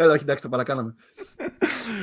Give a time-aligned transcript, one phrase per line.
[0.00, 0.94] Έλα, όχι, εντάξει, τα παρακάναμε.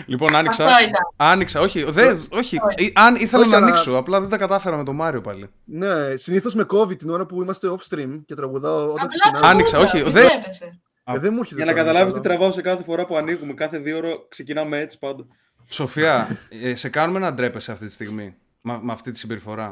[0.05, 0.65] Λοιπόν, άνοιξα.
[0.65, 0.93] Αυτό ήταν.
[1.15, 2.27] Άνοιξα, όχι, δε, όχι.
[2.31, 2.57] Όχι.
[2.75, 5.49] Ε, Αν ήθελα Όχι, να αλλά- ανοίξω, απλά δεν τα κατάφερα με τον Μάριο πάλι.
[5.65, 9.39] Ναι, συνήθως με κόβει την ώρα που είμαστε off stream και τραγουδάω όταν Απλά ξεκινάμε.
[9.39, 10.79] το Άνοιξα, βούγα, όχι, μην δεν- τρέπεσαι.
[11.03, 12.27] Ε, δεν μου έχει Για δει να το καταλάβεις τι άλλο.
[12.29, 13.53] τραβάω σε κάθε φορά που ανοίγουμε.
[13.53, 15.23] Κάθε δύο ώρα ξεκινάμε έτσι πάντα.
[15.69, 16.27] Σοφία,
[16.63, 18.35] ε, σε κάνουμε να ντρέπεσαι αυτή τη στιγμή.
[18.67, 19.69] Με, με αυτή τη συμπεριφορά.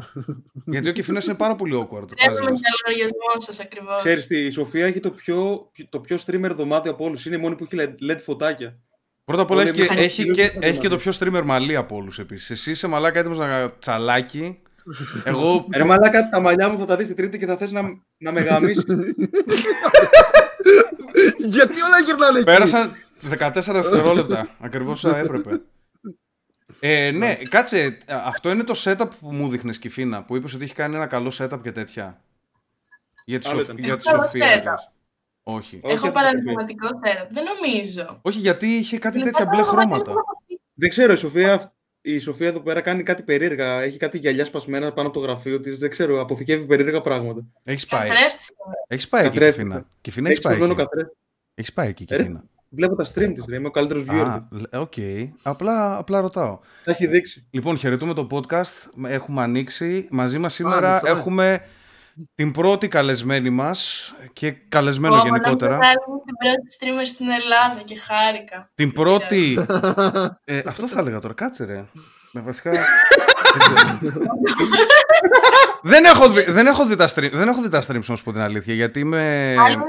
[0.66, 2.00] Γιατί ο Κιφίνα είναι πάρα πολύ awkward.
[2.02, 2.60] μαζί Τρέπουμε μας.
[2.60, 3.98] για λογαριασμό σας ακριβώς.
[3.98, 7.26] Ξέρεις τι, η Σοφία έχει το πιο, το πιο streamer δωμάτιο από όλους.
[7.26, 8.80] Είναι η μόνη που έχει LED- LED φωτάκια.
[9.26, 10.96] Πρώτα απ' όλα Όλοι έχει και, εμείς έχει, ευχαριστούμε και, για το έχει και το
[10.96, 11.10] μάτι.
[11.10, 12.50] πιο streamer μαλλί από όλους επίσης.
[12.50, 14.62] Εσύ είσαι μαλάκα έτοιμος να τσαλάκι.
[15.24, 17.82] Εγώ Ρε μαλάκα, τα μαλλιά μου θα τα δεις την τρίτη και θα θες να,
[18.18, 18.84] να με γαμίσεις.
[21.38, 22.94] Γιατί όλα γυρνάνε εκεί; πέρασαν
[23.40, 24.50] 14 δευτερόλεπτα.
[24.60, 25.62] Ακριβώς όσα έπρεπε.
[26.86, 27.98] Ε, ναι, κάτσε.
[28.08, 31.34] Αυτό είναι το setup που μου δείχνες, Κιφίνα, που είπες ότι έχει κάνει ένα καλό
[31.40, 32.22] setup και τέτοια.
[33.26, 33.84] Για τη, Άλλο Σοφ- ήταν.
[33.86, 34.46] για τη Καλό Σοφία.
[34.48, 34.64] setup.
[34.66, 34.92] λες.
[35.44, 35.76] Όχι.
[35.82, 37.28] Όχι, Έχω αυτό παραδειγματικό setup.
[37.32, 38.20] Δεν νομίζω.
[38.22, 40.12] Όχι, γιατί είχε κάτι Είναι τέτοια πάντα μπλε λογαριασμό χρώματα.
[40.22, 40.60] από αυτή.
[40.74, 43.82] Δεν ξέρω, η Σοφία, η Σοφία εδώ πέρα κάνει κάτι περίεργα.
[43.82, 45.78] Έχει κάτι γυαλιά σπασμένα πάνω από το γραφείο της.
[45.80, 47.42] Δεν ξέρω, αποθηκεύει περίεργα πράγματα.
[47.64, 48.10] Έχεις πάει.
[48.10, 48.50] Καθρέφτης.
[48.88, 49.64] Έχεις πάει εκεί, Καθρέφτηκα.
[49.68, 49.86] Κιφίνα.
[50.02, 50.56] Κιφίνα, έχεις Έχει πάει.
[50.58, 50.90] σπασμένο εκεί.
[50.90, 51.18] καθρέφτη.
[51.56, 52.44] Έχεις πάει εκεί, Ε, Κιφίνα.
[52.76, 53.56] Βλέπω τα stream της, ρε.
[53.56, 54.28] Είμαι ο καλύτερος viewer.
[54.28, 54.58] Α, του.
[54.58, 54.94] λ- οκ.
[55.44, 56.60] Απλά, απλά ρωτάω.
[56.84, 57.48] Τα έχει δείξει.
[57.52, 58.90] Λοιπόν, χαιρετούμε το podcast.
[59.08, 60.08] Έχουμε ανοίξει.
[60.12, 61.20] Μαζί μας σήμερα ανοίξαμε.
[61.20, 61.62] έχουμε
[62.36, 65.72] την πρώτη καλεσμένη μας και καλεσμένο Ω, γενικότερα.
[65.72, 68.70] νόμιζα ότι ήμουν στην πρώτη streamer στην Ελλάδα και χάρηκα.
[68.76, 69.66] Την πρώτη...
[70.56, 71.34] ε, αυτό θα έλεγα τώρα.
[71.34, 71.86] Κάτσε ρε.
[72.32, 72.72] Με βασικά...
[72.72, 72.80] δεν
[73.60, 73.98] ξέρω.
[75.92, 78.24] δεν, έχω δει, δεν, έχω δει τα stream, δεν έχω δει τα streams, να σου
[78.24, 79.56] πω την αλήθεια, γιατί είμαι...
[79.60, 79.86] Αλήθεια.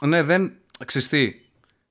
[0.00, 0.52] Ναι, δεν...
[0.86, 1.43] Ξεστή.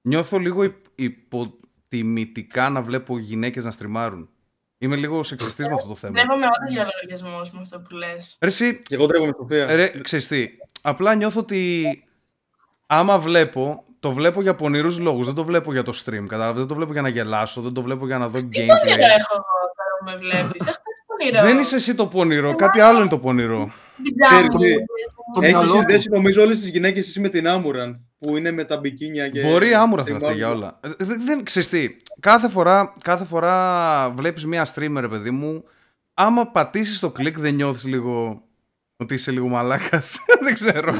[0.05, 4.29] Νιώθω λίγο υπ- υποτιμητικά να βλέπω γυναίκες να στριμάρουν.
[4.77, 6.13] Είμαι λίγο σεξιστής με αυτό το θέμα.
[6.13, 8.37] Βλέπαμε όντως για λογαριασμό με αυτό που λες.
[8.41, 9.65] Ρε, εσύ, Και εγώ τρέχω με Σοφία.
[9.75, 10.47] Ρε, ξέρεις τι,
[10.81, 11.85] απλά νιώθω ότι
[12.87, 16.67] άμα βλέπω, το βλέπω για πονηρούς λόγους, δεν το βλέπω για το stream, κατάλαβες, δεν
[16.67, 18.67] το βλέπω για να γελάσω, δεν το βλέπω για να δω Τι gameplay.
[18.67, 19.43] πονηρό έχω εγώ
[19.75, 20.65] τώρα που με βλέπεις.
[20.67, 21.41] Έχω κάτι πονηρό.
[21.53, 23.71] Δεν είσαι εσύ το πονηρό, κάτι άλλο είναι το πονηρό.
[24.03, 24.47] Πιτζάμα.
[24.47, 24.83] Ξέρεις τι,
[25.33, 25.77] Το Έχει μυαλό του.
[25.77, 28.05] συνδέσει νομίζω όλες τις γυναίκες εσύ με την Άμουραν.
[28.23, 29.41] Που είναι με τα μπικίνια και...
[29.41, 30.53] Μπορεί άμουρα θα Stream αυτή για out.
[30.55, 30.79] όλα.
[30.83, 35.63] Ε, Δεν, δεν ξέρεις τι, κάθε φορά, κάθε φορά βλέπεις μία streamer, ρε παιδί μου,
[36.13, 38.43] άμα πατήσεις το κλικ δεν νιώθεις λίγο
[38.95, 40.19] ότι είσαι λίγο μαλάκας.
[40.43, 40.93] δεν ξέρω.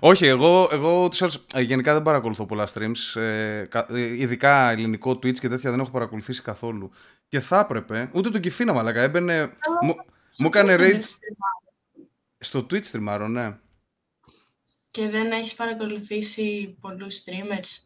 [0.00, 3.20] Όχι, εγώ, εγώ ούτως ή άλλως, ε, γενικά δεν παρακολουθώ πολλά streams.
[3.20, 6.90] Ε, κα- ε, ειδικά ελληνικό Twitch και τέτοια δεν έχω παρακολουθήσει καθόλου.
[7.28, 9.46] Και θα έπρεπε, ούτε τον Κιφίνα μαλάκα, έμπαινε.
[9.82, 9.94] Μου,
[10.38, 12.06] μου έκανε Δεν raid streamάρω.
[12.38, 13.56] στο Twitch streamάρω, ναι.
[14.90, 17.78] Και δεν έχεις παρακολουθήσει πολλούς streamers;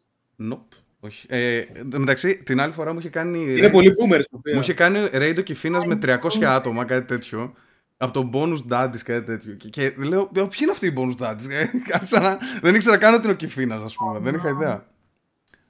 [0.51, 0.77] Nope.
[0.99, 1.25] Όχι.
[1.29, 3.39] Ε, εν τω μεταξύ, την άλλη φορά μου είχε κάνει.
[3.39, 4.53] Είναι raid- πολύ boomer η Σοφία.
[4.53, 7.53] Μου είχε κάνει raid ο Κιφίνας με 300 άτομα, κάτι τέτοιο.
[7.97, 9.53] Από τον bonus daddies, κάτι τέτοιο.
[9.53, 11.49] Και, και λέω, «Ε, ποιοι είναι αυτοί οι bonus daddies.
[11.49, 11.65] Ε,
[11.95, 12.37] Άρχισα να...
[12.61, 14.19] Δεν ήξερα καν ότι είναι ο Κιφίνας, ας πούμε.
[14.19, 14.87] Δεν είχα ιδέα.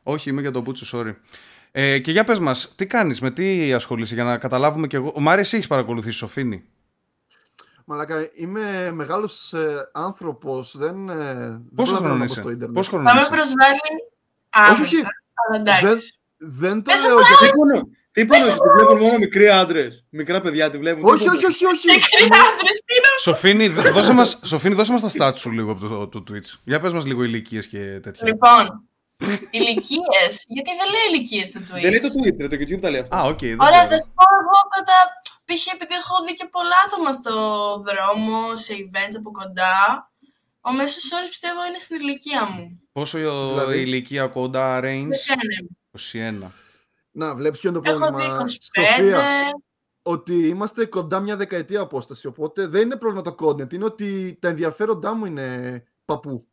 [0.03, 1.16] Όχι, είμαι για τον Μπούτσο, sorry.
[1.72, 5.12] Ε, και για πες μας, τι κάνεις, με τι ασχολείσαι, για να καταλάβουμε κι εγώ.
[5.16, 6.63] Ο Μάρη, εσύ έχεις παρακολουθήσει, Σοφίνη;
[7.88, 12.50] Μαλάκα, είμαι μεγάλος ε, άνθρωπος, δεν, ε, δεν Πόσο προλαβαίνω χρόνο να μπω είσαι; στο
[12.50, 12.75] ίντερνετ.
[12.75, 13.79] Πόσο χρόνο Θα με είσαι; προσβάλλει
[14.84, 14.96] όχι.
[14.96, 15.09] άμεσα.
[15.47, 15.85] Αλλά εντάξει.
[16.38, 17.45] Δεν, δεν το Πες λέω απλά, γιατί...
[17.45, 20.06] Τι πόνο, τι πόνο, τη βλέπουν μόνο μικροί άντρες.
[20.09, 21.03] Μικρά παιδιά τη βλέπουν.
[21.06, 21.38] Όχι, τίποτα.
[21.38, 21.88] όχι, όχι, όχι.
[21.95, 25.72] Μικροί άντρες, τι είναι Σοφίνη, δ- δώσε μας, Σοφίνη, δώσε μας τα stats σου λίγο
[25.72, 26.50] από το, το Twitch.
[26.63, 28.28] Για πες μας λίγο ηλικίες και τέτοια.
[28.28, 28.63] Λοιπόν,
[29.51, 30.34] ηλικίες.
[30.47, 31.81] Γιατί δεν λέει ηλικίες στο Twitch.
[31.81, 33.16] Δεν είναι το Twitter, το YouTube τα λέει αυτό.
[33.16, 33.40] Α, οκ.
[33.40, 33.90] δεν Ωραία, ξέρω.
[33.90, 34.97] θα σου πω εγώ κατά.
[35.45, 35.67] Π.χ.
[35.73, 37.33] επειδή έχω δει και πολλά άτομα στο
[37.88, 40.09] δρόμο, σε events από κοντά.
[40.61, 42.81] Ο μέσος όρος πιστεύω είναι στην ηλικία μου.
[42.91, 46.47] Πόσο η Δηλαδή; ηλικία κοντά range; Δεν είναι.
[46.47, 46.51] 21.
[47.11, 48.38] Να, βλέπεις ποιο είναι το Έχω δει πρόβλημα.
[48.38, 48.45] 25.
[48.97, 49.50] Σοφία,
[50.01, 54.47] ότι είμαστε κοντά μια δεκαετία απόσταση, οπότε δεν είναι πρόβλημα το content, είναι ότι τα
[54.47, 56.47] ενδιαφέροντά μου είναι παππού.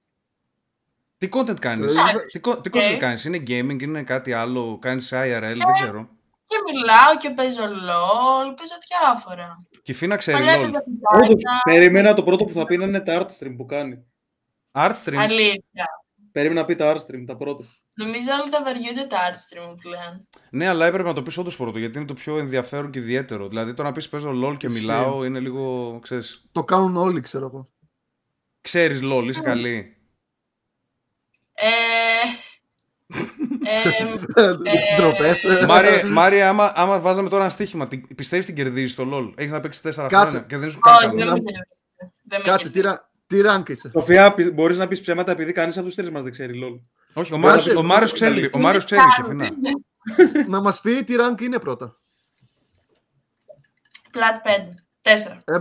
[1.19, 2.41] Τι content κάνεις, Εντάξει.
[2.41, 2.97] τι, co- τι content Ε.
[2.97, 6.09] κάνεις, είναι gaming, είναι κάτι άλλο, κάνεις IRL, δεν ξέρω.
[6.53, 9.57] Και μιλάω και παίζω LOL, παίζω διάφορα.
[9.83, 10.71] Και Φίνα ξέρει Παλιά LOL.
[10.73, 10.83] τα
[11.15, 11.61] Όντως, βιντεάκια.
[11.65, 14.05] περίμενα το πρώτο που θα πει να είναι τα art stream που κάνει.
[14.73, 15.15] Art stream.
[15.17, 15.87] Αλήθεια.
[16.33, 17.65] Περίμενα να πει τα art stream, τα πρώτα.
[17.95, 20.29] Νομίζω όλοι τα βαριούνται τα art stream πλέον.
[20.51, 23.49] Ναι, αλλά έπρεπε να το πεις όντως πρώτο, γιατί είναι το πιο ενδιαφέρον και ιδιαίτερο.
[23.49, 24.81] Δηλαδή το να πεις παίζω LOL και Ισχύει.
[24.81, 27.71] μιλάω είναι λίγο, ξέρεις, Το κάνουν όλοι, ξέρω εγώ.
[28.61, 29.97] ξέρεις LOL, είσαι καλή.
[31.55, 32.39] Ε, ε, Ντροπές.
[32.39, 32.42] ε.
[35.67, 39.53] Μάρια, Μάρια άμα, άμα βάζαμε τώρα ένα στοίχημα, τι- πιστεύεις την κερδίζεις το LOL; Έχεις
[39.53, 40.29] να παίξεις 4 Κάτσε.
[40.29, 41.19] χρόνια και δεν σου κάνει όχι, καλό.
[41.19, 41.65] δεν Να- με κερδίζει.
[42.25, 42.95] Δεν με Κάτσε, τι, κερδίζει.
[42.95, 46.23] ρα- τι rank είσαι; Σοφία, μπορείς να πεις ψέματα επειδή κανείς από τους τρεις μας
[46.23, 46.81] δεν ξέρει LOL.
[47.15, 47.79] Όχι, ο Μάριος, Κάτσε.
[47.79, 49.47] ο Μάριος ξέρει, ο Μάριος ξέρει και Φίνα.
[50.49, 51.97] να μας πει τι rank είναι πρώτα.
[54.11, 54.75] Πλάτ 5.
[55.03, 55.43] 4.
[55.45, 55.59] Ε,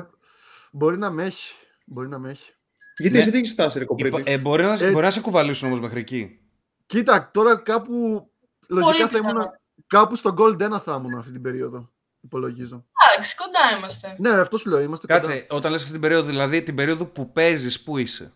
[0.72, 1.54] μπορεί να με έχει.
[1.86, 2.52] Μπορεί να με έχει.
[2.98, 3.22] Γιατί Ναι.
[3.22, 5.68] εσύ τι έχεις φτάσει, ρε Υπα- κοπρίτης; Ε, μπορεί, να, Ε, μπορεί να σε κουβαλήσουν
[5.68, 6.40] όμως μέχρι εκεί.
[6.92, 8.28] Κοίτα, τώρα κάπου.
[8.68, 9.30] Λογικά θα πιθανό.
[9.30, 9.46] ήμουν.
[9.88, 11.90] Κάπου στο Gold 1 θα ήμουν αυτή την περίοδο.
[12.22, 12.86] Υπολογίζω.
[13.14, 14.16] Εντάξει, κοντά είμαστε.
[14.20, 14.82] Ναι, αυτό σου λέω.
[14.82, 15.20] Είμαστε κοντά.
[15.20, 18.32] Κάτσε, όταν λες αυτή την περίοδο, δηλαδή την περίοδο που παίζεις, πού είσαι;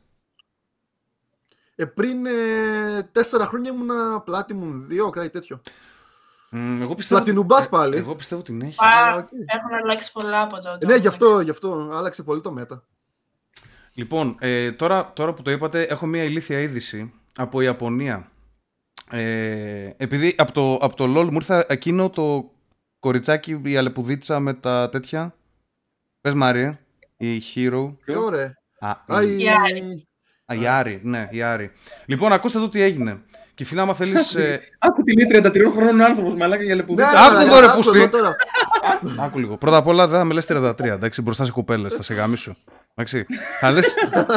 [1.75, 2.31] Ε, πριν ε,
[3.11, 5.61] τέσσερα χρόνια ήμουνα Platinum 2, κάτι τέτοιο.
[6.49, 7.23] Μ, εγώ πιστεύω.
[7.25, 7.95] Platinum Bass ότι- πάλι.
[7.95, 8.79] Ε, Εγώ πιστεύω την έχεις.
[8.79, 9.27] Α, Α, οκ.
[9.31, 10.85] Έχουν αλλάξει πολλά από τότε.
[10.85, 12.83] Ναι, γι' αυτό, γι' αυτό άλλαξε πολύ το meta.
[13.93, 18.29] Λοιπόν, ε, τώρα, τώρα που το είπατε, έχω μια ηλίθια είδηση από Ιαπωνία.
[19.11, 22.51] Ε, επειδή από το, από το LOL μου ήρθε εκείνο το
[22.99, 25.35] κοριτσάκι, η αλεπουδίτσα με τα τέτοια.
[26.21, 26.77] Πες Μάριε,
[27.17, 27.95] η Hero.
[28.05, 28.53] Και ωραία.
[28.79, 30.07] Α, Α, η, η- Η Άρη.
[30.45, 31.71] α, η Άρη, ναι, η Άρη.
[32.05, 33.23] Λοιπόν, ακούστε εδώ τι έγινε.
[33.55, 34.35] Και φίλα, άμα θέλεις...
[34.35, 37.19] ε, Άκου τη λέει 33 χρόνων άνθρωπος, μαλάκα για Ναι, λεπουδίτσα.
[37.25, 37.97] Άκου ρε, εδώ, ρε, άκου πούστη.
[37.99, 38.35] εδώ τώρα.
[39.19, 39.57] Άκου λίγο.
[39.57, 42.55] Πρώτα απ' όλα δεν θα με λες 33, εντάξει, μπροστά σε κοπέλες, θα σε γαμίσω.
[42.95, 43.25] Εντάξει.
[43.59, 43.93] Θα λες,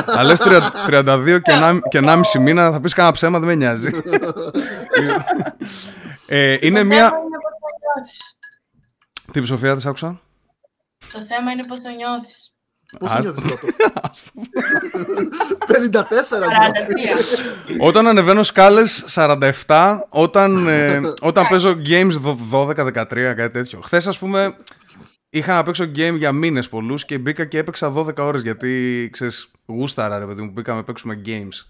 [0.06, 3.54] θα λες 30 32 και 1,5 και 1,5 μήνα, θα πεις κάνα ψέμα, δεν με
[3.54, 3.90] νοιάζει.
[6.26, 7.08] ε, είναι Το μια...
[7.08, 8.38] θέμα είναι πώς το νιώθεις.
[9.32, 10.20] Τι Σοφία, δεν σ' άκουσα;
[11.12, 12.57] Το θέμα είναι πώς το νιώθεις.
[12.98, 13.66] Πώς Ας- νιώθεις πρώτο.
[14.10, 14.42] Ας το-
[15.66, 17.38] 54 νιώθεις.
[17.38, 17.76] 43.
[17.78, 19.04] όταν ανεβαίνω σκάλες
[19.66, 22.12] 47, όταν, ε, όταν παίζω games
[22.52, 23.80] 12-13, κάτι τέτοιο.
[23.80, 24.56] Χθες, ας πούμε,
[25.30, 29.50] είχα να παίξω game για μήνες πολλούς και μπήκα και έπαιξα 12 ώρες γιατί, ξέρεις,
[29.66, 31.66] γούσταρα ρε παιδί μου, μπήκαμε να παίξουμε games.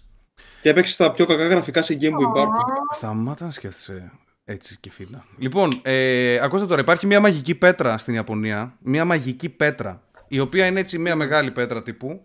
[0.61, 2.55] Και έπαιξες τα πιο κακά γραφικά σε game που υπάρχουν.
[2.95, 4.11] Σταμάτα να σκέφτεσαι
[4.45, 5.25] έτσι και φίλα.
[5.37, 8.73] Λοιπόν, ε, ακούστε τώρα, υπάρχει μια μαγική πέτρα στην Ιαπωνία.
[8.79, 10.01] Μια μαγική πέτρα.
[10.29, 12.23] Η οποία είναι έτσι μια μεγάλη πέτρα τύπου.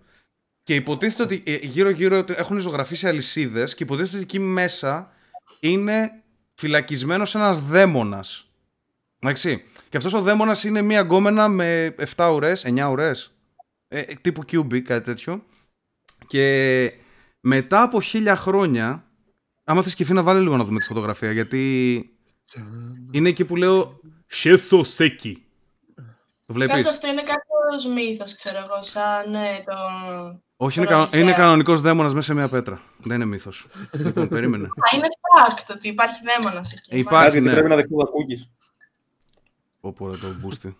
[0.62, 5.12] Και υποτίθεται ότι ε, γύρω-γύρω έχουν ζωγραφίσει αλυσίδες και υποτίθεται ότι εκεί μέσα
[5.60, 6.22] είναι
[6.54, 8.48] φυλακισμένος ένας δαίμονας.
[9.18, 9.62] Εντάξει.
[9.88, 13.32] Και αυτός ο δαίμονας είναι μια γκόμενα με 7 ουρές, 9 ουρές.
[13.88, 15.44] Ε, τύπου QB, κάτι τέτοιο.
[16.26, 16.92] Και
[17.40, 19.04] μετά από χίλια χρόνια
[19.64, 21.96] Άμα θες και να βάλει λίγο να δούμε τη φωτογραφία, γιατί
[23.10, 24.00] είναι εκεί που λέω
[24.32, 25.32] Shesoseki.
[25.32, 25.43] Το
[26.54, 29.74] βλέπεις; Κάτσε, αυτό είναι κάποιος μύθος, ξέρω εγώ, σαν ναι, το...
[30.56, 31.02] Όχι, είναι, Τώρα κανο...
[31.02, 31.22] Οδυσσέα.
[31.22, 32.80] είναι κανονικός δαίμονας μέσα σε μια πέτρα.
[32.98, 33.66] Δεν είναι μύθος.
[33.92, 34.64] λοιπόν, περίμενε.
[34.64, 36.98] Α, είναι fact ότι υπάρχει δαίμονας εκεί.
[36.98, 37.28] Υπάρχει.
[37.28, 37.52] Κάτι, ναι.
[37.52, 38.48] πρέπει να δεχτώ τα cookies.
[39.80, 40.76] Πω ρε το μπούστι.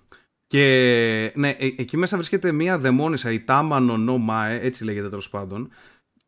[0.47, 5.31] Και ναι, ε- εκεί μέσα βρίσκεται μια δαιμόνισσα, η Τάμανο no Mae, έτσι λέγεται τέλος
[5.31, 5.71] πάντων.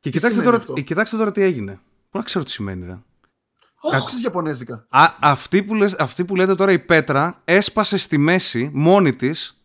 [0.00, 1.80] Και κοιτάξτε σημαίνει τώρα, αυτό; ε, κοιτάξτε τώρα τι έγινε.
[2.10, 2.98] Πού να ξέρω τι σημαίνει, ρε.
[3.92, 4.86] Άκουσες Ιαπωνέζικα.
[4.88, 9.60] Α, αυτή, που λες, αυτή που λέτε τώρα η Πέτρα έσπασε στη μέση μόνη της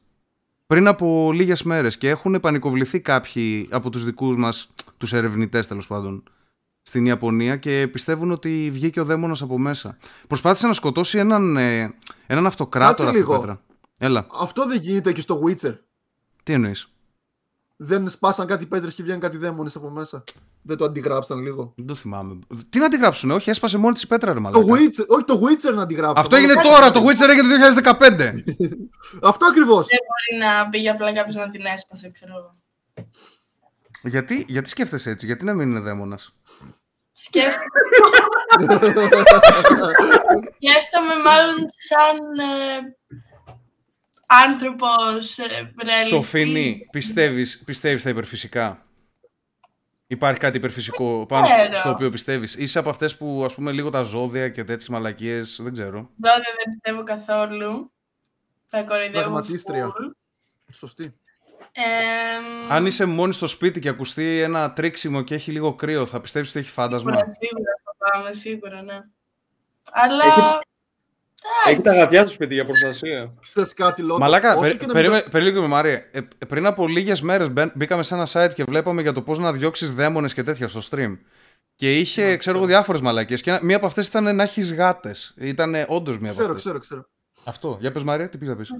[0.67, 5.87] πριν από λίγες μέρες και έχουν πανικοβληθεί κάποιοι από τους δικούς μας, τους ερευνητές τέλος
[5.87, 6.23] πάντων,
[6.81, 9.97] στην Ιαπωνία και πιστεύουν ότι βγήκε ο δαίμονας από μέσα.
[10.27, 11.93] Προσπάθησε να σκοτώσει έναν, ε,
[12.27, 13.39] έναν αυτοκράτορα Κάτσε αυτή η λίγο.
[13.39, 13.61] Πέτρα.
[13.97, 15.77] Έλα, Αυτό δεν γίνεται και στο Witcher.
[16.43, 16.87] τι εννοείς;
[17.75, 20.23] Δεν σπάσαν κάτι πέτρες και βγαίνουν κάτι δαίμονες από μέσα.
[20.63, 21.73] Δεν το αντιγράψαν λίγο.
[21.75, 22.39] Δεν το θυμάμαι.
[22.69, 24.65] Τι να τη γράψουν, όχι, έσπασε μόνη της η Πέτρα, ρε Το μαλάκα.
[24.65, 26.17] Witcher, όχι το Witcher να αντιγράψουν.
[26.17, 28.33] Αυτό έγινε τώρα, το Witcher έγινε το 2015.
[29.31, 29.87] Αυτό ακριβώς.
[29.87, 32.55] Δεν μπορεί να πήγε απλά κάποιος να την έσπασε, ξέρω εγώ.
[34.03, 36.35] γιατί, γιατί σκέφτεσαι έτσι, γιατί να μην είναι δαίμονας;
[37.13, 37.65] Σκέφτομαι.
[40.57, 42.95] Σκέφτομαι μάλλον σαν ε,
[44.25, 46.07] άνθρωπος ε, ρεαλιστή.
[46.07, 48.85] Σοφίνη, πιστεύεις, πιστεύεις στα υπερφυσικά;
[50.11, 51.75] Υπάρχει κάτι υπερφυσικό πάνω στο, ξέρω.
[51.75, 55.59] στο οποίο πιστεύεις; Είσαι από αυτές που ας πούμε λίγο τα ζώδια και τέτοιες μαλακίες,
[55.63, 56.09] δεν ξέρω.
[56.17, 57.91] Βέβαια δεν πιστεύω καθόλου.
[58.65, 59.87] Θα κοροϊδεύω Πραγματίστρια.
[59.87, 60.11] full.
[60.73, 61.15] Σωστή.
[61.71, 61.81] Ε,
[62.69, 66.49] Αν είσαι μόνη στο σπίτι και ακουστεί ένα τρίξιμο και έχει λίγο κρύο, θα πιστεύεις
[66.49, 68.99] ότι έχει φάντασμα; Σίγουρα, σίγουρα θα πάμε, σίγουρα, ναι.
[69.91, 70.23] Αλλά.
[70.25, 70.41] Έχει
[71.83, 73.33] τα γατιά στο σπίτι για προστασία.
[73.41, 74.19] Ξέρεις κάτι λόγο.
[74.19, 75.93] Μαλάκα, Όσο περί- και να περίμενε μην το- περίμενε, Μάρια.
[76.11, 79.21] Ε, ε, πριν από λίγες μέρες μπεν- μπήκαμε σε ένα site και βλέπαμε για το
[79.21, 81.17] πώς να διώξεις δαίμονες και τέτοια στο stream.
[81.75, 83.41] Και είχε, ξέρω εγώ, διάφορες μαλακίες.
[83.41, 85.33] Και ένα- μία από αυτές ήταν να έχεις γάτες.
[85.37, 86.61] Ήταν όντως μία από Ξέρω, αυτές.
[86.63, 87.05] ξέρω, ξέρω.
[87.43, 87.77] Αυτό.
[87.79, 88.67] Για πες Μάρια, τι πήγα να πεις.
[88.67, 88.75] Θα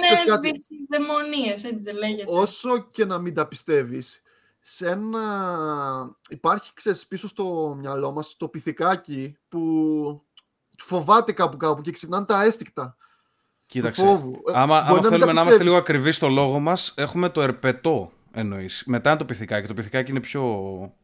[0.00, 0.50] Ξέρεις είναι κάτι;
[0.90, 2.24] δαιμονίες, έτσι δεν λέγεται.
[2.26, 4.22] Όσο και να μην τα πιστεύεις,
[4.60, 5.20] σε ένα...
[6.28, 9.60] Υπάρχει, ξέρεις, πίσω στο μυαλό μας το πυθικάκι που
[10.82, 12.96] φοβάται κάπου κάπου και ξυπνάνε τα αίσθηκτα
[13.66, 14.02] Κοίταξε.
[14.02, 14.40] του φόβου.
[14.48, 15.66] Ε, Άμα, μπορεί άμα να μην θέλουμε τα να είμαστε πιστεύεις.
[15.66, 18.82] λίγο ακριβείς στο λόγο μας, έχουμε το ερπετό εννοείς.
[18.86, 19.66] Μετά είναι το πυθικάκι.
[19.66, 20.42] Το πυθικάκι είναι πιο...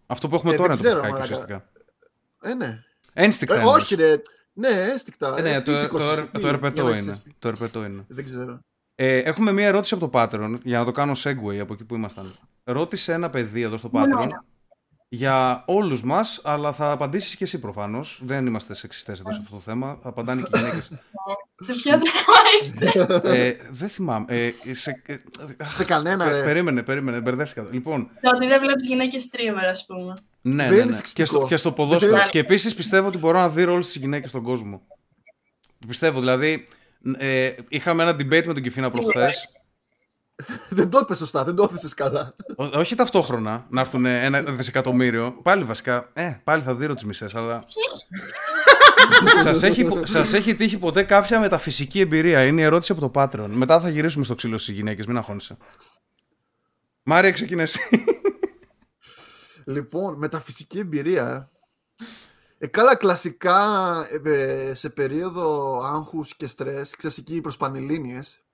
[0.06, 1.54] Αυτό που έχουμε Ε, τώρα δεν είναι το ξέρω, πυθικάκι μαλάκα.
[1.54, 2.50] ουσιαστικά.
[2.50, 2.78] Ε, ναι.
[3.12, 3.76] Ένστικτα Ε, εννοείς.
[3.76, 4.22] όχι ρε.
[4.52, 5.34] Ναι, αίσθηκτα.
[5.38, 6.98] Ε, ναι, Ε, το, πίθηκος το, εσύ, το, τι, το ερπετό για να είναι.
[7.00, 7.32] ξέρεις τι.
[7.38, 8.04] Το ερπετό είναι.
[8.08, 8.60] Δεν ξέρω.
[8.94, 11.94] Ε, έχουμε μία ερώτηση από το Patreon, για να το κάνω segue από εκεί που
[11.94, 12.34] ήμασταν.
[12.64, 14.28] Ρώτησε ένα παιδί εδώ στο Patreon
[15.08, 18.20] για όλους μας, αλλά θα απαντήσεις και εσύ προφανώς.
[18.24, 20.84] Δεν είμαστε σεξιστές εδώ σε αυτό το θέμα, θα απαντάνε και οι γυναίκες.
[21.56, 23.08] Σε ποιο θέμα είστε;
[23.42, 24.24] ε, δεν θυμάμαι.
[24.28, 25.16] Ε, σε, ε,
[25.64, 26.42] Σε κανένα πε- ρε.
[26.42, 27.68] περίμενε, περίμενε, μπερδεύτηκα.
[27.70, 30.12] Λοιπόν, Στο ότι δεν βλέπεις γυναίκες streamer, ας πούμε.
[30.42, 30.92] Ναι, Δεν ναι, είναι ναι.
[30.92, 31.22] σεξιστικό.
[31.22, 32.16] Και, στο, και στο Δεν ποδόσφαιρο.
[32.16, 34.82] θέλω- Και επίσης πιστεύω ότι μπορώ να δει όλε τι γυναίκες στον κόσμο.
[35.78, 36.18] Το πιστεύω.
[36.18, 36.66] Δηλαδή,
[37.18, 39.50] ε, είχαμε ένα debate με τον Κιφίνα προχθές.
[40.68, 42.34] Δεν το είπες σωστά, δεν το έθεσες καλά.
[42.56, 45.38] όχι ταυτόχρονα να έρθουν ένα δισεκατομμύριο.
[45.42, 46.10] Πάλι βασικά.
[46.12, 47.64] Ε, πάλι θα δίνω τι μισέ, αλλά.
[49.42, 53.48] σας, έχει, σας έχει τύχει ποτέ κάποια μεταφυσική εμπειρία; Είναι η ερώτηση από το Patreon.
[53.48, 55.56] Μετά θα γυρίσουμε στο ξύλο στις γυναίκες, μην αγχώνεσαι.
[57.02, 57.80] Μάρια, ξεκινά εσύ.
[59.64, 61.50] Λοιπόν, μεταφυσική εμπειρία.
[62.58, 63.56] Ε, καλά, κλασικά
[64.24, 68.45] ε, ε, σε περίοδο άγχους και στρες, ξέρεις εκεί προς Πανελλήνιες,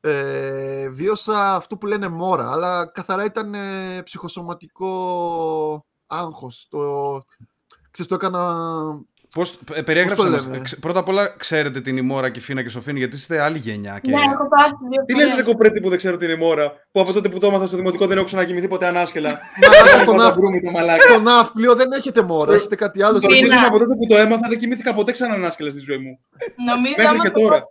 [0.00, 4.90] ε, βίωσα αυτό που λένε μόρα, αλλά καθαρά ήταν ε, ψυχοσωματικό
[6.06, 6.66] άγχος.
[6.70, 6.78] Το,
[7.90, 8.56] ξέρεις, το έκανα...
[9.32, 10.24] Πώς περιέγραψε.
[10.24, 10.46] το μας.
[10.46, 13.58] λέμε; Ξε- Πρώτα απ' όλα, ξέρετε την ημόρα και Φίνα και Σοφίνη, γιατί είστε άλλη
[13.58, 13.98] γενιά.
[14.02, 14.10] Και...
[14.10, 15.46] Ναι, έχω πάθει δύο Τι λες φορές.
[15.46, 18.06] ρε κοπρέτη που δεν ξέρω την ημώρα, που από τότε που το έμαθα στο δημοτικό
[18.06, 19.38] δεν έχω ξανακοιμηθεί ποτέ ανάσκελα.
[19.62, 20.32] Μαλάκα, στον, να ναύ...
[20.32, 21.00] βρούμε το μαλάκα.
[21.00, 23.20] στο ναύπλιο δεν έχετε μόρα, έχετε κάτι άλλο.
[23.20, 23.34] Φίνα.
[23.34, 23.66] Φίνα.
[23.66, 26.18] Από τότε που το έμαθα δεν κοιμήθηκα ποτέ ξανά ανάσκελα στη ζωή μου.
[26.66, 27.60] Νομίζω Μέχρι άμα και το τώρα.
[27.60, 27.68] πω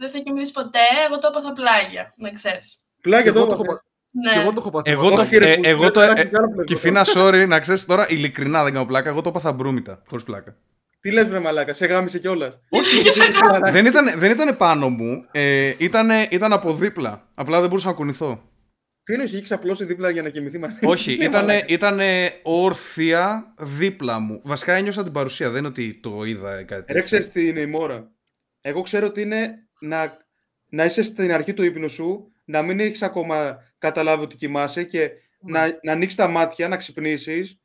[0.00, 2.66] δεν θα κοιμηθείς ποτέ, εγώ το έπαθα πλάγια, να ξέρεις.
[3.00, 3.78] Πλάγια Και εγώ το το έχω έμαθα.
[3.82, 3.88] πα-
[4.22, 4.42] και Ναι.
[4.42, 4.90] εγώ το έχω πάθει.
[4.90, 6.64] Εγώ το, Όχι, ρε, ε, που- εγώ το, εντάξει, ε, κάνω πλευρό.
[6.64, 9.08] και Φίνα, sorry, να ξέρεις τώρα, ειλικρινά δεν κάνω πλάκα.
[9.08, 10.56] Εγώ το έπαθα μπρούμητα, χωρίς πλάκα.
[11.00, 12.58] Τι λες βρε μαλάκα, σε γάμισε κιόλας.
[13.72, 17.28] δεν, ήταν, δεν ήταν πάνω μου, ε, ήταν, ήταν από δίπλα.
[17.34, 18.42] Απλά δεν μπορούσα να κουνηθώ.
[19.02, 21.64] Τι είναι, έχεις απλώσει δίπλα για να κοιμηθεί μαζί; Όχι, Ναι, ήταν, μαλάκα.
[21.68, 22.00] ήταν
[22.42, 24.40] όρθια δίπλα μου.
[24.44, 27.02] Βασικά ένιωσα την παρουσία, δεν είναι ότι το είδα ή κάτι Ρε τέτοιο.
[27.02, 28.10] ξέρεις τι είναι η μόρα.
[28.60, 30.12] Εγώ ξέρω ότι είναι να,
[30.68, 35.10] να είσαι στην αρχή του ύπνου σου, να μην έχεις ακόμα καταλάβει ότι κοιμάσαι και
[35.40, 37.58] να, να ανοίξεις τα μάτια, να ξυπνήσεις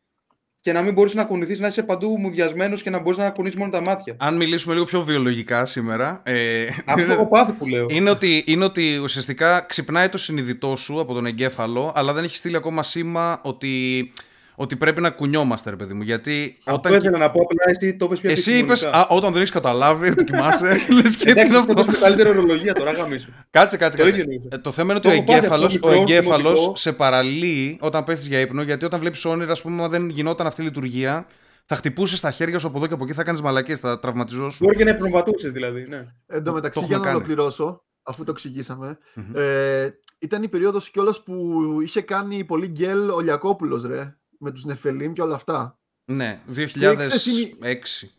[0.59, 3.57] και να μην μπορείς να κουνηθείς, να είσαι παντού μουδιασμένος και να μπορείς να κουνήσεις
[3.59, 4.15] μόνο τα μάτια.
[4.19, 7.87] Αν μιλήσουμε λίγο πιο βιολογικά σήμερα, ε, Αυτό έχω πάθει που λέω.
[7.89, 12.35] είναι, ότι, είναι ότι ουσιαστικά ξυπνάει το συνειδητό σου από τον εγκέφαλο, αλλά δεν έχει
[12.35, 14.11] στείλει ακόμα σήμα ότι,
[14.55, 16.01] ότι πρέπει να κουνιόμαστε, ρε παιδί μου.
[16.01, 19.07] Γιατί Αυτό όταν, ήθελα να πω, απλά εσύ το είπες πιο Εσύ είπες, επιστημονικά.
[19.15, 20.67] όταν δεν έχεις καταλάβει ότι κοιμάσαι,
[21.01, 21.81] λες και τι Εντάξει, είναι αυτό αυτό.
[21.91, 23.29] είναι καλύτερη ορολογία τώρα, γαμίσου.
[23.49, 23.97] Κάτσε, κάτσε.
[23.97, 24.19] Το κάτσε.
[24.19, 24.55] ίδιο εννοούσα.
[24.55, 26.75] Ε, το θέμα είναι Το ότι ο έχω πάθει αυτό εγκέφαλο μικρό, ο εγκέφαλος δημοτικό.
[26.75, 30.47] σε παραλύει όταν πέφτεις για ύπνο, γιατί όταν βλέπεις όνειρα, ας πούμε, αν δεν γινόταν
[30.47, 31.27] αυτή η λειτουργία,
[31.65, 34.57] θα χτυπούσες τα χέρια σου από εδώ και από εκεί, θα κάνεις μαλακίε, θα τραυματιζόσουν.
[34.65, 36.05] Μπορεί και να υπνοβατούσες δηλαδή, ναι.
[36.27, 37.15] Εν τω μεταξύ, Το για έχουμε να κάνει.
[37.15, 39.25] ολοκληρώσω, αφού το εξηγήσαμε, Μμμ.
[39.35, 41.35] ε, ήταν η περίοδος κιόλας που
[41.83, 45.79] είχε κάνει πολύ γκέλ ο Λιακόπουλος, ρε, με τους Νεφελίμ και όλα αυτά.
[46.11, 48.11] Ναι, 2006 ξέρεις, είναι-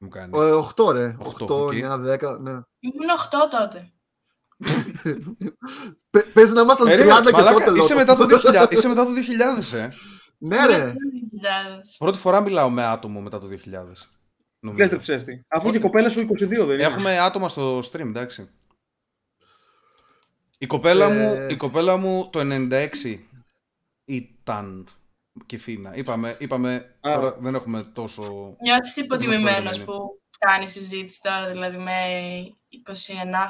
[0.00, 0.38] μου κάνει.
[0.38, 1.72] Ε, 8 ρε, Οχτώ, 8, οκ.
[1.72, 2.50] 9, 10, ναι.
[2.78, 3.92] Ήμουν 8 τότε.
[6.10, 8.06] Πε- Πες να ήμασταν 30 Περίμενε, και μαλάκα, τότε είσαι λόγος.
[8.06, 8.24] μετά, το
[8.66, 9.88] 2000, είσαι μετά το 2000, ε.
[10.38, 10.94] Ναι ρε,
[11.98, 14.08] Πρώτη φορά μιλάω με άτομο μετά το 2000.
[14.60, 14.82] νομίζω.
[14.82, 15.44] Λες ρε ψεύτη.
[15.48, 16.82] Αφού και η κοπέλα σου 22 δεν είναι.
[16.82, 18.48] Έχουμε άτομα στο stream, εντάξει.
[20.58, 21.12] Η κοπέλα, Ε.
[21.18, 23.18] μου, η κοπέλα μου το 96
[24.04, 24.88] ήταν
[25.46, 25.96] και φίνα.
[25.96, 27.12] Είπαμε, είπαμε Α.
[27.12, 28.22] τώρα δεν έχουμε τόσο...
[28.62, 31.92] Νιώθεις υποτιμημένος Είμαστε που κάνει συζήτηση τώρα, δηλαδή με
[32.86, 32.90] 21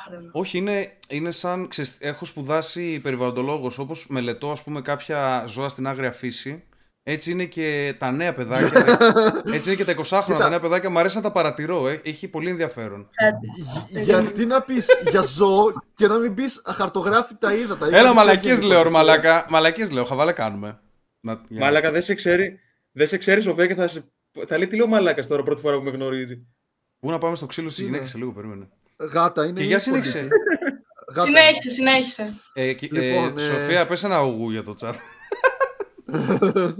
[0.06, 0.30] χρόνια.
[0.32, 5.86] Όχι, είναι, είναι σαν, ξέρεις, έχω σπουδάσει περιβαλλοντολόγος, όπως μελετώ ας πούμε κάποια ζώα στην
[5.86, 6.62] άγρια φύση.
[7.02, 8.98] Έτσι είναι και τα νέα παιδάκια.
[9.54, 10.90] έτσι είναι και τα 20 χρόνια τα νέα παιδάκια.
[10.90, 11.88] Μου αρέσει να τα παρατηρώ.
[11.88, 12.00] Ε.
[12.04, 13.08] Έχει πολύ ενδιαφέρον.
[13.88, 17.86] Γι- γιατί να πεις για ζώο και να μην πεις αχαρτογράφητα ύδατα.
[17.86, 18.96] ή κάτι Έλα, πιο μαλακίες γενικό, λέω, ρε, εσύ.
[18.96, 19.46] μαλακά.
[19.48, 20.80] Μαλακίες λέω, χαβάλα κάνουμε.
[21.20, 22.58] Να, για να- Μαλάκα δεν σε ξέρει.
[22.92, 24.04] Δεν σε ξέρει, Σοφία, και θα, σε...
[24.48, 26.46] θα λέει τι λέω μαλάκας τώρα πρώτη φορά που με γνωρίζει.
[27.00, 27.88] Πού να πάμε στο ξύλο στις Είναι.
[27.88, 28.68] γυναίκες σε λίγο, περίμενε.
[29.12, 30.18] Γάτα είναι Και για η συνέχισε.
[30.18, 30.42] πολιτική.
[31.08, 31.20] Γάτα.
[31.20, 32.34] Συνέχισε, συνέχισε.
[32.54, 34.94] Ε, και- Λοιπόν, ε, ε, Σοφία, πες ένα ογού για το chat.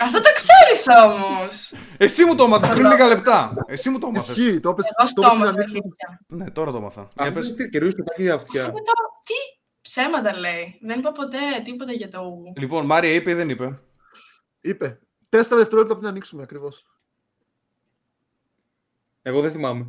[0.00, 1.72] Αυτό το ξέρεις όμως.
[1.96, 3.54] Εσύ μου το έμαθες πριν λίγα λεπτά.
[3.66, 4.36] Εσύ μου το έμαθες.
[4.36, 5.80] Ισχύει, το είπες Εγώ το είπες πριν στόμα ανοίξουμε.
[5.82, 6.20] αλήθεια.
[6.26, 7.08] Ναι, τώρα το έμαθα.
[7.16, 7.54] Για Αυτό πες.
[7.54, 8.62] τι καιρούς και τα αυτιά.
[8.62, 8.92] Είναι το...
[9.26, 9.55] Τι;
[9.90, 10.78] Ψέματα λέει.
[10.82, 12.52] Δεν είπα ποτέ τίποτα για το Ούγου.
[12.56, 13.80] Λοιπόν, Μάρια είπε ή δεν είπε;
[14.60, 14.98] Είπε.
[15.28, 16.86] Τέσσερα δευτερόλεπτα πριν ανοίξουμε ακριβώς.
[19.22, 19.86] Εγώ δεν θυμάμαι.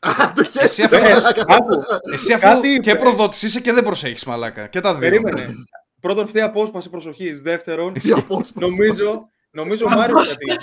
[0.00, 1.44] Α, το χέρι Εσύ σου, αφού- μαλάκα.
[1.48, 1.78] Άκου,
[2.12, 2.78] Εσύ αφού Κάτι είπε.
[2.80, 4.66] και προδότης είσαι και δεν προσέχεις μαλάκα.
[4.66, 5.00] Και τα δύο.
[5.00, 5.54] περίμενε.
[6.00, 7.42] Πρώτον, αυτή η απόσπαση προσοχής.
[7.42, 8.52] Δεύτερον, Η απόσπαση.
[8.70, 10.54] νομίζω, νομίζω ο Μάριο κάτι είπε.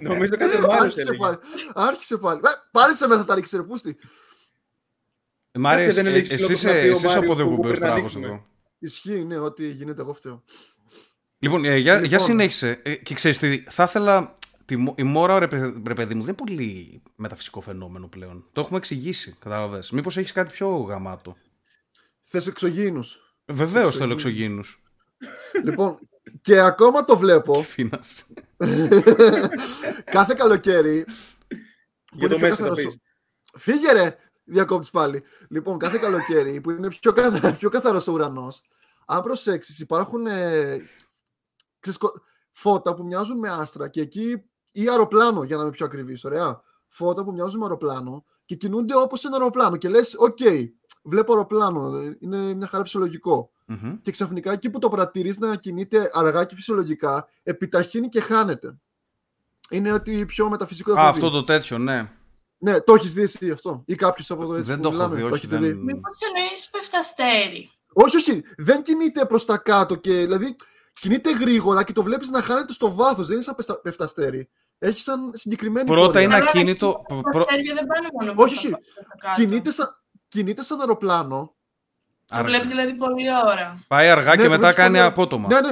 [0.00, 1.16] Νομίζω κάτι ο Μάριος Άρχισε έλεγε.
[1.18, 1.38] πάλι.
[1.74, 2.40] Άρχισε πάλι.
[2.44, 3.96] Ε, Πάλι σε μέσα τα ρίξει ρε πούστη.
[5.52, 7.26] Ε, Μάρια, Κάτσε, δεν εσύ, έλεγες εσύ, λόγος να είσαι- πει ο εσύ είσαι από
[7.26, 8.26] Μάριος δύο που που παίρνεις πρέπει να τράγος ανοίξουμε.
[8.26, 8.46] εδώ.
[8.78, 10.44] Ισχύει, ναι, ότι γίνεται εγώ φταίω.
[11.38, 12.18] Λοιπόν, ε, για, για Λοιπόν.
[12.20, 12.80] συνέχισε.
[12.82, 14.34] Ε, και ξέρεις τι, θα ήθελα...
[14.64, 18.48] Τη, μο- η μόρα, ρε, παι- ρε παιδί μου, δεν είναι πολύ μεταφυσικό φαινόμενο πλέον.
[18.52, 19.90] Το έχουμε εξηγήσει, κατάλαβες.
[19.90, 21.36] Μήπως έχεις κάτι πιο γαμάτο.
[22.22, 23.36] Θες εξωγήινους.
[23.46, 24.82] Βεβαίως θέλω εξωγήινους.
[25.64, 25.98] λοιπόν,
[26.40, 28.26] και ακόμα το βλέπω Φίνας.
[30.04, 31.04] κάθε καλοκαίρι.
[31.04, 32.96] που Για είναι το πιο Μέση θα καθαρός- πεις.
[33.58, 34.16] Φύγε ρε!
[34.44, 35.22] Διακόπτεις πάλι.
[35.48, 37.52] Λοιπόν, κάθε καλοκαίρι που είναι πιο, καθα...
[37.52, 38.62] πιο καθαρός ο ουρανός,
[39.06, 40.80] αν προσέξεις υπάρχουν ε,
[41.80, 42.22] ξέρεις, κο-
[42.52, 46.60] φώτα που μοιάζουν με άστρα και εκεί ή αεροπλάνο για να είμαι πιο ακριβής, ωραία.
[46.86, 50.38] Φώτα που μοιάζουν με αεροπλάνο και κινούνται όπως ένα αεροπλάνο και λες, οκ,
[51.02, 53.50] βλέπω αεροπλάνο, είναι μια χαρά φυσιολογικό.
[53.66, 54.00] Μμμ.
[54.00, 58.76] Και ξαφνικά εκεί που το παρατηρείς να κινείται αργά και φυσιολογικά, επιταχύνει και χάνεται.
[59.70, 61.32] Είναι ότι πιο μεταφυσικό Α, έχω αυτό δει.
[61.32, 62.10] το τέτοιο, ναι.
[62.64, 64.96] Ναι, το έχεις δει εσύ αυτό; Ή κάποιος από εδώ έτσι Δεν που το έχω
[64.96, 65.34] μιλάμε, δει, όχι.
[65.34, 65.82] έχετε δεν- δει.
[65.84, 67.70] Μήπως εννοείς πεφταστέρι.
[67.92, 68.42] Όχι, όχι.
[68.56, 70.54] Δεν κινείται προς τα κάτω και δηλαδή
[71.00, 73.26] κινείται γρήγορα και το βλέπεις να χάνεται στο βάθος.
[73.26, 74.48] Δεν είναι σαν πεστα- πεφταστέρι.
[74.78, 75.86] Έχεις σαν συγκεκριμένη.
[75.86, 76.20] Πρώτα πορεία.
[76.22, 77.02] είναι Αλλά ακίνητο.
[77.08, 78.70] Τα προ- αστέρια δεν πάνε μόνο Όχι, προς τα όχι.
[78.70, 79.40] πάνω, προς τα κάτω.
[79.40, 79.88] Κινείται σαν,
[80.28, 81.54] κινείται σαν αεροπλάνο.
[82.26, 82.48] Το αργά.
[82.48, 83.84] βλέπεις δηλαδή πολλή ώρα.
[83.88, 85.48] Πάει αργά Ναι, και το μετά βλέπεις κάνει πολύ- απότομα.
[85.48, 85.70] Ναι, ναι.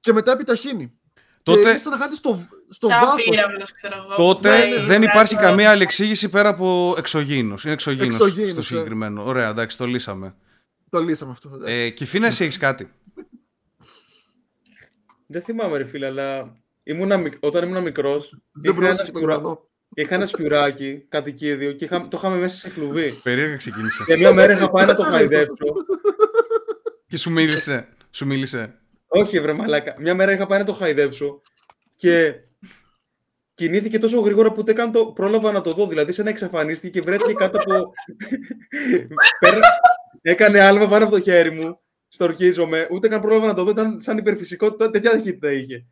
[0.00, 0.97] Και μετά επιταχύνει.
[1.42, 3.24] Τότε- Και είναι σαν να χάνεται στο, στο Σαν βάθος.
[3.30, 4.14] πύραυλος, ξέρω εγώ.
[4.34, 5.40] Τότε Ναι, ναι, δεν ναι, υπάρχει ναι.
[5.40, 7.64] καμία άλλη εξήγηση πέρα από εξωγήινος.
[7.64, 8.64] Είναι εξωγήινος Εξωγήινος, στο ε.
[8.64, 9.24] συγκεκριμένο.
[9.24, 10.34] Ωραία, εντάξει, το λύσαμε.
[10.90, 11.50] Το λύσαμε αυτό.
[11.54, 11.74] εντάξει.
[11.74, 12.90] Ε, Κυφίνα, εσύ έχεις κάτι;
[15.26, 19.18] Δεν θυμάμαι, ρε φίλε, αλλά ήμουνα, μικ- όταν ήμουν μικρός, Δεν είχα, ένα πρόσεχε το
[19.18, 19.34] σκουρα...
[19.34, 19.68] γερμανό.
[19.94, 22.08] είχα ένα σκιουράκι κατοικίδιο και είχα...
[22.08, 23.20] το είχαμε μέσα σε κλουβί.
[23.22, 24.04] Περίεργα ξεκίνησε.
[24.06, 25.28] και μια μέρα είχα πάει να το Κάτσε λίγο.
[25.30, 25.66] χαϊδέψω.
[27.08, 27.88] και σου μίλησε.
[28.10, 28.78] Σου μίλησε.
[29.08, 29.94] Όχι, βρε μαλάκα.
[29.98, 31.42] Μια μέρα είχα πάει να το χαϊδέψω
[31.96, 32.34] και
[33.54, 35.86] κινήθηκε τόσο γρήγορα που ούτε καν το πρόλαβα να το δω.
[35.86, 37.92] Δηλαδή, σαν να εξαφανίστηκε και βρέθηκε κάτω από.
[39.40, 39.58] Πέρα...
[40.22, 41.80] Έκανε άλμα πάνω από το χέρι μου.
[42.08, 42.86] Στορκίζομαι.
[42.90, 43.70] Ούτε καν πρόλαβα να το δω.
[43.70, 44.90] Ήταν σαν υπερφυσικότητα.
[44.90, 45.84] Τέτοια ταχύτητα είχε.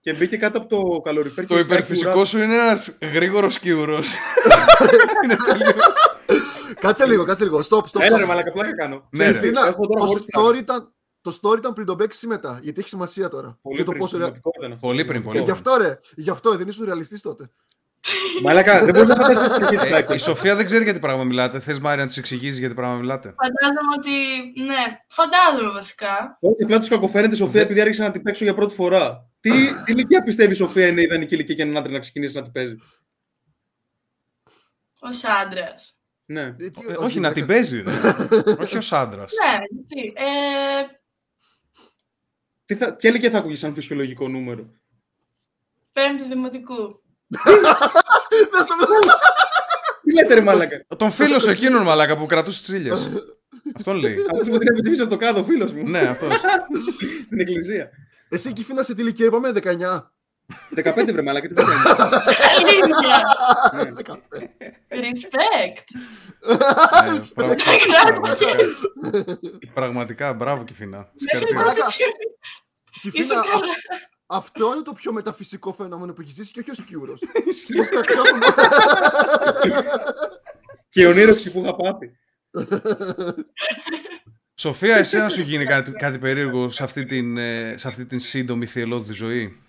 [0.00, 1.46] και μπήκε κάτω από το καλοριφέρ.
[1.46, 4.12] Το υπερφυσικό σου είναι ένας γρήγορος κύουρος.
[6.80, 7.58] Κάτσε λίγο, κάτσε λίγο.
[7.58, 8.00] Stop, stop.
[8.00, 8.18] Έλα, stop.
[8.20, 9.08] ρε μαλάκα, πλάκα κάνω.
[9.10, 9.38] Ναι, Και ρε.
[9.38, 10.58] Φίνα, Έχω τώρα το, χωρίς story πλάκα.
[10.58, 10.94] ήταν,
[11.30, 12.58] το story ήταν πριν τον παίξεις μετά.
[12.62, 13.58] Γιατί έχει σημασία τώρα.
[13.62, 14.22] Πολύ για το πριν, πόσο ρε...
[14.24, 14.86] σημαντικό ήταν αυτό.
[14.86, 17.48] Πολύ πριν, πολύ Ε, Γι' αυτό ρε, γι' αυτό δεν ήσουν ρεαλιστής τότε.
[18.42, 20.14] Μαλάκα, δεν μπορείς να φανταστείς τι έχει Ε, πλάκα.
[20.14, 21.60] η Σοφία δεν ξέρει για τι πράγμα μιλάτε.
[21.60, 23.34] Θες Μάρια να της εξηγήσεις για τι πράγμα μιλάτε.
[23.42, 24.10] Φαντάζομαι ότι.
[24.62, 26.36] Ναι, φαντάζομαι βασικά.
[26.40, 29.28] Όχι, απλά τους κακοφαίνεται η Σοφία επειδή άρχισε να την παίξω για πρώτη φορά.
[29.40, 29.50] Τι,
[29.84, 32.42] τι ηλικία πιστεύει η Σοφία είναι η ιδανική ηλικία για έναν άντρα να ξεκινήσει να
[32.42, 32.76] την παίζει;
[35.00, 35.08] Ω
[35.42, 35.90] άντρας.
[36.28, 36.42] Ναι.
[36.42, 37.32] Ε, τι- Ε, ως όχι, να γυναίκα.
[37.32, 37.82] την παίζει.
[37.82, 37.92] ρε.
[38.62, 39.32] όχι ως άντρας.
[39.44, 40.12] Ναι, γιατί.
[40.16, 40.24] Ε,
[42.66, 44.66] Τι θα, ποια ηλικία θα ακούγεις σαν φυσιολογικό νούμερο.
[45.92, 46.74] πέμπτη δημοτικού.
[48.50, 48.74] Δεν στο-
[50.02, 50.84] Τι λέτε, ρε Μάλακα.
[50.96, 53.10] Τον φίλο σου εκείνον μαλάκα που κρατούσε τις τσίλιες.
[53.76, 54.16] Αυτόν λέει.
[54.32, 55.88] Αυτός που την επιτυχήσει από το κάτω, φίλος μου.
[55.88, 56.32] ναι, αυτός.
[57.26, 57.90] Στην εκκλησία.
[58.28, 60.02] Εσύ εκεί φίνα σε τι ηλικία είπαμε, 19.
[60.76, 61.84] 15 βρε Μάλακα, τι θα κάνεις;
[62.58, 63.22] Αλήθεια.
[63.84, 63.90] Ναι.
[64.04, 64.14] 15.
[64.88, 65.84] Respect.
[66.46, 67.62] Ναι, πρα- Κράτησε.
[68.04, 68.46] πραγματικά.
[69.74, 70.96] Πραγματικά, μπράβο Κυφίνα.
[70.96, 71.62] Μέχρι Συγχαρητήρια.
[71.64, 71.86] τότε Μαλάκα.
[71.86, 73.62] τι- Και Ήσουν φίνα, καλά.
[74.26, 77.20] αυτό είναι το πιο μεταφυσικό φαινόμενο που έχεις ζήσει και όχι ο Σκιούρος.
[80.88, 82.10] Και η ονείροξη που είχα πάθει.
[84.54, 88.20] Σοφία, εσύ να σου γίνει κάτι, κάτι περίεργο σε αυτή την, ε, σε αυτή την
[88.20, 89.62] σύντομη θυελώδη ζωή;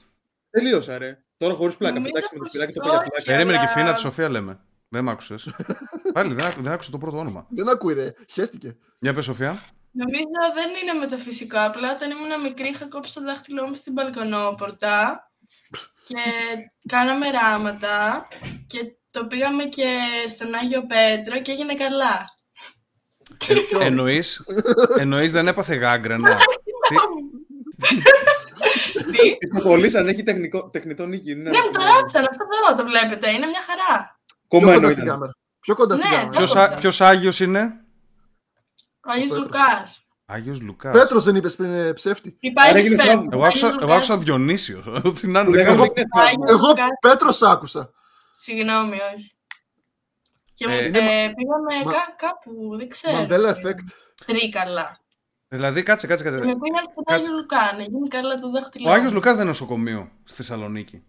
[0.59, 1.17] Τελείωσα, ρε.
[1.37, 1.93] Τώρα χωρίς πλάκα.
[1.95, 3.09] Νομίζω Κοιτάξτε με το πως σπυράκι το πω για όχι.
[3.09, 3.31] πλάκα.
[3.31, 4.59] Περίμενε αλλά- Κυφίνα, τη Σοφία λέμε.
[4.89, 5.49] Δεν μ' άκουσες.
[6.13, 7.47] Πάλι δεν, άκου- δεν άκουσα το πρώτο όνομα.
[7.49, 8.77] Δεν ακούει ρε, χέστηκε.
[8.99, 9.59] Για πες Σοφία.
[9.91, 11.57] Νομίζω δεν είναι μεταφυσικό.
[11.59, 15.21] Απλά όταν ήμουν μικρή είχα κόψει το δάχτυλό μου στην μπαλκονόπορτα
[16.07, 16.15] και
[16.87, 18.27] κάναμε ράματα
[18.67, 18.79] και
[19.11, 22.35] το πήγαμε και στον Άγιο Πέτρο και έγινε καλά.
[23.47, 24.43] Ε, εννοείς,
[25.01, 26.37] εννοείς δεν έπαθε γάγκρενα.
[29.03, 31.35] Τι- Τι; Τη κολλήσαν, έχει τεχνικό, τεχνητό νίκη.
[31.35, 32.25] Ναι, μου το ράψαν.
[32.29, 33.29] Αυτό εδώ το βλέπετε.
[33.31, 34.19] Είναι μια χαρά.
[34.25, 35.13] Πιο Κομμένο κοντά στην ήταν.
[35.15, 35.31] κάμερα.
[35.59, 36.37] Πιο κοντά στην Ναι, κάμερα.
[36.37, 36.63] Ποιος, Κόψα.
[36.73, 37.59] α- ποιος Άγιος είναι;
[39.07, 39.43] Ο Άγιος Πέτρος.
[39.45, 40.01] Λουκάς.
[40.25, 40.91] Άγιος Λουκάς.
[40.93, 42.37] Πέτρος δεν είπες πριν ε, ψεύτη.
[42.39, 43.13] Υπάρχει Άρα έγινε σφαίρα.
[43.15, 43.29] θαύμα.
[43.33, 44.85] Εγώ άκουσα, εγώ άκουσα Διονύσιος.
[45.05, 45.91] Ό,τι να είναι, δεν Λέγαμε ξέρω.
[45.91, 46.45] ότι είναι θαύμα.
[46.49, 47.91] Εγώ Πέτρος άκουσα.
[48.31, 49.31] Συγγνώμη, όχι.
[50.53, 53.17] Και μου- Ε, ε, είναι μα- πήγαμε μα- κά- κάπου, δεν ξέρω.
[53.29, 53.87] Mandela effect.
[54.25, 54.99] Τρίκαλα.
[55.47, 56.45] Δηλαδή, κάτσε, κάτσε, Και κάτσε.
[56.45, 57.21] με πήγαν στον Κάτσε.
[57.21, 58.89] Άγιο Λουκά, να γίνει καλά το δάχτυλό.
[58.89, 59.15] Ο Άγιος μου.
[59.17, 61.03] Λουκάς δεν είναι νοσοκομείο στη Θεσσαλονίκη.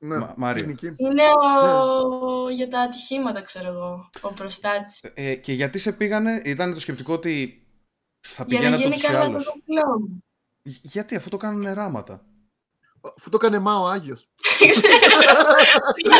[0.00, 0.62] Ναι, Μα- Μάρια.
[0.62, 0.86] κλινική.
[0.96, 2.50] Είναι ο...
[2.50, 4.10] για τα ατυχήματα, ξέρω εγώ.
[4.20, 5.04] Ο προστάτης.
[5.14, 7.62] Ε, και γιατί σε πήγανε, ήταν το σκεπτικό ότι
[8.26, 9.44] θα Για να πηγαίνατε γίνει ούτως ή καλά το άλλως.
[9.44, 10.24] δάχτυλό μου.
[10.62, 12.24] Γιατί, αφού το κάνουν ράματα.
[13.18, 14.28] Αφού το έκανε μα ο Άγιος.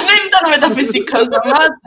[0.07, 1.81] δεν ήταν μεταφυσικό σταμάτα.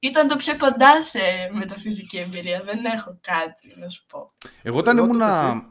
[0.00, 1.18] Ήταν το πιο κοντά σε
[1.52, 2.62] μεταφυσική εμπειρία.
[2.64, 4.32] Δεν έχω κάτι να σου πω.
[4.62, 5.66] Εγώ όταν Εγώ το ήμουνα, φασί.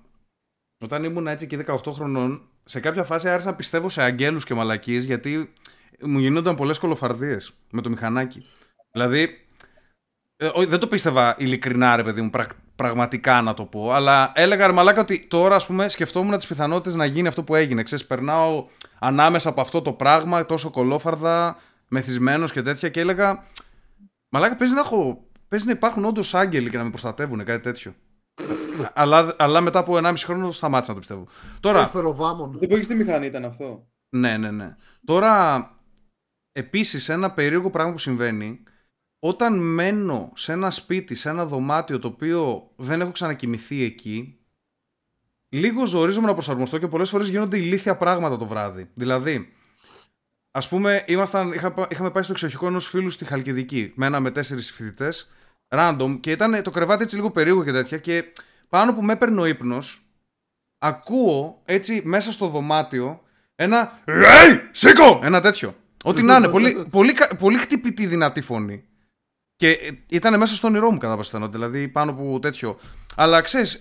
[0.84, 4.54] όταν ήμουνα έτσι και 18 χρονών, σε κάποια φάση άρχισα να πιστεύω σε αγγέλους και
[4.54, 5.54] μαλακίες γιατί
[6.02, 8.46] μου γινόταν πολλές κολοφαρδίες με το μηχανάκι.
[8.92, 9.46] Δηλαδή,
[10.38, 14.32] ε, όχι, δεν το πίστευα ειλικρινά ρε παιδί μου, πραγ- πραγματικά να το πω, αλλά
[14.36, 17.84] έλεγα ρε μαλάκα ότι τώρα ας πούμε σκεφτόμουν τις πιθανότητες να γίνει αυτό που έγινε.
[17.84, 18.66] Ξέρεις, περνάω
[19.00, 23.44] ανάμεσα από αυτό το πράγμα, τόσο κολόφαρδα, μεθυσμένος και τέτοια και έλεγα,
[24.30, 27.96] μαλάκα παίζει να, έχω, παίζει να υπάρχουν όντως άγγελοι και να με προστατεύουν, κάτι τέτοιο.
[28.94, 31.28] αλλά, αλλά μετά από 1,5 χρόνο το σταμάτησα να το πιστεύω.
[31.60, 32.58] Τώρα, Εθεροβάμων.
[32.60, 34.76] Δεν πω τι μηχανή ήταν αυτό; ναι, ναι, ναι.
[35.06, 35.64] Τώρα,
[36.52, 38.64] επίσης, ένα περίεργο πράγμα που συμβαίνει,
[39.20, 44.40] όταν μένω σε ένα σπίτι, σε ένα δωμάτιο το οποίο δεν έχω ξανακοιμηθεί εκεί,
[45.50, 48.90] λίγος ζορίζομαι να προσαρμοστώ και πολλές φορές γίνονται ηλίθια πράγματα το βράδυ.
[48.94, 49.54] Δηλαδή,
[50.52, 55.30] ας πούμε, ήμασταν, είχα, είχαμε πάει στο εξοχικό ενός φίλου στη Χαλκιδική, μέναμε τέσσερις φοιτητές,
[55.76, 58.24] random, και ήταν το κρεβάτι έτσι λίγο περίεργο και τέτοια και
[58.70, 60.02] πάνω που με έπαιρνε ο ύπνος,
[60.78, 63.22] ακούω έτσι μέσα στο δωμάτιο
[63.56, 65.20] ένα «Ει, σήκω!
[65.24, 65.76] Ένα τέτοιο.
[66.04, 68.84] Ό,τι να είναι, πολύ, πολύ, κα- πολύ χτυπητή δυνατή φωνή.
[69.56, 72.80] Και ήταν μέσα στο όνειρό μου κατά πάσα πιθανότητα, δηλαδή πάνω από τέτοιο.
[73.16, 73.80] Αλλά ξέρεις,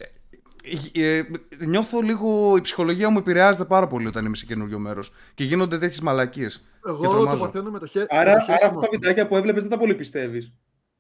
[0.94, 1.22] ε,
[1.64, 5.12] νιώθω λίγο η ψυχολογία μου επηρεάζεται πάρα πολύ όταν είμαι σε καινούριο μέρος.
[5.35, 6.64] Και γίνονται τέτοιες μαλακίες.
[6.87, 7.44] Εγώ Και το τρομάζω.
[7.44, 8.07] παθαίνω με το χέρι.
[8.09, 10.52] Άρα, άρα αυτά τα βιντεάκια που έβλεπες δεν τα πολύ πιστεύεις.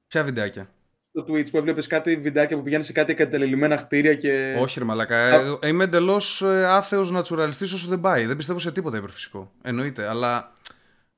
[0.06, 0.70] Ποια βιντεάκια;
[1.10, 4.56] Στο Twitch που έβλεπες κάτι βιντεάκια που πηγαίνει σε κάτι εγκατελελειμμένα κτίρια και.
[4.60, 5.16] Όχι, ρε Μαλακά.
[5.16, 8.26] Ε, είμαι εντελώς άθεος νατσουραλιστής όσο δεν πάει.
[8.26, 9.52] Δεν πιστεύω σε τίποτα υπερφυσικό.
[9.62, 10.08] Εννοείται.
[10.08, 10.52] Αλλά,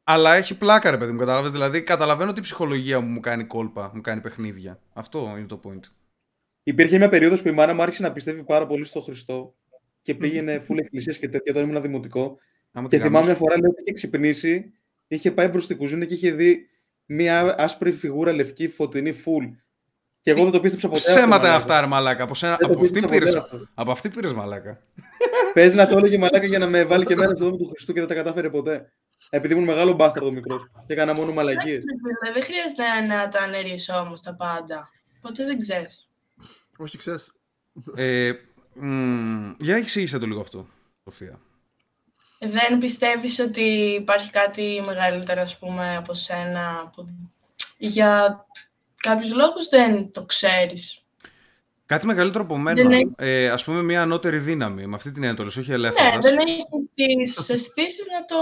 [0.04, 1.18] αλλά έχει πλάκα, ρε παιδί μου.
[1.18, 1.50] Κατάλαβες.
[1.52, 4.78] Δηλαδή, καταλαβαίνω ότι η ψυχολογία μου μου κάνει κόλπα, μου κάνει παιχνίδια.
[4.92, 5.90] Αυτό είναι το point.
[6.62, 9.54] Υπήρχε μια περίοδος που η μάνα μου άρχισε να πιστεύει πάρα πολύ στο Χριστό
[10.02, 12.38] και πήγαινε full εκκλησίες και τέτοια όταν ήμουν δημοτικό.
[12.72, 13.44] Άμα Και τη θυμάμαι μια γαμίσω.
[13.44, 14.72] φορά λέει, ότι είχε ξυπνήσει,
[15.08, 16.68] είχε πάει προ την κουζίνα και είχε δει
[17.06, 19.50] μια άσπρη φιγούρα λευκή φωτεινή full.
[20.20, 21.00] Και εγώ δεν το πίστεψα ποτέ.
[21.00, 21.54] Ψέματα είναι μαλάκα.
[21.56, 22.22] αυτά, ρε Μαλάκα.
[22.22, 23.24] Από, σένα, Δεν το από αυτή πίστεψα πήρε.
[23.30, 23.68] ποτέ αυτό.
[23.74, 24.82] Από αυτή πήρες Μαλάκα.
[25.54, 27.92] Παίζει να το έλεγε μαλάκα για να με βάλει και εμένα στο δρόμο του Χριστού
[27.92, 28.92] και δεν τα κατάφερε ποτέ.
[29.30, 31.76] Επειδή ήμουν μεγάλο μπάσταρδο μικρός και έκανα μόνο μαλακίες.
[31.76, 34.90] Εντάξει, ρε φίλε, δεν χρειάζεται να τα αναιρείς όμως τα πάντα.
[35.20, 36.09] Ποτέ δεν ξέρεις.
[36.82, 37.32] Όχι, ξέρεις.
[37.94, 38.32] Ε,
[38.74, 40.66] μ, για εξήγησε το λίγο αυτό,
[41.04, 41.40] Σοφία.
[42.38, 43.62] Δεν πιστεύεις ότι
[44.00, 47.06] υπάρχει κάτι μεγαλύτερο, ας πούμε, από σένα, που
[47.78, 48.44] για
[48.96, 51.04] κάποιους λόγους δεν το ξέρεις;
[51.86, 52.82] Κάτι μεγαλύτερο από μένα.
[52.82, 54.86] Δεν έχει- Ε, ας πούμε μια ανώτερη δύναμη.
[54.86, 56.18] Με αυτή την έννοια το λες, όχι Ναι, ελεύθερα.
[56.18, 56.64] δεν έχεις
[56.94, 58.36] τις αισθήσεις να το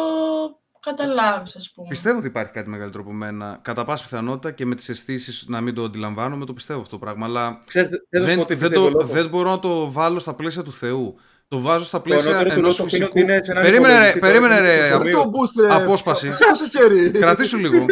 [0.96, 1.88] καταλάβεις, ας πούμε.
[1.88, 3.58] Πιστεύω ότι υπάρχει κάτι μεγαλύτερο από μένα.
[3.62, 6.98] Κατά πάση πιθανότητα και με τις αισθήσεις να μην το αντιλαμβάνομαι, το πιστεύω αυτό το
[7.04, 7.26] πράγμα.
[7.26, 9.12] Αλλά Ξέρετε, δεν θα σου πω δεν, ότι δεν, πιστεύω το, λόγο.
[9.12, 11.14] δεν μπορώ να το βάλω στα πλαίσια του Θεού.
[11.48, 13.20] Το βάζω στα Το πλαίσια ανώτερο του ενός λόγου είναι φυσικού.
[13.20, 14.86] ότι είναι σε έναν Περίμενε, ρε, υπολογιστή, περίμενε, τώρα, ρε.
[14.86, 15.74] είναι από- στο Το boost, ρε.
[15.82, 16.32] Απόσπαση.
[16.32, 17.10] Σώσε χέρι.
[17.10, 17.84] Κρατήσου λίγο.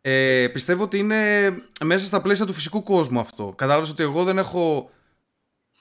[0.00, 1.16] Ε, πιστεύω ότι είναι
[1.84, 3.52] μέσα στα πλαίσια του φυσικού κόσμου αυτό.
[3.56, 4.90] Κατάλαβες ότι εγώ δεν έχω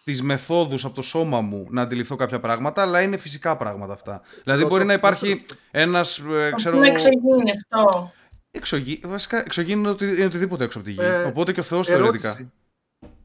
[0.05, 4.21] τις μεθόδους από το σώμα μου να αντιληφθώ κάποια πράγματα, αλλά είναι φυσικά πράγματα αυτά.
[4.43, 5.41] Δηλαδή Το- μπορεί το- να υπάρχει
[5.71, 6.79] ένας, ε, ξέρω...
[6.79, 8.11] Αυτό εξωγήινη αυτό.
[8.51, 8.99] Εξωγή...
[9.03, 10.05] Βασικά, εξωγήινη είναι, οτι...
[10.05, 11.01] είναι οτιδήποτε έξω από τη γη.
[11.01, 12.27] Ε, Οπότε και ο Θεός θεωρητικά.
[12.27, 12.51] Ερώτηση.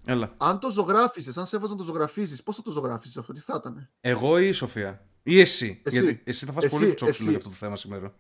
[0.05, 0.35] Έλα.
[0.37, 3.41] Αν το ζωγράφιζε, αν σε έβαζαν να το ζωγραφίζεις, πώς θα το ζωγράφιζε αυτό, τι
[3.41, 3.89] θα ήταν.
[4.01, 5.99] Εγώ ή η Σοφία; Ή εσύ; Εσύ.
[6.01, 7.29] Γιατί εσύ θα φας Εσύ, πολύ τσόξιμο εσύ.
[7.29, 8.13] για αυτό το θέμα σήμερα.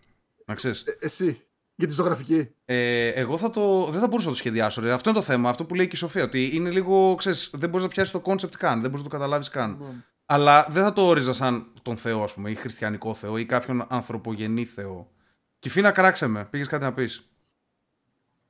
[0.44, 0.80] Να ξέρεις.
[0.82, 1.40] Ε, εσύ.
[1.80, 2.50] Για τη ζωγραφική.
[2.64, 4.80] Ε, εγώ θα το, δεν θα μπορούσα να το σχεδιάσω.
[4.80, 4.92] Ρε.
[4.92, 5.48] Αυτό είναι το θέμα.
[5.48, 6.24] Αυτό που λέει και η Σοφία.
[6.24, 8.80] Ότι είναι λίγο, ξέρεις, δεν μπορεί να πιάσει το concept καν.
[8.80, 9.76] Δεν μπορεί να το καταλάβει καν.
[9.80, 9.86] Ναι.
[10.26, 13.86] Αλλά δεν θα το όριζα σαν τον Θεό, α πούμε, ή χριστιανικό Θεό, ή κάποιον
[13.88, 15.10] ανθρωπογενή Θεό.
[15.58, 16.44] Κυφίνα, κράξε με.
[16.50, 17.08] Πήγε κάτι να πει.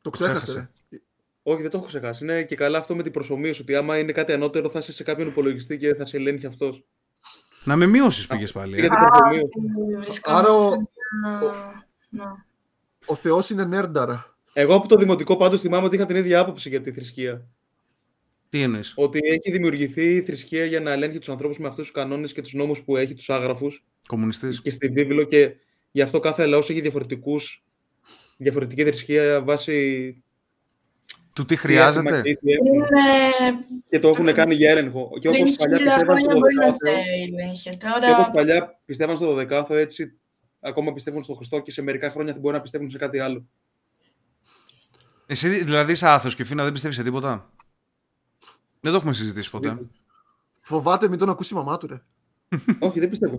[0.00, 0.38] Το ξέχασε.
[0.38, 0.70] ξέχασε.
[0.90, 0.98] ρε.
[1.42, 2.24] Όχι, δεν το έχω ξεχάσει.
[2.24, 3.60] Είναι και καλά αυτό με την προσωμείωση.
[3.62, 6.74] Ότι άμα είναι κάτι ανώτερο, θα είσαι σε κάποιον υπολογιστή και θα σε ελέγχει αυτό.
[7.64, 8.76] Να με μειώσει πήγε πάλι.
[8.76, 8.80] ε.
[8.80, 9.60] Για την προσωμείωση.
[9.98, 12.38] Βρισκόμαστε Άρα
[13.06, 13.38] ο- σε ένα- να.
[13.38, 14.34] Ο Θεός είναι νέρνταρα.
[14.52, 17.46] Εγώ από το δημοτικό πάντως θυμάμαι ότι είχα την ίδια άποψη για τη θρησκεία.
[18.48, 21.94] Τι εννοείς; Ότι έχει δημιουργηθεί η θρησκεία για να ελέγχει τους ανθρώπους με αυτούς τους
[21.94, 24.60] κανόνες και τους νόμους που έχει, τους άγραφους Κομμουνιστής.
[24.62, 25.24] και στη βίβλο.
[25.24, 25.50] Και
[25.90, 27.64] γι' αυτό κάθε λαός έχει διαφορετικούς,
[28.36, 30.22] διαφορετική θρησκεία βάσει.
[31.34, 32.66] Του τι τι χρειάζεται; έτοιμα και τι έχουν.
[32.74, 32.86] Είναι
[33.90, 35.10] Και το έχουν κάνει για έλεγχο.
[35.20, 37.70] Και πριν όπω παλιά χίλια πιστεύαν χρόνια στο μπορεί να σε δωδεκάθεο, έλεγχε.
[37.70, 40.18] και όπως Τώρα παλιά πιστεύαν στο 12ο, έτσι
[40.61, 43.44] ακόμα πιστεύουν στο Χριστό και σε μερικά χρόνια θα μπορεί να πιστεύουν σε κάτι άλλο.
[45.27, 47.51] Εσύ δηλαδή είσαι άθεος και φίνα δεν πιστεύεις σε τίποτα;
[48.81, 49.79] Δεν το έχουμε συζητήσει ποτέ.
[50.61, 52.03] Φοβάται μην τον ακούσει η μαμά του, ρε.
[52.79, 53.38] Όχι, δεν πιστεύω.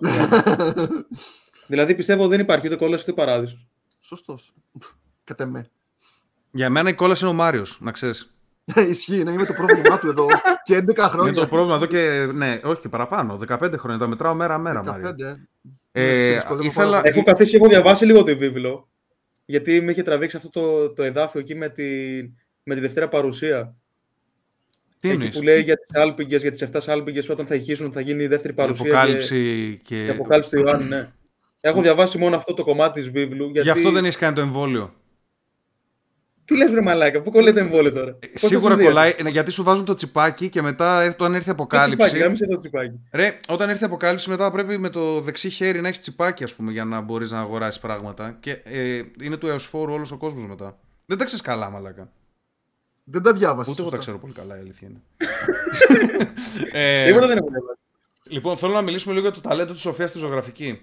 [1.66, 3.66] δηλαδή πιστεύω δεν υπάρχει ούτε κόλαση ούτε παράδεισος.
[4.00, 4.54] Σωστός.
[5.24, 5.70] Κατά με.
[6.50, 8.34] Για μένα η κόλαση είναι ο Μάριος, να ξέρεις.
[8.90, 10.26] Ισχύει, να είναι το πρόβλημά του εδώ
[10.64, 11.32] και 11 Είναι χρόνια.
[11.32, 12.28] το πρόβλημα εδώ και.
[12.32, 13.38] Ναι, όχι και παραπάνω.
[13.48, 13.98] 15 χρόνια.
[13.98, 15.14] Τα μετράω μέρα-μέρα, Μάριο.
[15.92, 16.12] 15, ε.
[16.12, 17.12] Ε, Ναι, σε δυσκολεύω ήθελα- πάρα πολύ.
[17.14, 18.88] Έχω καθίσει, έχω διαβάσει λίγο τη βίβλο.
[19.44, 21.84] Γιατί με είχε τραβήξει αυτό το, το εδάφιο εκεί με τη,
[22.62, 23.74] με τη Δευτέρα Παρουσία.
[24.98, 27.92] Τι εκεί εννοείς; που λέει για τις άλπιγγε, για τις 7 άλπιγγε όταν θα ηχήσουν
[27.92, 28.84] θα γίνει η δεύτερη Η παρουσία.
[28.84, 30.04] αποκάλυψη Και, και.
[30.04, 31.08] η αποκάλυψη του Ιωάννου, ναι.
[31.60, 33.44] Έχω διαβάσει μόνο αυτό το κομμάτι της βίβλου.
[33.44, 33.60] Γιατί...
[33.60, 34.94] Γι' αυτό δεν έχεις κάνει το εμβόλιο.
[36.44, 39.30] Τι λες βρε μαλάκα, πού κολλάει το εμβόλιο τώρα; Πώς θα Σίγουρα συνδυαστεί; κολλάει, ναι,
[39.30, 42.18] γιατί σου βάζουν το τσιπάκι και μετά έρθει- όταν έρθει η Το τσιπάκι, αποκάλυψη.
[42.18, 43.00] γάμισε το τσιπάκι.
[43.12, 46.54] Ρε, όταν έρθει η αποκάλυψη, μετά πρέπει με το δεξί χέρι να έχεις τσιπάκι, ας
[46.54, 48.36] πούμε, για να μπορείς να αγοράσεις πράγματα.
[48.40, 50.78] Και ε, είναι του εωσφόρου όλος ο κόσμος μετά.
[51.06, 52.12] Δεν τα ξέρεις καλά, μαλάκα.
[53.04, 53.70] Δεν τα διάβασα.
[53.70, 54.10] Ούτε εγώ τα σωστά.
[54.12, 55.00] ξέρω πολύ καλά, η αλήθεια είναι.
[56.72, 57.78] ε, Τίποτα δεν έχω διαβάσει.
[58.28, 60.80] λοιπόν, θέλω να μιλήσουμε λίγο για το ταλέντο της Σοφίας στη ζωγραφική.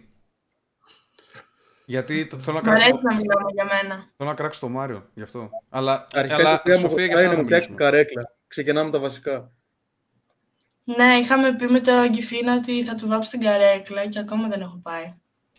[1.90, 3.96] Γιατί το- θέλω να, Μ' αρέσει κράξω, να μιλάμε για μένα.
[4.18, 5.50] θέλω να κράξω το Μάριο γι' αυτό.
[5.70, 7.76] Αλλά, Αρχικά αλλά η Σοφία μου Σοφία, για βοηθάει σένα να να μου φτιάξει την
[7.78, 7.98] μιλήσουμε.
[7.98, 8.36] καρέκλα.
[8.48, 9.52] Ξεκινάμε τα βασικά.
[10.84, 14.62] Ναι, είχαμε πει με το Γκυφίνα ότι θα του βάψει την καρέκλα και ακόμα δεν
[14.62, 15.14] έχω πάει.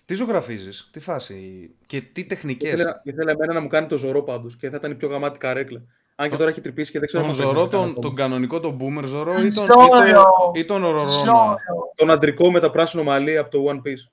[0.05, 4.23] Τι ζωγραφίζεις, τι φάση; Και τι τεχνικές; Ήθελα, ήθελα εμένα να μου κάνει το Ζωρό
[4.23, 5.83] πάντως και θα ήταν η πιο γαμάτη καρέκλα.
[6.15, 7.23] Αν και τώρα έχει τρυπήσει και δεν ξέρω.
[7.23, 8.03] Τον αν θα Ζωρό, την κάνω τον, ακόμα.
[8.07, 9.73] τον κανονικό, τον Boomer Ζωρό ή τον, ή Ζώρο.
[10.13, 11.09] τον, ή τον Ρορόνο.
[11.11, 11.57] Ζώρο.
[11.95, 14.11] Τον αντρικό με τα πράσινο μαλλί από το One Piece.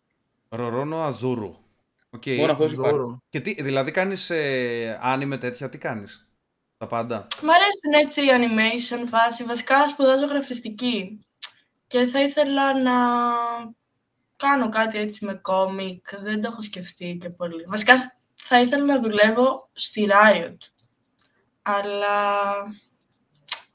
[0.50, 1.56] Ρορόνο Αζούρου.
[2.10, 2.26] Οκ.
[2.26, 2.92] Μόνο αυτός υπάρχει.
[2.92, 3.18] Ζόρο.
[3.30, 6.28] Και τι, δηλαδή κάνεις ε, άνιμε τέτοια, τι κάνεις;
[6.78, 7.28] Τα πάντα.
[7.42, 9.44] Μ' αρέσουν έτσι η animation φάση.
[9.44, 11.20] Βασικά σπουδάζω γραφιστική.
[11.88, 12.94] Και θα ήθελα να
[14.36, 16.20] κάνω κάτι έτσι με κόμικ.
[16.20, 17.64] Δεν το έχω σκεφτεί και πολύ.
[17.68, 20.58] Βασικά θα ήθελα να δουλεύω στη Riot.
[21.62, 22.26] Αλλά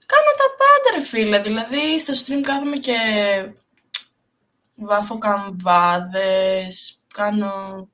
[0.07, 1.41] κάνω τα πάντα ρε φίλε.
[1.41, 2.97] Δηλαδή στο stream κάθομαι και
[4.75, 7.89] βάφω καμβάδες, κάνω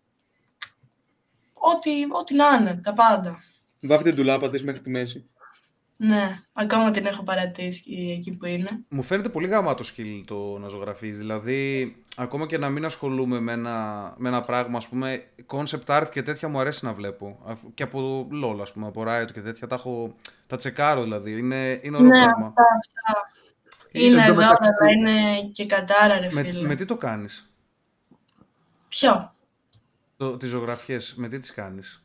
[1.74, 3.42] ό,τι, ό,τι να είναι, τα πάντα.
[3.80, 5.28] Βάφει την τουλάπα της μέχρι τη μέση.
[6.00, 8.68] Ναι, ακόμα την έχω παρατήσει εκεί που είναι.
[8.88, 11.18] Μου φαίνεται πολύ γαμάτο σκύλ το να ζωγραφείς.
[11.18, 16.06] Δηλαδή, ακόμα και να μην ασχολούμαι με ένα, με ένα πράγμα, ας πούμε, concept art
[16.10, 17.38] και τέτοια μου αρέσει να βλέπω.
[17.44, 19.66] Αφ- Και από LOL, ας πούμε, από Riot και τέτοια.
[19.66, 20.14] Τα, έχω,
[20.46, 21.38] τα τσεκάρω δηλαδή.
[21.38, 22.46] Είναι, είναι ωραίο Ναι, πράγμα.
[22.46, 23.28] αυτά, αυτά.
[23.92, 26.66] Είσαι Είναι εδώ, εντωμεταξύ- αλλά είναι και κατάρα, ρε Με, φίλε.
[26.68, 27.50] με τι το κάνεις,
[28.88, 29.32] Ποιο;
[30.18, 32.02] Το, τις ζωγραφιές, με τι τις κάνεις;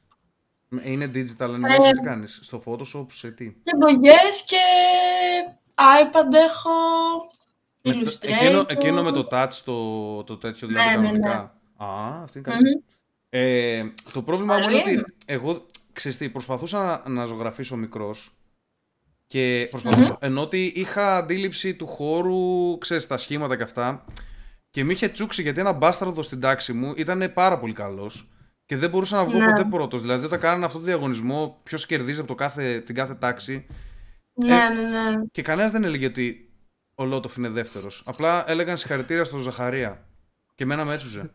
[0.67, 4.57] Με- Είναι digital animation, Ε, τι κάνεις, στο Photoshop, σε τι; Και μπογιές και
[5.75, 6.69] iPad έχω,
[7.81, 8.27] Με το- Illustrator.
[8.29, 11.55] εκείνο, εκείνο με το touch, το, το τέτοιο δηλαδή Ναι, ναι, κανονικά.
[11.77, 12.69] Α, αυτή είναι καλή.
[12.75, 12.81] Μμμ.
[13.29, 18.31] Ε, το πρόβλημα μου είναι Καλή ότι εγώ, ξέρεις τι, προσπαθούσα να, να ζωγραφίσω μικρός
[19.27, 24.05] και προσπαθούσα, ενώ ότι είχα αντίληψη του χώρου, ξέρεις, τα σχήματα και αυτά
[24.73, 28.31] και με είχε τσούξει γιατί ένα μπάσταρδο στην τάξη μου ήταν πάρα πολύ καλός
[28.65, 29.45] και δεν μπορούσα να βγω Ναι.
[29.45, 30.01] ποτέ πρώτος.
[30.01, 33.65] Δηλαδή όταν κάνανε αυτό το διαγωνισμό, ποιος κερδίζει από το κάθε, την κάθε τάξη
[34.33, 35.23] Ναι, ναι, ναι.
[35.31, 36.53] και κανένας δεν έλεγε ότι
[36.95, 38.01] ο Λότοφ είναι δεύτερος.
[38.05, 40.05] Απλά έλεγαν συγχαρητήρια στον Ζαχαρία
[40.55, 41.33] και εμένα με έτσουζε.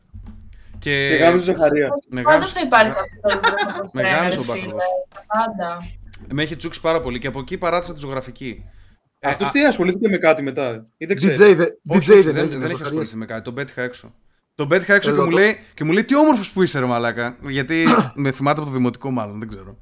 [0.78, 1.88] Και, Και γάμισε τη Ζαχαρία.
[2.08, 3.38] μεγάλος- Πάντως θα υπάρχει αυτό το
[3.74, 4.54] πρώτο Μεγάλος ρε ο φίλε.
[4.54, 4.82] μπάσταρδος.
[5.08, 5.78] Τα πάντα.
[6.32, 8.64] Με έχει τσούξει πάρα πολύ και από εκεί παράτησα τη ζωγραφική.
[9.18, 11.54] Ε, Αυτός α- τι ασχολήθηκε με κάτι μετά; Ή δεν DJ, ξέρει.
[11.54, 12.80] δε- όχι, DJ όχι, δεν, δεν, έγινε, δεν έχει Ζαχαρίας.
[12.80, 13.42] ασχοληθεί με κάτι.
[13.42, 14.14] Τον πέτυχα έξω.
[14.54, 16.78] Τον πέτυχα έξω και Έλα, μου, το- λέει, και μου λέει τι όμορφος που είσαι,
[16.78, 17.36] ρε Μαλάκα.
[17.48, 19.78] Γιατί με θυμάται από το δημοτικό, μάλλον, δεν ξέρω.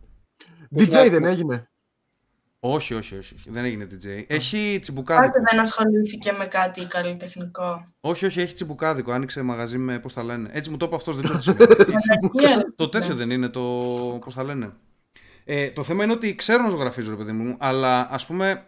[0.78, 1.68] DJ δεν έγινε;
[2.60, 3.34] Όχι, όχι, όχι.
[3.34, 3.50] όχι.
[3.50, 4.24] Δεν έγινε DJ.
[4.26, 5.32] Έχει τσιμπουκάδικο.
[5.32, 9.12] Πάτε δεν ασχολήθηκε με κάτι καλλιτεχνικό; Όχι, όχι, έχει τσιμπουκάδικο.
[9.12, 10.48] Άνοιξε μαγαζί με πώς τα λένε.
[10.52, 11.44] Έτσι μου το είπε αυτός, δεν ξέρω τι
[12.00, 12.30] σημαίνει.
[12.32, 13.18] Μαλακία, ρε Το τέτοιο φίλε.
[13.18, 13.60] δεν είναι το.
[14.24, 14.70] Πώς τα λένε.
[15.44, 18.64] Ε, το θέμα είναι ότι ξέρω να ζωγραφίζω, ρε παιδί μου, αλλά ας πούμε.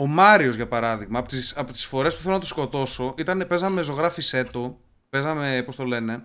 [0.00, 3.46] Ο Μάριος, για παράδειγμα, από τις από τις φορές που θέλω να το σκοτώσω, ήταν,
[3.48, 6.24] παίζαμε ζωγράφη σέτο, παίζαμε, πώς το λένε,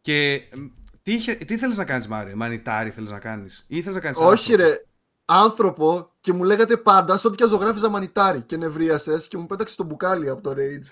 [0.00, 0.66] και μ,
[1.02, 4.18] τι, είχε, τι θέλεις να κάνεις Μάριο, μανιτάρι θέλεις να κάνεις ή θέλεις να κάνεις
[4.18, 4.82] Όχι άνθρωπος; ρε,
[5.24, 9.76] άνθρωπο και μου λέγατε πάντα στο ότι και ζωγράφιζα μανιτάρι και νευρίασες και μου πέταξε
[9.76, 10.88] το μπουκάλι από το Rage.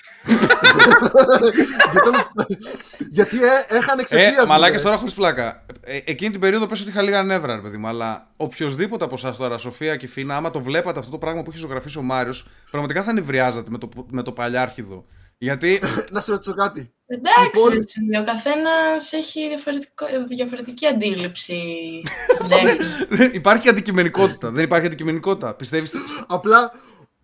[1.92, 2.26] Γιατί-
[3.08, 4.82] Γιατί ε, έχανε Ε, εξαιτίας μου, μαλάκες ρε.
[4.82, 5.64] τώρα χωρίς πλάκα.
[5.80, 7.86] Ε, εκείνη την περίοδο πες ότι είχα λίγα νεύρα, ρε παιδί μου.
[7.88, 11.50] Αλλά οποιοδήποτε από εσάς τώρα, Σοφία και Φίνα, άμα το βλέπατε αυτό το πράγμα που
[11.50, 15.04] έχει ζωγραφίσει ο Μάριος, πραγματικά θα νευριάζατε με το, με το παλιάρχιδο.
[15.42, 15.80] Γιατί
[16.12, 16.92] Να σε ρωτήσω κάτι.
[17.06, 21.62] Εντάξει, Λοιπόν- έτσι, ο καθένας έχει διαφορετικό, διαφορετική αντίληψη
[22.34, 23.30] στην τέχνη.
[23.34, 24.50] υπάρχει αντικειμενικότητα.
[24.50, 25.54] Δεν υπάρχει αντικειμενικότητα.
[25.54, 25.88] Πιστεύει.
[26.26, 26.72] Απλά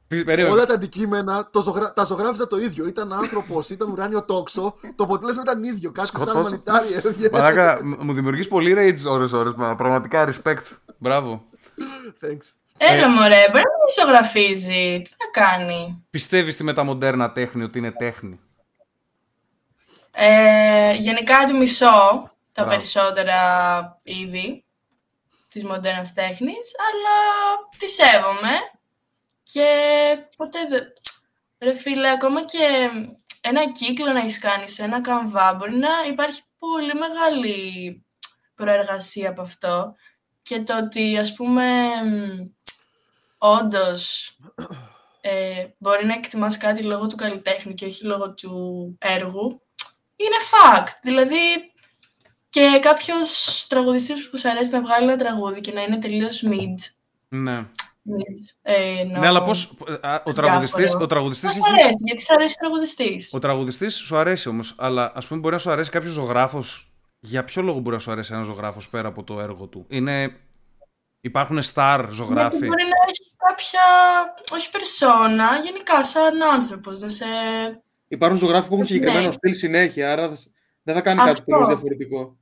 [0.09, 0.43] Περίμενε.
[0.49, 1.93] όλα τα αντικείμενα το ζωγρα...
[1.93, 2.87] τα ζωγράφιζα το ίδιο.
[2.87, 4.75] Ήταν άνθρωπος, ήταν ουράνιο τόξο.
[4.97, 5.91] Το αποτέλεσμα ήταν ίδιο.
[5.93, 6.51] Κάτι σαν Σκοτώσε.
[6.51, 7.31] μανιτάρι έβγαινε.
[7.33, 9.53] Μαλάκα, μ- μου δημιουργείς πολύ rage ώρες-ώρες.
[9.57, 10.63] μα Πραγματικά respect.
[10.99, 11.45] Μπράβο.
[12.21, 12.53] Thanks.
[12.79, 15.03] Έλα μωρέ, μπορεί να μην ισογραφίζει.
[15.03, 18.41] Τι να κάνει; Πιστεύεις στη μεταμοντέρνα τέχνη ότι είναι τέχνη;
[20.11, 21.87] Ε, γενικά τη μισώ
[22.53, 22.71] τα Μπράβο.
[22.71, 23.39] περισσότερα
[24.03, 24.65] είδη
[25.53, 27.19] της μοντέρνας τέχνης, αλλά
[27.79, 28.53] τη σέβομαι
[29.43, 29.67] και
[30.37, 30.83] ποτέ δεν...
[31.59, 32.91] Ρε φίλε, ακόμα και
[33.41, 38.05] ένα κύκλο να έχεις κάνει σε ένα καμβά μπορεί να υπάρχει πολύ μεγάλη
[38.55, 39.95] προεργασία από αυτό
[40.43, 41.65] και το ότι ας πούμε
[43.55, 44.31] μ, όντως
[45.21, 49.61] ε, μπορεί να εκτιμάς κάτι λόγω του καλλιτέχνη και όχι λόγω του έργου
[50.17, 50.93] είναι fact.
[51.03, 51.37] Δηλαδή
[52.49, 56.75] και κάποιος τραγουδιστής που σου αρέσει να βγάλει ένα τραγούδι και να είναι τελείως mid.
[57.29, 57.61] Ναι.
[58.09, 59.73] mid ε, εννοώ- Ναι, αλλά πώς.
[60.25, 61.05] Ο τραγουδιστή Διάφορο.
[61.05, 61.81] ο τραγουδιστής Μας έχει.
[61.81, 63.31] αρέσει, γιατί σου αρέσει τραγουδιστής.
[63.33, 66.91] Ο τραγουδιστής σου αρέσει όμως, αλλά ας πούμε μπορεί να σου αρέσει κάποιος ζωγράφος.
[67.21, 70.37] Για ποιο λόγο μπορεί να σου αρέσει ένας ζωγράφος πέρα από το έργο του; Είναι.
[71.27, 73.81] Υπάρχουν star ζωγράφοι; Γιατί μπορεί να έχει κάποια,
[74.53, 77.25] όχι περσόνα, γενικά σαν άνθρωπος, να σε...
[78.09, 78.93] Υπάρχουν ζωγράφοι που έχουν Ναι.
[78.95, 80.37] συγκεκριμένο στυλ συνέχεια, άρα θα-
[80.83, 81.33] δεν θα κάνει Αυτό.
[81.33, 82.37] κάτι πολύ διαφορετικό.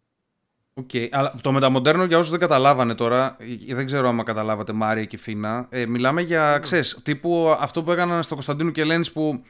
[0.74, 3.36] Οκ, αλλά το μεταμοντέρνο για όσους δεν καταλάβανε τώρα,
[3.68, 7.90] ε, δεν ξέρω άμα καταλάβατε Μάρια και Φίνα, ε, μιλάμε για, ξέρεις, τύπου αυτό που
[7.92, 9.42] έκαναν στο Κωνσταντίνου και Ελένης που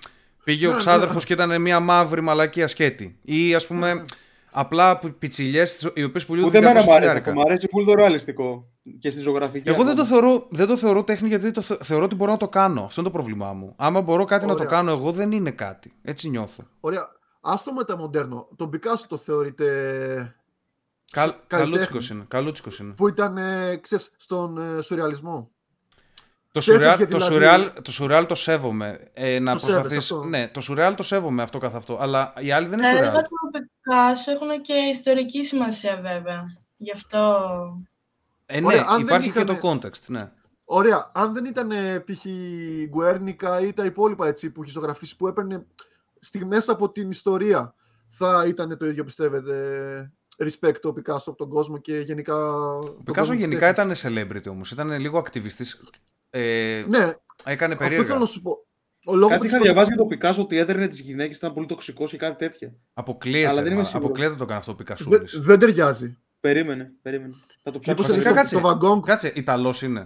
[0.44, 3.19] πήγε ο Ναι, ξάδερφος και ήταν μια μαύρη μαλακία σκέτη.
[3.23, 4.05] Ή ας πούμε
[4.55, 7.31] απλά πι- πιτσιλιές οι οποίες Που πουλούνται δεν μ' 200 αρέσει χιλιάρικα.
[7.31, 7.40] αυτό.
[7.40, 8.67] Μ' αρέσει full το ρεαλιστικό
[8.99, 9.69] και στη ζωγραφική.
[9.69, 10.21] Εγώ δεν το, ακόμα.
[10.21, 12.83] θεωρώ, δεν το θεωρώ τέχνη γιατί το θε- θεωρώ ότι μπορώ να το κάνω.
[12.83, 13.75] Αυτό είναι το πρόβλημά μου.
[13.77, 14.71] Άμα μπορώ κάτι να το Ωραία.
[14.71, 15.93] κάνω εγώ δεν είναι κάτι.
[16.03, 16.62] Έτσι νιώθω.
[16.81, 17.03] Ωραία.
[17.40, 18.49] Ας το μεταμοντέρνο.
[18.57, 19.64] Τον Πικάσο το θεωρείτε
[21.12, 21.64] Καλ, καλλιτέχνη.
[21.75, 22.25] καλούτσικος είναι.
[22.29, 22.93] Καλούτσικος είναι.
[22.93, 25.51] που ήταν, ε, ξέρεις, στον ε, σουρεαλισμό;
[26.53, 27.25] Το Ξέφυγε σουρεάλ, το, δηλαδή.
[27.25, 29.11] σουρεάλ, το σουρεάλ το σέβομαι.
[29.12, 30.25] Ε, να Το σέβεσαι προσπαθείς, αυτό.
[30.25, 31.99] ναι, το σουρεάλ το σέβομαι αυτό καθ' αυτό.
[32.01, 33.25] Αλλά οι άλλοι δεν είναι Τα έργα σουρεάλ.
[33.85, 36.57] Του Πικάσο έχουν και ιστορική σημασία βέβαια.
[36.77, 37.38] Γι' αυτό...
[38.47, 40.31] Ε, ναι, Ωραία, αν δεν υπάρχει και είχανε- το context, ναι.
[40.64, 41.11] Ωραία.
[41.14, 42.25] Αν δεν ήταν ε, π.χ.
[42.25, 45.66] η Γκουέρνικα ή τα υπόλοιπα έτσι, που έχει ζωγραφίσει που έπαιρνε
[46.18, 47.75] στιγμές από την ιστορία,
[48.07, 50.12] θα ήταν το ίδιο πιστεύετε
[50.44, 52.55] respect ο Πικάσο από τον κόσμο και γενικά.
[52.77, 54.70] Ο Πικάσο γενικά ήταν celebrity όμως.
[54.70, 55.85] Ήταν λίγο ακτιβιστής.
[56.31, 57.12] Ε, Ναι,
[57.44, 58.05] έκανε αυτό περίεργα.
[58.07, 58.66] θέλω να σου πω.
[59.07, 61.53] Ο λόγος Κάτι που είχα της διαβάσει για το Πικάσο ότι έδερνε τις γυναίκες, ήταν
[61.53, 62.73] πολύ τοξικός ή κάτι τέτοια.
[62.95, 63.49] Αποκλείεται.
[63.49, 64.05] Αλλά δεν είμαι μα- σίγουρος.
[64.07, 65.38] αποκλείεται το έκανε αυτό ο δεν, Πικασούλης.
[65.38, 66.19] δεν ταιριάζει.
[66.40, 67.33] Περίμενε, περίμενε.
[67.62, 67.90] Θα το ψάξω.
[67.90, 68.55] Μήπως Βασικά είναι κάτσε.
[68.55, 69.03] το βαγκόγκ.
[69.05, 70.05] Κάτσε, Ιταλός είναι.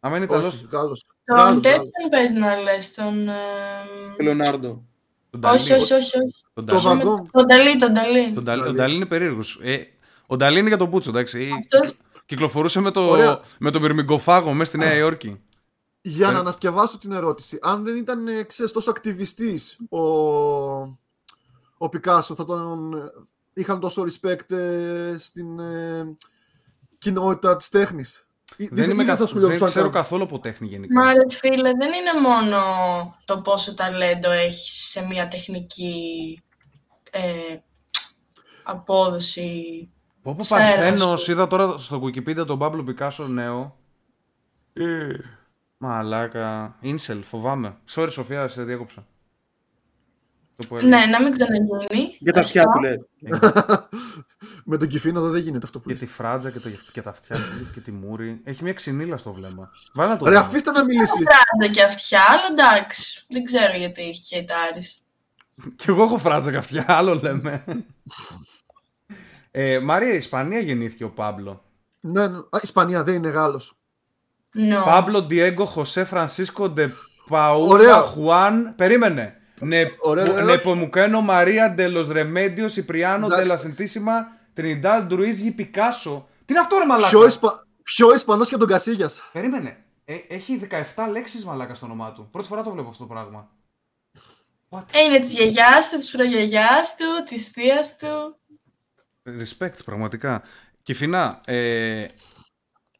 [0.00, 1.04] Άμα είναι Ιταλός, Όχι, Γάλλος.
[1.24, 1.62] Τον Γάλλος, Γάλλος.
[1.62, 3.28] τέτοιον πες να λες, τον...
[3.28, 4.84] ε, Λεωνάρντο.
[5.30, 5.56] τον Νταλή.
[5.56, 6.16] Όχι, όχι, όχι.
[6.18, 6.34] όχι.
[6.54, 6.84] Τον Το Νταλή.
[6.98, 7.26] βαγκόγκ.
[7.30, 8.32] Τον Νταλή, τον Νταλή.
[8.32, 8.76] Τον Νταλή, ο Νταλή.
[8.76, 9.60] Νταλή είναι περίεργος.
[9.62, 9.76] Ε,
[10.26, 11.48] ο Νταλή είναι για τον Πούτσο, εντάξει.
[11.72, 11.94] Αυτός-
[12.26, 13.40] Κυκλοφορούσε με το, Ωραία.
[13.58, 15.40] με το μυρμηγκοφάγο μέσα στη Νέα Υόρκη.
[16.00, 16.32] Για Ε.
[16.32, 20.00] να ανασκευάσω την ερώτηση, αν δεν ήταν ε, ξέρεις, τόσο ακτιβιστής ο,
[21.78, 23.00] ο Πικάσο, θα τον ε,
[23.52, 26.08] είχαν τόσο respect ε, στην ε,
[26.98, 29.16] κοινότητα της τέχνης; Ή- δεν ή είμαι θα καθ...
[29.18, 31.00] δεν ασχολιόντουσαν ξέρω καν; καθόλου από τέχνη γενικά.
[31.04, 32.58] Μα ρε φίλε, δεν είναι μόνο
[33.24, 36.38] το πόσο ταλέντο έχεις σε μια τεχνική
[37.10, 37.56] ε,
[38.62, 39.90] απόδοση.
[40.22, 41.30] Πω πω στα έργα Παρθένος, σου.
[41.30, 43.78] είδα τώρα στο Wikipedia τον Παύλο Πικάσο νέο.
[44.72, 45.06] Ε,
[45.78, 46.76] μαλάκα.
[46.80, 47.76] Ίνσελ, φοβάμαι.
[47.94, 49.06] Sorry Σοφία, σε διέκοψα.
[50.56, 50.98] Το που έλεγα.
[50.98, 52.16] Ναι, να μην ξαναγίνει.
[52.18, 52.72] Για τα αυτιά Αυτό.
[52.72, 53.06] του λέει.
[54.64, 56.00] Με τον Κυφίνο εδώ δεν γίνεται αυτό που Και λες.
[56.00, 58.40] τη φράτζα και, το, και τα αυτιά του και τη μούρη.
[58.44, 59.70] Έχει μια ξυνήλα στο βλέμμα.
[59.94, 60.40] Βάλα το Ρε, δω.
[60.40, 61.12] αφήστε να μιλήσει.
[61.24, 63.24] Φράντα και αυτιά, αλλά εντάξει.
[63.28, 65.02] Δεν ξέρω γιατί έχει χαιτάρεις.
[65.76, 67.64] Κι εγώ έχω φράτζα και αυτιά, άλλο λέμε.
[69.50, 71.64] ε, Μάρια, Ισπανία γεννήθηκε ο Πάμπλο.
[72.00, 72.36] Ναι, ναι.
[72.36, 73.77] Α, Ισπανία δεν είναι Γάλλος.
[74.58, 74.82] No.
[74.84, 76.90] Πάμπλο Ντιέγκο Χωσέ Φρανσίσκο Ντε
[77.28, 78.00] Παούλα Ωραία.
[78.00, 78.74] Χουάν.
[78.76, 79.32] Περίμενε.
[79.60, 80.44] Ναι, Ωραία, ωραία.
[80.44, 83.44] Νεπομουκένο Μαρία Ντελο Ρεμέντιο Σιπριάνο Εντάξει.
[83.44, 86.28] Ντελα Σεντίσιμα Τρινιντάλ Ντρουίζγι Πικάσο.
[86.44, 87.66] Τι είναι αυτό, ρε Μαλάκα; Πιο, Ισπα...
[87.82, 89.22] Πιο Ισπανός και από τον Κασίγιας.
[89.32, 89.76] Περίμενε.
[90.04, 92.28] Ε, έχει 17 λέξεις μαλάκα στο όνομά του.
[92.32, 93.50] Πρώτη φορά το βλέπω αυτό το πράγμα.
[94.68, 94.82] What?
[94.92, 98.36] Ε, είναι της γιαγιάς του, της προγιαγιάς του, της θείας του.
[99.24, 100.42] Respect, πραγματικά.
[100.82, 102.06] Κυφινά, ε,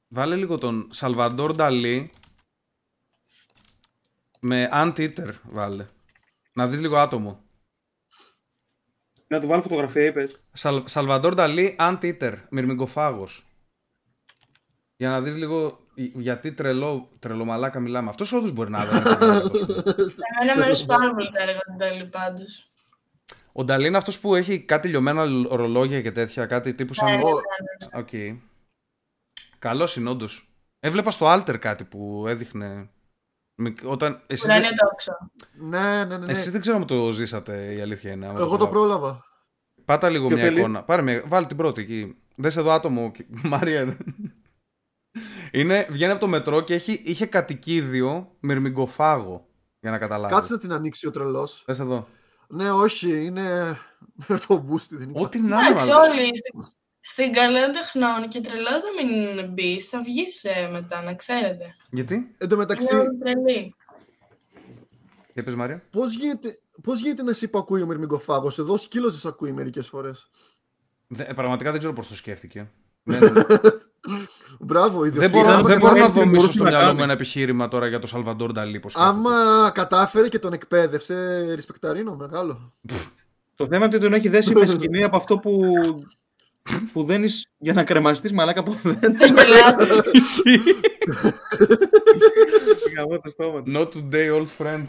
[0.08, 2.10] βάλε λίγο τον Σαλβαντόρ Νταλή
[4.40, 5.86] με Anteater, βάλε.
[6.52, 7.42] Να δεις λίγο άτομο.
[9.26, 10.42] Να του βάλω φωτογραφία, είπες.
[10.52, 13.46] Σαλ, Σαλβαντόρ Νταλή, Anteater, μυρμηγκοφάγος.
[14.96, 18.08] Για να δεις λίγο ε, γιατί τρελό, τρελομαλάκα μιλάμε.
[18.08, 18.96] Αυτός όντως μπορεί να είναι.
[20.40, 22.70] Εμένα με αρέσει πάρα πολύ τα έργα του Νταλή πάντως.
[23.52, 27.06] Ο Νταλή είναι αυτός που έχει κάτι λιωμένα ρολόγια και τέτοια, κάτι τύπου σαν...
[27.06, 27.20] Ναι,
[29.64, 29.78] ναι, Ο- ναι.
[29.78, 29.78] Οκ.
[29.78, 30.52] Καλός είναι όντως.
[30.80, 32.90] Έβλεπα στο Alter κάτι που έδειχνε...
[33.54, 34.22] μικ- Όταν...
[34.26, 35.12] Εσείς, Ουράνιο δεν- τόξο.
[35.58, 36.16] Ναι, ναι, ναι.
[36.18, 36.30] ναι.
[36.32, 38.26] εσείς δεν ξέρω αν το ζήσατε η αλήθεια είναι.
[38.26, 38.98] άμα Εγώ το προλάβω.
[38.98, 39.24] πρόλαβα.
[39.84, 40.84] Πάτα λίγο Ποιο μια θέλει; εικόνα.
[40.84, 42.16] Πάρε μια, βάλει την πρώτη εκεί.
[42.36, 43.96] Δες εδώ άτομο, και- Μαρία.
[45.52, 49.46] Είναι, βγαίνει από το μετρό και έχει, είχε κατοικίδιο μυρμηγκοφάγο.
[49.80, 50.36] Για να καταλάβεις.
[50.36, 51.62] Κάτσε να την ανοίξει ο τρελός.
[51.66, 52.08] Δες εδώ.
[52.48, 53.78] Ναι, όχι, είναι
[54.48, 54.96] το μπούστι.
[54.96, 55.26] Δεν υπάρχει.
[55.26, 55.68] Ό,τι να είναι.
[55.68, 56.10] Εντάξει, μάλλον.
[56.10, 56.30] όλοι
[57.12, 61.74] στη- στην καλών τεχνών και τρελός να μην μπεις, θα βγεις ε, μετά, να ξέρετε.
[61.90, 63.74] Γιατί; Εν τω μεταξύ, Είναι όλοι τρελοί.
[65.34, 65.82] Για πες Μαρία.
[65.90, 66.48] πώς γίνεται,
[66.82, 68.58] πώς γίνεται να σε υπακούει ο μυρμηγκοφάγος.
[68.58, 70.28] Εδώ ο σκύλος σε ακούει μερικές φορές.
[71.06, 72.70] Δε, ε, πραγματικά δεν ξέρω πώς το σκέφτηκε.
[73.08, 73.32] δεν,
[74.60, 75.42] Μπράβο, δεν ιδιοφυλλά.
[75.42, 77.02] μπορώ, Άμα δεν μπορώ να καταφέρει- δομήσω μπορούσε στο να μυαλό μου κάνει.
[77.02, 78.80] ένα επιχείρημα τώρα για το Σαλβαντόρ Νταλή.
[78.80, 79.16] πώς σκέφτεται.
[79.16, 82.72] Άμα κατάφερε και τον εκπαίδευσε, ρισπεκταρίνο, μεγάλο.
[83.54, 85.60] Το θέμα είναι ότι τον έχει δέσει με σκηνή από αυτό που,
[86.92, 89.12] που δένεις για να κρεμαστείς μαλάκα από δεν.
[89.12, 89.86] Σε γελάτε.
[90.12, 90.60] Ισχύει.
[92.96, 93.72] Γαμώ το στόμα του.
[93.74, 94.84] Not today, old friend.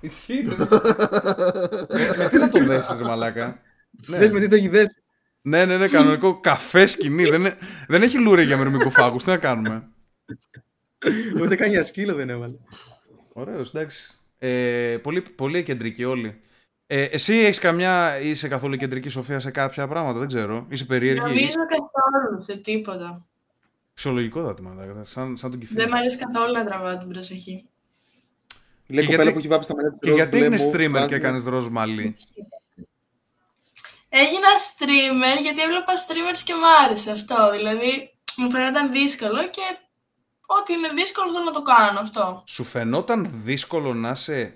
[0.00, 0.44] Ισχύει.
[0.44, 3.60] με, με τι να το δέσεις, ρε μαλάκα;
[4.06, 4.18] Ναι.
[4.18, 4.96] Δες με τι το έχει δέσει.
[5.42, 7.24] Ναι, ναι, ναι, κανονικό καφέ σκηνή.
[7.24, 7.58] δεν, είναι-
[7.88, 9.24] δεν έχει λούρι για μυρμικοφάγους.
[9.24, 9.88] Τι να κάνουμε;
[11.40, 12.54] Ούτε καν για σκύλο δεν έβαλε.
[13.32, 14.14] Ωραίος, εντάξει.
[14.38, 16.40] Ε, πολύ, πολύ κεντρική όλοι.
[16.94, 20.66] Ε, εσύ έχεις καμιά, είσαι καθόλου κεντρική Σοφία σε κάποια πράγματα, δεν ξέρω.
[20.68, 21.20] Είσαι περίεργη.
[21.20, 23.24] Νομίζω καθόλου σε τίποτα.
[23.94, 25.74] Φυσιολογικότατη, μαλάκα, σαν, σαν τον κυφή.
[25.74, 27.66] Δεν μου αρέσει καθόλου να τραβάω την προσοχή.
[28.86, 30.56] Λέει Και κοπέλα γιατί- που έχει βάψει τα μαλλιά της Και ροζ γιατί μπλε είναι
[30.56, 32.16] μου, streamer βάζει- και έκανες ροζ μαλλί.
[34.08, 37.50] Έγινα streamer γιατί έβλεπα streamers και μ' άρεσε αυτό.
[37.52, 39.60] Δηλαδή, μου φαίνονταν δύσκολο και
[40.46, 42.42] ό,τι είναι δύσκολο θέλω να το κάνω αυτό.
[42.46, 44.54] Σου φαινόταν δύσκολο να είσαι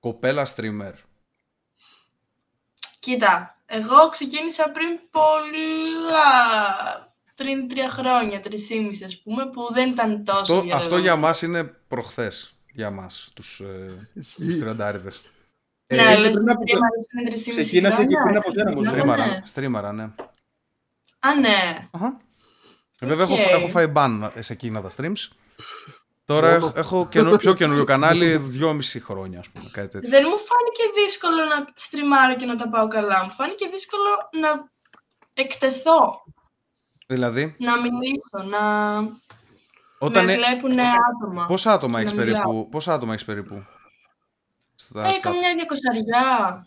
[0.00, 0.92] κοπέλα streamer;
[3.04, 6.28] Κοίτα, εγώ ξεκίνησα πριν πολλά...
[7.34, 10.82] πριν τρία χρόνια, τρεισήμιση ας πούμε, που δεν ήταν τόσο Αυτό, διαδεδομένο.
[10.82, 12.54] αυτό για μας είναι προχθές.
[12.72, 14.58] Για μας, τους, ε, τους Ισχύει.
[14.58, 15.22] τριαντάριδες.
[15.86, 18.22] Ε, Ναι, είσαι λες πριν από- streamers πριν τρεισήμιση Ξεκίνασε χρόνια.
[18.22, 18.80] και πριν από σένα, μωρέ.
[18.80, 19.40] Ναι, Στρίμαρα, ναι.
[19.44, 20.02] στρίμαρα, ναι.
[21.18, 21.88] Α, ναι.
[21.90, 22.20] Αχα.
[23.00, 23.38] Ε, Βέβαια, Οκ.
[23.38, 25.28] έχω, έχω φάει ban σε εκείνα τα streams.
[26.24, 26.66] Τώρα Μόνο.
[26.66, 30.10] έχω, έχω καινο- πιο καινούριο κανάλι, δυόμιση χρόνια, ας πούμε, κάτι τέτοιο.
[30.10, 33.24] Δεν μου φάνηκε δύσκολο να στριμάρω και να τα πάω καλά.
[33.24, 34.08] Μου φάνηκε δύσκολο
[34.40, 34.48] να
[35.34, 36.22] εκτεθώ,
[37.06, 38.96] Δηλαδή, να μιλήσω, να
[39.98, 41.46] όταν με ε- βλέπουν άτομα.
[41.46, 42.42] πόσα άτομα και έχεις να μιλάω.
[42.42, 43.64] περίπου, πόσα άτομα έχεις περίπου.
[44.74, 45.18] Στα Ε, chat?
[45.20, 46.66] καμιά διακοσαριά.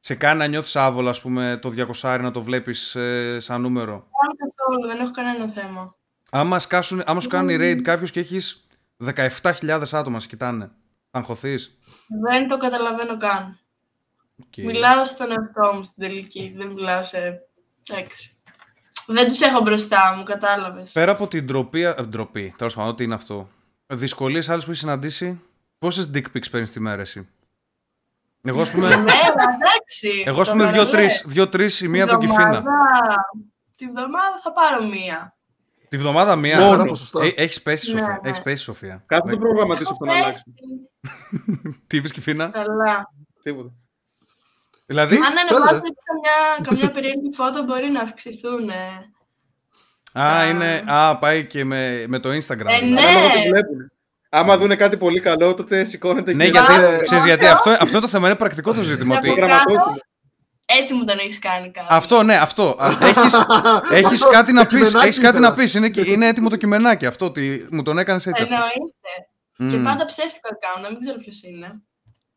[0.00, 3.94] Σε κάνει να νιώθεις άβολα, ας πούμε, το 200 να το βλέπεις ε, σαν νούμερο;
[3.94, 5.94] Αν καθόλου, δεν έχω κανένα θέμα.
[6.30, 8.66] Άμα, σκάσουν, άμα σου κάνει raid κάποιος και έχεις
[9.04, 10.64] 17.000 άτομα σε κοιτάνε,
[11.10, 11.78] θα αγχωθείς;
[12.28, 13.58] Δεν το καταλαβαίνω καν.
[14.46, 14.56] Οκ.
[14.56, 16.54] Μιλάω στον εαυτό μου στην τελική.
[16.56, 17.40] Δεν μιλάω σε.
[17.90, 18.36] Εντάξει.
[19.06, 20.92] Δεν τους έχω μπροστά μου, κατάλαβες.
[20.92, 23.48] Πέρα από την ντροπή, ε, ντροπή, τέλος πάντων, τι είναι αυτό.
[23.86, 25.40] Δυσκολίες άλλες που έχεις συναντήσει,
[25.78, 27.28] πόσες dick pics παίρνεις τη μέρα εσύ;
[28.42, 29.02] Εγώ, ας πούμε, Μέρα,
[29.54, 30.22] εντάξει.
[30.26, 31.32] εγώ, ας πούμε Τώρα, δύο-τρεις, ναι.
[31.32, 32.48] δύο-τρεις η μία Τη από τον Κιφίνα.
[32.60, 33.30] βδομάδα-
[33.76, 35.36] Τη βδομάδα θα πάρω μία.
[35.92, 36.60] Τη βδομάδα μία.
[36.60, 36.72] Μόνο.
[36.74, 37.20] Ένα ποσοστό.
[37.20, 38.18] Ε, έχεις πέσει, Ναι, Σοφία.
[38.22, 38.28] ναι.
[38.28, 39.02] Έχεις πέσει, Σοφία.
[39.06, 39.32] Κάτσε Ναι.
[39.32, 40.54] το προγραμματίσω αυτό να αλλάξει.
[40.54, 41.80] Πέσει.
[41.86, 43.12] Τι είπες, Κιφίνα; Καλά.
[43.42, 43.70] Τίποτα.
[44.86, 45.94] Δηλαδή, Αν ανεβάζετε Πέρα.
[46.04, 48.68] καμιά, καμιά περίεργη φώτο μπορεί να αυξηθούν.
[48.68, 50.20] ε.
[50.20, 52.66] α, είναι, α, πάει και με, με το Instagram.
[52.66, 52.88] Ε, δηλαδή.
[52.92, 53.00] ναι.
[53.00, 53.90] Ανάλογα το βλέπουν.
[54.34, 58.00] Άμα δουν κάτι πολύ καλό, τότε σηκώνεται Ναι, και γιατί, Ε, ξέρεις, γιατί αυτό, αυτό
[58.00, 59.12] το θέμα είναι πρακτικό το ζήτημα.
[59.14, 60.00] Να ότι πω προγραμματώσουν.
[60.66, 61.86] Έτσι μου τον έχεις κάνει κάτι.
[61.90, 62.76] Αυτό, ναι, αυτό.
[62.80, 63.34] Α, Έχεις,
[63.98, 65.48] έχεις Αυτό, κάτι να το πεις, κειμενάκι έχεις κάτι ήθελα.
[65.48, 65.74] να πεις.
[65.74, 68.42] Είναι, και- είναι έτοιμο το κειμενάκι αυτό, ότι μου τον έκανες έτσι.
[68.42, 68.54] αυτό.
[68.54, 69.74] Εννοείται.
[69.76, 69.84] Και Μμ.
[69.84, 71.66] πάντα ψεύτικο account, δεν ξέρω ποιος είναι.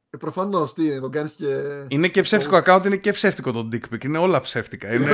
[0.09, 1.45] Ε, Προφανώς, τι είναι, τον κάνεις και.
[1.87, 4.03] Είναι και ψεύτικο account, είναι και ψεύτικο το dick pic.
[4.03, 4.93] Είναι όλα ψεύτικα.
[4.93, 5.11] Είναι...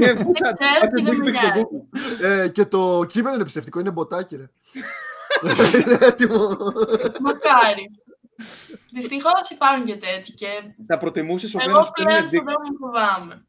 [0.00, 1.62] Ε, πού θα- Δεν ξέρω πάτε και δεν dick με pic στο νοιάζει.
[1.62, 2.24] Google.
[2.44, 4.50] Ε, και το κείμενο είναι ψευτικό, είναι μποτάκι, ρε.
[5.84, 6.36] είναι έτοιμο.
[7.20, 7.90] Μακάρι.
[8.92, 10.32] Δυστυχώς υπάρχουν και τέτοιοι.
[10.32, 10.46] Και
[10.86, 13.46] Θα προτιμούσες ο εγώ πλέον στον δρόμο μου φοβάμαι.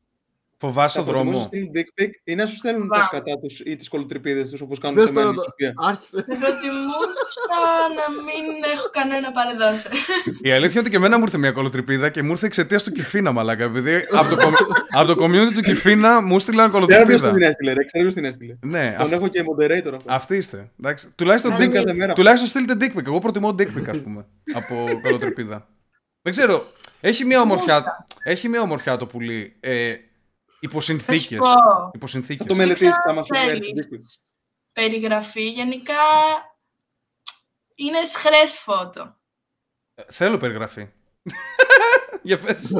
[0.65, 1.47] Φοβάσαι Θα το προτιμούσες δρόμο.
[1.47, 3.05] στείλουν dick pic ή να σου στέλνουν τα Βάμ.
[3.07, 5.49] σκατά τους ή τις κολοτρυπίδες τους όπως κάνουν Δες σε τώρα μένα η το.
[5.49, 5.73] Σοφία.
[5.89, 6.15] Άρχισε.
[6.27, 7.55] Θα προτιμούσα
[7.99, 9.87] να μην έχω κανένα παρεδώσει.
[10.41, 12.91] Η αλήθεια είναι ότι και εμένα μου ήρθε μια κολοτρυπίδα και μου ήρθε εξαιτίας του
[12.91, 13.63] Κιφίνα, μαλάκα.
[13.63, 14.55] Επειδή από το, κομ-
[14.99, 17.33] από το community του Κιφίνα μου στείλαν Ξέρω ποιος κολοτρυπίδα.
[17.33, 18.55] την έστειλε ρε, ξέρω ποιος την έστειλε.
[18.61, 20.13] Ναι, Τον αυ- έχω και moderator αυτό.
[20.13, 20.69] αυτοί είστε.
[20.79, 21.11] Εντάξει.
[21.15, 22.13] Τουλάχιστον, Να dick, μην- κάθε μέρα.
[22.13, 23.05] τουλάχιστον στείλτε dick pic.
[23.05, 25.67] Εγώ προτιμώ dick pic, ας πούμε, από κολοτρυπίδα.
[26.21, 26.65] Δεν ξέρω.
[27.01, 29.55] Έχει μια ομορφιά, έχει μια ομορφιά το πουλί.
[29.59, 29.85] Ε,
[30.65, 31.37] υπό Θα σου συνθήκες.
[31.37, 31.89] πω.
[31.93, 32.37] Υπό συνθήκες.
[32.45, 33.99] Θα το μελετήσεις Ξέρω άμα σου αν έρθει θέλεις dick pic.
[34.73, 35.93] Περιγραφή γενικά
[37.75, 39.15] είναι σχρές φώτο.
[39.95, 40.87] Ε, Θέλω περιγραφή.
[42.21, 42.71] Για πες.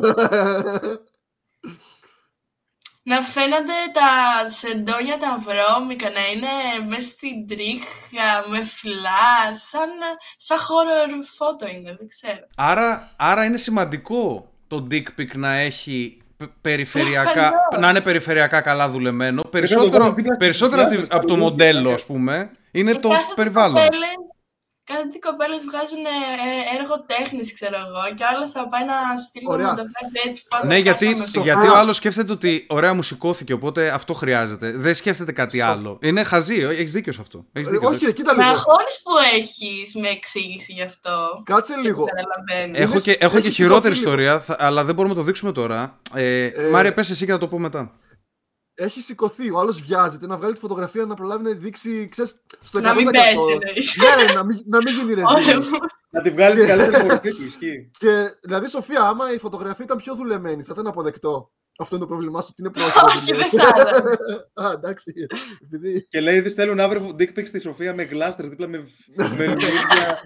[3.07, 4.09] Να φαίνονται τα
[4.49, 6.47] σεντόνια τα βρώμικα, να είναι
[6.87, 9.89] μέσα στην τρίχα, με φλά, σαν,
[10.37, 12.47] σαν horror φώτο είναι, δεν ξέρω.
[12.55, 16.24] Άρα, άρα είναι σημαντικό το dick pic να έχει π-
[16.61, 17.79] περιφερειακά, Προφανώς.
[17.79, 19.41] να είναι περιφερειακά καλά δουλεμένο.
[19.41, 21.93] το Περισσότερο, βάλεις δίπλα στις περισσότερο από, τη- διάφορες από το τραγούδια, μοντέλο, ε.
[21.93, 23.73] ας πούμε, είναι Και το κάθε τι περιβάλλον.
[23.83, 24.09] κοπέλες-
[24.91, 29.45] Κάθε τι κοπέλες βγάζουν ε, έργο τέχνης, ξέρω εγώ, και άλλος θα πάει να στείλει
[29.45, 29.65] το Ωραία.
[29.67, 31.43] μοντοφράγκα έτσι φάτσα Ναι, γιατί, κάτω με Σοφά.
[31.45, 34.71] γιατί ο άλλος σκέφτεται ότι ωραία μου σηκώθηκε, οπότε αυτό χρειάζεται.
[34.71, 35.97] Δεν σκέφτεται κάτι Σοφ- άλλο.
[36.01, 37.45] Είναι χαζί, έχεις δίκιο σε αυτό.
[37.53, 37.89] Έχεις δίκιο.
[37.89, 38.55] Όχι, ρε, κοίτα Με λίγο.
[38.55, 41.41] αγχώνεις που έχεις με εξήγηση γι' αυτό.
[41.45, 42.03] Κάτσε Και λίγο.
[42.03, 42.79] δεν καταλαβαίνεις.
[42.81, 44.31] Έχω Είναι- και, έχω και έχεις χειρότερη σηκωθεί λίγο.
[44.31, 45.97] ιστορία, θα- αλλά δεν μπορούμε να το δείξουμε τώρα.
[46.13, 47.91] Ε, Ε, Μάρια, πες εσύ και θα το πω μετά.
[48.77, 49.51] Έχει σηκωθεί.
[49.51, 52.07] Ο άλλος βιάζεται να βγάλει τη φωτογραφία να προλάβει να δείξει.
[52.11, 52.81] Ξέρεις, στο 100%.
[52.81, 53.95] Να μην πέσει, εννοείς.
[53.95, 55.57] Ναι, ναι, να μην, να μην γίνει Ωραία ρεζίλ.
[55.71, 55.77] μου.
[56.09, 57.89] Να τη βγάλεις καλύτερη μορφή του, ισχύει.
[57.97, 61.51] Και δηλαδή, Σοφία, άμα η φωτογραφία ήταν πιο δουλεμένη, θα ήταν αποδεκτό.
[61.79, 63.05] Αυτό είναι το πρόβλημά σου, ότι είναι πρόσωπο.
[63.05, 64.69] Όχι, δεν θα έλεγα.
[64.69, 65.13] Α, εντάξει.
[65.63, 66.07] Επειδή...
[66.09, 69.45] Και λέει, δεν θέλω να βρω dick pics στη Σοφία με γλάστρες δίπλα με, με
[69.53, 70.21] λουλούδια.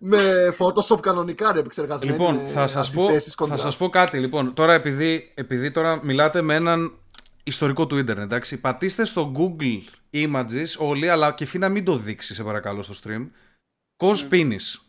[0.00, 2.12] με Photoshop κανονικά ρε επεξεργασμένη.
[2.12, 3.58] Λοιπόν, με θα σας, πω, αντιθέσεις, θα contrast.
[3.58, 4.18] σας πω κάτι.
[4.18, 6.98] Λοιπόν, τώρα επειδή, επειδή τώρα μιλάτε με έναν
[7.48, 9.80] ιστορικό του ίντερνετ, εντάξει, πατήστε στο Google
[10.12, 13.28] Images όλοι, αλλά και φύνα μην το δείξεις, σε παρακαλώ, στο stream.
[13.96, 14.80] Cospenis.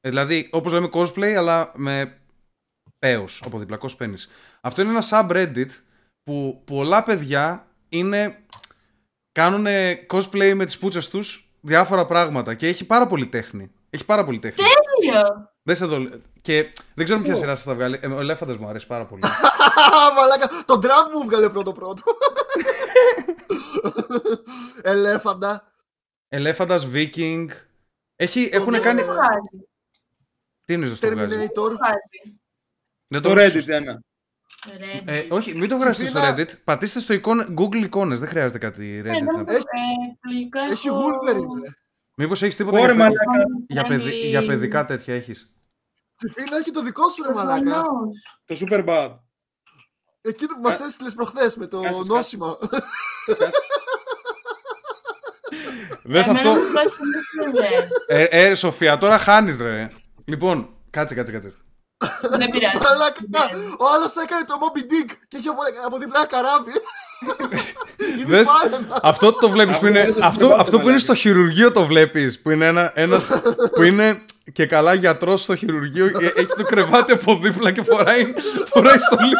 [0.00, 2.18] Ε, Δηλαδή, όπως λέμε cosplay, αλλά με
[2.98, 4.28] πέος από δίπλα, cospenis.
[4.60, 5.70] Αυτό είναι ένα subreddit
[6.22, 8.38] που πολλά παιδιά είναι,
[9.32, 9.66] κάνουν
[10.08, 13.70] cosplay με τις πούτσες τους διάφορα πράγματα και έχει πάρα πολύ τέχνη.
[13.90, 14.64] Έχει πάρα πολύ τέχνη.
[14.64, 15.53] Τέλειο.
[15.66, 16.08] Δες εδώ.
[16.40, 17.98] Και δεν ξέρω ποια σειρά σας θα βγάλει.
[18.02, 19.22] Ε, ο Ελέφαντας μου αρέσει πάρα πολύ.
[20.16, 22.02] Μαλάκα, τον Τραμπ μου βγάλε πρώτο πρώτο.
[24.82, 25.72] Ελέφαντα.
[26.28, 27.46] Ελέφαντας, Viking.
[28.16, 29.00] Έχει, έχουν Δεν κάνει...
[29.02, 29.66] Δεν το βγάζει.
[30.64, 31.54] Τι είναι το βγάζει; Terminator.
[31.54, 32.40] Το βγάζει.
[33.08, 33.62] Δεν Το βάζεις.
[33.62, 34.00] Reddit, Διάννα.
[34.66, 35.02] Reddit.
[35.04, 36.58] Ε, όχι, μην το γράψετε στο Φίνα- Reddit.
[36.64, 38.20] Πατήστε στο εικόνα, Google εικόνες.
[38.20, 39.02] Δεν χρειάζεται κάτι Ε, Reddit.
[39.04, 39.54] δεν να μου- πεις.
[39.54, 41.62] Έχει- ε, λογικά Έχει έχω- Wolverine.
[41.64, 41.70] ρε.
[42.16, 43.48] Μήπως έχεις τίποτα Ωραία, για, παιδι- μαλάκα.
[43.68, 45.53] για, παιδι- Κάνει- για παιδικά τέτοια έχεις;
[46.16, 47.62] Τη φίλα έχει το δικό σου ρε μαλάκα.
[47.62, 48.38] Προφανώς.
[48.44, 49.10] Το super bad.
[50.20, 52.12] Εκείνο που μας έστειλες προχθές με το Κάτσε, κάτσε.
[52.12, 52.58] νόσημα.
[56.04, 56.60] Δες Εμένα αυτό.
[56.60, 57.88] μου βγάζει το Messenger.
[58.06, 59.88] Ε, ε, Σοφία, τώρα χάνεις ρε.
[60.24, 61.52] Λοιπόν, κάτσε, κάτσε, κάτσε.
[62.30, 62.76] Δεν πειράζει.
[62.78, 63.72] Μαλάκα, Δεν.
[63.78, 66.72] ο άλλος έκανε το Moby Dick και είχε από, από διπλά καράβι.
[68.20, 69.00] Είναι Δες, φάινα.
[69.02, 70.98] αυτό το βλέπεις που είναι, Αυτό δεν αυτό, το αυτό που είναι μαλάκα.
[70.98, 73.32] στο χειρουργείο το βλέπεις, που είναι ένα, ένας,
[73.74, 74.20] που είναι
[74.52, 78.32] και καλά γιατρός στο χειρουργείο και έχει το κρεβάτι από δίπλα και φοράει,
[78.66, 79.32] φοράει στολή.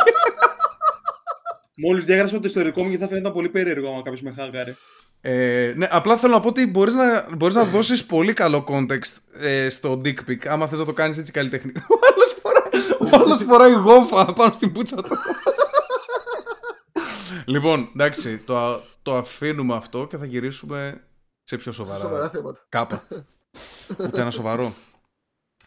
[1.77, 4.75] Μόλις διάγραψα το ιστορικό μου και θα φαίνονταν πολύ περίεργο άμα κάποιος με χάγαρε.
[5.21, 9.41] Ε, ναι, απλά θέλω να πω ότι μπορείς να, μπορείς να δώσεις πολύ καλό context
[9.41, 11.81] ε, στο dick pic, άμα θες να το κάνεις έτσι καλλιτεχνικό.
[11.95, 15.19] Ο άλλος φοράει, ο άλλος φοράει γόφα πάνω στην πούτσα του.
[17.47, 21.05] Λοιπόν, εντάξει, το, το αφήνουμε αυτό και θα γυρίσουμε
[21.43, 21.99] σε πιο σοβαρά.
[21.99, 22.67] Σοβαρά θέματα.
[22.69, 23.07] Κάπα.
[24.07, 24.75] Ούτε ένα σοβαρό.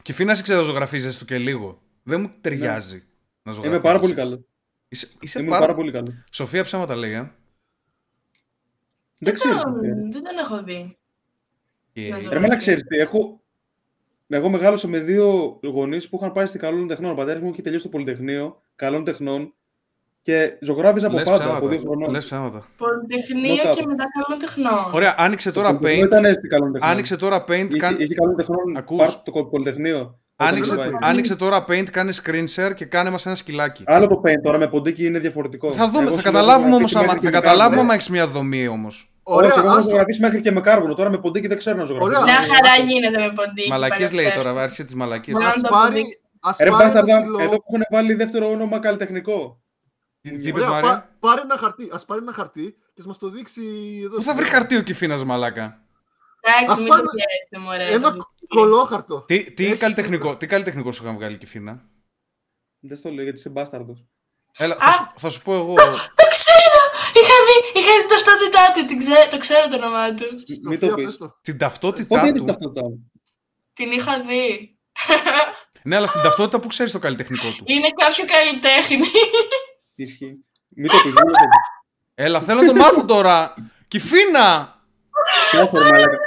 [0.01, 1.81] Και φύνα σε ξέρω ζωγραφίζεσαι του και λίγο.
[2.03, 3.03] Δεν μου ταιριάζει
[3.43, 3.67] να ζωγραφίζεσαι.
[3.67, 4.45] Είμαι πάρα πολύ καλό.
[4.87, 5.61] Είσαι, είσαι Είμαι πάρα...
[5.61, 6.13] πάρα πολύ καλό.
[6.31, 7.31] Σοφία ψέματα λέει, ε.
[9.19, 9.61] Δεν ξέρεις.
[9.61, 9.93] Τον- Σοφία.
[9.95, 10.97] Δεν τον έχω δει.
[11.91, 12.35] Και- Να ζωγραφίσω.
[12.35, 13.41] Εμένα ξέρεις τι, έχω...
[14.27, 17.11] Εγώ μεγάλωσα με δύο γονείς που είχαν πάει στην καλών τεχνών.
[17.11, 19.53] Ο πατέρας μου είχε τελειώσει το Πολυτεχνείο καλών τεχνών
[20.27, 21.57] και ζωγράφιζα από Λες πάντα, ψέματα.
[21.57, 22.09] από δύο χρονών.
[22.11, 22.65] Λες ψέματα.
[22.77, 23.87] Πολυτεχνείο Νο και κάπου.
[23.89, 24.93] μετά καλών τεχνών.
[24.93, 26.07] Ωραία, άνοιξε Το τώρα Πολυτεχνείο Paint.
[26.21, 26.89] Ήταν στην καλών τεχνών.
[26.91, 27.67] Άνοιξε τώρα Paint.
[27.69, 28.97] Είχε, κάν- είχε καλών τεχνών Ακούς.
[28.97, 30.19] πάρ' το Πολυτεχνείο.
[30.35, 31.09] Άνοιξε, Όταν πάει.
[31.09, 33.83] άνοιξε τώρα Paint, κάνε screen share και κάνε μας ένα σκυλάκι.
[33.85, 35.71] Άλλο το paint τώρα με ποντίκι είναι διαφορετικό.
[35.71, 37.63] Θα δούμε, Εγώ θα σου λέω καταλάβουμε ζωγραφίσει όμως άμα, μέχρι θα και με καταλάβουμε
[37.65, 37.81] κάρβουνο.
[37.81, 38.95] άμα έχεις μια δομή όμως.
[39.23, 39.89] Ωραία, Όχι, εγώ έχω άστο.
[39.89, 40.93] ζωγραφίσεις μέχρι και με κάρβουνο.
[40.93, 42.21] Τώρα με ποντίκι δεν ξέρω να ζωγραφίσω.
[42.21, 42.23] Ωραία.
[42.23, 43.69] Μια χαρά γίνεται με ποντίκι.
[43.69, 44.47] Μαλακίες λέει παραξέχω.
[44.49, 45.37] τώρα, άρχισε τις μαλακίες.
[45.39, 46.19] Μα- Ας Αν το πάρει, αποδείξει.
[46.41, 47.39] ας Ρε πάρει ένα μπάσταρδα, στυλό.
[47.45, 49.39] εδώ που έχουν βάλει δεύτερο όνομα καλλιτεχνικό.
[50.29, 51.89] Τι τι είπες Ωραία, Μάρια; πά- πάρε ένα χαρτί.
[51.93, 53.61] Ας πάρει ένα χαρτί και ας μας το δείξει
[54.03, 54.15] εδώ.
[54.15, 55.63] Πού θα βρει χαρτί ο Κιφίνας μαλάκα;
[56.41, 57.93] Ας Εντάξει, μην πάρει το πιέσετε, μωρέ.
[57.93, 58.47] Ένα το ποντίκι.
[58.47, 59.21] κολόχαρτο.
[59.21, 61.81] Τι, τι, Έχεις- καλλιτεχνικό, τι καλλιτεχνικό σου είχαν βγάλει η Κιφίνα;
[62.79, 64.05] Δεν στο λέω γιατί είσαι μπάσταρδος.
[64.57, 65.73] Έλα, θα, σου, θα σου πω εγώ.
[65.75, 66.81] Το ξέρω!
[67.19, 70.23] Είχα δει, είχα δει την ταυτότητά του, την ξέ- το ξέρω το όνομά του.
[70.69, 71.05] Μην το Σοφία, πεις.
[71.05, 71.37] πες το.
[71.41, 72.45] την ταυτότητά Πότε είδε του.
[72.45, 73.11] το ταυτότητά μου;
[73.73, 74.77] Την είχα δει.
[75.83, 77.63] Ναι, αλλά στην ταυτότητα που ξέρεις το καλλιτεχνικό του.
[77.67, 79.07] Είναι κάποιο καλλιτέχνη.
[79.97, 80.45] Ισχύει.
[80.67, 81.05] Μην το πεις.
[81.05, 81.47] μην το πεις.
[82.15, 83.53] Έλα, θέλω να το μάθω τώρα.
[83.87, 84.75] Κιφίνα!
[85.51, 86.17] Τι έχω, ρε μαλάκα.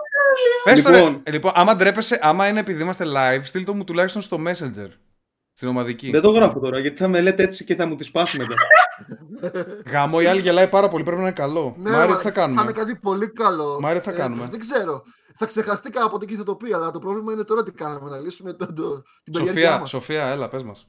[0.65, 0.97] Πες το ρε.
[0.97, 1.21] Λοιπόν.
[1.23, 4.89] Ε, λοιπόν, άμα ντρέπεσαι, άμα είναι επειδή είμαστε live, στείλ το μου τουλάχιστον στο Messenger.
[5.53, 6.11] Στην ομαδική.
[6.11, 8.55] Δεν το γράφω τώρα γιατί θα με λέτε έτσι και θα μου τη σπάσει μετά.
[9.91, 11.75] Γάμο, η άλλη γελάει πάρα πολύ, πρέπει να είναι καλό.
[11.79, 12.73] Ναι, Μάρια, μα τι θα Θα είναι κάνουμε.
[12.73, 13.81] κάτι πολύ καλό.
[13.81, 15.03] Μάρια, τι θα κάνουμε; Δεν ξέρω.
[15.35, 18.11] Θα ξεχαστεί κάποτε και θα το πει, αλλά το πρόβλημα είναι τώρα τι κάναμε.
[18.11, 19.89] Να λύσουμε το, το, την περιέργειά Σοφία, μας.
[19.89, 20.89] Σοφία, έλα, πες μας.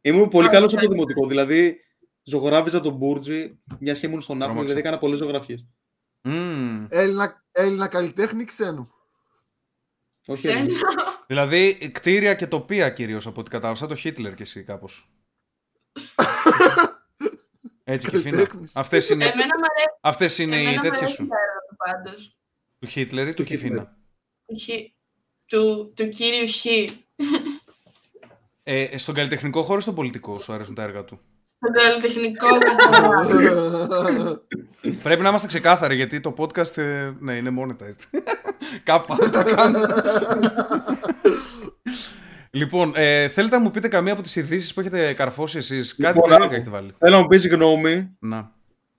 [0.00, 1.04] Ήμουν πολύ Α, καλός από το εντάξει.
[1.04, 1.26] δημοτικό.
[1.26, 1.76] Δηλαδή,
[2.30, 4.62] ζωγράφιζα τον Μπούρτζι, μια και ήμουν στον Ναύπλιο, Τρόμαξα.
[4.74, 5.56] δηλαδή έκανα πολλές ζωγραφιέ.
[6.22, 6.86] Μμμ.
[6.88, 8.90] Έλληνα, Έλληνα καλλιτέχνη ξένου.
[10.26, 10.60] Όχι, Ξένα.
[10.60, 10.80] Έλληνες.
[11.26, 13.78] Δηλαδή, κτίρια και τοπία κυρίως από ό,τι κατάλαβα.
[13.78, 15.10] Σαν το Χίτλερ κι εσύ κάπως.
[17.84, 18.30] Έτσι, Κιφίνα.
[18.36, 18.76] Καλλιτέχνης.
[18.76, 19.98] Αυτές είναι, Εμένα μου αρέσει.
[20.00, 22.36] αυτές είναι οι εμένα μου τέτοιες αρέσει σου; το έργο του πάντως.
[22.78, 23.60] Του Χίτλερ ή του Του Χίτλερ.
[23.70, 23.96] Κιφίνα;
[24.46, 24.94] Του Χι-
[25.46, 26.64] Του, του κύριου Χ.
[28.62, 31.20] Ε, στον καλλιτεχνικό χώρο ή στον πολιτικό σου αρέσουν τα έργα του;
[31.62, 34.46] Στον καλλιτεχνικό καθόλου.
[35.02, 38.20] Πρέπει να είμαστε ξεκάθαροι γιατί το podcast ε, ναι, είναι monetized.
[38.84, 39.78] Κάπα το κάνω.
[42.50, 46.06] λοιπόν, ε, θέλετε να μου πείτε καμία από τις ειδήσεις που έχετε καρφώσει εσείς; Κάτι
[46.14, 46.54] Λοιπόν, περίεργο άκου.
[46.54, 46.94] έχετε βάλει.
[46.98, 48.52] Θέλω να μου πεις γνώμη Να.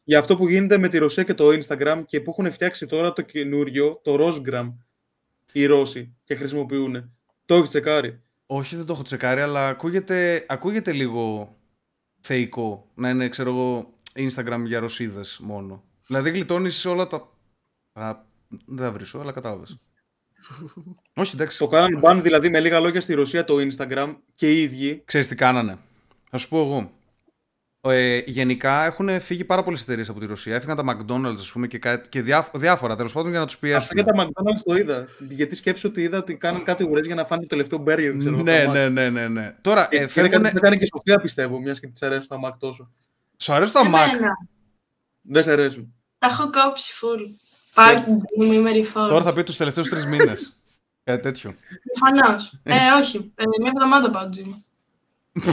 [0.03, 3.13] για αυτό που γίνεται με τη Ρωσία και το Instagram και που έχουν φτιάξει τώρα
[3.13, 4.73] το καινούριο, το Rosgram,
[5.51, 7.11] οι Ρώσοι και χρησιμοποιούν.
[7.45, 11.55] Το έχεις τσεκάρει; Όχι, δεν το έχω τσεκάρει, αλλά ακούγεται, ακούγεται λίγο
[12.21, 12.87] θεϊκό.
[12.95, 15.83] Να είναι, ξέρω εγώ, Instagram για Ρωσίδες μόνο.
[16.07, 17.29] Δηλαδή γλιτώνεις όλα τα...
[17.93, 18.15] Α,
[18.65, 19.77] δεν θα βρίσω, αλλά κατάλαβες.
[21.21, 21.57] Όχι, εντάξει.
[21.57, 25.01] Το κάνανε ban δηλαδή με λίγα λόγια στη Ρωσία το Instagram και οι ίδιοι.
[25.05, 25.77] Ξέρεις τι κάνανε;
[26.29, 26.91] Θα σου πω εγώ.
[27.83, 30.55] Ε, γενικά έχουν φύγει πάρα πολλές εταιρείες από τη Ρωσία.
[30.55, 33.53] Έφυγαν τα McDonald's, ας πούμε, και, κάτι, και διάφο- διάφορα τέλος πάντων για να τους
[33.55, 33.95] Αυτό πιέσουν.
[33.95, 35.07] και τα McDonald's το είδα.
[35.29, 38.15] Γιατί σκέψω ότι είδα ότι κάνουν κάτι ουρές για να φάνε το τελευταίο burger.
[38.19, 38.73] Ξέρω, Ναι, τα Mac.
[38.73, 39.55] ναι, ναι, ναι, ναι.
[39.61, 40.31] Τώρα, Και ε, είναι φεύγουν...
[40.31, 42.91] κάτι που θα κάνει και η Σοφία πιστεύω, μιας και της αρέσουν τα Mac τόσο.
[43.37, 44.31] Σου αρέσουν τα Mac; Εμένα.
[45.21, 45.93] Δεν σε αρέσουν.
[46.17, 47.19] Τα έχω κόψει full.
[47.73, 49.07] Πάρτι, μη με ρηφόρο.
[49.07, 50.59] Τώρα θα πει τους τελευταίους τρεις μήνες.
[51.03, 51.55] Κάτι τέτοιο.
[51.99, 52.59] Προφανώς.
[52.63, 52.99] Ε, Έτσι.
[53.01, 53.31] όχι.
[53.35, 54.55] Ε, μια εβδομάδα πάω gym.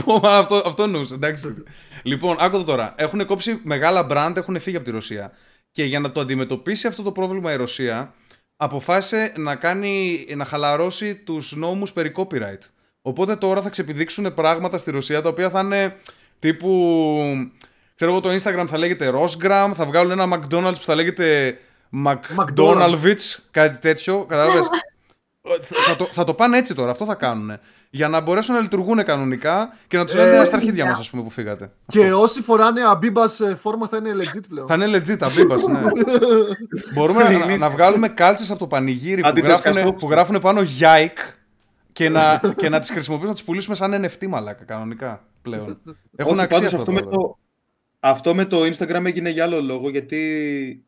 [0.05, 1.63] Πω, μα αυτό, αυτό νους, εντάξει.
[2.03, 2.93] λοιπόν, άκου το τώρα.
[2.97, 5.31] Έχουν κόψει μεγάλα brand, έχουν φύγει από τη Ρωσία.
[5.71, 8.13] Και για να το αντιμετωπίσει αυτό το πρόβλημα η Ρωσία,
[8.55, 12.59] αποφάσισε να, κάνει, να χαλαρώσει τους νόμους περί copyright.
[13.01, 15.95] Οπότε τώρα θα ξεπηδείξουν πράγματα στη Ρωσία τα οποία θα είναι
[16.39, 17.51] τύπου...
[17.95, 21.57] Ξέρω εγώ το Instagram θα λέγεται Rosgram, θα βγάλουν ένα McDonald's που θα λέγεται
[22.05, 24.67] McDonald's, κάτι τέτοιο, κατάλαβες;
[25.87, 27.51] θα, το, θα το πάνε έτσι τώρα, αυτό θα κάνουν.
[27.89, 31.09] Για να μπορέσουν να λειτουργούν κανονικά και να τους λένε Ε, στα αρχίδια μας, ας
[31.09, 31.71] πούμε, που φύγατε.
[31.87, 33.27] Και όσοι φοράνε αμπίμπα
[33.61, 34.67] φόρμα θα είναι legit πλέον.
[34.67, 35.79] Θα είναι legit, αμπίμπας, ναι.
[36.93, 39.69] Μπορούμε να, να, να βγάλουμε κάλτσες από το πανηγύρι που Αντιδεσκαστό.
[39.69, 41.33] γράφουν, που γράφουν πάνω Yike
[41.91, 45.81] και να, και να τις χρησιμοποιήσουμε να τις πουλήσουμε σαν NFT μαλάκα κανονικά πλέον.
[46.15, 47.15] Έχουν Όχι, αξία πάντως αυτά αυτό, με τώρα.
[47.17, 47.37] το,
[47.99, 50.85] αυτό με το Instagram έγινε για άλλο λόγο, γιατί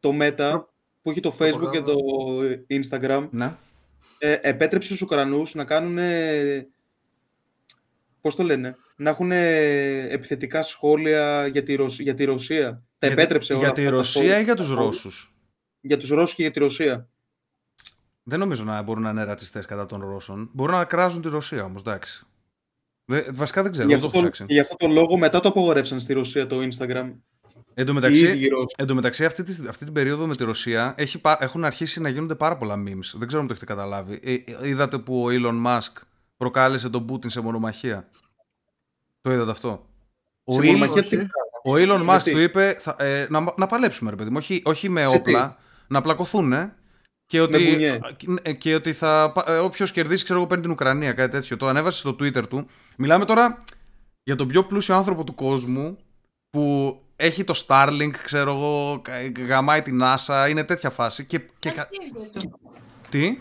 [0.00, 0.62] το Meta
[1.02, 1.94] που έχει το Facebook και το
[2.68, 3.54] Instagram Ναι.
[4.18, 6.66] ε, επέτρεψε στους Ουκρανούς να κάνουν, ε,
[8.20, 12.82] πώς το λένε, να έχουν επιθετικά σχόλια για τη, Ρωσ- για τη Ρωσία.
[12.98, 14.40] Τα Για- επέτρεψε όλα Για τη αυτά τα Ρωσία σχόλια.
[14.40, 15.36] ή για τους Ρώσους;
[15.80, 17.08] Για τους Ρώσους και για τη Ρωσία.
[18.22, 20.50] Δεν νομίζω να μπορούν να είναι ρατσιστές κατά των Ρώσων.
[20.52, 22.26] Μπορούν να κράζουν τη Ρωσία όμως, εντάξει.
[23.04, 24.54] Δε- βασικά δεν ξέρω, Γι' δεν το αυτό, έχω το, ψάξει.
[24.54, 27.12] γι' αυτό το λόγο μετά το απογορεύσαν στη Ρωσία το Instagram.
[27.74, 28.74] Εν τω Οι μεταξύ, ίδιοι Ρώσοι.
[28.76, 32.00] Εν τω μεταξύ, αυτή, τη, αυτή την περίοδο με τη Ρωσία έχει, πα- έχουν αρχίσει
[32.00, 33.10] να γίνονται πάρα πολλά memes.
[33.14, 34.20] Δεν ξέρω αν το έχετε καταλάβει.
[34.22, 36.02] Ε, ε, είδατε που ο Elon Musk
[36.36, 38.08] προκάλεσε τον Πούτιν σε μονομαχία;
[39.20, 39.86] Το είδατε αυτό;
[40.44, 41.16] Ο, Σε Elon, μονομαχία όχι.
[41.16, 41.26] τι-
[41.64, 44.36] ο Elon Musk Γιατί; του είπε θα, ε, να, να παλέψουμε, ρε παιδί μου.
[44.38, 45.56] Όχι, όχι με Σε όπλα,
[45.86, 46.72] να πλακωθούν.
[47.26, 47.98] Και ότι, μπουνιέ.
[48.42, 51.56] ε, και ότι θα, ε, όποιος κερδίσει, ξέρω εγώ, παίρνει την Ουκρανία, κάτι τέτοιο.
[51.56, 52.66] Το ανέβασε στο Twitter του.
[52.96, 53.58] Μιλάμε τώρα
[54.22, 55.98] για τον πιο πλούσιο άνθρωπο του κόσμου
[56.50, 61.24] που έχει το Starlink, ξέρω εγώ, κα- γαμάει την NASA, είναι τέτοια φάση.
[61.24, 61.88] Και, και, κα-
[63.08, 63.38] τι;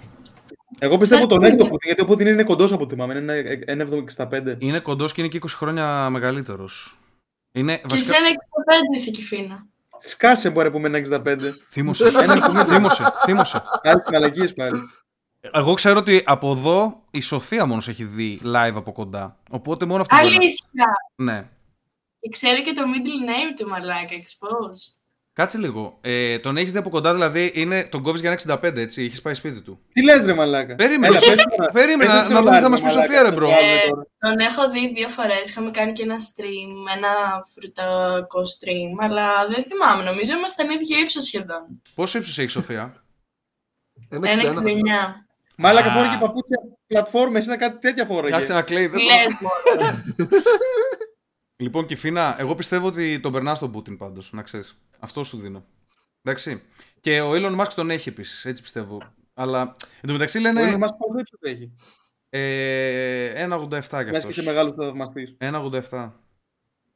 [0.80, 1.70] Εγώ πιστεύω τον έχει το Ξέρετε.
[1.70, 3.60] Πούτιν, γιατί ο Πούτιν είναι κοντός από θυμάμαι, είναι
[4.18, 4.56] 1,75.
[4.58, 7.00] Είναι κοντός και είναι και 20 χρόνια μεγαλύτερος.
[7.52, 9.66] Είναι, Και βασικά, εσένα 65 είσαι κυφίνα.
[10.04, 11.38] Σκάσε μπορεί που με 1,65.
[11.70, 13.62] θύμωσε, Ένα θύμωσε, θύμωσε.
[13.84, 14.80] Άλλες μαλακίες πάλι.
[15.52, 19.38] Εγώ ξέρω ότι από εδώ η Σοφία μόνος έχει δει live από κοντά.
[19.50, 20.86] Οπότε μόνο αυτό μπορεί να- Αλήθεια.
[21.16, 21.48] Ναι.
[22.22, 24.82] Και ξέρει και το middle name του μαλάκα, expose.
[25.34, 25.98] Κάτσε λίγο.
[26.02, 29.04] Ε, τον έχεις δει από κοντά, δηλαδή είναι, τον κόβεις για ένα 65, έτσι.
[29.04, 29.80] Έχεις πάει σπίτι του.
[29.94, 31.72] Τι λες ρε μαλάκα; Περίμενε, Έλα, Σοφία, πες τώρα.
[31.72, 33.30] περίμενε, Πες να- το να δούμε τι θα τρολάρι, μας πει η μαλάκα, Σοφία, ρε,
[33.30, 33.48] το μπρο.
[33.48, 34.04] βγάλουμε Ε, τώρα.
[34.20, 37.10] τον έχω δει δύο φορές, είχαμε κάνει και ένα stream, ένα
[37.54, 41.82] φρουτακό stream, αλλά δεν θυμάμαι, νομίζω ήμασταν ίδιο ύψος σχεδόν.
[41.96, 43.04] Πόσο ύψος έχει η Σοφία;
[44.10, 44.46] Ένα Ένα 61.
[44.46, 45.26] 69.
[45.58, 45.94] Μάλακα Α.
[45.94, 46.58] φόραγε παπούτσια
[46.88, 48.38] πλατφόρμες, ήταν κάτι τέτοια φόραγες.
[48.38, 48.90] Κάτσε να κλαίει.
[51.62, 54.78] Λοιπόν, Κιφίνα, εγώ πιστεύω ότι τον περνάς τον Πούτιν πάντως, να ξέρεις.
[55.00, 55.66] Αυτό σου δίνω.
[56.22, 56.62] Εντάξει.
[57.00, 59.02] Και ο Elon Musk τον έχει επίσης, έτσι πιστεύω.
[59.34, 59.62] Αλλά
[60.02, 60.62] εν τω μεταξύ Ο λένε.
[60.62, 61.72] Elon Musk πόσο ύψος έχει.
[62.30, 64.44] Ε, 1,87 κι Μιας και είσαι αυτό.
[64.44, 65.36] μεγάλος θαυμαστής.
[65.40, 66.12] 1,87.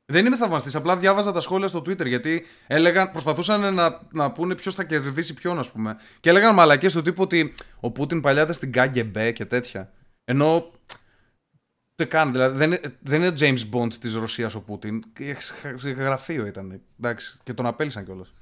[0.06, 4.56] Δεν είμαι θαυμαστής, απλά διάβαζα τα σχόλια στο Twitter γιατί έλεγαν, προσπαθούσαν να, να πούνε
[4.56, 5.98] ποιος θα κερδίσει ποιον, ας πούμε.
[6.20, 9.94] Και έλεγαν μαλακίε του τύπου ότι ο Πούτιν παλιά ήταν στην Κάγκεμπέ και τέτοια.
[10.24, 10.72] Ενώ.
[11.96, 15.04] Δεν καν, δηλαδή δεν, είναι- δεν είναι ο James Bond της Ρωσίας ο Πούτιν.
[15.76, 16.82] Σε γραφείο ήταν.
[17.00, 18.34] Εντάξει, και τον απέλησαν κιόλας.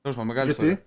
[0.00, 0.84] Τέλος πάντων, μεγάλη Γιατί; ιστορία.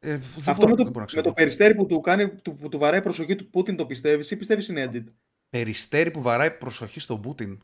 [0.00, 1.22] Ε, δεν Αυτό μπορώ- με δεν το, μπορώ να με ξέρω.
[1.22, 4.36] το περιστέρι που του, κάνει, του, που του βαράει προσοχή του Πούτιν το πιστεύεις ή
[4.36, 5.04] πιστεύεις είναι edit;
[5.50, 7.60] Περιστέρι που βαράει προσοχή στον Πούτιν.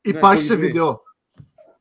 [0.00, 0.66] Υπάρχει το σε έχει δει.
[0.66, 1.02] βίντεο.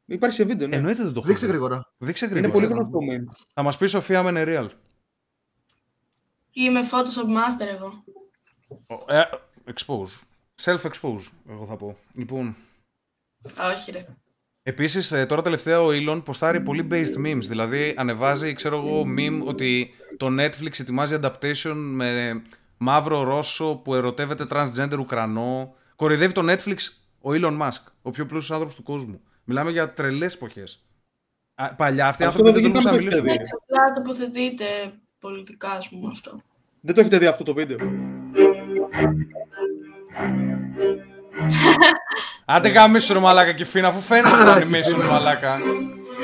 [0.06, 0.76] Υπάρχει σε βίντεο, ναι.
[0.76, 1.52] Εννοείται δεν το έχω Δείξε δει.
[1.52, 1.92] γρήγορα.
[1.98, 2.54] Δείξε είναι γρήγορα.
[2.54, 2.82] πολύ ξέρω.
[2.82, 3.00] γνωστό
[3.34, 3.46] meme.
[3.54, 4.70] Θα μας πει η Σοφία αν είναι real.
[6.52, 8.04] Είμαι Photoshop Master εγώ.
[9.08, 9.24] Ε,
[9.74, 10.24] expose.
[10.62, 11.98] Self-expose, εγώ θα πω.
[12.16, 12.56] Λοιπόν,
[13.74, 14.06] Όχι ρε.
[14.64, 17.40] επίσης, τώρα τελευταία ο Elon ποστάρει πολύ based memes.
[17.48, 22.42] Δηλαδή, ανεβάζει, ξέρω εγώ, meme ότι το Netflix ετοιμάζει adaptation με
[22.78, 25.76] μαύρο Ρώσο που ερωτεύεται transgender Ουκρανό.
[25.96, 26.78] Κορυδεύει το Netflix
[27.22, 29.22] ο Elon Musk, ο πιο πλούσιος άνθρωπος του κόσμου.
[29.44, 30.84] Μιλάμε για τρελές εποχές.
[31.78, 33.24] Παλιά αυτοί οι Αυτό άνθρωποι δεν δεν τολμούσαν να το έχετε μιλήσουν.
[33.24, 33.32] δει.
[33.32, 34.66] Έτσι απλά τοποθετείται
[35.20, 36.42] πολιτικά, ας πούμε, αυτό.
[36.82, 37.78] Δεν το έχετε δει αυτό το βίντεο.
[42.46, 45.58] Άντε γαμίσου ρε μαλάκα και φίνα, αφού φαίνεται το animation ρε μαλάκα.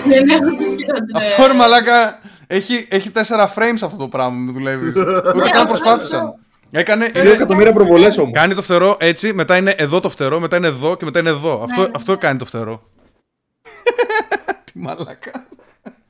[0.07, 0.45] Δεν έχω
[0.77, 1.17] χειρότερα.
[1.17, 4.95] Αυτό ρε μαλάκα έχει, έχει τέσσερα frames αυτό το πράγμα μου δουλεύεις.
[5.35, 6.33] Ούτε καν προσπάθησαν.
[6.71, 7.05] Έκανε.
[7.05, 8.31] Είναι είναι- εκατομμύρια προβολές όμως.
[8.33, 11.29] κάνει το φτερό έτσι, μετά είναι εδώ το φτερό, μετά είναι εδώ και μετά είναι
[11.29, 11.63] εδώ.
[11.63, 11.87] Αυτό, ναι.
[11.95, 12.81] αυτό κάνει το φτερό.
[14.73, 15.47] Τι μαλάκα.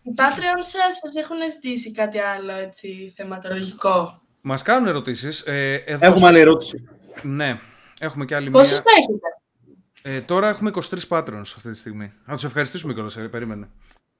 [0.03, 4.21] Οι Patreon σας, σας έχουν ζητήσει κάτι άλλο έτσι θεματολογικό.
[4.41, 5.39] Μας κάνουν ερωτήσεις.
[5.39, 6.83] Ε, εδώ Έχουμε άλλη ερώτηση.
[7.21, 7.59] Ναι,
[8.01, 8.81] έχουμε και άλλη Πόσους μία.
[8.81, 12.13] τα έχετε; Ε, τώρα έχουμε 23 patrons αυτή τη στιγμή.
[12.25, 13.69] Θα τους ευχαριστήσουμε κιόλας, ε, περίμενε.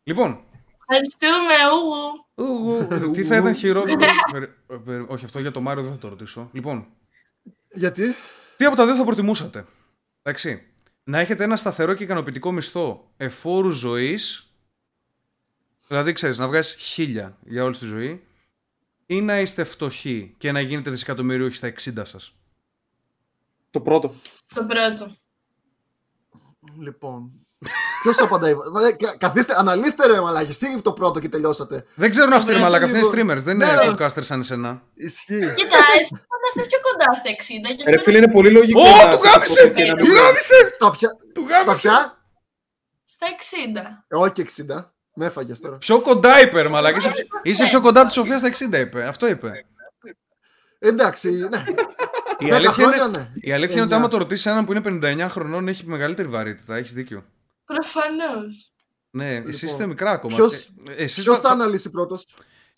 [0.03, 0.43] Λοιπόν,
[0.87, 1.53] Ευχαριστούμε,
[2.35, 2.99] Ούγου.
[2.99, 3.95] ου, ου, τι θα ήταν χειρότερο;
[4.31, 6.49] περι- ε, περι- όχι, αυτό για το Μάριο δεν θα το ρωτήσω.
[6.53, 6.87] Λοιπόν,
[7.73, 8.15] Γιατί;
[8.55, 9.65] τι από τα δύο θα προτιμούσατε;
[10.21, 10.65] Εντάξει.
[11.03, 14.53] Να έχετε ένα σταθερό και ικανοποιητικό μισθό εφόρου ζωής.
[15.87, 18.23] Δηλαδή, ξέρεις, να βγάζεις χίλια για όλη τη ζωή.
[19.05, 22.35] Ή να είστε φτωχοί και να γίνετε δισεκατομμυρίουχοι στα 60 σας;
[23.71, 24.13] Το πρώτο.
[24.53, 25.15] Το πρώτο.
[26.79, 27.31] Λοιπόν.
[28.01, 30.53] Ποιος απαντάει; Βα- κα- Καθίστε, αναλύστε ρε μαλάκι.
[30.57, 31.85] Τι το πρώτο και τελειώσατε.
[31.95, 32.85] Δεν ξέρουν αυτοί, ρε Βρε, μαλάκα.
[32.85, 33.33] Αυτοί είναι λίγο.
[33.33, 33.91] streamers, δεν Ναι, είναι ρε.
[33.91, 34.81] podcasters σαν εσένα.
[34.93, 35.53] Ισχύει.
[35.55, 38.51] Κοίτα, εσύ θα είμαστε πιο κοντά στα 60 και Ρε αυτό φίλε, είναι είναι πολύ
[38.51, 38.81] λογικό.
[38.81, 39.69] Ω, να- του γάμισε!
[39.69, 40.67] και να Του μην- γάμισε!
[40.73, 41.09] Στα πια.
[41.33, 41.87] Του Στα γάμισε!
[41.87, 42.17] πια;
[43.05, 44.05] στα 60.
[44.07, 44.93] Ε, όχι 60.
[45.13, 45.77] Με έφαγες τώρα.
[45.77, 46.97] Πιο κοντά είπε, ρε μαλάκα.
[46.97, 49.03] Είσαι, πιο- είσαι πιο κοντά από τη Σοφία στα 60, είπε.
[49.07, 49.65] Αυτό είπε.
[50.79, 51.63] Εντάξει, ναι.
[52.41, 53.29] Η Δέκα αλήθεια, χρόνια, είναι, ναι.
[53.35, 53.95] η αλήθεια είναι ότι Εννιά.
[53.97, 54.81] άμα το ρωτήσεις έναν που είναι
[55.25, 56.75] 59 χρονών, έχει μεγαλύτερη βαρύτητα.
[56.75, 57.25] Έχεις δίκιο.
[57.65, 58.71] Προφανώς.
[59.11, 60.35] Ναι, εσείς Λοιπόν, είστε μικρά ακόμα.
[60.35, 62.25] ποιος- Ε, εσείς Ποιος θα- θα αναλύσει πρώτος;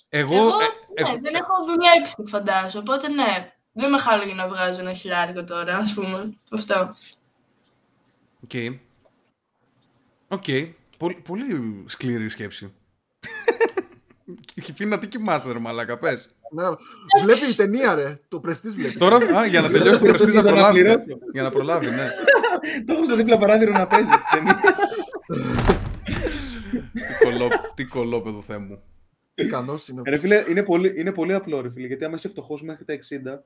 [0.10, 0.36] Εγώ.
[0.36, 0.62] Εγώ, ε, ναι,
[0.94, 2.84] έχω- δεν έχω δουλέψει, φαντάζομαι.
[2.88, 6.34] Οπότε ναι, δεν με χαλά για να βγάζω ένα χιλιάρικο τώρα, ας πούμε.
[6.52, 6.90] Αυτό.
[8.44, 8.52] Οκ.
[10.28, 10.44] Οκ.
[10.98, 12.74] Πολύ, πολύ σκληρή σκέψη.
[14.76, 16.36] Φίνα, τι κοιμάσαι, ρε μαλάκα, πες.
[16.54, 16.64] Ναι.
[17.24, 18.20] Βλέπει η ταινία, ρε.
[18.28, 18.98] Το πρεστή βλέπει.
[18.98, 20.80] Τώρα, α, για να τελειώσει το πρεστή να Να προλάβει.
[20.80, 21.04] πληρώσω.
[21.34, 22.04] Για να προλάβει, ναι.
[22.86, 24.10] Το έχω στο δίπλα παράθυρο να παίζει.
[24.34, 24.56] Δεν είναι.
[26.92, 28.82] τι, κολό, τι κολόπεδο Θεέ μου.
[29.36, 30.02] Ικανός είναι.
[30.06, 32.94] Ρε φίλε, είναι πολύ, είναι πολύ απλό ρε φίλε, γιατί άμα είσαι φτωχός μέχρι τα
[32.94, 33.44] 60,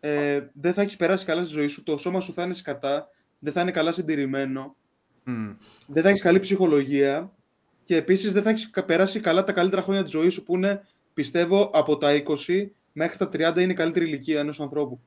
[0.00, 3.08] ε, δεν θα έχεις περάσει καλά στη ζωή σου, το σώμα σου θα είναι σκατά,
[3.38, 4.76] δεν θα είναι καλά συντηρημένο,
[5.24, 5.50] Μμ.
[5.86, 7.32] δεν θα έχεις καλή ψυχολογία
[7.84, 10.54] και επίσης δεν θα έχεις κα- περάσει καλά τα καλύτερα χρόνια της ζωής σου που
[10.56, 10.86] είναι,
[11.16, 15.00] πιστεύω, από τα 20 μέχρι τα 30 είναι η καλύτερη ηλικία ενός ανθρώπου.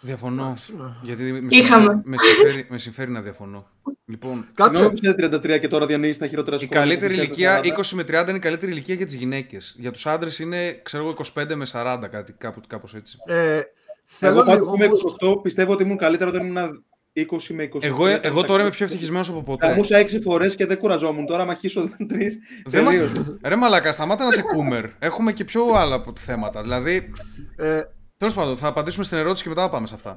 [0.00, 0.44] Διαφωνώ.
[0.44, 0.84] Εντάξει, ναι.
[1.02, 1.84] Γιατί με Είχαμε.
[1.84, 3.66] συμφέρει, με, συμφέρει, με συμφέρει να διαφωνώ.
[4.04, 4.80] Λοιπόν, Κάτσε.
[4.80, 7.60] Ενώ είσαι 33 και τώρα διανύεις τα χειρότερα σου η χρόνια καλύτερη που είσαι ηλικία
[7.76, 9.76] 40, 20 με 30 είναι η καλύτερη ηλικία για τις γυναίκες.
[9.78, 13.18] Για τους άντρες είναι, ξέρω εγώ, 25 με 40, κάτι, κάπου, κάπως έτσι.
[13.26, 13.64] Ε, Εγώ
[14.04, 16.84] θέλω πάντως λίγο που είμαι όμως- 28, πιστεύω ότι ήμουν καλύτερο όταν ήμουν
[17.16, 17.22] 20
[17.54, 17.82] με 20.
[17.82, 19.66] Εγώ, εγώ τώρα είμαι πιο ευτυχισμένος από ποτέ.
[19.68, 21.26] Καμούσα έξι φορές και δεν κουραζόμουν.
[21.26, 22.38] Τώρα, άμα χύσω τρεις.
[22.64, 22.96] Δεν μας...
[23.42, 24.84] Ρε μαλακά, σταμάτα να σε κούμερ.
[24.98, 26.62] Έχουμε και πιο άλλα από- θέματα.
[26.62, 27.12] Δηλαδή,
[27.56, 27.80] Ε,
[28.16, 30.16] τέλος πάντων, θα απαντήσουμε στην ερώτηση και μετά θα πάμε σε αυτά.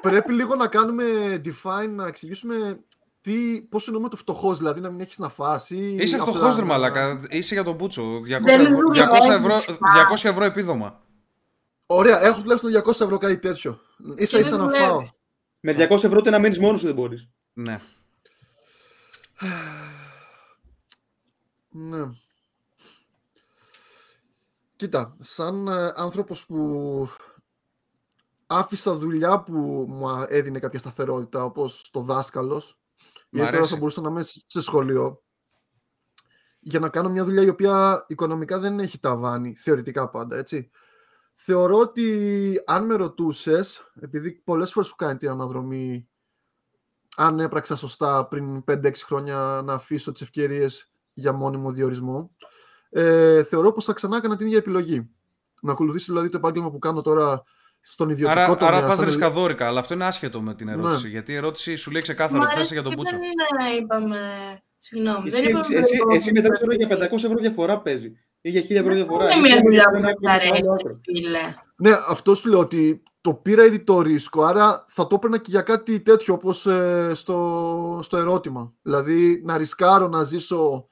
[0.00, 1.04] πρέπει λίγο να κάνουμε
[1.44, 2.80] define, να εξηγήσουμε
[3.20, 3.32] τι,
[3.70, 6.60] πώς εννοούμε το φτωχός, δηλαδή να μην έχεις να φας ή Είσαι απλά φτωχός, ρε
[6.60, 7.20] να- μαλακά.
[7.30, 8.02] Είσαι για τον Μπούτσο.
[8.02, 9.92] 200 Δεν ευρώ, δουλεύεις, 200 ευρώ, πα.
[9.94, 11.00] 200 ευρώ επίδομα.
[11.86, 13.80] Ωραία, έχω τουλάχιστον 200 ευρώ κάτι τέτοιο.
[14.16, 15.00] Ίσα Και ίσα δεν να φάω.
[15.60, 15.88] Δουλεύεις.
[15.88, 17.28] Με 200 ευρώ ούτε να μείνεις μόνος σου δεν μπορείς.
[17.52, 17.80] Ναι.
[21.68, 22.10] Ναι.
[24.76, 27.08] Κοίτα, σαν ε, άνθρωπος που
[28.46, 29.52] άφησα δουλειά που
[29.88, 33.72] μου α- έδινε κάποια σταθερότητα, όπως το δάσκαλος, Μ' γιατί τώρα αρέσει.
[33.72, 35.22] θα μπορούσα να είμαι σε σε σχολείο,
[36.60, 40.70] για να κάνω μια δουλειά η οποία οικονομικά δεν έχει ταβάνι, θεωρητικά πάντα, έτσι.
[41.42, 42.14] Θεωρώ ότι
[42.66, 46.08] αν με ρωτούσες, επειδή πολλές φορές σου κάνει την αναδρομή,
[47.16, 52.30] αν έπραξα σωστά πριν 5-6 χρόνια να αφήσω τις ευκαιρίες για μόνιμο διορισμό,
[52.90, 55.10] ε, θεωρώ πως θα ξανά έκανα την ίδια επιλογή.
[55.62, 57.42] Να ακολουθήσω δηλαδή το επάγγελμα που κάνω τώρα
[57.80, 58.74] στον ιδιωτικό Άρα, τομέα.
[58.76, 61.02] άρα πας σαν ελε- ρισκαδόρικα, αλλά αυτό είναι άσχετο με την ερώτηση.
[61.02, 61.08] Ναι.
[61.08, 63.16] Γιατί η ερώτηση σου λέει ξεκάθαρα Μα ότι θα είσαι ρε, για τον Μπούτσο.
[63.16, 64.18] Δεν ε, είπαμε.
[64.78, 65.64] Συγγνώμη, Εσύ, δεν είπαμε.
[65.64, 68.12] εσύ, εσύ, το- εσύ μετά ξέρω για 500 ευρώ διαφορά παίζει.
[68.40, 69.24] Ή για 1000 ευρώ διαφορά.
[69.32, 71.00] Είναι μια Εσύ δουλειά δεν που έχεις μας άλλο αρέσει, άκρο.
[71.04, 71.40] φίλε.
[71.76, 75.50] Ναι, αυτό σου λέω ότι το πήρα ήδη το ρίσκο, άρα θα το έπαιρνα και
[75.50, 78.72] για κάτι τέτοιο όπως ε, στο, στο ερώτημα.
[78.82, 80.84] Δηλαδή να ρισκάρω να ζήσω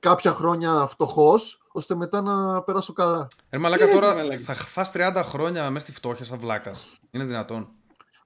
[0.00, 3.28] κάποια χρόνια φτωχός, ώστε μετά να περάσω καλά.
[3.50, 6.84] Ρε μαλάκα Τι λες, τώρα μαλάκα; θα φας 30 χρόνια μέσα στη φτώχεια σαν βλάκας.
[7.10, 7.68] Είναι δυνατόν.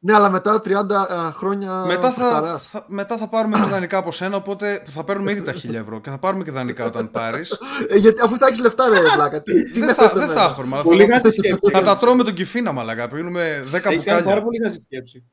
[0.05, 2.69] Ναι, αλλά μετά 30 α, χρόνια μετά, θα, παιχταράς.
[2.69, 6.01] θα, μετά θα πάρουμε εμείς δανεικά από σένα, οπότε θα παίρνουμε ήδη τα 1000 ευρώ
[6.01, 7.59] και θα πάρουμε και δανεικά όταν πάρεις.
[7.89, 10.23] Ε, γιατί αφού θα έχεις λεφτά ρε βλάκα, τι, τι δεν, με θα, θες δεν
[10.23, 10.75] εμένα; θα έχουμε.
[10.75, 11.71] αλλά Πολύ Θα, γάζι σκέψη.
[11.73, 13.09] θα τα τρώμε τον κυφίνα, μαλακά.
[13.09, 14.43] Πίνουμε 10 Έχει κάνει πάρα μπουκάλια.
[14.43, 15.25] πολύ γάζι σκέψη.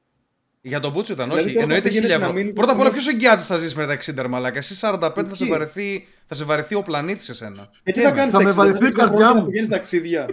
[0.62, 1.54] Για τον Μπούτσο ήταν, Δηλαδή, όχι.
[1.54, 2.28] τώρα Εννοείται θα 1000 πηγαίνεις ευρώ.
[2.28, 4.58] να μείνεις Πρώτα απ' όλα, στο- ποιος εγγυάται θα ζήσει με τα 60 ρε μαλάκα;
[4.58, 5.52] Εσύ 45 θα σε, Εκεί.
[5.52, 7.70] βαρεθεί, θα σε βαρεθεί ο πλανήτη σε σένα.
[7.84, 9.46] Ε, τι θα κάνεις Θα στα με 60, βαρεθεί η θα καρδιά χρόνια να μου.
[9.46, 10.26] Πηγαίνεις ταξίδια.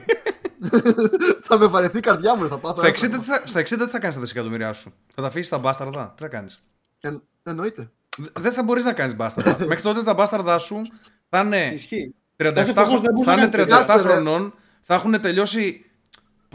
[1.48, 2.76] θα με βαρεθεί η καρδιά μου, θα πάθω.
[2.76, 3.22] Στα 60, τι έφραγμα.
[3.24, 6.22] θα, στα 60 τι θα κάνεις τα δισεκατομμύρια σου; Θα τα αφήσεις τα μπάσταρδα; Τι
[6.22, 6.58] θα κάνεις;
[7.00, 7.90] Εν- εννοείται.
[8.38, 9.56] Δεν θα μπορείς να κάνεις μπάσταρδα.
[9.68, 10.82] Μέχρι τότε τα μπάσταρδά σου
[11.28, 12.14] θα είναι Ισχύει.
[12.36, 13.86] 37, Κάθε φόβος δεν θα μπορείς είναι να 37 κάνεις.
[13.86, 14.12] Κάτσε, ρε.
[14.14, 15.84] χρονών, θα έχουν τελειώσει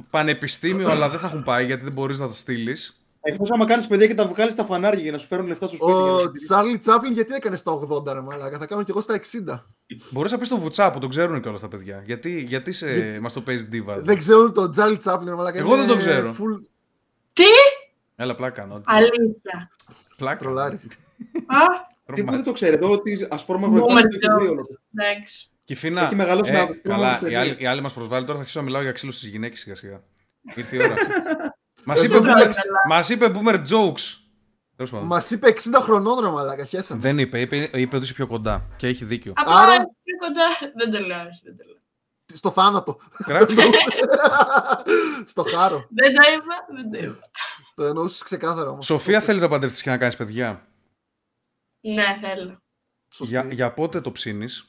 [0.09, 3.00] πανεπιστήμιο, αλλά δεν θα έχουν πάει γιατί δεν μπορείς να τα στείλεις.
[3.23, 5.75] Εκτό άμα κάνεις παιδιά και τα βγάλεις στα φανάρια για να σου φέρουν λεφτά στο
[5.75, 5.91] σπίτι.
[5.91, 6.43] για να Ο σου στηρίξουν.
[6.47, 9.63] Τσάρλι Τσάπλιν γιατί έκανε στα 80 ρε μαλάκα, θα κάνω κι εγώ στα 60.
[10.11, 12.03] Μπορείς να πεις το βουτσά που τον ξέρουν κιόλας τα παιδιά.
[12.05, 13.19] Γιατί, γιατί σε...
[13.21, 13.99] μας το παίζεις ντίβα.
[14.01, 15.57] Δεν ξέρουν τον Τσάρλι Τσάπλιν ρε μαλάκα.
[15.59, 16.31] Εγώ δεν είναι το ξέρω.
[16.39, 16.61] Full
[17.33, 17.43] Τι!
[18.15, 18.81] Έλα, πλάκα κάνω.
[18.85, 19.69] Αλήθεια.
[20.17, 20.37] Πλάκα.
[20.37, 20.75] τρολάρι.
[21.45, 24.39] Α, Τι που δεν το ξέρετε, ότι ασπρόμαυρο Boomer υπάρχει το έχει joke.
[24.39, 24.61] βρει όλο.
[24.97, 25.49] εντάξει.
[25.65, 26.01] Κυφίνα.
[26.03, 28.37] Έχει μεγαλώσει ε, να- καλά, να- οι άλλοι, οι άλλοι μας προσβάλλουν τώρα.
[28.37, 30.03] Θα αρχίσω να μιλάω για ξύλο στις γυναίκες σιγά σιγά.
[30.55, 30.95] Ήρθε η ώρα.
[31.83, 32.51] Μας Δεν είπε, το boomer- καλά.
[32.87, 34.15] μας είπε boomer jokes.
[34.75, 35.07] Τέλος πάντων.
[35.07, 37.01] Μας είπε 60 χρονών ρε μαλάκα, χέσαμε.
[37.01, 39.33] Δεν είπε, είπε, είπε ότι είσαι πιο κοντά και έχει δίκιο.
[39.35, 39.83] Απλά Άρα- Άρα...
[40.03, 40.71] πιο κοντά.
[40.75, 41.79] Δεν το λέω, όχι, δεν το λέω.
[42.33, 42.99] Στο θάνατο.
[43.23, 43.47] Κρά-
[45.25, 45.85] Στο χάρο.
[45.89, 47.19] Δεν το είπα, δεν το είπα.
[47.75, 48.85] Το εννοούσες ξεκάθαρα όμως.
[48.85, 50.67] Σοφία, θέλεις να παντρευτεί και να κάνεις παιδιά;
[51.81, 52.61] Ναι, θέλω.
[53.19, 54.65] Για, για πότε το ψήνεις;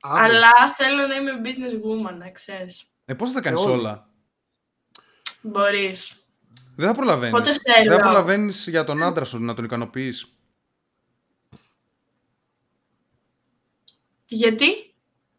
[0.00, 2.84] Αλλά θέλω να είμαι business woman, να ξέρεις.
[3.04, 3.78] Ε, πώς θα τα κάνεις Ε, όλοι.
[3.78, 4.07] όλα;
[5.42, 6.12] Μπορείς.
[6.76, 7.38] Δεν θα προλαβαίνεις.
[7.38, 7.88] Πότε θέλω.
[7.88, 10.32] Δεν θα προλαβαίνεις για τον άντρα σου να τον ικανοποιείς.
[14.24, 14.66] Γιατί;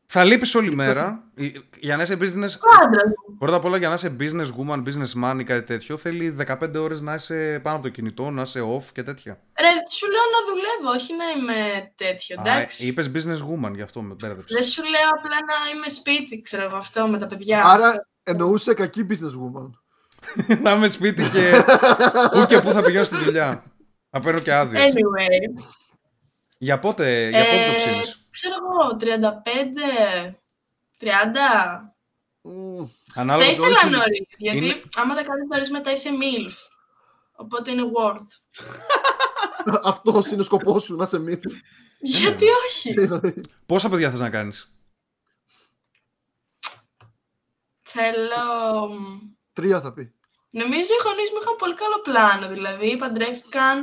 [0.06, 1.24] Θα λείπεις όλη μέρα.
[1.36, 2.54] Ε, Για να είσαι business.
[2.60, 3.38] Ο άντρας μου.
[3.38, 6.76] Πρώτα απ' όλα για να είσαι business woman, business man ή κάτι τέτοιο, θέλει 15
[6.76, 9.40] ώρες να είσαι πάνω από το κινητό, να είσαι off και τέτοια.
[9.60, 12.88] Ρε, σου λέω να δουλεύω, όχι να είμαι τέτοιο, εντάξει.
[12.88, 14.54] Είπες business woman, γι' αυτό με πέρδεψε.
[14.54, 17.66] Δεν σου λέω απλά να είμαι σπίτι, ξέρω εγώ αυτό με τα παιδιά.
[17.66, 19.70] Άρα εννοούσε κακή business woman.
[20.64, 21.64] να είμαι σπίτι και.
[22.32, 23.64] Πού και πού θα πηγαίνω στη δουλειά.
[24.10, 24.92] Θα παίρνω και άδειες.
[24.94, 25.64] Anyway.
[26.58, 30.34] Για πότε, για πότε το ε, ψήνεις; Ξέρω εγώ, 35,
[31.00, 31.06] 30.
[32.42, 32.88] Μμμ.
[33.16, 33.90] Ανάλογα Θα το ήθελα όχι.
[33.90, 34.20] νωρίς.
[34.38, 36.54] Γιατί Είναι- άμα τα κάνεις νωρίς μετά είσαι MILF.
[37.36, 38.60] Οπότε είναι worth.
[39.84, 41.40] Αυτό είναι ο σκοπός σου, να σε μείνει.
[42.02, 42.94] Γιατί όχι;
[43.66, 44.72] Πόσα παιδιά θες να κάνεις;
[47.84, 48.90] Θέλω.
[49.60, 50.04] Τρία θα πει.
[50.50, 52.46] Νομίζω οι γονείς μου είχαν πολύ καλό πλάνο.
[52.56, 53.76] Δηλαδή, παντρεύτηκαν,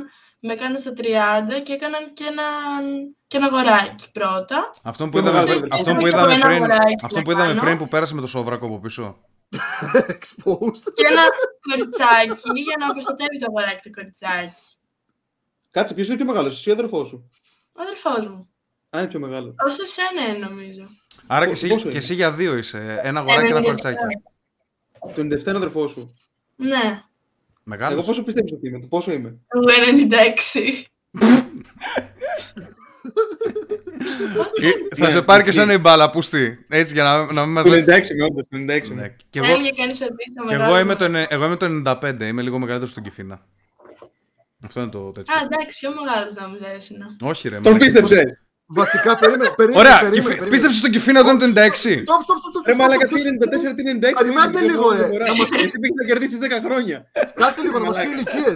[0.45, 1.01] με έκαναν στα 30
[1.65, 2.81] και έκαναν και, έναν,
[3.27, 4.71] και ένα αγοράκι πρώτα.
[4.83, 5.59] Αυτό που Πιο είδαμε, μεγάλο.
[5.59, 7.61] πριν- αυτό Θέλω που και είδαμε εγώ ένα πριν, αγοράκι αυτό να που είδαμε κάνω.
[7.61, 9.05] πριν που πέρασε με το σόβρακο από πίσω.
[10.15, 10.83] Exposed.
[10.97, 11.23] και ένα
[11.69, 14.61] κοριτσάκι για να προστατεύει το αγοράκι το κοριτσάκι.
[15.71, 17.29] Κάτσε, ποιος είναι πιο μεγάλος, εσύ ή ο αδερφός σου;
[17.77, 18.49] Ο αδερφός μου.
[18.89, 19.53] Αν είναι πιο μεγάλος.
[19.67, 20.83] Όσο εσένα είναι, νομίζω.
[21.27, 22.99] Άρα και Πόσο εσύ, είναι; και εσύ για δύο είσαι.
[23.03, 24.03] Ένα αγοράκι και ένα Ένα κοριτσάκι.
[24.99, 26.15] Το 97 είναι ο αδερφό σου.
[26.55, 27.01] Ναι.
[27.63, 27.93] Μεγάλος.
[27.97, 29.65] Εγώ πόσο πιστεύεις ότι είμαι, πόσο είμαι; Εγώ
[30.09, 30.85] 96.
[34.35, 34.51] Πόσο
[34.95, 35.53] Θα Ναι, σε πάρει και ναι.
[35.55, 36.65] σαν η μπάλα, πούστη.
[36.69, 38.09] Έτσι για να, να μην μας Το 96 λες.
[38.09, 39.01] είμαι, όντως, το 96 είμαι.
[39.01, 40.79] Ναι, Και εγώ, Έλεγε κανείς αντίστοιχο και εγώ, μεγάλο.
[40.79, 43.45] είμαι το, ενε- εγώ είμαι το 95, είμαι λίγο μεγαλύτερος στον Κιφίνα.
[44.63, 45.33] Αυτό είναι το τέτοιο.
[45.35, 46.97] Α, εντάξει, πιο μεγάλος νόμιζα ήσουν.
[47.21, 47.59] Όχι, ρε.
[47.59, 48.25] Τον μαλάκα.
[48.73, 48.97] Πίστεψε.
[48.97, 49.49] Βασικά, περίμενε.
[49.59, 50.51] περίμενε Ωραία, περίμενε, Κιφί- περίμενε.
[50.51, 51.95] πίστεψε στον Κιφίνα όταν ήταν 96.
[51.95, 53.37] Stop, stop, stop, stop, Ρε stop, μαλάκα, stop, τι είναι
[53.71, 54.13] 94, τι είναι 96.
[54.21, 55.07] Περιμένετε είναι λίγο, δύο ε.
[55.07, 55.25] φορά.
[55.25, 56.97] Να μας- Εσύ πήγες να κερδίσεις 10 χρόνια.
[57.35, 58.11] Κάτσε λίγο να μα πει Μαλάκα.
[58.15, 58.53] ηλικίε.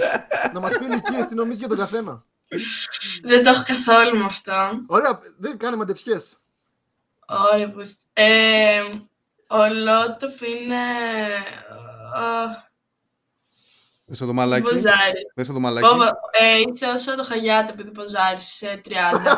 [0.53, 2.13] Να μα πει ηλικίε, τι νομίζει για τον καθένα.
[3.23, 4.53] Δεν το έχω καθόλου με αυτό.
[4.87, 6.17] Ωραία, δεν κάνει μαντεψιέ.
[7.53, 7.89] Ωραία, πως...
[8.13, 8.81] Ε,
[9.47, 10.83] ο Λότοφ είναι...
[14.11, 14.61] Δες το μαλάκι.
[14.61, 15.31] Μποζάρι.
[15.35, 15.87] Δες το μαλάκι.
[15.87, 19.37] Μπόμπο, ε, είσαι όσο το χαγιάτε επειδή ποζάρεις σε 30.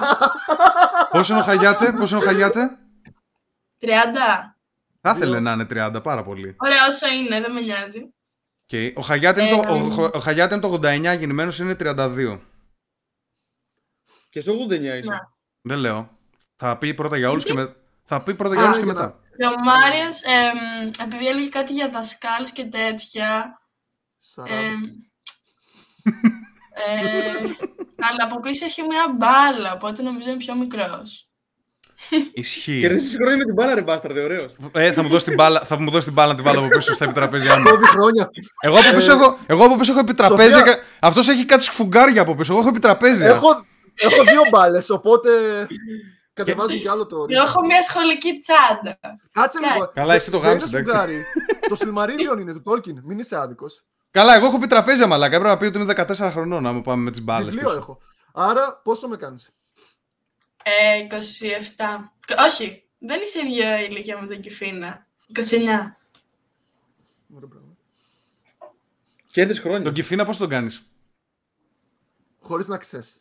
[1.11, 2.77] Πόσο είναι ο Χαγιάτε, πόσο είναι ο Χαγιάτε.
[3.79, 3.87] 30.
[5.01, 6.55] Θα ήθελε να είναι 30, πάρα πολύ.
[6.59, 8.13] Ωραία, όσο είναι, δεν με νοιάζει.
[8.65, 12.39] Και ο Χαγιάτε είναι, το, Ε, ο, ο Χαγιάτε είναι το 89, γεννημένος είναι 32.
[14.29, 14.99] Και στο 89 είσαι.
[15.03, 15.33] Να.
[15.61, 16.17] Δεν λέω.
[16.55, 17.75] Θα πει πρώτα για όλους και μετά.
[18.03, 19.19] Θα πει πρώτα για Α, όλους και για μετά.
[19.37, 23.61] Και ο Μάριος, εμ, επειδή έλεγε κάτι για δασκάλους και τέτοια,
[24.47, 24.81] εμ,
[26.73, 27.49] ε,
[27.99, 31.27] αλλά από πίσω έχει μια μπάλα, οπότε νομίζω είναι πιο μικρός.
[32.33, 32.79] Ισχύει.
[32.79, 34.45] Κερδίσεις χρόνια με την μπάλα ρε μπάσταρδε, ωραίος.
[34.71, 36.67] Ε, θα μου δώσεις την μπάλα, θα μου δώσεις την μπάλα να τη βάλω από
[36.67, 37.63] πίσω στα επιτραπέζια μου.
[37.69, 38.29] Κόβει χρόνια.
[38.61, 40.57] Εγώ από πίσω έχω, εγώ από πίσω έχω επιτραπέζια.
[40.57, 40.73] Σοφία.
[40.73, 42.51] και- Αυτός έχει κάτι σφουγγάρια από πίσω.
[42.51, 43.27] Εγώ έχω επιτραπέζια.
[43.27, 43.47] Έχω,
[43.95, 45.29] έχω δύο μπάλες, οπότε
[46.33, 48.99] κατεβάζω κι άλλο το Εγώ έχω μια σχολική τσάντα.
[49.31, 49.67] Κάτσε Ναι.
[49.73, 49.91] λίγο.
[49.93, 50.97] Καλά, εσύ το Δεν γάμισες, είναι εντάξει.
[51.01, 51.25] σφουγγάρι.
[51.69, 52.99] το Σιλμαρίλιον είναι του Τόλκιν.
[53.03, 53.83] Μην είσαι άδικος.
[54.13, 55.35] Καλά, εγώ έχω επιτραπέζια μαλάκα.
[55.35, 56.67] Έπρεπε να πει ότι είμαι 14 χρονών.
[56.67, 57.53] Άμα πάμε με τις μπάλες.
[57.53, 57.99] Βιβλίο έχω.
[58.33, 59.55] Άρα πόσο με κάνεις;
[60.63, 62.11] Ε, 27.
[62.27, 65.07] Κ- Όχι, δεν είσαι ίδια ηλικία με τον Κιφίνα.
[65.27, 65.97] 29.
[69.31, 69.81] Κέρδισες χρόνια.
[69.81, 70.91] Τον Κιφίνα πώς τον κάνεις;
[72.39, 73.19] Χωρίς να ξέρεις.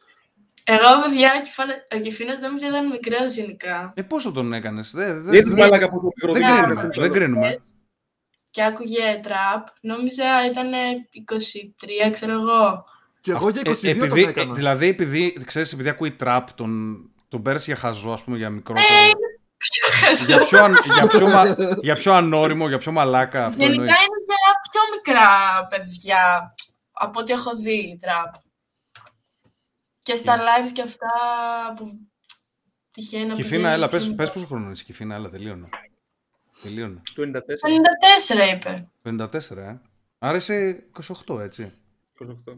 [0.64, 3.92] Εγώ, παιδιά, ο Κεφάλα- ο Κεφίνας δεν μου ήταν μικρός γενικά.
[3.96, 7.58] Ε, πόσο τον έκανες; Δεν, δεν, Γιατί δεν- μαλάκα από το μικρό δεν δεν κρίνουμε.
[8.56, 8.68] Είναι.
[8.68, 8.90] Δεν κρίνουμε.
[8.90, 9.66] Και άκουγε τραπ.
[9.80, 10.70] Νόμιζα ήταν
[12.06, 12.84] 23, ξέρω εγώ.
[13.20, 14.52] Και εγώ για 22 Ε, τον επειδή, έκανα.
[14.52, 16.96] ε, δηλαδή, επειδή, ξέρεις, επειδή ακούει τραπ, τον,
[17.28, 18.86] τον πέρασε για χαζό, ας πούμε, για μικρότερο.
[20.26, 23.46] για, πιο, αν- για, πιο, μα- για πιο ανώριμο, για πιο μαλάκα.
[23.46, 23.90] Αυτό Γενικά εννοείς.
[24.00, 25.28] είναι για πιο μικρά
[25.70, 26.54] παιδιά
[26.92, 28.34] από ό,τι έχω δει τραπ.
[30.02, 31.08] Και στα lives και αυτά
[31.76, 31.98] που
[32.90, 35.68] τυχαίνει να Κυφίνα, πηγαίνεις έλα, και πες, είναι- πες πόσο χρόνο είσαι, Κυφίνα, έλα, τελείωνα.
[36.62, 37.00] Τελείωνα.
[37.14, 38.52] Το 94.
[38.52, 38.88] 54 είπε.
[39.02, 39.80] 54, ε.
[40.18, 40.82] Άρα είσαι
[41.26, 41.72] 28, έτσι.
[42.46, 42.52] 28.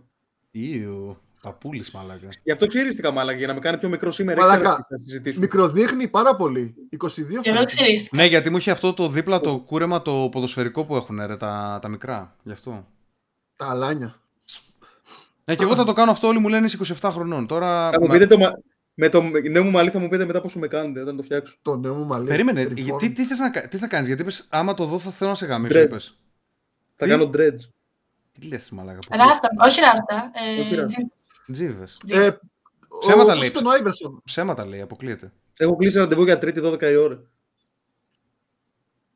[0.51, 2.29] Ήου, παππούλης μαλάκα.
[2.43, 4.41] Γι' αυτό ξέρεις τι καμάλακα, για να με κάνει πιο μικρό σήμερα.
[4.41, 4.59] Μαλάκα.
[4.59, 5.45] ήξερα τι θα συζητήσουμε.
[5.45, 6.75] Μικροδείχνει πάρα πολύ.
[6.91, 7.65] 22 Και εγώ φαίνεται.
[7.65, 8.09] ξέρεις.
[8.13, 11.79] Ναι, γιατί μου είχε αυτό το δίπλα το κούρεμα το ποδοσφαιρικό που έχουν ρε, τα,
[11.83, 12.37] τα μικρά.
[12.43, 12.87] Γι' αυτό.
[13.57, 14.19] Τα αλάνια.
[15.45, 17.47] Ναι, και εγώ θα το κάνω αυτό, όλοι μου λένε είσαι 27 χρονών.
[17.47, 17.91] Τώρα.
[17.91, 18.53] Θα μου μα- πείτε το, μα-
[18.95, 21.57] με το νέο μου μαλλί θα μου πείτε μετά πόσο με κάνετε όταν το φτιάξω.
[21.63, 22.27] Το νέο μου μαλλί.
[22.27, 22.75] Περίμενε, Reform.
[22.77, 25.31] γιατί, τι, θες να, κα- τι θα κάνεις, γιατί είπες άμα το δω θα θέλω
[25.31, 25.85] να σε γαμίσω, Dread.
[25.85, 26.19] είπες.
[26.97, 27.59] Θα Τι; κάνω dreads.
[28.33, 28.99] Τι λες μαλάκα.
[29.17, 30.31] Ράστα, όχι ράστα.
[30.57, 30.87] ε, Όχι ράστα.
[30.87, 31.09] τζι-
[31.53, 31.97] Τζίβες.
[32.07, 32.15] τζι.
[32.17, 32.39] Ε,
[33.01, 33.39] Ψέματα ο- λέει.
[33.51, 34.21] πώς ήταν ο Άιβερσον.
[34.25, 35.33] Ψέματα λέει, αποκλείεται.
[35.59, 37.23] Έχω κλείσει ραντεβού για τρίτη 12 η ώρα.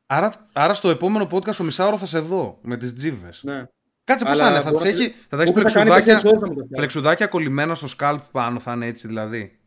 [0.05, 3.41] Άρα, άρα στο επόμενο podcast το μισάωρο θα σε δω με τις τζίβες.
[3.43, 3.63] Ναι.
[4.03, 5.73] Κάτσε πώς Αλλά θα είναι, θα, μπορώ τις να- έχει, θα τα έχεις Όπου θα
[5.73, 6.73] κάνει πλεξουδάκια, τέσσερις ώρες θα μου τα φτιάξει.
[6.75, 9.58] πλεξουδάκια κολλημένα στο σκάλπ πάνω, θα είναι έτσι δηλαδή.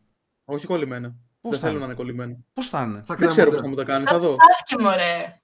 [0.52, 1.08] Όχι κολλημένα.
[1.40, 1.78] Πώς Δεν θα θέλω είναι?
[1.80, 2.36] να είναι κολλημένα.
[2.52, 3.02] Πώς θα είναι.
[3.04, 3.56] Θα Δεν ξέρω κρέμονται.
[3.56, 4.04] πώ θα μου τα κάνει.
[4.04, 4.36] Θα Θα του δω.
[4.48, 5.40] φάσκε, μωρέ.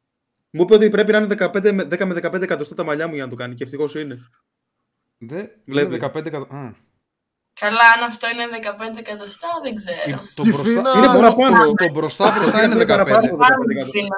[0.50, 3.14] Μου είπε ότι πρέπει να είναι 15 με, 10 με 15 εκατοστά τα μαλλιά μου
[3.14, 4.18] για να το κάνει και ευτυχώ είναι.
[5.18, 5.86] Δεν, Βλέπει.
[5.94, 6.72] είναι 15 εκατο- Α.
[7.60, 10.20] Καλά, αν αυτό είναι 15 εκατοστά, δεν ξέρω.
[10.34, 11.72] Το Η μπροστά, Φίνα- το, Είναι το, παραπάνω.
[11.72, 12.86] το μπροστά μπροστά είναι Είναι 15.
[12.86, 13.36] παραπάνω.
[13.36, 14.16] Πάμε 15 τη Φίνα.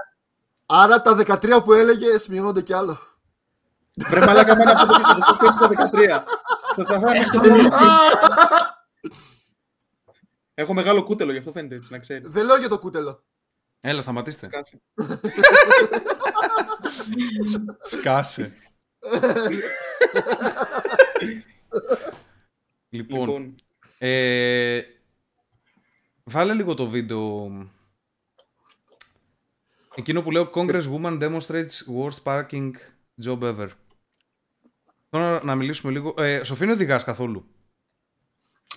[0.67, 2.99] Άρα τα 13 που έλεγε μειώνονται κι άλλο.
[4.09, 6.25] Βρε μαλάκα μάνα από το εκατοστό και το 13.
[6.77, 7.69] Θα τα φάμε στο μόνο.
[10.61, 12.29] Έχω μεγάλο κούτελο, γι' αυτό φαίνεται έτσι, να ξέρεις.
[12.29, 13.25] Δεν λέω για το κούτελο.
[13.81, 14.47] Έλα, σταματήστε.
[14.47, 14.81] Σκάσε.
[17.81, 18.55] Σκάσε.
[22.89, 23.55] λοιπόν, Λοιπόν,
[23.99, 24.83] ε,
[26.25, 27.51] βάλε λίγο το βίντεο.
[29.95, 32.71] Εκείνο που λέω Congress Woman demonstrates worst parking
[33.25, 33.69] job ever.
[35.11, 36.15] Θέλω να, να μιλήσουμε λίγο.
[36.19, 37.47] Ε, Σοφίνη, οδηγάς καθόλου;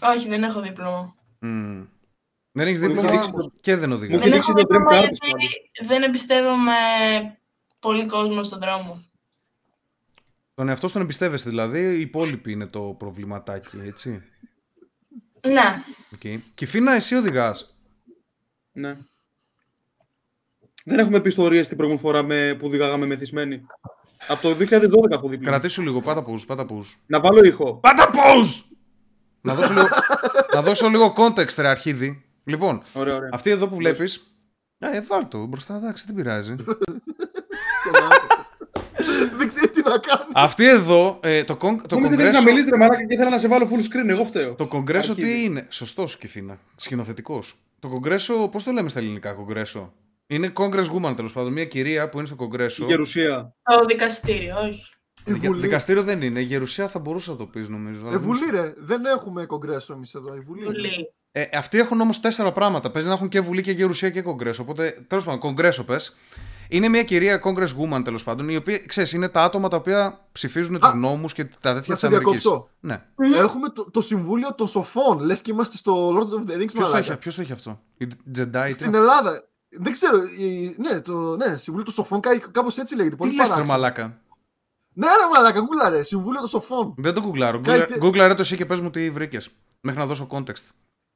[0.02, 1.16] Όχι, δεν έχω δίπλωμα.
[1.46, 1.84] Μμ.
[2.52, 3.52] Δεν έχεις Οδηγάς δίπλωμα όμως.
[3.62, 4.22] και δεν Μου οδηγάς.
[4.22, 6.72] έχει Δεν δείξει έχω το dream δίπλωμα car γιατί της δεν εμπιστεύομαι
[7.82, 9.04] πολύ κόσμο στον δρόμο.
[10.54, 14.24] Τον εαυτό σου τον εμπιστεύεσαι δηλαδή, οι υπόλοιποι είναι το προβληματάκι, έτσι;
[15.48, 15.84] Ναι.
[16.20, 16.40] Okay.
[16.54, 17.76] Κυφίνα, εσύ οδηγάς.
[18.72, 18.98] Ναι.
[20.86, 23.66] Δεν έχουμε πει ιστορίες την προηγούμενη φορά με, που οδηγάγαμε μεθυσμένοι.
[24.28, 25.42] Από το 2012 έχω δει πλέον.
[25.42, 26.96] Κρατήσου λίγο, πάτα pause, πάτα pause.
[27.06, 27.74] Να βάλω ήχο.
[27.74, 28.74] Πάτα pause!
[29.42, 29.88] να, δώσω λίγο,
[30.54, 32.24] να δώσω λίγο context, ρε αρχίδι.
[32.44, 33.30] Λοιπόν, Ωραία, ωραία.
[33.34, 34.28] αυτή εδώ που βλέπεις...
[34.80, 36.56] Ε, βάλ το μπροστά, εντάξει, δεν πειράζει.
[39.38, 40.32] Δεν ξέρει τι να κάνει.
[40.34, 42.44] αυτή εδώ, ε, το, κον, το Μου δεν θέλεις να κογκρέσο...
[42.44, 44.54] μιλήσεις ρε μαλάκα και ήθελα να σε βάλω full screen, εγώ φταίω.
[44.54, 45.34] Το κογκρέσο Αρχίδι.
[45.34, 46.58] τι είναι; Σωστός, Κυφίνα.
[46.76, 47.56] Σκηνοθετικός.
[47.80, 49.94] Το κογκρέσο, πώς το λέμε στα ελληνικά, κογκρέσο;
[50.28, 51.52] Είναι Congress Woman τέλος πάντων.
[51.52, 52.86] Μια κυρία που είναι στο Η κογκρέσο.
[52.86, 53.56] γερουσία.
[53.64, 54.94] Το δικαστήριο, όχι.
[55.26, 55.62] Η Δικα- Βουλή.
[55.62, 56.40] Δικαστήριο δεν είναι.
[56.40, 58.00] Γερουσία θα μπορούσε να το πεις νομίζω.
[58.02, 58.74] αλλά Ε, δεν Βουλή, ρε.
[58.78, 60.36] Δεν έχουμε κογκρέσο εμείς εδώ.
[60.36, 60.64] Η Βουλή.
[60.64, 61.14] Πολύ.
[61.32, 62.92] Ε, αυτοί έχουν όμως τέσσερα πράγματα.
[62.92, 64.62] Παίζει να έχουν και Βουλή και Γερουσία και Κογκρέσο.
[64.64, 66.16] Οπότε, τέλος πάντων, Κογκρέσο πες.
[66.68, 70.28] Είναι μια κυρία Congress Woman τέλος πάντων, η οποία ξέρεις, είναι τα άτομα τα οποία
[70.32, 72.42] ψηφίζουν τους νόμους και τα τέτοια Να της σε Αμερικής.
[72.42, 72.70] διακόψω.
[72.80, 73.02] Ναι.
[73.38, 75.20] Έχουμε το, το Συμβούλιο των Σοφών.
[75.20, 76.98] Λες και είμαστε στο Lord of the Rings Ποιος το, μαλάκα.
[77.12, 78.08] έχει, ποιος το έχει αυτό, η
[78.38, 78.64] Jedi.
[78.66, 79.44] τι Στην είναι Ελλάδα.
[79.80, 80.18] Δεν ξέρω.
[80.40, 82.20] η- ναι, το ναι, Συμβούλιο των Σοφών,
[82.52, 83.14] κάπως έτσι λέγεται.
[83.14, 83.78] αυτό; Πολύ Τι λες ρε παράξενο.
[83.80, 84.22] μαλάκα;
[84.94, 86.04] Ναι, ρε μαλάκα, γκούλα ρε.
[86.04, 86.94] Συμβούλιο των Σοφών.
[86.98, 87.62] Δεν το γκουγκλάρω.
[87.62, 89.50] Κάτι- Γκουγκλάρε το εσύ και πες μου τι βρήκες.
[89.82, 90.64] Μέχρι να δώσω context.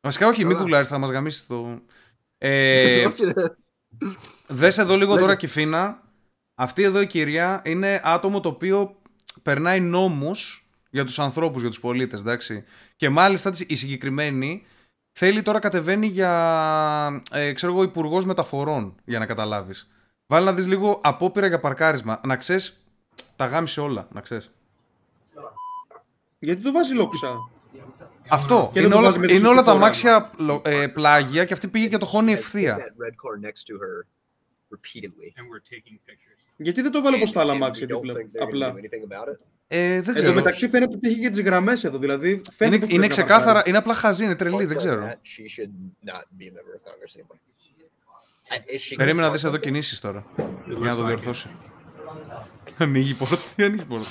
[0.02, 0.60] Βασικά όχι, μην Καλά.
[0.60, 1.80] γκουγκλάρεις, θα μας γαμίσεις το...
[2.38, 3.34] Ε, Όχι, ρε.
[4.48, 5.22] δες εδώ λίγο Λέγε.
[5.22, 6.02] τώρα Κιφίνα.
[6.60, 8.96] Αυτή εδώ η κυρία είναι άτομο το οποίο
[9.44, 12.64] περνάει νόμους για τους ανθρώπους, για τους πολίτες, εντάξει.
[12.96, 14.64] Και μάλιστα της- η συγκεκριμένη
[15.20, 19.90] θέλει τώρα κατεβαίνει για, ε, ξέρω εγώ, υπουργός μεταφορών, για να καταλάβεις.
[20.28, 22.22] Βάλει να δεις λίγο απόπειρα για παρκάρισμα.
[22.24, 22.82] Να ξέρεις,
[23.38, 24.52] τα γάμισε όλα, να ξέρεις.
[26.40, 27.50] Γιατί το βάζει λόξα.
[28.30, 28.70] Αυτό.
[28.74, 29.78] Και είναι δεν το όλα, βάζει με είναι τους όλα τα φορά.
[29.78, 32.78] αμάξια πλο- ε, πλάγια και αυτή πήγε και το χώνει Has hit ευθεία.
[32.78, 34.06] that red car next to her
[34.76, 35.30] repeatedly.
[35.38, 36.42] and we're taking pictures.
[36.58, 38.14] Γιατί δεν το βάλω όπως τα άλλα And we αμάξια don't δίπλα.
[38.14, 38.74] think they're gonna Απλά.
[38.74, 40.34] do anything about it; Ε, δεν Εν τω ξέρω.
[40.34, 41.98] μεταξύ φαίνεται ότι έχει και τις γραμμές εδώ.
[41.98, 43.70] Δηλαδή Είναι, φαίνεται ότι είναι πρέπει να ξεκάθαρα, παρκάρει.
[43.70, 45.02] είναι απλά χαζή, είναι τρελή, Parks δεν like ξέρω.
[45.06, 47.40] that, she should not be a member of Congress anymore.
[48.54, 49.62] And is she gonna Περίμενα να park δεις εδώ like that?
[49.62, 50.26] κινήσεις τώρα.
[50.66, 51.50] Για να το διορθώσει.
[52.78, 54.08] Ανοίγει η πόρτα, τι ανοίγει η πόρτα.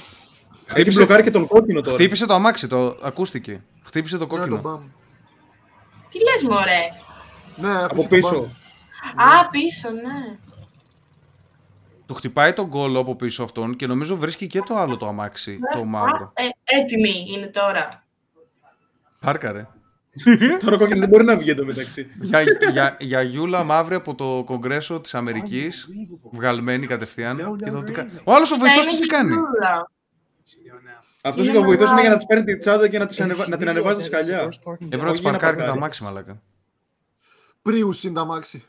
[0.74, 1.96] Έχει μπλοκάρει και τον κόκκινο τώρα.
[1.96, 3.62] Χτύπησε το αμάξι, το ακούστηκε.
[3.84, 4.60] Χτύπησε το Ναι, το κόκκινο.
[4.60, 4.80] μπαμ.
[6.08, 6.80] Τι λες μωρέ;
[7.56, 8.08] Ναι, Από πίσω.
[8.08, 8.50] πίσω.
[9.16, 10.36] Α, πίσω, ναι.
[12.06, 15.58] Το χτυπάει τον κόλλο από πίσω αυτόν και νομίζω βρίσκει και το άλλο το αμάξι,
[15.74, 16.32] το μαύρο.
[16.34, 16.48] Α, ε,
[16.80, 18.04] έτοιμη είναι τώρα.
[19.20, 19.66] Πάρκαρε.
[20.64, 22.06] Τώρα ο κόκκινος δεν μπορεί να βγει εντωμεταξύ.
[22.20, 22.42] για,
[22.72, 25.88] για, για Γιούλα μαύρη από το Κογκρέσο της Αμερικής,
[26.32, 27.56] βγαλμένη κατευθείαν.
[27.64, 29.90] και το τι κα- Ο άλλος ο Θα βοηθός είναι της τι κάνει; γυαλούλα.
[31.22, 32.00] Αυτός Είναι και ο βοηθός είναι μεγάλο.
[32.00, 33.48] για να τη παίρνει τη τσάντα και να, τις ανεβα...
[33.48, 34.38] να την ανεβάζει στα σκαλιά.
[34.38, 35.68] Έπρεπε να Όχι της για να παρκάρει και τα παρκάρει.
[35.78, 36.42] αμάξι, μαλάκα.
[37.62, 38.64] Πρίους είναι τα μάξι.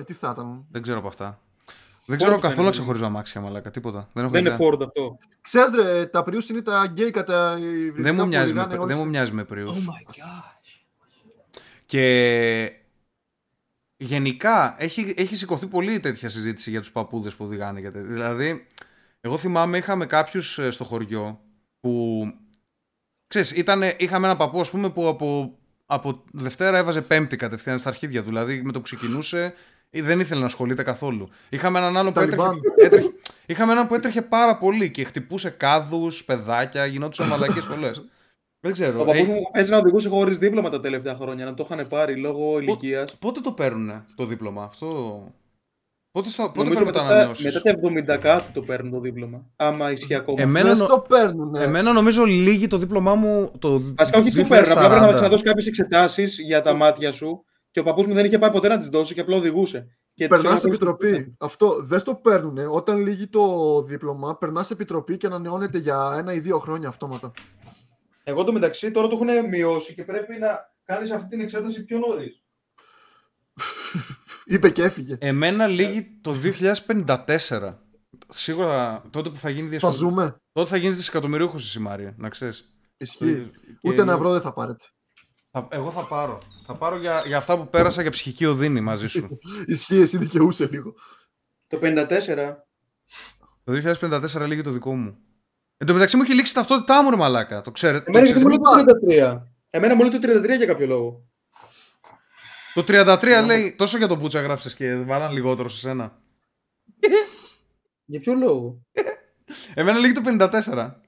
[0.00, 0.64] Ε, τι θα ήταν.
[0.70, 1.38] Δεν ξέρω από αυτά.
[2.06, 2.70] Δεν ξέρω Ford καθόλου να φαίνεται.
[2.70, 3.70] ξεχωρίζω αμάξια, μαλάκα.
[3.70, 4.08] Τίποτα.
[4.12, 4.56] Δεν έχω Δεν ιδέα.
[4.60, 5.18] είναι Ford αυτό.
[5.40, 8.70] Ξέρεις ρε, τα Prius είναι τα γκέι κατά υβριδικά Δεν μου που μοιάζει με, οδηγάνε
[8.76, 9.54] δεν όλες- μου μοιάζει με Prius.
[9.54, 10.53] Oh my gosh.
[11.94, 12.72] Και
[13.96, 17.80] γενικά έχει, έχει σηκωθεί πολύ τέτοια συζήτηση για τους παππούδες που οδηγάνε.
[17.80, 18.66] για τε- Δηλαδή,
[19.20, 21.40] εγώ θυμάμαι είχαμε κάποιους ε, στο χωριό
[21.80, 22.22] που,
[23.26, 27.88] ξέρεις, ήτανε, είχαμε ένα παππού ας πούμε που από, από Δευτέρα έβαζε Πέμπτη κατευθείαν στα
[27.88, 28.28] αρχίδια του.
[28.28, 29.54] Δηλαδή με το που ξεκινούσε
[29.90, 31.28] ε, δεν ήθελε να ασχολείται καθόλου.
[31.48, 32.60] Είχαμε έναν άλλο που έτρεχε, Ταλιμπάν.
[32.76, 33.12] έτρεχε,
[33.46, 38.04] είχαμε έναν που έτρεχε πάρα πολύ και χτυπούσε κάδους, παιδάκια, γινόντουσαν μαλακίες πολλές.
[38.64, 39.00] Δεν ξέρω.
[39.00, 41.86] Ο παππούς Ε, μου παίζει να οδηγούσε χωρίς δίπλωμα τα τελευταία χρόνια, να το είχαν
[41.88, 43.16] πάρει λόγω ηλικίας.
[43.18, 44.88] Πότε το παίρνουν το δίπλωμα αυτό;
[46.10, 47.60] Πότε, στο, πότε Νομίζω παίρνουμε τα μετά, ανανεώσεις; μετά
[48.06, 49.44] τα 70 κάτι το παίρνουν το δίπλωμα.
[49.56, 50.42] Άμα ισχύει ακόμα.
[50.42, 51.54] Εμένα, Δεν νο- το παίρνουν.
[51.54, 54.72] εμένα νομίζω λύγει το δίπλωμά μου το Βασικά όχι το παίρνουν.
[54.72, 55.14] Απλά πρέπει να 2040.
[55.14, 57.44] ξαναδώσει κάποιες εξετάσεις για τα μάτια σου.
[57.70, 59.86] Και ο παππούς μου δεν είχε πάει ποτέ να τις δώσει και απλά οδηγούσε.
[60.14, 61.34] Και τους Περνάς έλεγα πώς το επιτροπή.
[61.38, 62.58] Αυτό δεν στο παίρνουν.
[62.70, 63.42] Όταν λύγει το
[63.82, 67.30] δίπλωμα, περνάς επιτροπή και ανανεώνεται για ένα ή δύο χρόνια αυτόματα.
[68.26, 71.98] Εγώ το μεταξύ τώρα το έχουν μειώσει και πρέπει να κάνεις αυτή την εξέταση πιο
[71.98, 72.42] νωρίς.
[74.44, 75.16] Είπε και έφυγε.
[75.20, 76.34] Εμένα λύγει το
[76.86, 77.74] 2054.
[78.28, 79.94] Σίγουρα τότε που θα γίνει Θα διασφαλή.
[79.94, 80.36] ζούμε.
[80.52, 82.68] Τότε θα γίνεις δισεκατομμυρίουχος η Μάρια, να ξέρεις.
[82.96, 83.50] Ισχύει.
[83.82, 84.84] Ούτε ένα ευρώ δεν θα πάρετε.
[85.68, 86.38] Εγώ θα πάρω.
[86.66, 89.38] Θα πάρω για, για αυτά που πέρασα για ψυχική οδύνη μαζί σου.
[89.66, 90.94] Ισχύει, εσύ δικαιούσε λίγο.
[91.66, 92.54] Το 54.
[93.64, 95.18] το 2054 λύγει το δικό μου.
[95.76, 97.60] Εν τω μεταξύ μου έχει λήξει η ταυτότητά μου, ρε μαλάκα.
[97.60, 98.04] Το ξέρετε.
[98.10, 98.84] Εμένα το γιατί μου ξέρεις.
[98.84, 99.42] λέει το 33.
[99.70, 101.24] Εμένα μου λέει το 33 για κάποιο λόγο.
[102.74, 106.18] Το 33 λέει τόσο για τον Μπούτσα γράψες και βάλαν λιγότερο σε σένα.
[108.04, 108.82] Για ποιο λόγο;
[109.74, 110.50] Εμένα λύγει το 54.
[110.52, 111.00] Πότε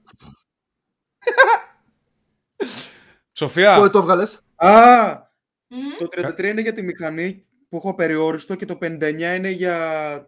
[3.33, 4.41] Σοφία, το έβγαλες.
[4.55, 5.25] Α!
[5.67, 5.77] Μμ.
[5.99, 9.77] Το 33 είναι για τη μηχανή που έχω περιόριστο και το 59 είναι για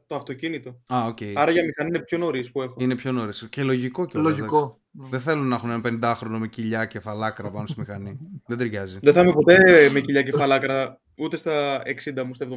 [0.08, 0.70] το αυτοκίνητο.
[0.94, 1.18] Α, οκ.
[1.36, 2.76] Άρα για μηχανή είναι πιο νωρίς που έχω.
[2.78, 3.48] Είναι πιο νωρίς.
[3.50, 4.32] Και λογικό κιόλας.
[4.38, 4.80] Λογικό.
[4.92, 5.82] Δεν θέλουν να έχουν ένα
[6.16, 8.18] 50χρονο με κοιλιά και φαλάκρα πάνω στη μηχανή.
[8.48, 9.00] Δεν ταιριάζει.
[9.02, 12.52] Δεν θα είμαι ποτέ με κοιλιά κεφαλάκρα ούτε στα 60 μου, στα 70.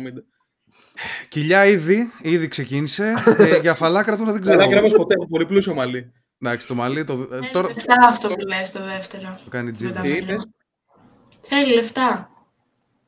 [1.29, 3.13] Κοιλιά ήδη, ήδη ξεκίνησε.
[3.39, 4.57] ε, για φαλάκρα τώρα δεν ξέρω.
[4.59, 6.13] Κεφαλάκρα όμω ποτέ έχω πολύ πλούσιο μαλλί.
[6.41, 9.39] Εντάξει, το μαλλί το, ε, Θέλει τώρα λεφτά αυτό που λες το δεύτερο.
[9.45, 9.93] το κάνει Με τζίμπ.
[9.93, 10.23] τα Τι μαλλιά.
[10.25, 10.47] είπες;
[11.41, 12.31] Θέλει λεφτά.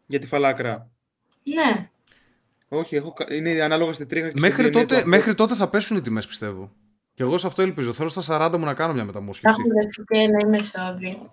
[0.07, 0.91] Για τη φαλάκρα.
[1.45, 1.91] Ναι.
[2.69, 3.13] Όχι, έχω...
[3.13, 5.09] κα- είναι ανάλογα στη τρίχα και Μέχρι, στη DNA τότε, του.
[5.09, 6.73] μέχρι τότε θα πέσουν οι τιμές, πιστεύω.
[7.15, 7.93] Και εγώ σε αυτό ελπίζω.
[7.93, 9.57] Θέλω στα 40 μου να κάνω μια Θα μεταμόσχευση.
[9.61, 11.31] έχουν δεχτεί ένα μεθόδι.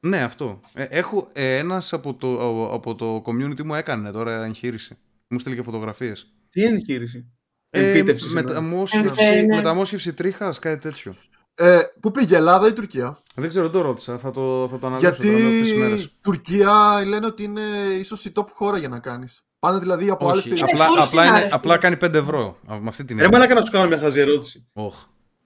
[0.00, 0.60] Ναι, αυτό.
[0.74, 4.98] Ε, έχω, ε, ένας από το, ο- από το community μου έκανε τώρα εγχείρηση.
[5.28, 6.32] Μου στείλε και φωτογραφίες.
[6.50, 7.26] Τι είναι εγχείρηση;
[7.70, 8.22] Ε, Εμφύτευση.
[8.24, 8.46] συγγνώμη.
[8.46, 9.56] μεταμόσχευση, Ε, ναι.
[9.56, 11.14] μεταμόσχευση τρίχας, κάτι τέτοιο.
[11.60, 14.18] Ε, πού πήγε, Ελλάδα ή Τουρκία; Δεν ξέρω, δεν το ρώτησα.
[14.18, 16.16] Θα το, θα το αναλύσω Γιατί τώρα αυτές τις η μέρες.
[16.20, 17.60] Τουρκία λένε ότι είναι
[17.98, 19.42] ίσως η top χώρα για να κάνεις.
[19.58, 20.80] Πάνε δηλαδή από άλλες Όχι, περιοχές.
[20.80, 21.54] απλά, full απλά, είναι, συνάδελφοι.
[21.54, 22.58] απλά κάνει 5 ευρώ.
[22.72, 23.38] Α, Με αυτή την Ρε έννοια.
[23.38, 24.66] μαλάκα να σου κάνω μια χαζή ερώτηση.
[24.72, 25.04] Οχ.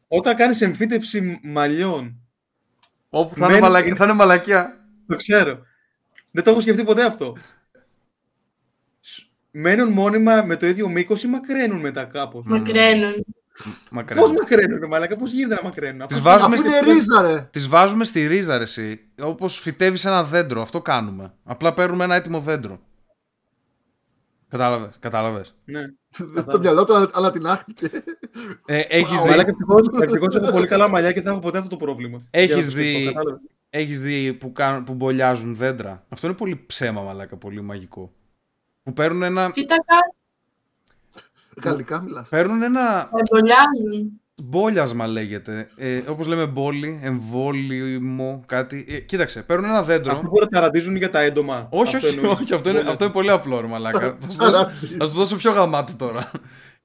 [0.08, 2.16] Όταν κάνεις εμφύτευση μαλλιών,
[3.10, 4.84] Όπου θα είναι μαλακ- θα είναι μαλακιά.
[5.06, 5.58] το ξέρω.
[6.30, 7.36] Δεν το έχω σκεφτεί ποτέ αυτό.
[9.00, 13.14] Σ- Μένουν μόνιμα με το ίδιο μήκος ή μακραίνουν μετά κάπως; Μακραίνουν.
[13.90, 14.20] Μακριά.
[14.22, 16.06] Πώς μακραίνουν, ρε μαλάκα, πώς γίνεται να μακραίνουν.
[16.06, 17.48] Τις Αυτό- βάζουμε Αφού στη- είναι ρίζα, ρε.
[17.50, 19.00] Τις βάζουμε στη ρίζα, ρε, εσύ.
[19.20, 20.62] Όπως φυτεύεις ένα δέντρο.
[20.62, 21.34] Αυτό κάνουμε.
[21.44, 22.80] Απλά παίρνουμε ένα έτοιμο δέντρο.
[24.48, 24.96] Κατάλαβες.
[25.00, 25.54] Κατάλαβες.
[25.64, 25.80] Ναι.
[26.18, 27.90] Δεν στο μυαλό του ανατινάχτηκε.
[28.66, 29.22] Ε, έχεις Wow.
[29.22, 29.52] δει, Μαλάκα,
[30.02, 32.22] ευτυχώς έχω πολύ καλά μαλλιά και δεν θα έχω ποτέ αυτό το πρόβλημα.
[32.30, 33.40] Έχεις Για να το σκεφτώ, δει- κατάλαβες.
[33.70, 37.36] έχεις δει που, κάνουν, που μπολιάζουν δέντρα; Αυτό είναι πολύ ψέμα, μαλάκα.
[37.36, 38.12] Πολύ μαγικό.
[38.82, 40.14] Που παίρνουν ένα, Τι τα κάνουν,
[41.62, 42.28] Γαλλικά μιλάς.
[42.28, 44.20] παίρνουν ένα τα εμπολιάζουν.
[44.42, 45.68] μπόλιασμα λέγεται.
[45.76, 48.84] Ε, όπως λέμε μπόλι, εμβόλυμο, κάτι.
[48.88, 50.12] Ε, κοίταξε, παίρνουν ένα δέντρο.
[50.12, 51.68] Αυτό που τα ταραντίζουν για τα έντομα.
[51.70, 52.38] Όχι, Αυτό όχι, εννοείς.
[52.40, 52.54] όχι.
[52.54, 54.16] Αυτό είναι, αυτό είναι πολύ απλό, ρε μαλάκα.
[54.20, 54.68] Θα σου δώσω-
[54.98, 56.30] Θα σου δώσω πιο γαμάτι τώρα.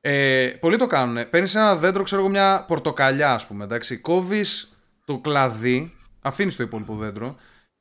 [0.01, 1.29] Ε, πολλοί το κάνουν.
[1.29, 3.63] Παίρνεις ένα δέντρο, ξέρω εγώ, μια πορτοκαλιά, ας πούμε.
[3.63, 3.97] Εντάξει.
[3.97, 7.35] Κόβεις το κλαδί, αφήνεις το υπόλοιπο δέντρο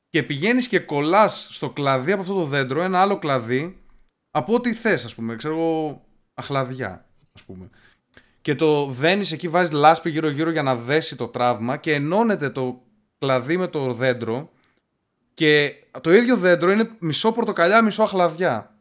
[0.09, 3.77] και πηγαίνεις και κολλάς στο κλαδί από αυτό το δέντρο ένα άλλο κλαδί
[4.31, 5.35] από ό,τι θες, ας πούμε.
[5.35, 6.01] Ξέρω εγώ,
[6.37, 7.05] αχλαδιά,
[7.35, 7.69] ας πούμε.
[8.41, 12.81] Και το δένεις εκεί, βάζεις λάσπη γύρω-γύρω για να δέσει το τραύμα και ενώνεται το
[13.19, 14.49] κλαδί με το δέντρο
[15.33, 18.75] Και το ίδιο δέντρο είναι μισό πορτοκαλιά, μισό αχλαδιά.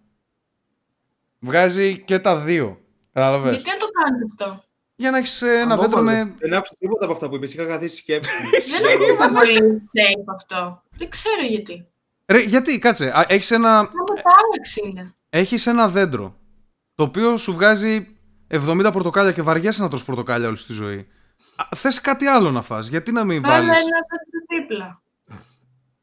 [1.38, 2.80] Βγάζει και τα δύο.
[3.12, 4.64] Κατάλαβες; Γιατί δεν το κάνεις αυτό;
[4.96, 5.80] Για να έχεις ένα Ανώμαλο.
[5.82, 6.34] δέντρο με.
[6.38, 7.54] Δεν άκουσα τίποτα από αυτά που είπες.
[7.54, 8.30] Είχα καθίσει σκέψη.
[8.82, 10.82] δεν είναι πολύ safe αυτό.
[10.96, 11.86] Δεν ξέρω γιατί.
[12.26, 13.06] Ρε, γιατί, κάτσε.
[13.18, 13.82] α, Έχεις ένα, Μα
[14.14, 15.14] μετάλλαξη είναι.
[15.30, 16.36] έχεις ένα δέντρο
[16.96, 18.06] το οποίο σου βγάζει
[18.50, 20.98] 70 πορτοκάλια και βαριέσαι να τρως πορτοκάλια όλη στη ζωή.
[21.56, 23.80] Α, Θες κάτι άλλο να φας, γιατί να μην Βάλε βάλεις.
[23.80, 25.00] ένα τέτοιο δίπλα.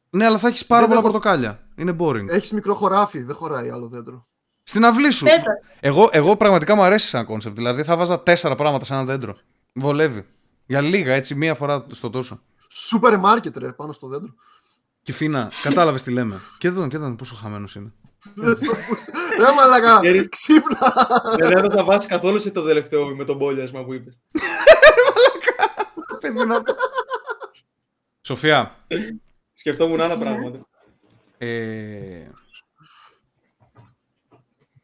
[0.10, 1.60] Ναι, αλλά θα έχεις πάρα Δεν πολλά έχω- πορτοκάλια.
[1.76, 2.28] Είναι boring.
[2.28, 4.28] Έχεις μικρό χωράφι, δεν χωράει άλλο δέντρο.
[4.64, 5.26] Στην αυλή σου.
[5.26, 5.52] Τέτα.
[5.80, 7.56] Εγώ, εγώ πραγματικά μου αρέσει σαν κόνσεπτ.
[7.56, 9.38] Δηλαδή θα βάζα τέσσερα πράγματα σε ένα δέντρο.
[9.74, 10.26] Βολεύει.
[10.66, 12.40] Για λίγα, έτσι, μία φορά στο τόσο.
[12.70, 14.34] Σούπερ μάρκετ ρε, πάνω στο δέντρο.
[15.04, 16.40] Κιφίνα, κατάλαβες τι λέμε.
[16.58, 17.94] Και τον, και τον πόσο χαμένος είναι.
[19.40, 20.30] Ρε μαλάκα, Έρη.
[20.30, 20.94] ξύπνα.
[21.38, 24.18] Δεν έδωσα βάση καθόλου σε το τελευταίο με το μπόλιασμα που είπες.
[28.22, 28.86] Σοφία,
[29.54, 30.68] Σκεφτόμουν άλλα πράγματα.
[31.38, 32.28] ε...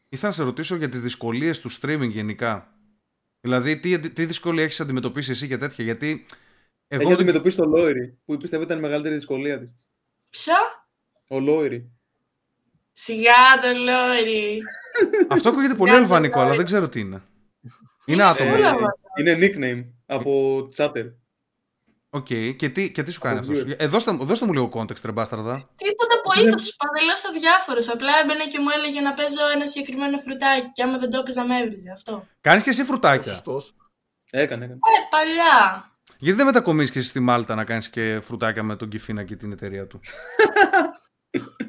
[0.09, 2.73] ήθελα να σε ρωτήσω για τις δυσκολίες του streaming γενικά.
[3.41, 6.25] Δηλαδή, τι, τι δυσκολία έχεις αντιμετωπίσεις εσύ και τέτοια, γιατί
[6.87, 7.13] Έχει εγώ...
[7.13, 9.69] αντιμετωπίσει το Λόιρι, που πιστεύω ήταν η μεγαλύτερη δυσκολία της.
[10.29, 10.57] Ποια;
[11.27, 11.91] Ο Λόιρι.
[13.01, 14.61] Σιγά το λόρι.
[15.29, 16.57] Αυτό ακούγεται πολύ Κάτσε, αλβανικό, αλλά κάτσε.
[16.57, 17.21] δεν ξέρω τι είναι.
[18.05, 18.53] Είναι άτομο.
[18.53, 18.93] Όλα Ε, αυτά.
[19.19, 21.05] είναι nickname από chatter.
[22.09, 23.75] Οκ, και, τι, και τι σου κάνει Από αυτός; viewer.
[23.77, 25.69] Ε, δώστε, μου- δώστε μου λίγο context, ρε μπάσταρδα.
[25.75, 27.79] Τίποτα απολύτως παντελώς αδιάφορο.
[27.93, 30.71] Απλά έμπαινε και μου έλεγε να παίζω ένα συγκεκριμένο φρουτάκι.
[30.73, 32.27] Και άμα δεν το έπαιζα, με έβριζε αυτό.
[32.41, 33.75] Κάνεις και εσύ φρουτάκια; Σωστός.
[34.29, 34.79] Έκανε, έκανε.
[34.79, 35.83] Ε, παλιά.
[36.17, 39.35] Γιατί δεν μετακομίσεις και εσύ στη Μάλτα να κάνεις και φρουτάκια με τον Κιφίνα και
[39.35, 39.99] την εταιρεία του;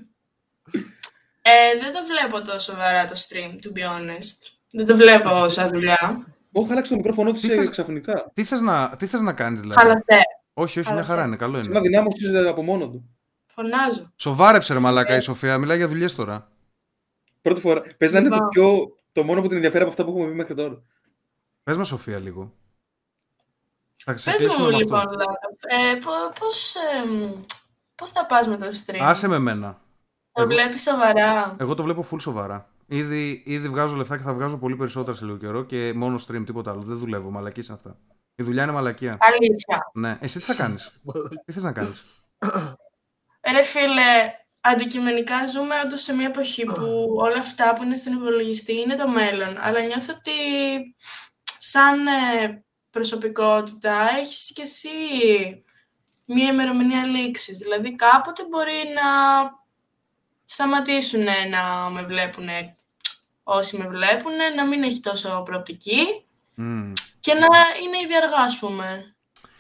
[1.42, 4.52] Ε, δεν το βλέπω τόσο σοβαρά το stream, to be honest.
[4.70, 6.26] Δεν το βλέπω σαν δουλειά.
[6.52, 8.30] Όχι, άλλαξε το μικρόφωνο του Τι θες- ξαφνικά.
[8.34, 10.20] Τι θες να, τι θες να κάνεις δηλαδή; Χαλασέ.
[10.54, 11.10] Όχι, όχι, μια Χαλασέ.
[11.10, 11.88] χαρά είναι, καλό Σαν να είναι.
[11.88, 13.08] δυνάμωσε από μόνο του.
[13.46, 14.12] Φωνάζω.
[14.16, 14.82] Σοβάρεψε ρε Ε.
[14.82, 16.48] μαλάκα η Σοφία, μιλάει για δουλειές τώρα.
[17.42, 17.82] Πρώτη φορά.
[17.98, 18.48] Παίζει να είναι το, Λοιπόν.
[18.48, 20.82] πιο, το μόνο που την ενδιαφέρει από αυτά που έχουμε πει μέχρι τώρα.
[21.62, 22.52] Πες μας Σοφία λίγο.
[24.04, 25.10] Θα Πες ξεκινήσουμε μου με λοιπόν, αυτό.
[25.10, 25.38] Λάκα,
[25.90, 27.42] ε, πο- πώς, εμ,
[27.94, 29.80] πώς θα πας με το stream; Άσε με μένα.
[30.32, 31.56] Το εγώ- βλέπεις σοβαρά.
[31.58, 32.68] Εγώ το βλέπω full σοβαρά.
[32.86, 36.42] Ήδη, ήδη βγάζω λεφτά και θα βγάζω πολύ περισσότερα σε λίγο καιρό και μόνο stream,
[36.46, 36.80] τίποτα άλλο.
[36.80, 37.98] Δεν δουλεύω, μαλακίες είναι αυτά.
[38.34, 39.18] Η δουλειά είναι μαλακία.
[39.20, 39.90] Αλήθεια.
[39.94, 40.90] Ναι, εσύ τι θα κάνεις;
[41.44, 42.04] τι θες να κάνεις;
[43.50, 48.80] Ρε φίλε, αντικειμενικά ζούμε όντως σε μια εποχή που όλα αυτά που είναι στον υπολογιστή
[48.80, 49.56] είναι το μέλλον.
[49.58, 50.30] Αλλά νιώθω ότι
[51.58, 54.88] σαν ε, προσωπικότητα έχεις και εσύ
[56.24, 57.58] μια ημερομηνία λήξης.
[57.58, 59.10] Δηλαδή κάποτε μπορεί να
[60.52, 62.44] σταματήσουν να με βλέπουν
[63.42, 66.24] όσοι με βλέπουν, να μην έχει τόσο προοπτική
[66.54, 66.92] Μμμ.
[67.20, 67.46] και να
[67.84, 69.14] είναι ήδη αργά, ας πούμε.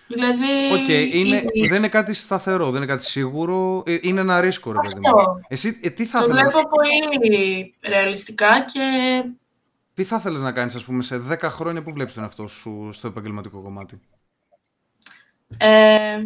[0.06, 0.72] Δηλαδή...
[0.72, 3.82] Οκ, είναι, ήδη- δεν είναι κάτι σταθερό, δεν είναι κάτι σίγουρο.
[3.86, 5.18] ε, Είναι ένα ρίσκο, ρε παιδί μου.
[5.18, 5.40] Αυτό.
[5.48, 8.80] Εσύ ε, τι θα Το ήθελες, βλέπω πολύ ρεαλιστικά και
[9.94, 12.90] τι θα ήθελες να κάνεις, ας πούμε, σε 10 χρόνια που βλέπεις τον εαυτό σου
[12.92, 14.00] στο επαγγελματικό κομμάτι;
[15.58, 16.18] ε,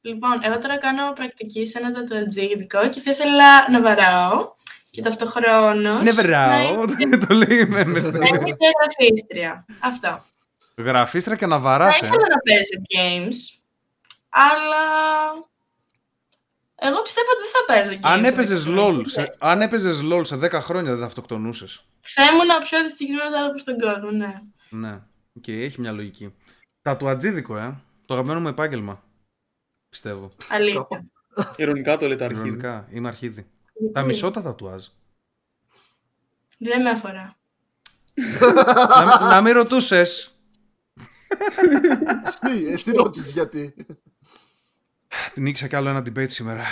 [0.00, 4.52] λοιπόν, εγώ τώρα κάνω πρακτική σε ένα τατουατζίδικο και θα ήθελα να βαράω
[4.90, 6.74] και ταυτοχρόνως Ναι, να βράω.
[7.00, 8.28] είμαι- το λέει με, με να στέλνει.
[8.28, 9.66] είμαι και γραφίστρια.
[9.78, 10.24] Αυτό.
[10.76, 12.06] Γραφίστρα και να Θα βαράς, ε.
[12.06, 13.58] ήθελα να παίζω games,
[14.28, 14.84] αλλά
[16.80, 18.12] εγώ πιστεύω ότι δεν θα παίζω games.
[18.12, 19.02] Αν έπαιζες αυτή τη στιγμή.
[19.02, 21.84] LOL, σε, αν έπαιζες LOL σε 10 χρόνια δεν θα αυτοκτονούσες.
[22.00, 24.34] Θα ήμουν ο πιο δυστυχισμένος άνθρωπος στον κόσμο, ναι.
[24.70, 24.98] Ναι,
[25.36, 26.34] οκ, έχει μια λογική.
[26.82, 27.76] Τατουατζίδικο, ε.
[28.06, 29.02] Το αγαπημένο μου επάγγελμα.
[30.00, 30.28] Πιστεύω.
[30.48, 31.04] Αλήθεια.
[31.56, 32.46] Ειρωνικά το λέει το αρχίδι.
[32.46, 33.46] Ειρωνικά, είμαι αρχίδι.
[33.92, 34.84] Τα μισώ τα τατουάζ.
[36.58, 37.36] Δεν με αφορά.
[39.04, 40.38] να, να μην ρωτούσες.
[42.24, 43.74] Εσύ, εσύ ρώτησες γιατί.
[45.34, 46.62] Την νίκησα κι άλλο ένα debate σήμερα.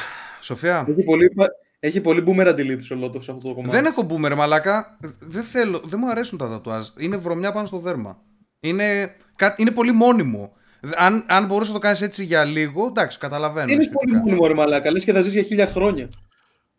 [0.41, 1.33] Σοφία, Έχει πολύ,
[1.79, 3.75] έχει πολύ boomer αντίληψη ο Λότοφ σε αυτό το κομμάτι.
[3.75, 4.99] δεν έχω boomer, μαλάκα.
[5.21, 6.89] Δεν θέλω, δεν μου αρέσουν τα τατουάζ.
[6.97, 8.23] Είναι βρωμιά πάνω στο δέρμα.
[8.61, 10.56] Είναι, κα- είναι πολύ μόνιμο.
[10.97, 13.73] Αν, αν μπορούσες να το κάνεις έτσι για λίγο, εντάξει, καταλαβαίνω.
[13.73, 14.07] Είναι αισθητικά.
[14.07, 14.91] πολύ μόνιμο ρε μαλάκα.
[14.91, 16.09] Λες και θα ζεις για χίλια χρόνια.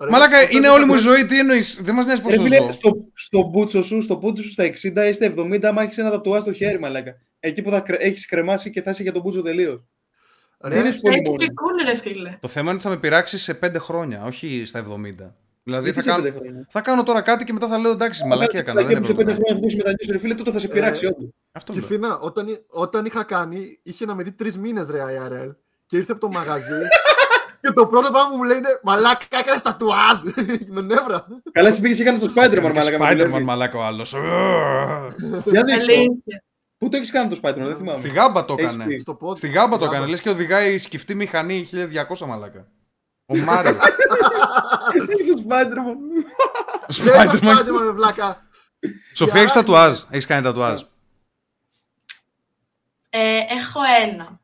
[0.03, 2.21] Ρε, Μαλάκα, όταν είναι είχα όλη μου η το- ζωή, τι εννοείς, δεν μας νοιάζει
[2.21, 2.71] Ρε πόσο φίλε, ζω.
[2.71, 6.09] στο, στο μπούτσο σου, στο μπούτσο σου στα 60 ή στα 70, άμα έχεις ένα
[6.11, 7.15] τατουάζ στο χέρι, μαλάκα.
[7.39, 7.95] Εκεί που θα κρε...
[7.99, 9.83] έχεις κρεμάσει και θα είσαι για τον μπούτσο τελείως.
[10.63, 11.35] Ρε, είναι πολύ Έτσι μόνιμο.
[11.37, 12.37] και cool, ρε φίλε.
[12.41, 15.33] Το θέμα είναι ότι θα με πειράξεις σε 5 χρόνια, όχι στα 70.
[15.67, 17.91] Δηλαδή θα Γιατί σε κάνω, πέντε χρόνια; θα κάνω τώρα κάτι και μετά θα λέω
[17.91, 18.83] εντάξει, μαλακία έκανα.
[18.83, 19.33] Δεν Και σε πέντε έπρεπε.
[19.33, 21.29] χρόνια θα δώσει μετανιώσει, ρε φίλε, τότε θα σε πειράξει Ε, όντως.
[21.51, 21.87] Αυτό Και λέω.
[21.87, 26.11] Φίνα, όταν, όταν είχα κάνει, είχε να με δει τρεις μήνες ρε IRL και ήρθε
[26.11, 26.81] από το μαγαζί.
[27.61, 30.21] και το πρώτο πράγμα που μου λέει είναι Μαλάκα, έκανε τατουάζ!
[30.75, 31.25] με νεύρα.
[31.51, 32.97] Καλά, εσύ πήγες και έκανες το Spider-Man, μαλάκα.
[32.97, 33.43] με τη Spider-Man Λέβη.
[33.43, 34.11] μαλάκα ο άλλος.
[35.45, 35.99] Για δείξτε το.
[35.99, 36.43] Αλήθεια.
[36.77, 37.97] Πού το έχεις κάνει το Spider-Man, δεν θυμάμαι.
[37.97, 38.85] Στη γάμπα το Έχεις έκανε.
[38.93, 38.99] πει.
[38.99, 39.37] Στο πόδι.
[39.37, 40.09] Στη γάμπα το Στη έκανε.
[40.11, 41.67] Λες και οδηγάει σκυφτή μηχανή
[42.19, 42.67] 1200 μαλάκα.
[43.29, 43.75] Ο Μάριος.
[43.77, 45.97] Το Spider-Man.
[46.87, 47.57] Ο Δεν το Spider-Man.
[47.59, 48.39] Spider-Man, ρε βλάκα.
[49.13, 49.99] Σοφία, έχεις τατουάζ.
[50.09, 50.81] Έχεις κάνει τατουάζ.
[53.09, 54.39] Ε, έχω ένα.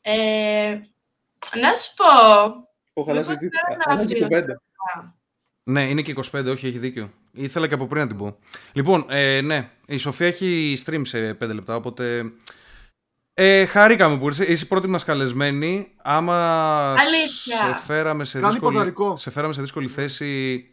[0.00, 0.80] Ε,
[1.60, 2.04] να σου πω.
[2.94, 4.62] Έχω χαλάσει Μήπως τη- κάνω χαλάσει αυτή την κουβέντα.
[5.62, 7.12] Ναι, είναι και 25, όχι, έχει δίκιο.
[7.32, 8.38] Ήθελα και από πριν να την πω.
[8.72, 12.32] Λοιπόν, ε, ναι, η Σοφία έχει stream σε 5 λεπτά, οπότε.
[13.38, 14.48] Ε, χαρήκαμε που ήρθες.
[14.48, 15.94] Είσαι η πρώτη μας καλεσμένη.
[16.02, 16.36] Άμα
[16.92, 17.56] Αλήθεια.
[17.56, 19.16] σε φέραμε σε, Κάνει δύσκολη, ποδαρικό.
[19.16, 20.64] σε φέραμε σε δύσκολη θέση.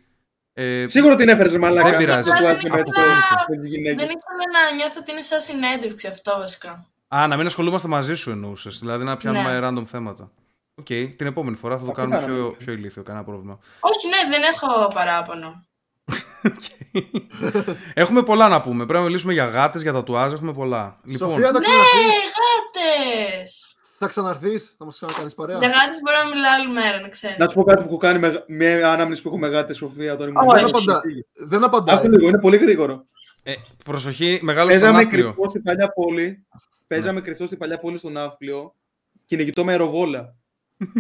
[0.53, 1.89] Ε, Σίγουρα την έφερες μαλάκα.
[1.89, 2.29] Δεν πειράζει.
[2.29, 3.95] να το Δεν άκουγε με ήθελα- το- με τις γυναίκες.
[3.95, 6.85] Δεν ήθελα να νιώθω ότι είναι σαν συνέντευξη αυτό βασικά.
[7.07, 8.79] Α, να μην ασχολούμαστε μαζί σου εννοούσες.
[8.79, 9.67] Δηλαδή να πιάνουμε Ναι.
[9.67, 10.31] random θέματα.
[10.75, 12.35] Οκ, την επόμενη φορά θα το Αυτό κάνουμε κάναμε.
[12.39, 13.59] πιο, πιο ηλίθιο, κανένα πρόβλημα.
[13.79, 15.65] Όχι, ναι, δεν έχω παράπονο.
[18.03, 18.83] Έχουμε πολλά να πούμε.
[18.85, 20.99] Πρέπει να μιλήσουμε για γάτες, για τατουάζ, έχουμε πολλά.
[21.03, 21.65] Λοιπόν, Σοφία, θα Ναι,
[22.71, 23.41] ξαναρθείς.
[23.41, 23.75] γάτες!
[23.97, 24.75] Θα ξαναρθείς.
[24.77, 25.57] Θα μας ξανακάνεις παρέα.
[25.57, 27.37] Για γάτες μπορώ να μιλάω άλλη μέρα, να ξέρεις.
[27.37, 30.13] Να σου πω κάτι που έχω κάνει με μια ανάμνηση που έχω με γάτε Σοφία.
[30.13, 30.55] Όταν ήμουν Όχι.
[30.55, 30.83] Δεν μικρός.
[30.87, 31.01] απαντά.
[31.33, 31.95] Δεν απαντάει.
[31.95, 33.05] Άκου λίγο, είναι πολύ γρήγορο.
[33.43, 33.53] ε,
[33.85, 35.23] προσοχή, μεγάλο στον Παίζαμε άφλιο.
[35.23, 36.45] κρυφτό στην παλιά πόλη.
[36.87, 38.75] Παίζαμε κρυφτό στην παλιά πόλη στον Ναύπλιο.
[39.25, 40.35] Κυνηγητό με αεροβόλα.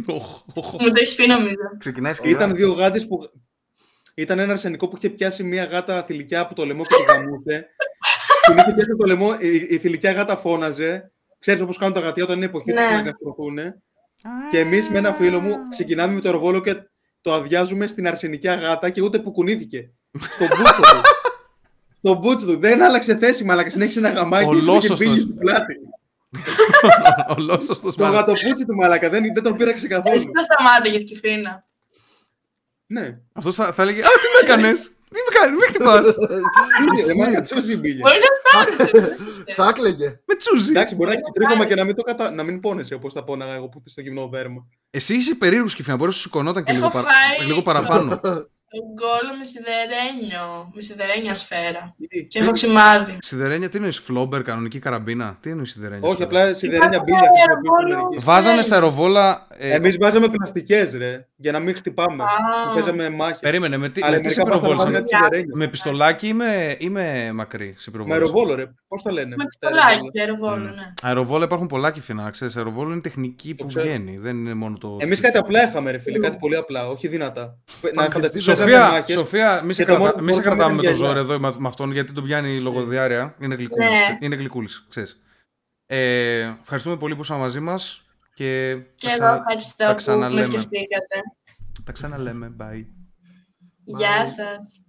[0.07, 0.81] Οχ, οχ, οχ.
[0.81, 1.55] Μου το έχεις πει νομίζω.
[1.77, 2.37] Ξεκινάει σκληρά.
[2.37, 3.31] Ήταν δύο γάτες που.
[4.15, 7.67] Ήταν ένα αρσενικό που είχε πιάσει μια γάτα θηλυκιά από το λαιμό και τη γαμούσε.
[8.45, 11.11] Την είχε πιάσει από το λαιμό, η, η θηλυκιά γάτα φώναζε.
[11.43, 12.95] Ξέρεις όπως κάνουν τα γατιά όταν είναι εποχή τους Ναι.
[12.95, 13.57] να καστρωθούν.
[14.49, 16.75] Και εμείς με ένα φίλο μου ξεκινάμε με το αεροβόλο και
[17.21, 19.89] το αδειάζουμε στην αρσενικιά γάτα και ούτε που κουνήθηκε.
[20.33, 21.01] Στον μπούτσο του.
[21.99, 22.57] Στον μπούτσο του.
[22.59, 23.69] Δεν άλλαξε θέση, μαλάκα.
[23.69, 24.97] Συνέχισε να γαμάει και είχε Ολόσωστος.
[24.99, 25.75] πήγε στο πλάτη.
[27.29, 28.17] Ο Λόσωστος Το μάλλον.
[28.19, 29.09] γατοπούτσι του μαλάκα.
[29.09, 30.19] Δεν, δεν τον πήραξε Εσύ καθόλου.
[30.19, 31.65] θα σταμάτηγες Κιφίνα.
[32.85, 33.19] Ναι.
[33.33, 36.05] Αυτός θα, θα έλεγε Α, τι με έκανες; Τι με κάνεις, με χτυπάς;
[36.95, 37.99] Πήγε, μαλάκα, τσούζι πήγε.
[38.01, 38.91] Μπορεί να θάρρυσες.
[39.55, 40.19] Θα έκλαιγε.
[40.25, 42.31] Με τσούζι Εντάξει, μπορεί να έχει τρίχωμα και να μην, το κατα...
[42.31, 44.65] να μην πόνεσαι όπως τα πόναγα εγώ που στο γυμνό δέρμα.
[44.89, 47.07] Εσύ είσαι περίεργος Κιφίνα, μπορείς να σου σηκωνόταν και Έχω λίγο, παρα-
[47.37, 48.21] φάει λίγο παραπάνω
[48.75, 50.71] Τον κόλλο με σιδερένιο.
[50.73, 51.95] Με σιδερένια σφαίρα.
[52.27, 53.17] Και έχω σημάδι.
[53.21, 57.29] Σιδερένια, τι εννοείς, φλόμπερ, κανονική καραμπίνα; Τι εννοείς σιδερένια Όχι, σφαίρα; απλά σιδερένια Υπάρχουν μπίλια.
[57.47, 58.15] αεροβόλου.
[58.23, 62.23] Βάζανε στα αεροβόλα ε, Εμείς βάζαμε πλαστικές, ρε, για να μην χτυπάμε.
[62.23, 62.27] Α.
[62.73, 63.39] Παίζαμε μάχη.
[63.39, 65.55] Περίμενε, με τι, Αλλά με τι σε μερικά βάζαμε πυροβόλησαν κάτι σιδερένια.
[65.55, 68.65] Με πιστολάκι ή με, ή με μακρύ σε Με πυροβόλησαν αεροβόλο, ρε.
[68.87, 69.35] Πώς τα λένε.
[69.35, 70.51] Με τα πιστολάκι, αεροβόλα.
[70.51, 70.93] αεροβόλο, ναι.
[71.01, 73.85] Αεροβόλα υπάρχουν πολλά Κιφίνα, να ξέρεις Αεροβόλο είναι τεχνική που ξέρω.
[73.85, 76.19] βγαίνει Δεν είναι μόνο το Εμείς κάτι απλά είχαμε, ρε φίλε.
[76.19, 77.57] Κάτι πολύ απλά, όχι δυνατά.
[77.93, 80.17] Να φανταστείς Σοφία, Σοφία, μη σε, και το μόνο κρατα...
[80.19, 81.33] που μη σε μπορούσαμε κρατάμε με το ήταν ζόρι γυαλιά.
[81.33, 83.35] εδώ με, με αυτόν γιατί τον πιάνει η λογοδιάρεια.
[83.39, 83.87] Είναι γλυκούλης.
[83.89, 84.17] Ναι.
[84.19, 85.17] Είναι γλυκούλης, ξέρεις.
[85.85, 88.01] Ε, ευχαριστούμε πολύ που ήσασταν μαζί μας
[88.33, 89.35] και, Και τα, εγώ ξανα...
[89.35, 90.43] ευχαριστώ τα που με ξαναλέμε.
[90.43, 91.17] σκεφτήκατε.
[91.83, 92.55] τα ξαναλέμε.
[92.59, 92.85] Bye.
[93.83, 94.81] Γεια σας.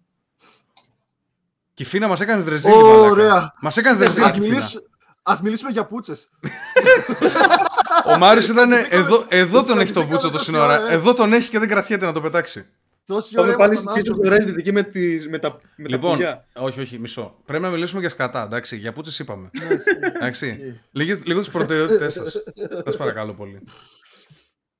[1.75, 3.27] Κιφίνα, μας έκανες ρεζίλι, Ωραία.
[3.29, 3.55] μαλάκα.
[3.61, 4.49] Μας έκανες ρεζίλι, Ας Κιφίνα.
[4.53, 4.83] μιλήσουμε,
[5.23, 6.29] ας μιλήσουμε για πούτσες.
[8.15, 10.65] Ο Μάριος ήταν εδώ, εδώ τον έχει τον Δεν Μπούτσο κάναμε το τόση σύνορα.
[10.65, 10.95] ώρα, ε.
[10.95, 12.67] Εδώ τον έχει και δεν κρατιέται να το πετάξει.
[13.07, 14.43] Τόση Πάμε ώρα πάλι ήμασταν πίσω άνθρωποι.
[14.45, 16.47] στο Reddit εκεί με, τις, με, τα, με τα Λοιπόν, πουλιά.
[16.55, 17.37] όχι, όχι, μισό.
[17.45, 18.77] Πρέπει να μιλήσουμε για σκατά, εντάξει.
[18.77, 19.51] Για πούτσες είπαμε.
[19.59, 19.91] Ναι, ισχύει.
[20.15, 20.47] Εντάξει.
[20.47, 20.81] Ισχύει.
[20.91, 22.43] λίγο, λίγο τις προτεραιότητές σας.
[22.85, 23.63] Σας παρακαλώ πολύ.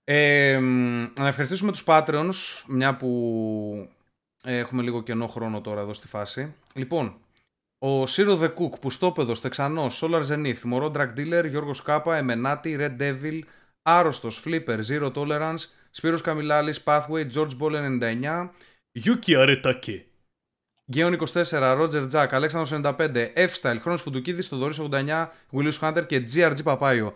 [0.05, 2.35] Ε, μ, να ευχαριστήσουμε τους Patreons,
[2.67, 3.89] μια που
[4.45, 6.55] ε, έχουμε λίγο κενό χρόνο τώρα εδώ στη φάση.
[6.75, 7.17] Λοιπόν,
[7.79, 12.97] ο Σύρο The Cook, Πουστόπεδος, Τεξανός, Solar Zenith, Μωρό Drag Dealer, Γιώργος Κάπα, Εμενάτη, Red
[13.01, 13.39] Devil,
[13.83, 15.59] Άρρωστος, Flipper, Zero Tolerance,
[15.97, 18.51] Σπύρος Καμιλάλης, Pathway, George Ball 99,
[19.05, 20.01] Yuki Aretake,
[20.91, 26.63] Γκέον 24, Roger Jack, Αλέξανδρος 95, F-Style, Χρόνος Φουντουκίδης, Θοδωρής 89, Willius Hunter και GRG
[26.63, 27.15] Παπάιο.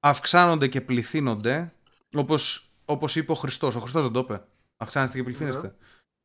[0.00, 1.72] Αυξάνονται και πληθύνονται,
[2.14, 3.74] όπως, όπως είπε ο Χριστός.
[3.74, 4.42] Ο Χριστός δεν το είπε.
[4.76, 5.74] Αυξάνεστε και πληθύνεστε.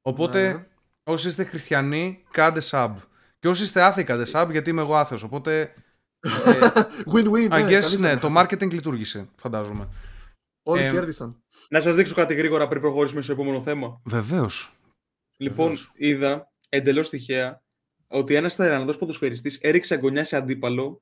[0.01, 0.65] Οπότε, Ναι, ναι.
[1.03, 2.93] όσοι είστε χριστιανοί, κάντε sub.
[3.39, 5.23] Και όσοι είστε άθεοι, κάντε sub, γιατί είμαι εγώ άθεος.
[5.23, 5.73] Οπότε,
[7.13, 7.45] Win-win.
[7.45, 8.45] I ναι, guess, κανείς ναι, δεν το έχασε.
[8.49, 9.87] marketing λειτουργήσε, φαντάζομαι.
[10.63, 11.43] Όλοι Ε, κέρδισαν.
[11.71, 14.01] Να σας δείξω κάτι γρήγορα πριν προχωρήσουμε στο επόμενο θέμα.
[14.05, 14.79] Βεβαίως.
[15.37, 15.91] Λοιπόν, Βεβαίως.
[15.95, 17.61] είδα εντελώς τυχαία
[18.07, 21.01] ότι ένας Ταϊλανδός ποδοσφαιριστής έριξε αγωνιά σε αντίπαλο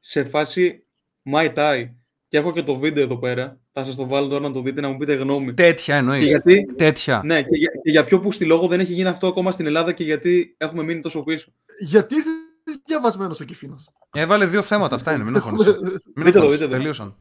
[0.00, 0.86] σε φάση
[1.32, 1.90] My Tai.
[2.28, 3.60] Και έχω και το βίντεο εδώ πέρα.
[3.72, 5.54] Θα σας το βάλω τώρα να το δείτε να μου πείτε γνώμη.
[5.54, 6.24] Τέτοια Και εννοείς.
[6.26, 7.22] γιατί, Τέτοια.
[7.24, 9.66] ναι, και για, και για ποιο που στη λόγο δεν έχει γίνει αυτό ακόμα στην
[9.66, 11.52] Ελλάδα και γιατί έχουμε μείνει τόσο πίσω.
[11.80, 12.32] Γιατί ήρθες
[12.86, 13.88] διαβασμένος ο Κιφίνος.
[14.12, 15.70] Έβαλε δύο θέματα, αυτά είναι, μην αγχώνεσαι.
[16.14, 16.76] Μην Δείτε το, αγχώνεσαι, δείτε το.
[16.76, 17.16] τελείωσαν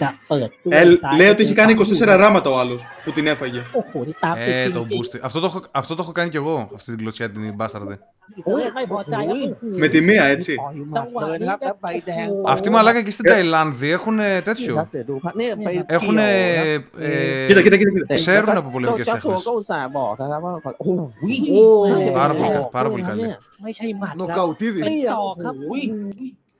[0.00, 3.60] จะเปิดด้วย Ε, ซ้าย λέει ότι έχει κάνει 24 เ ράματα ο άλλο που την έφαγε.
[3.74, 5.12] โอ้โหนี่ตามติด Ε, จ το ริง boost.
[5.28, 7.94] Αυτό το, έχω, αυτό το έχω κάνει κι εγώ, αυτή την κλωτσιά την μπάσταρδε.
[7.98, 10.54] ๆอิสราเอลไม่พอใจครับโอ้โห Με τη μία, έτσι.
[10.60, 10.78] ต่อย
[11.12, 14.74] หมัดเลยนะครับแล้วใบแดง Αυτή μαλάκα και στην Ταϊλάνδη έχουν นี่ครับ τέτοιο.
[14.92, 16.16] เดี๋ยวดูครับเนี่ยไป Έχουν.
[16.18, 17.90] เกี่ยวครับ ε, Κοίτα, κοίτα, κοίτα.
[17.94, 18.06] κοίτα.
[18.08, 21.60] แต่ ξέρουν แล้ว από πολεμικές เจ้าตัว τέχνες.ก็อุตส่าห์บอกนะครับว่าโอ้โห Ω,
[21.90, 23.20] น่าจะเป็น πάρα πολύ ศ κα- อก πάρα ด้วย πολύ ครับ καλή.
[23.20, 24.80] เนี่ยไม่ใช่หมัดครับ Νοκαουτίδη.
[24.84, 25.92] เป็นศอกครับ โอ้โห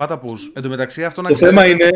[0.00, 0.40] Πάτα πούς.
[0.56, 1.88] Εν τω μεταξύ αυτό να Το ξέρετε, θέμα είναι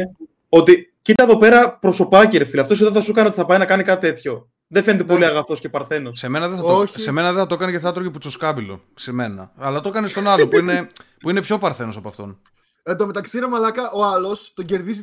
[0.50, 2.62] Ότι κοίτα εδώ πέρα προσωπάκι, ρε φίλε.
[2.62, 4.50] Αυτός εδώ θα σου κάνει ότι θα πάει να κάνει κάτι τέτοιο.
[4.68, 5.10] Δεν φαίνεται Ναι.
[5.10, 6.20] πολύ αγαθός και παρθένος.
[6.20, 6.94] Σε μένα, δεν θα Όχι.
[6.94, 8.82] το, σε μένα δεν θα το έκανε και θα τρώγε πουτσοσκάμπηλο.
[8.96, 9.52] Σε μένα.
[9.58, 10.88] Αλλά το έκανε στον άλλο που είναι,
[11.20, 12.42] που είναι πιο παρθένος από αυτόν.
[12.84, 15.02] Εν τω μεταξύ, ρε Μαλάκα, ο άλλος τον κερδίζει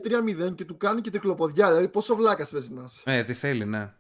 [0.49, 1.67] 3-0 και του κάνει και τρικλοποδιά.
[1.69, 3.01] Δηλαδή, πόσο βλάκας παίζει να είσαι.
[3.05, 3.93] Ε, τι θέλει, ναι.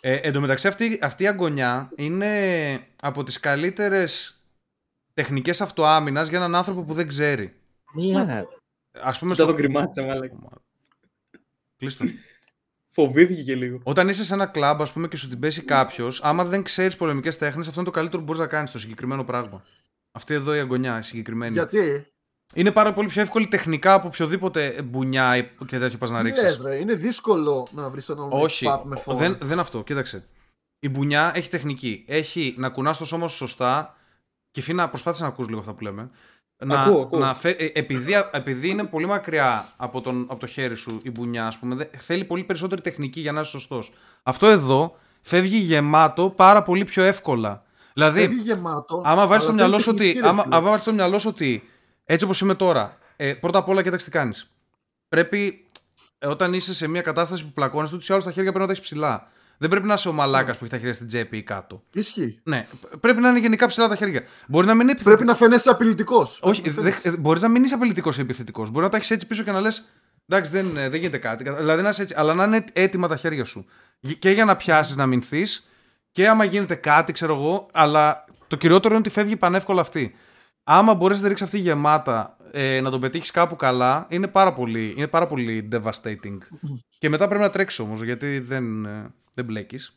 [0.00, 2.30] Ε, εν τω μεταξύ αυτή, αυτή η αγωνιά είναι
[3.02, 4.40] από τις καλύτερες
[5.14, 7.56] τεχνικές αυτοάμυνας για έναν άνθρωπο που δεν ξέρει.
[7.94, 8.48] Μία.
[9.02, 9.46] Ας πούμε Μετά στο...
[9.52, 10.30] τον κρυμάτισα, μάλλον.
[11.76, 12.04] Κλείστο.
[12.96, 13.80] Φοβήθηκε και λίγο.
[13.82, 16.96] Όταν είσαι σε ένα κλαμπ, ας πούμε, και σου την πέσει κάποιος, άμα δεν ξέρεις
[16.96, 19.62] πολεμικές τέχνες, αυτό είναι το καλύτερο που μπορείς να κάνεις το συγκεκριμένο πράγμα.
[20.12, 21.52] Αυτή εδώ η αγωνιά, η συγκεκριμένη.
[21.52, 22.06] Γιατί,
[22.54, 26.24] Είναι πάρα πολύ πιο εύκολη τεχνικά από οποιοδήποτε μπουνιά ή- και τέτοιο πας να τι
[26.26, 26.42] ρίξεις.
[26.44, 29.20] λες, ρε, είναι δύσκολο να βρεις τον άλλο Όχι, παπ με φόρμα.
[29.20, 30.24] δεν, δεν αυτό, κοίταξε.
[30.78, 32.04] Η μπουνιά έχει τεχνική.
[32.08, 33.96] Έχει να κουνάς το σώμα σου σωστά.
[34.50, 36.10] Και φίνα, προσπάθησε να ακούς λίγο αυτά που λέμε.
[36.58, 37.18] Να, Ακούω, ακούω.
[37.18, 41.10] να φε- ε, επειδή, επειδή είναι πολύ μακριά από, τον, από το χέρι σου η
[41.10, 43.92] μπουνιά, ας πούμε, δε- θέλει πολύ περισσότερη τεχνική για να είσαι σωστός.
[44.22, 47.64] Αυτό εδώ φεύγει γεμάτο πάρα πολύ πιο εύκολα.
[47.92, 49.02] Δηλαδή, Φεύγει γεμάτο.
[49.04, 49.98] Άμα βάλεις στο αλλά μυαλό θέλει σου ότι.
[49.98, 50.56] τεχνική, ρε Άμα, φίλε.
[50.56, 51.68] άμα βάλεις στο μυαλό σου ότι.
[52.04, 52.98] Έτσι όπως είμαι τώρα.
[53.16, 54.50] Ε, πρώτα απ' όλα, κοίταξε τι κάνεις.
[55.08, 55.66] Πρέπει.
[56.18, 58.66] ε, όταν είσαι σε μια κατάσταση που πλακώνεις, ούτω ή άλλω τα χέρια πρέπει να
[58.66, 59.28] τα έχεις ψηλά.
[59.58, 61.82] Δεν πρέπει να είσαι ο μαλάκας που έχει τα χέρια στην τσέπη ή κάτω.
[61.92, 62.40] Ισχύει.
[62.42, 64.22] Ναι, π- πρέπει να είναι γενικά ψηλά τα χέρια.
[64.46, 65.30] Μπορεί να μην είναι Πρέπει επιθετικό.
[65.32, 66.38] να φαίνεσαι απειλητικός.
[66.42, 66.62] Όχι,
[67.18, 68.70] μπορείς να μην είσαι απειλητικός ή επιθετικός.
[68.70, 69.88] Μπορεί να τα έχεις έτσι πίσω και να λες.
[70.28, 71.44] Εντάξει, δεν, ε, δεν γίνεται κάτι.
[71.44, 72.14] Δηλαδή να είσαι έτσι.
[72.18, 73.66] Αλλά να είναι έτοιμα τα χέρια σου.
[74.00, 75.68] Γ- Και για να πιάσεις, να μηνθείς.
[76.12, 77.68] Και άμα γίνεται κάτι, ξέρω εγώ.
[77.72, 80.14] Αλλά το κυριότερο είναι ότι φεύγει πανεύκολα αυτή.
[80.64, 84.94] Άμα μπορέσει να ρίξεις αυτή γεμάτα, ε, να τον πετύχεις κάπου καλά, είναι πάρα πολύ,
[84.96, 86.38] είναι πάρα πολύ devastating.
[86.98, 89.96] Και μετά πρέπει να τρέξει όμως, γιατί δεν, ε, δεν μπλέκεις.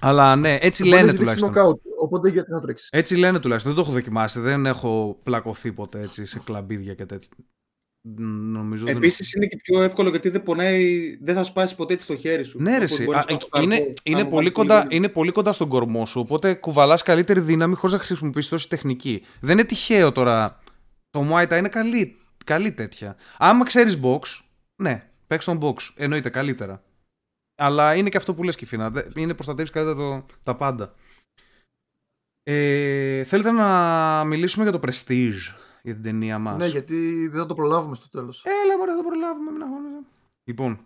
[0.00, 1.48] Αλλά ναι, έτσι λένε τουλάχιστον.
[1.48, 2.88] Νοκάουτ, οπότε γιατί να τρέξεις.
[2.92, 3.74] Έτσι λένε τουλάχιστον.
[3.74, 4.40] Δεν το έχω δοκιμάσει.
[4.40, 7.30] Δεν έχω πλακωθεί ποτέ έτσι σε κλαμπίδια και τέτοια.
[8.08, 11.92] Ν- Νομίζω δεν- Επίσης είναι και πιο εύκολο γιατί δεν πονάει, δεν θα σπάσει ποτέ
[11.94, 12.62] έτσι το χέρι σου.
[12.62, 13.04] Ναι, ρε, Όπως εσύ.
[13.04, 14.88] μπορείς Α, να ε, σπάσεις είναι, καρπό, είναι, άμα πολύ βάλεις κοντά, λίγο.
[14.90, 16.20] είναι πολύ κοντά στον κορμό σου.
[16.20, 19.22] Οπότε κουβαλάς καλύτερη δύναμη χωρίς να χρησιμοποιήσεις τόση τεχνική.
[19.40, 20.58] Δεν είναι τυχαίο τώρα.
[21.10, 23.16] Το Muay Thai είναι καλή, καλή τέτοια.
[23.38, 24.20] Άμα ξέρεις box,
[24.82, 25.76] ναι, παίξει τον box.
[25.96, 26.82] Εννοείται καλύτερα.
[27.54, 28.90] Αλλά είναι και αυτό που λες Κιφίνα.
[28.90, 30.94] δε- Είναι προστατεύεις καλύτερα το, τα πάντα.
[32.42, 37.46] Ε, θέλετε να μιλήσουμε για το Prestige, για την ταινία μας; Ναι, γιατί δεν θα
[37.46, 38.44] το προλάβουμε στο τέλος.
[38.44, 39.50] Έλα, μωρέ, θα το προλάβουμε.
[39.50, 40.04] Μην αγχώνεσαι.
[40.44, 40.84] Λοιπόν,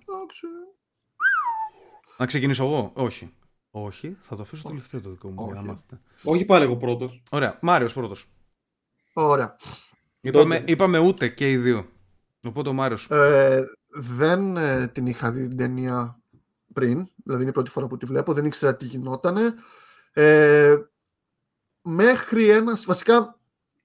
[2.19, 3.35] να ξεκινήσω εγώ; Όχι.
[3.71, 5.69] Όχι, θα το αφήσω τελευταίο το δικό μου για να Όχι.
[5.69, 6.01] μάθετε.
[6.25, 7.23] Όχι πάλι εγώ πρώτος.
[7.31, 8.29] Ωραία, Μάριος πρώτος.
[9.13, 9.57] Ωραία.
[10.21, 10.73] Είπαμε, Τότε.
[10.73, 11.89] είπαμε ούτε και οι δύο.
[12.47, 13.11] Οπότε ο Μάριος.
[13.11, 13.65] Ε,
[13.95, 16.21] δεν ε, την είχα δει την ταινία
[16.73, 19.55] πριν, δηλαδή είναι η πρώτη φορά που τη βλέπω, δεν ήξερα τι γινότανε.
[20.13, 20.77] Ε,
[21.83, 23.41] μέχρι ένας, βασικά,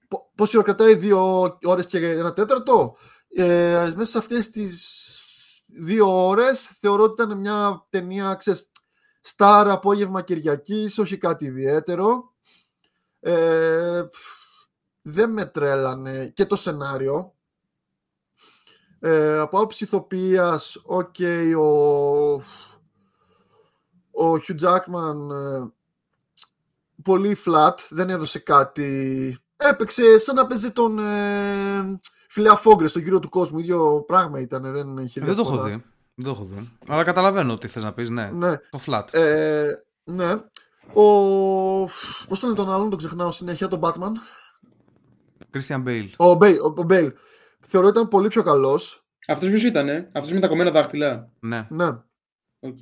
[0.08, 2.96] πο- πόση ώρα κρατάει, δύο ώρες και ένα τέταρτο;
[3.36, 8.70] Ε, μέσα σε αυτές τις δύο ώρες θεωρώ ότι ήταν μια ταινία, ξέρεις,
[9.20, 12.34] Star απόγευμα Κυριακής, όχι κάτι ιδιαίτερο.
[13.20, 14.02] Ε,
[15.02, 17.34] δεν με τρέλανε και το σενάριο.
[19.00, 21.14] Ε, από άποψη ηθοποιίας, οκ,
[21.58, 22.32] ο,
[24.24, 25.66] ο Hugh Jackman ε,
[27.02, 29.38] πολύ flat, δεν έδωσε κάτι.
[29.56, 31.98] Έπαιξε σαν να παίζει τον ε,
[32.28, 33.58] Φιλέα Φόγκρε στον γύρο του κόσμου.
[33.58, 35.74] ίδιο πράγμα ήταν, δεν είχε Δεν το έχω διαφορά.
[35.74, 35.84] δει.
[36.14, 36.70] Δεν το έχω δει.
[36.86, 38.30] Αλλά καταλαβαίνω τι θες να πεις, ναι.
[38.32, 39.04] Ναι, Το flat.
[39.14, 39.72] ε,
[40.04, 40.32] ναι.
[40.92, 41.02] Ο,
[42.28, 44.12] πώς τον λένε τον άλλον, τον ξεχνάω συνέχεια, τον Batman.
[45.54, 46.08] Christian Bale.
[46.16, 47.10] Ο Μπέιλ, ο, ο Bale.
[47.60, 49.04] Θεωρώ ήταν πολύ πιο καλός.
[49.26, 51.66] Αυτός ποιος ήταν, ε; Αυτός με τα κομμένα δάχτυλα; Ναι.
[51.70, 51.86] Ναι,
[52.60, 52.76] Οκ.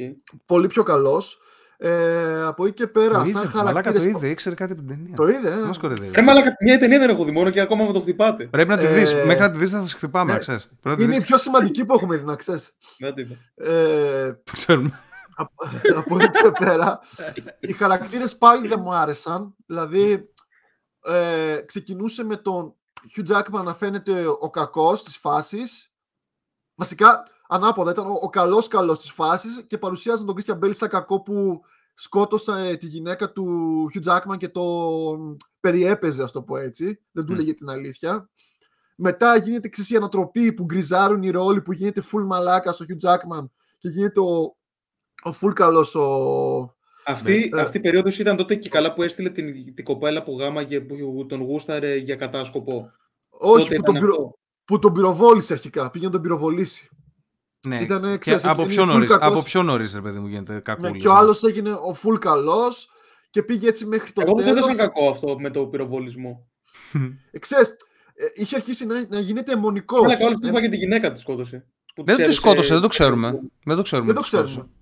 [0.47, 1.39] πολύ πιο καλός.
[1.81, 4.03] Ε, από εκεί και πέρα, Το σαν είδε, μαλάκα χαρακτήρες...
[4.13, 5.15] το είδε, ήξερε κάτι από την ταινία.
[5.17, 5.55] Το είδε, ε.
[5.55, 6.15] Δεν μας κοροϊδεύει.
[6.15, 8.45] Ρε μαλάκα, μια ταινία δεν έχω δει μόνο και ακόμα με το χτυπάτε.
[8.47, 9.15] Πρέπει να τη Ε, δεις.
[9.15, 10.39] Μέχρι να τη δεις θα σε χτυπάμε, ναι.
[10.39, 10.65] ξέρεις.
[10.67, 11.27] Πρέπει να τη Είναι η δεις.
[11.27, 12.77] πιο σημαντική που έχουμε δει, να ξέρεις.
[12.99, 13.35] Δεν το είπα.
[13.55, 15.01] Ε, Το ξέρουμε.
[15.97, 17.01] από εκεί και πέρα,
[17.61, 19.55] οι χαρακτήρες πάλι δεν μου άρεσαν.
[19.67, 20.33] Δηλαδή,
[21.05, 22.75] ε, ξεκινούσε με τον
[23.17, 25.93] Hugh Jackman να φαίνεται ο κακός της φάσης.
[26.75, 30.89] Βασικά, ανάποδα, ήταν ο, ο καλός καλός της φάσης και παρουσίαζαν τον Christian Bale σαν
[30.89, 31.61] κακό που
[31.95, 37.05] σκότωσε τη γυναίκα του Hugh Jackman και τον περιέπαιζε, ας το πω έτσι.
[37.13, 37.35] Δεν του Μμ.
[37.35, 38.31] έλεγε την αλήθεια.
[38.97, 43.09] Μετά γίνεται εξής η ανατροπή που γκριζάρουν οι ρόλοι, που γίνεται full μαλάκας στο Hugh
[43.09, 43.45] Jackman
[43.79, 44.57] και γίνεται ο,
[45.23, 46.77] ο full καλός ο...
[47.11, 47.61] Αυτή, Ναι.
[47.61, 51.27] αυτή η περίοδος ήταν τότε και καλά που έστειλε την, την κοπέλα που γάμαγε που
[51.29, 52.91] τον γούσταρε για κατάσκοπο.
[53.29, 54.15] Όχι, Τότε που τον, ήταν πυρο...
[54.23, 54.39] αυτό.
[54.65, 55.91] που τον πυροβόλησε αρχικά.
[55.91, 56.89] Πήγε να τον πυροβολήσει.
[57.67, 57.83] Ναι.
[57.83, 59.33] Ήτανε, Και ξέρεις, από είναι πιο full νωρίς, κακός.
[59.33, 60.93] από πιο νωρίς, ρε παιδί μου, γίνεται κακούλης.
[60.93, 62.89] Ναι, και ο άλλος έγινε ο full καλός
[63.31, 64.65] και πήγε έτσι μέχρι το Εγώ δεν το τέλο.
[64.65, 66.49] έδωσα κακό αυτό με το πυροβολισμό.
[67.41, 67.69] Ξέρεις,
[68.15, 70.01] ε, είχε αρχίσει να, να γίνεται αιμονικός.
[70.01, 71.67] Μαλάκα, όλο αυτό είπα και τη γυναίκα τη σκότωσε.
[71.95, 73.41] που Δεν της το έδωσε- σκότωσε, δεν το ξέρουμε.
[73.65, 74.07] Δεν το ξέρουμε.
[74.07, 74.53] Δεν το τι σκότωσε.
[74.55, 74.73] ξέρουμε.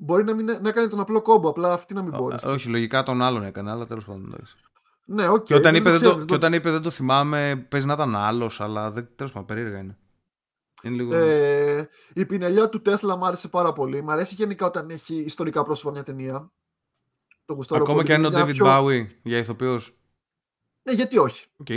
[0.00, 2.34] Μπορεί να, μην, να έκανε τον απλό κόμπο, απλά αυτή να μην μπορεί.
[2.34, 4.24] Α, Όχι, λογικά τον άλλον έκανε, αλλά τέλος πάντων.
[4.32, 4.56] εντάξει.
[5.04, 5.42] Ναι, οκ.
[5.44, 7.92] Και, όταν δεν είπε, δεν ξέρω, το, και όταν είπε δεν το θυμάμαι, παίζει να
[7.92, 9.96] ήταν άλλος, αλλά δεν, τέλος πάντων, περίεργα είναι.
[10.82, 11.14] Είναι λίγο.
[11.14, 14.02] Ε, η πινελιά του Τέσλα μου άρεσε πάρα πολύ.
[14.02, 16.50] Μ' αρέσει γενικά όταν έχει ιστορικά πρόσωπα μια ταινία.
[17.44, 18.06] Το γουστάρω Ακόμα πολύ.
[18.08, 19.98] και αν είναι ο Μια David πιο- Bowie για ηθοποιός.
[20.82, 21.46] Ναι, γιατί όχι.
[21.56, 21.68] Οκ.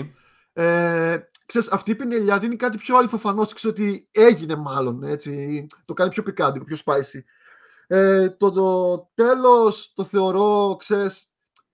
[0.54, 3.44] Ε, ξέρεις, αυτή η πινελιά δίνει κάτι πιο αληθοφανό.
[3.44, 5.66] Ξέρεις ότι έγινε μάλλον, έτσι.
[5.86, 7.20] Το κάνει πιο πικάντικο, πιο spicy.
[7.94, 11.30] Ε, το, το τέλος το θεωρώ, ξέρεις,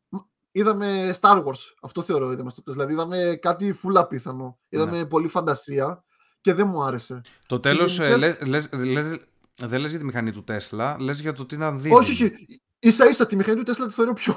[0.10, 1.60] μ- είδαμε Star Wars.
[1.81, 2.80] Αυτό θεωρώ είδαμε στο τέλος.
[2.80, 4.60] Δηλαδή είδαμε κάτι φουλ απίθανο.
[4.69, 6.03] Είδαμε πολύ φαντασία
[6.41, 7.22] και δεν μου άρεσε.
[7.48, 7.99] Το τέλος.
[8.89, 11.91] γενικές- δεν λες για τη μηχανή του Τέσλα, λες για το τι να δει.
[11.94, 12.34] Όχι, όχι.
[12.80, 14.34] Ίσα ίσα τη μηχανή του Tesla τη θεωρώ πιο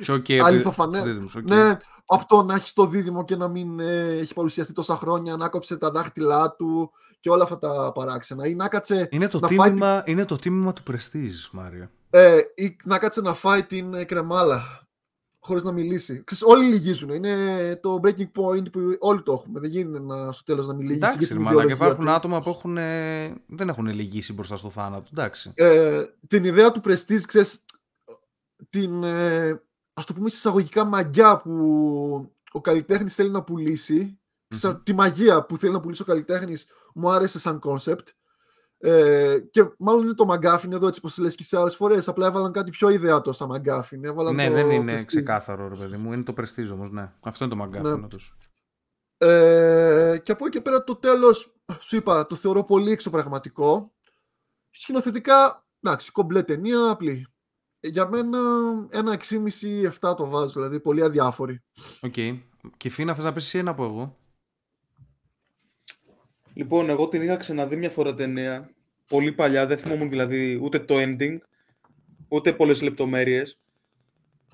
[0.00, 1.02] Πιο okay, επειδή- αληθοφανές.
[1.02, 1.48] δίδυμος, οκ.
[1.48, 1.76] Ναι,
[2.06, 5.48] από το να έχει το δίδυμο και να μην ε, έχει παρουσιαστεί τόσα χρόνια, να
[5.48, 8.46] έκοψε τα δάχτυλά του και όλα αυτά τα παράξενα.
[8.46, 11.90] Ή να κάτσε Είναι το, να φάει τίμημα, είναι το τίμημα του Prestige, Μάριο.
[12.10, 14.87] Ε, ή να κάτσε να φάει την ε, κρεμάλα
[15.48, 16.22] χωρίς να μιλήσει.
[16.24, 17.10] Ξέρεις, όλοι λυγίζουν.
[17.10, 19.60] Είναι το breaking point που όλοι το έχουμε.
[19.60, 20.96] Δεν γίνεται να, στο τέλος να μιλήσει.
[20.96, 22.10] Εντάξει, για ρε την μαλάκα, ιδεολογία υπάρχουν του.
[22.10, 25.08] άτομα που έχουν, ε, δεν έχουν λυγίσει μπροστά στο θάνατο.
[25.12, 25.52] Εντάξει.
[25.54, 27.64] Ε, την ιδέα του Prestige, ξέρεις,
[28.70, 29.62] την, ε,
[29.94, 34.18] ας το πούμε εισαγωγικά μαγιά που ο καλλιτέχνης θέλει να πουλήσει,
[34.48, 38.06] Ξέρεις, τη μαγεία που θέλει να πουλήσει ο καλλιτέχνης μου άρεσε σαν concept.
[38.80, 42.26] Ε, και μάλλον είναι το McGuffin εδώ έτσι πως λες και σε άλλες φορές απλά
[42.26, 45.06] έβαλαν κάτι πιο ιδεατό σαν McGuffin έβαλαν ναι, το δεν είναι Prestige.
[45.06, 46.12] ξεκάθαρο, ρε παιδί μου.
[46.12, 47.12] Είναι το Prestige όμως, ναι.
[47.20, 48.00] Αυτό είναι το μαγκάφι.
[48.00, 48.08] Ναι.
[48.08, 48.36] τους.
[49.18, 53.92] Ε, και από εκεί και πέρα το τέλος, σου είπα, το θεωρώ πολύ εξωπραγματικό.
[54.70, 57.26] Σκηνοθετικά, εντάξει, κομπλέ ταινία, απλή.
[57.80, 58.38] Ε, Για μένα
[58.90, 61.62] ένα 6,5-7 το βάζω, δηλαδή πολύ αδιάφορη.
[62.00, 62.14] Οκ.
[62.76, 64.18] Και Φίνα, θες να πεις εσύ ένα από εγώ;
[66.58, 68.70] Λοιπόν, εγώ την είχα ξαναδεί μια φορά ταινία.
[69.08, 71.36] Πολύ παλιά, δεν θυμόμουν δηλαδή ούτε το ending,
[72.28, 73.58] ούτε πολλές λεπτομέρειες.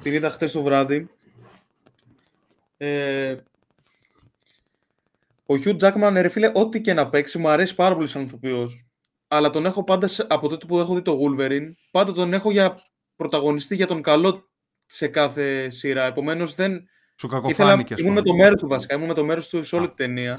[0.03, 1.09] Την είδα χθες το βράδυ.
[2.77, 3.37] Ε,
[5.47, 8.85] ο Hugh Jackman, ρε φίλε, ό,τι και να παίξει, μου αρέσει πάρα πολύ σαν ηθοποιός.
[9.29, 12.51] Αλλά τον έχω πάντα, σε- από τότε που έχω δει το Wolverine, πάντα τον έχω
[12.51, 12.83] για
[13.17, 14.49] πρωταγωνιστή για τον καλό
[14.87, 16.05] σε κάθε σειρά.
[16.05, 16.73] Επομένως δεν,
[17.17, 18.31] Σου Ήθελα, κακοφάνηκε, α ήμουν με πούμε.
[18.37, 18.95] το μέρος του βασικά.
[18.95, 20.39] Ήμουν με το μέρος του σε όλη την ταινία.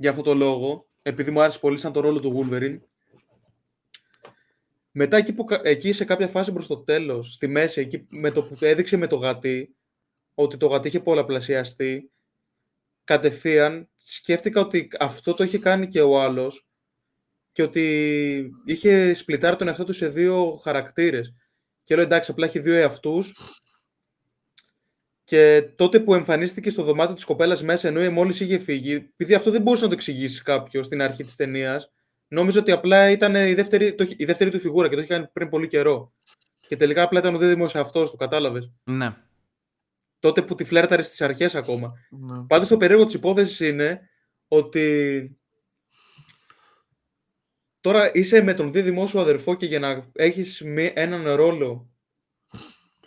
[0.00, 0.86] Για αυτό το λόγο.
[1.02, 2.78] Επειδή μου άρεσε πολύ σαν το ρόλο του Wolverine.
[4.90, 8.30] Μετά εκεί, που, κα- εκεί σε κάποια φάση προς το τέλος, στη μέση, εκεί με
[8.30, 9.74] το που έδειξε με το γατί,
[10.34, 12.10] ότι το γατί είχε πολλαπλασιαστεί,
[13.04, 16.66] κατευθείαν σκέφτηκα ότι αυτό το είχε κάνει και ο άλλος
[17.52, 21.34] και ότι είχε σπλιτάρει τον εαυτό του σε δύο χαρακτήρες.
[21.82, 23.34] Και λέω εντάξει, απλά έχει δύο εαυτούς
[25.28, 29.50] και τότε που εμφανίστηκε στο δωμάτιο της κοπέλας μέσα, ενώ μόλις είχε φύγει, επειδή αυτό
[29.50, 31.90] δεν μπορούσε να το εξηγήσει κάποιος στην αρχή της ταινίας,
[32.28, 35.26] νόμιζε ότι απλά ήταν η δεύτερη, το, η δεύτερη του φιγούρα και το είχε κάνει
[35.32, 36.12] πριν πολύ καιρό.
[36.60, 38.72] Και τελικά απλά ήταν ο δίδυμο αυτός, το κατάλαβες.
[38.84, 39.14] Ναι.
[40.18, 41.92] Τότε που τη φλέρταρε στις αρχές ακόμα.
[42.10, 42.46] Ναι.
[42.46, 44.08] Πάντως το περίεργο της υπόθεσης είναι
[44.48, 45.36] ότι
[47.80, 51.87] τώρα είσαι με τον δίδυμό σου αδερφό και για να έχεις μη- έναν ρόλο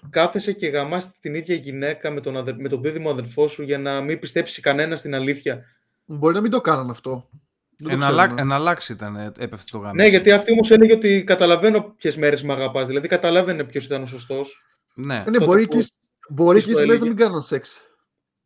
[0.09, 2.55] κάθεσαι και γαμάς την ίδια γυναίκα με τον, αδερ...
[2.55, 5.65] με τον δίδυμο αδερφό σου για να μην πιστέψει κανένα στην αλήθεια.
[6.05, 7.29] Μπορεί να μην το κάναν αυτό.
[7.77, 8.21] Δεν το Εναλλά...
[8.23, 8.41] ξέρουμε.
[8.41, 9.93] Εναλλάξει ήταν, ε, έπεφτε το γάμο.
[9.93, 14.01] Ναι, γιατί αυτή όμως έλεγε ότι καταλαβαίνω ποιες μέρες με αγαπάς, δηλαδή καταλάβαινε ποιος ήταν
[14.01, 14.61] ο σωστός.
[14.93, 15.15] Ναι.
[15.15, 15.85] Ε, ναι, τότε μπορεί που- και,
[16.29, 17.15] μπορεί της και οι το σημαίες να έλεγε.
[17.19, 17.81] μην κάναν σεξ.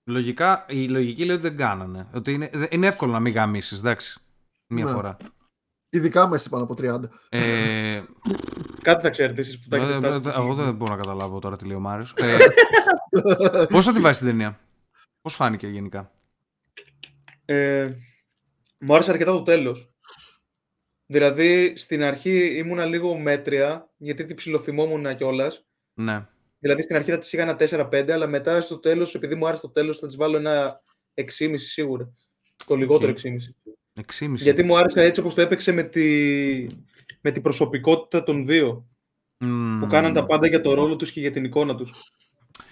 [0.04, 2.08] Λογικά, η λογική λέει ότι δεν κάνανε.
[2.14, 4.20] Ότι είναι, είναι εύκολο να μην γαμίσεις, εντάξει.
[4.68, 4.92] Μία Ναι.
[4.92, 5.18] φορά.
[5.90, 7.10] Ειδικά άμα είσαι πάνω από 30.
[7.30, 8.04] Ε,
[8.82, 10.16] Κάτι θα ξέρετε εσείς που τα έχετε ε, φτάσει.
[10.16, 10.66] ε, στο εγώ σημείο.
[10.66, 12.14] δεν μπορώ να καταλάβω τώρα τι λέει ο Μάριος.
[12.18, 12.38] Ε,
[13.74, 14.60] πώς θα τη βάζει την ταινία;
[15.22, 16.12] Πώς φάνηκε γενικά;
[17.46, 17.94] Ε,
[18.80, 19.90] μου άρεσε αρκετά το τέλος.
[21.06, 25.66] Δηλαδή, στην αρχή ήμουνα λίγο μέτρια, γιατί την ψιλοθυμόμουν κιόλας.
[25.94, 26.28] Ναι.
[26.60, 29.62] Δηλαδή, στην αρχή θα της είχα ένα 4-5, αλλά μετά στο τέλος, επειδή μου άρεσε
[29.62, 30.82] το τέλος, θα της βάλω ένα
[31.14, 32.14] 6,5 σίγουρα.
[32.66, 33.18] Το λιγότερο Οκ.
[33.24, 33.38] 6,5.
[33.96, 34.34] 6,5.
[34.36, 36.04] Γιατί μου άρεσε έτσι όπως το έπαιξε με τη,
[37.22, 38.86] με την προσωπικότητα των δύο.
[39.40, 39.80] Μμμ.
[39.80, 41.92] Που κάναν τα πάντα για το ρόλο τους και για την εικόνα τους.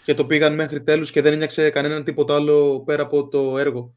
[0.04, 3.96] Και το πήγαν μέχρι τέλους και δεν ένοιαξε κανέναν τίποτα άλλο πέρα από το έργο.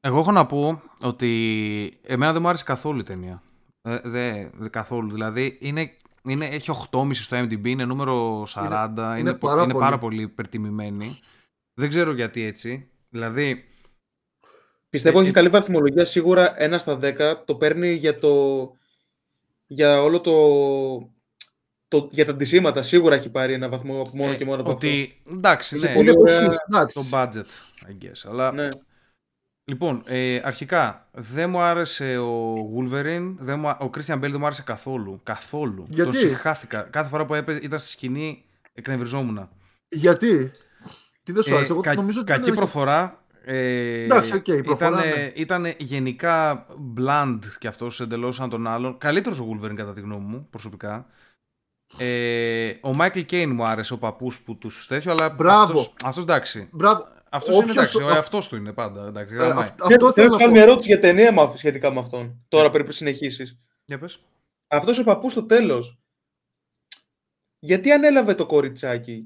[0.00, 3.42] Εγώ έχω να πω ότι εμένα δεν μου άρεσε καθόλου η ταινία.
[3.82, 5.12] Ε, δε, δε καθόλου.
[5.12, 8.90] Δηλαδή είναι, είναι, έχει 8,5 στο MDB, είναι νούμερο 40.
[8.96, 9.84] Είναι, είναι πο- πάρα είναι πολύ.
[9.84, 11.18] πάρα πολύ υπερτιμημένη.
[11.74, 12.88] Δεν ξέρω γιατί έτσι.
[13.08, 13.64] Δηλαδή,
[14.90, 16.04] Πιστεύω Ε, έχει ε, καλή βαθμολογία.
[16.04, 18.56] Σίγουρα ένα στα 10 το παίρνει για το.
[19.66, 20.32] για όλο το.
[21.88, 22.82] το για τα αντισήματα.
[22.82, 25.22] Σίγουρα έχει πάρει ένα βαθμό μόνο ε, και μόνο από ότι.
[25.30, 27.10] Εντάξει, Είχε ναι, πολύ Είναι ωραία- εποχής, το εντάξει.
[27.12, 28.28] budget, I guess.
[28.30, 28.62] Αλλά αυτό.
[28.62, 28.68] Ναι.
[29.64, 34.36] Λοιπόν, ε, αρχικά δεν μου άρεσε ο Wolverine, δεν μου, α- ο Christian Bale δεν
[34.38, 35.20] μου άρεσε καθόλου.
[35.22, 35.84] Καθόλου.
[35.88, 36.80] Γιατί; Τον συγχάθηκα.
[36.82, 39.48] Κάθε φορά που έπαι, ήταν στη σκηνή εκνευριζόμουν.
[39.88, 40.50] Γιατί;
[41.22, 43.19] Τι δεν σου Ε, άρεσε, εγώ κα- νομίζω ότι κακή ήταν- προφορά.
[43.44, 45.32] Ε, Εντάξει, οκ, η προφορά, ήταν, ναι.
[45.34, 46.66] ήταν γενικά
[46.98, 48.98] bland και αυτός εντελώς σαν τον άλλον.
[48.98, 51.06] Καλύτερος ο Wolverine κατά τη γνώμη μου, προσωπικά.
[51.98, 55.62] Ε, ο Michael Caine μου άρεσε, ο παππούς που τους τέτοιο, αλλά Μπράβο.
[55.80, 56.68] αυτός, αυτός εντάξει.
[56.72, 57.08] Μπράβο.
[57.30, 59.06] Αυτός είναι Όποιος- εντάξει, ο αυ- εαυτός του είναι πάντα.
[59.06, 59.64] Εντάξει, Ε, γραμμάει.
[59.64, 60.56] αυ- Αυτό Θέλω θέλω να να κάνω πω.
[60.56, 62.44] μια ερώτηση για ταινία με αυ- σχετικά με αυτόν.
[62.48, 63.58] Τώρα πρέπει να συνεχίσεις.
[63.84, 64.22] Για πες.
[64.68, 65.98] Αυτός ο παππούς στο τέλος.
[67.58, 69.24] Γιατί ανέλαβε το κοριτσάκι.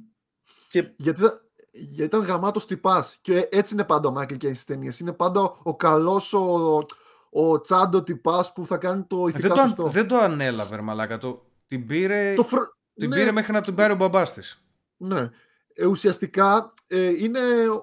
[0.69, 1.44] Και Γιατί, ήταν-
[1.77, 3.19] γιατί ήταν γαμάτος τυπάς.
[3.21, 5.01] Και έτσι είναι πάντα ο Μάικλ Κέιν στις ταινίες.
[5.01, 6.83] Είναι πάντα ο καλός, ο,
[7.31, 9.83] ο τσάντο τυπάς που θα κάνει το Ε, ηθικά δεν, το, σωστό.
[9.85, 11.19] αν- δεν το ανέλαβε, ρε μαλάκα.
[11.19, 14.63] Το, την πήρε, Το φρ- την ναι, πήρε μέχρι να την πάρει ο μπαμπάς της.
[14.97, 15.31] ναι.
[15.77, 17.39] Ε, ουσιαστικά ε, είναι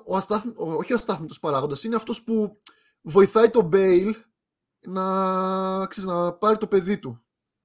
[0.05, 2.57] ο αστάθμι, ο, όχι ο αστάθμιτος παράγοντας, είναι αυτός που
[3.01, 4.15] βοηθάει τον Μπέιλ
[4.80, 7.22] να, ξέρεις, να πάρει το παιδί του.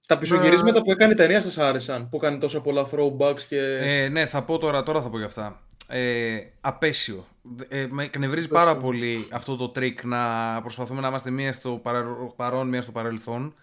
[0.06, 2.08] τα πισωγυρίσματα που έκανε η ταινία σας άρεσαν.
[2.08, 3.58] Που έκανε τόσα πολλά throwbacks και.
[3.80, 5.65] Ε, ναι, θα πω τώρα, τώρα θα πω για αυτά.
[5.88, 7.26] Ε, απαίσιο.
[7.68, 8.64] Ε, με εκνευρίζει Απαίσιο.
[8.66, 10.20] πάρα πολύ αυτό το τρίκ να
[10.62, 13.54] προσπαθούμε να είμαστε μία στο παρα- παρόν, μία στο παρελθόν.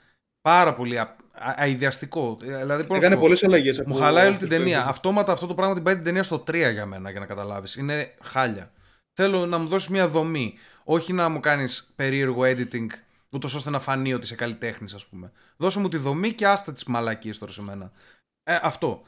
[0.42, 2.38] Πάρα πολύ α, α- αηδιαστικό.
[2.44, 3.82] Ε, Δηλαδή, πώς να έκανε σου πω, πολλές αλλαγές.
[3.86, 4.86] Μου χαλάει όλη την ταινία.
[4.88, 7.76] Αυτόματα αυτό το πράγμα την πάει την ταινία στο 3 για μένα, για να καταλάβεις.
[7.76, 8.72] Είναι χάλια.
[9.14, 10.54] Θέλω να μου δώσεις μια δομή.
[10.84, 12.88] Όχι να μου κάνεις περίεργο editing,
[13.30, 15.32] ούτως ώστε να φανεί ότι είσαι καλλιτέχνης, ας πούμε.
[15.58, 17.92] Δώσε μου τη δομή και άστα τις μαλακίες τώρα σε μένα.
[18.44, 19.02] Ε, αυτό.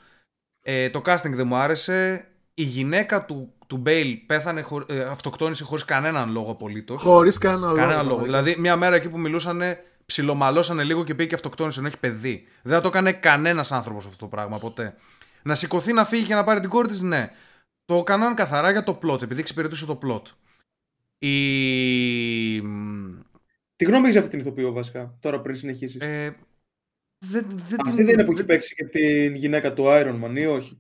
[0.62, 2.28] Ε, το casting δεν μου άρεσε.
[2.58, 7.02] Η γυναίκα του, του Μπέιλ πέθανε, χω, ε, αυτοκτόνησε χωρίς κανέναν λόγο απολύτως.
[7.02, 7.76] Χωρίς κανένα λόγο.
[7.76, 8.16] Κανένα λόγο.
[8.16, 8.42] πραγματικά.
[8.42, 9.62] Δηλαδή, μια μέρα εκεί που μιλούσαν,
[10.06, 12.48] ψιλομαλώσανε λίγο και πήγε και αυτοκτόνησε, ενώ έχει παιδί.
[12.62, 14.96] Δεν θα το έκανε κανένας άνθρωπος αυτό το πράγμα ποτέ.
[15.44, 17.32] Να σηκωθεί να φύγει και να πάρει την κόρη της, ναι.
[17.86, 20.22] Το έκαναν καθαρά για το plot, επειδή εξυπηρετούσε το plot.
[21.18, 22.60] Η.
[23.76, 26.32] Τι γνώμη έχεις για αυτή την ηθοποιό βασικά, τώρα πριν συνεχίσει; Ε,
[27.26, 30.24] δεν, δεν Αυτή την- δεν είναι που έχει δεν- παίξει και την γυναίκα του Iron
[30.24, 30.80] Man ή όχι;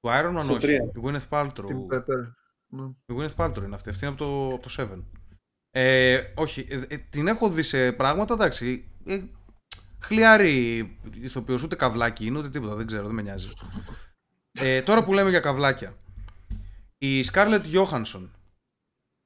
[0.00, 0.60] Του Iron Man, στο όχι.
[0.60, 0.82] τρία.
[0.94, 1.66] Η Gwyneth Paltrow.
[1.66, 2.32] Την Pepper.
[2.68, 2.82] Ναι.
[3.06, 3.88] Η Gwyneth Paltrow είναι αυτή.
[3.88, 5.02] Αυτή είναι από το, από το Seven.
[5.70, 8.90] Ε, όχι, ε, ε, την έχω δει σε πράγματα, εντάξει.
[9.04, 9.20] Ε,
[9.98, 10.78] χλιάρη
[11.20, 13.48] ηθοποιός, ούτε καβλάκι είναι, ούτε τίποτα, δεν ξέρω, δεν με νοιάζει.
[14.52, 15.96] Ε, τώρα που λέμε για καβλάκια.
[16.98, 18.28] Η Scarlett Johansson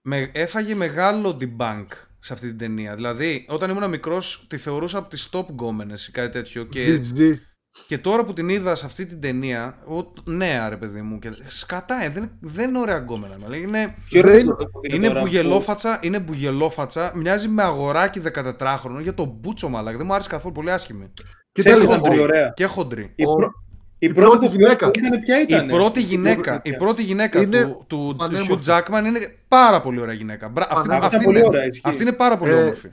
[0.03, 1.87] με, έφαγε μεγάλο debunk
[2.19, 2.95] σε αυτή την ταινία.
[2.95, 6.65] Δηλαδή, όταν ήμουν μικρός, τη θεωρούσα από τις top γκόμενες ή κάτι τέτοιο.
[6.65, 7.39] Και VG.
[7.87, 11.31] Και τώρα που την είδα σε αυτή την ταινία, ο, νέα ρε παιδί μου, και
[11.49, 13.37] σκατά, ε, δεν, δεν είναι ωραία γκόμενα.
[13.43, 13.61] μα λέει.
[13.61, 18.21] Είναι, Ποιο Δεν- είναι το δείτε είναι, τώρα, που- μπουγελόφατσα, είναι μπουγελόφατσα, μοιάζει με αγοράκι
[18.21, 19.97] 14χρονο για το μπούτσο μαλάκι.
[19.97, 21.11] Δεν μου άρεσε καθόλου, πολύ άσχημη.
[21.53, 22.53] Και Ξέρεις, ήταν ήταν πολύ ωραία.
[22.57, 23.13] Και χοντρή.
[23.15, 23.51] Η, Ο- πρω-
[23.99, 24.91] η η πρώτη πρώτη που γυναίκα.
[24.95, 25.69] ήταν ποια ήταν.
[25.69, 28.65] Η πρώτη γυναίκα, η πρώτη γυναίκα Είναι του, του, του πανέμορφη.
[28.67, 29.19] Hugh Jackman είναι
[29.49, 30.49] πάρα πολύ ωραία γυναίκα.
[30.49, 31.05] Μπρα- αυτή, Πανέμορφη.
[31.05, 31.81] αυτή, Αυτά πολύ είναι, ωραία, ισχύει.
[31.89, 32.89] αυτή είναι πάρα πολύ Ε, όμορφη.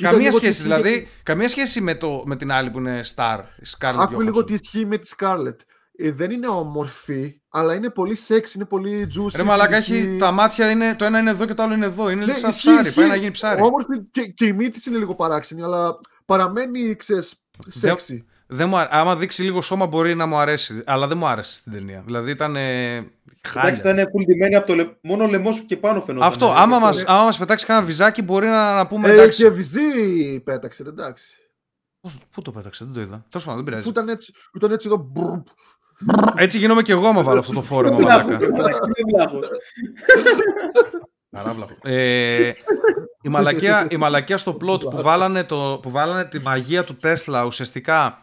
[0.00, 2.78] Κοίτα Καμία λίγο τι σχέση, ισχύει- δηλαδή, καμία σχέση με, το, με την άλλη που
[2.78, 4.46] είναι star, η Scarlett Άκου λίγο Johansson.
[4.46, 5.56] τι ισχύει με τη Scarlett.
[5.96, 9.34] Ε, δεν είναι όμορφη, αλλά είναι πολύ σεξ, είναι πολύ juicy.
[9.36, 10.08] Ρε μαλάκα, φιλική.
[10.08, 12.08] έχει, τα μάτια είναι, το ένα είναι εδώ και το άλλο είναι εδώ.
[12.10, 12.98] Είναι Ναι, σαν ισχύει, ψάρι, ισχύει.
[13.00, 13.60] πάει να γίνει ψάρι.
[13.62, 17.34] Όμορφη και, και η μύτη της είναι λίγο παράξενη, αλλά παραμένει, ξέρεις,
[17.68, 18.24] σεξι.
[18.52, 21.54] Δεν μου, αρ- άμα δείξει λίγο σώμα μπορεί να μου αρέσει, αλλά δεν μου άρεσε
[21.54, 22.02] στην ταινία.
[22.06, 23.10] Δηλαδή ήταν ε, Εντάξει,
[23.82, 23.92] χάλια.
[23.92, 24.84] ήταν full ντυμένη από το λε...
[25.02, 26.28] μόνο ο λαιμό και πάνω φαινόταν.
[26.28, 26.86] Αυτό, Ε, άμα αυτό.
[26.86, 29.42] μας, άμα μας πετάξει κανένα βυζάκι μπορεί να, να πούμε Ε, εντάξει.
[29.42, 31.36] και βυζί πέταξε, εντάξει.
[32.00, 33.24] Πώς- Πού το πέταξε, δεν το είδα.
[33.28, 33.82] Τέλος πάντων, δεν πειράζει.
[33.82, 34.96] Αφού ήταν έτσι, ήταν έτσι εδώ.
[35.12, 35.38] μπρρρ.
[36.36, 37.98] Έτσι γίνομαι και εγώ άμα βάλω αυτό το φόρεμα,
[41.30, 41.76] Βλάχος, μαλάκα.
[41.78, 41.78] εντάξει, είναι βλάχος.
[41.78, 41.78] Καράβλαχο.
[41.82, 42.52] Ε,
[43.22, 47.44] η, μαλακία, η μαλακία στο plot που βάλανε, το, που βάλανε τη μαγεία του Τέσλα
[47.44, 48.22] ουσιαστικά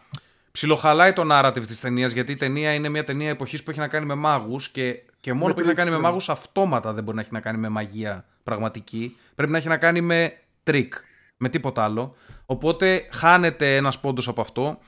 [0.52, 3.88] ψιλοχαλάει το narrative της ταινίας γιατί η ταινία είναι μια ταινία εποχής που έχει να
[3.88, 6.06] κάνει με μάγους και, και μόνο Με που έχει να κάνει με tricks, ναι.
[6.08, 9.16] μάγους αυτόματα δεν μπορεί να έχει να κάνει με μαγεία πραγματική.
[9.34, 10.32] Πρέπει να έχει να κάνει με
[10.64, 10.88] trick,
[11.36, 12.14] με τίποτα άλλο.
[12.46, 14.78] Οπότε χάνεται ένας πόντος από αυτό.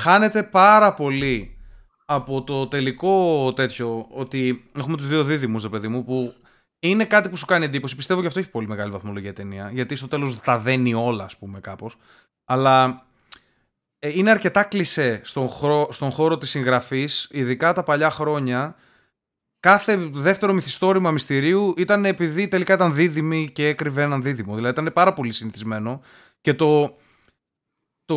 [0.00, 1.58] Χάνεται πάρα πολύ
[2.06, 6.34] από το τελικό τέτοιο ότι έχουμε τους δύο δίδυμους, ρε παιδί μου, που
[6.78, 7.96] είναι κάτι που σου κάνει εντύπωση.
[7.96, 9.70] Πιστεύω γι' αυτό έχει πολύ μεγάλη βαθμολογία η ταινία.
[9.72, 11.96] Γιατί στο τέλος τα δένει όλα, ας πούμε, κάπως.
[12.44, 13.06] Αλλά
[13.98, 18.76] ε, είναι αρκετά κλισέ στον, χώρο, στον χώρο της συγγραφής, ειδικά τα παλιά χρόνια.
[19.60, 24.54] Κάθε δεύτερο μυθιστόρημα μυστηρίου ήταν επειδή τελικά ήταν δίδυμη και έκρυβε έναν δίδυμο.
[24.54, 26.00] Δηλαδή ήταν πάρα πολύ συνηθισμένο
[26.40, 26.96] και το,
[28.08, 28.16] το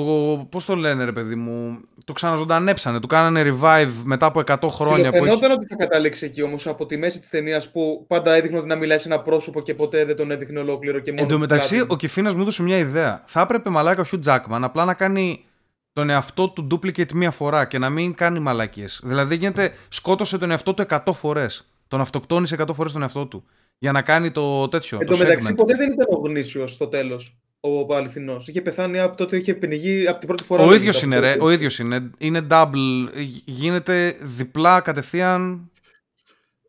[0.50, 5.10] πώς το λένε ρε παιδί μου, το ξαναζωντανέψανε, του κάνανε revive μετά από 100 χρόνια.
[5.10, 5.26] Που έχει...
[5.26, 8.68] Φαινόταν ότι θα κατάληξει εκεί όμως από τη μέση της ταινίας που πάντα έδειχνε ότι
[8.68, 11.22] να μιλάει σε ένα πρόσωπο και ποτέ δεν τον έδειχνε ολόκληρο και μόνο.
[11.22, 11.94] Εν τω το μεταξύ, πλάτη.
[11.94, 13.24] ο Κιφίνας μου έδωσε μια ιδέα.
[13.26, 15.46] Θα έπρεπε μαλάκα ο Hugh Jackman απλά να κάνει
[15.94, 19.02] τον εαυτό του duplicate μία φορά και να μην κάνει μαλακίες.
[19.04, 21.72] Δηλαδή γίνεται, σκότωσε τον εαυτό του 100 φορές.
[21.88, 23.44] Τον αυτοκτόνησε 100 φορές τον εαυτό του.
[23.78, 24.98] για να κάνει το τέτοιο.
[25.02, 25.56] Εν το τω μεταξύ, segment.
[25.56, 27.36] ποτέ δεν ήταν ο γνήσιος στο τέλος.
[27.64, 28.48] Ο αληθινός.
[28.48, 30.64] Είχε πεθάνει από τότε, είχε πνιγεί από την πρώτη φορά.
[30.64, 31.34] Ο δεν ίδιος ήταν είναι, από ρε.
[31.34, 31.46] τότε.
[31.46, 32.10] Ο ίδιος είναι.
[32.18, 33.08] Είναι double.
[33.14, 35.72] Γ- Γίνεται διπλά κατευθείαν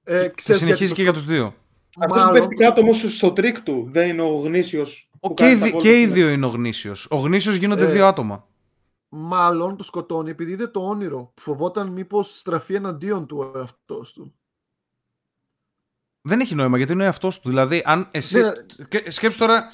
[0.04, 1.54] Ε, και ξέρεις συνεχίζει γιατί και το για τους δύο.
[1.98, 5.10] Αυτό που Μάλλον- πέφτει κάτω όμως στο τρίκ του δεν είναι ο γνήσιος.
[5.20, 7.06] Ο, και, οι δι- και οι δύο είναι ο γνήσιος.
[7.10, 8.46] Ο γνήσιος γίνονται Ε, δύο άτομα.
[9.08, 11.32] Μάλλον το σκοτώνει επειδή είδε το όνειρο.
[11.34, 14.34] που Φοβόταν μήπως στραφεί εναντίον του ο εαυτός του.
[16.28, 17.48] Δεν έχει νόημα γιατί είναι ο εαυτός του.
[17.48, 18.38] Δηλαδή, αν εσύ.
[18.40, 18.50] Ναι.
[18.88, 19.66] και- Σκέψου τώρα.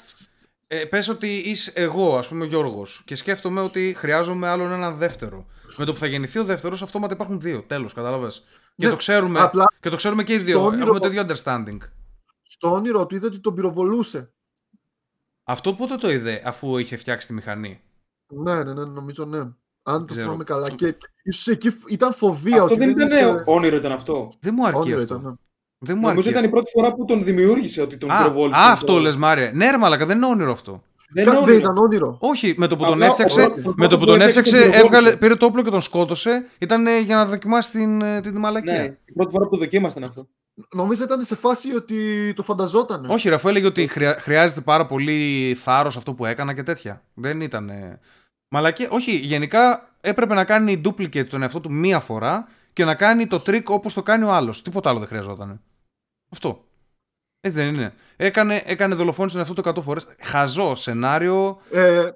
[0.71, 4.95] Ε, πες ότι είσαι εγώ, ας πούμε ο Γιώργος και σκέφτομαι ότι χρειάζομαι άλλον έναν
[4.95, 5.45] δεύτερο.
[5.77, 7.63] Με το που θα γεννηθεί ο δεύτερος, αυτόματα υπάρχουν δύο.
[7.67, 8.43] Τέλος, κατάλαβες.
[8.75, 10.57] Και, Ναι, το ξέρουμε, απλά και το ξέρουμε και οι δύο.
[10.57, 11.77] στο όνειρο- Έχουμε το ίδιο understanding.
[12.43, 14.33] Στο όνειρο του είδε ότι τον πυροβολούσε.
[15.43, 17.81] Αυτό πότε το είδε αφού είχε φτιάξει τη μηχανή;
[18.27, 19.39] Ναι, ναι, ναι, νομίζω ναι.
[19.83, 20.25] Αν το ξέρω.
[20.25, 20.69] θυμάμαι καλά.
[20.69, 22.61] Και ίσως εκεί φ- ήταν φοβία.
[22.61, 24.31] Αυτό ότι δεν ήταν είχε- όνειρο, ήταν αυτό.
[24.39, 25.15] Δεν μου αρκεί Όνειρο αυτό.
[25.15, 25.39] ήταν.
[25.79, 25.87] Ναι.
[25.87, 26.29] Δεν μου Νομίζω αρκεί.
[26.29, 28.59] ήταν η πρώτη φορά που τον δημιούργησε ότι τον Α, πυροβόλησε.
[28.59, 29.01] α, τον αυτό τρόπο.
[29.01, 29.51] λες Μάρια.
[29.53, 30.83] Ναι, ρε μαλακα, δεν είναι όνειρο αυτό.
[31.11, 31.57] Δεν Κα- είναι Δεν όνειρο.
[31.71, 32.17] ήταν όνειρο.
[32.19, 34.23] Όχι, με το που τον Απλά έφτιαξε, ο- ο- με το που ο- τον ο-
[34.23, 34.85] έφτιαξε, τον πυροβόλησε.
[34.85, 36.45] έβγαλε, πήρε το όπλο και τον σκότωσε.
[36.59, 38.73] Ήταν ε, για να δοκιμάσει την, ε, την μαλακία.
[38.73, 40.27] Ναι, η πρώτη φορά που δοκίμασταν αυτό.
[40.73, 41.95] Νομίζω ήταν σε φάση ότι
[42.35, 43.05] το φανταζόταν.
[43.09, 47.01] Όχι, ρε, αφού έλεγε ότι χρειά- χρειάζεται πάρα πολύ θάρρος αυτό που έκανα και τέτοια.
[47.13, 47.69] Δεν ήταν.
[47.69, 47.99] ε,
[48.51, 48.87] Μαλακία.
[48.91, 53.43] Όχι, γενικά έπρεπε να κάνει duplicate τον εαυτό του μία φορά και να κάνει το
[53.45, 54.61] trick όπως το κάνει ο άλλος.
[54.61, 55.61] Τίποτα άλλο δεν χρειαζόταν.
[56.29, 56.63] Αυτό.
[57.41, 57.93] Έτσι δεν είναι.
[58.15, 60.07] Έκανε, έκανε δολοφόνηση τον εαυτό του 100 φορές.
[60.21, 61.61] Χαζό σενάριο.
[61.71, 62.09] Ε,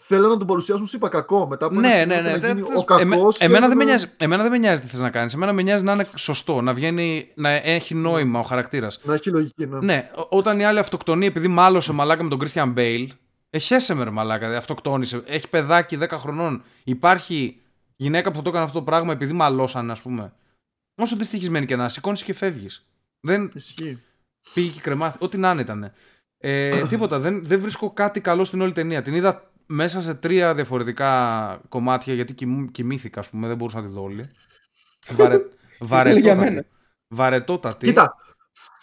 [0.00, 1.46] θέλω να τον παρουσιάσουν σου είπα κακό.
[1.46, 2.30] Μετά από ένα Ναι, σημείο ναι, ναι.
[2.30, 4.50] να Δεν- γίνει δεν- ο κακός εμέ- και εμένα, δεν να- με νοιάζει, εμένα δεν
[4.52, 5.34] με νοιάζει τι θες να κάνεις.
[5.34, 9.00] Εμένα με νοιάζει να είναι σωστό, να βγαίνει, να έχει νόημα ο χαρακτήρας.
[9.02, 9.78] Να έχει λογική, ναι.
[9.78, 13.06] Ναι, ό- όταν η άλλη αυτοκτονεί επειδή μάλωσε μαλάκα με τον Christian Bale,
[13.50, 15.22] εχέσαι με ρε μαλάκα, δε, αυτοκτόνησε.
[15.26, 16.62] Έχει παιδάκι 10 χρονών.
[16.84, 17.60] Υπάρχει
[17.96, 20.32] γυναίκα που θα το έκανε αυτό το πράγμα επειδή μαλώσανε, ας πούμε.
[21.02, 22.86] Όσο δυστυχισμένη και να σηκώνεις και φεύγεις.
[23.22, 23.98] Δεν Ισχύει.
[24.54, 25.24] πήγε και κρεμάθηκε.
[25.24, 25.92] Ό,τι να είναι ήταν.
[26.38, 27.18] Ε, τίποτα.
[27.18, 29.02] Δεν, δεν βρίσκω κάτι καλό στην όλη ταινία.
[29.02, 33.46] Την είδα μέσα σε τρία διαφορετικά κομμάτια γιατί κοιμού- κοιμήθηκα, ας πούμε.
[33.48, 34.30] Δεν μπορούσα να τη δω όλη.
[35.16, 35.46] Βαρε, για
[35.80, 36.38] βαρετότατη.
[36.38, 36.64] μένα.
[37.08, 37.86] Βαρετότατη.
[37.86, 38.14] Κοίτα,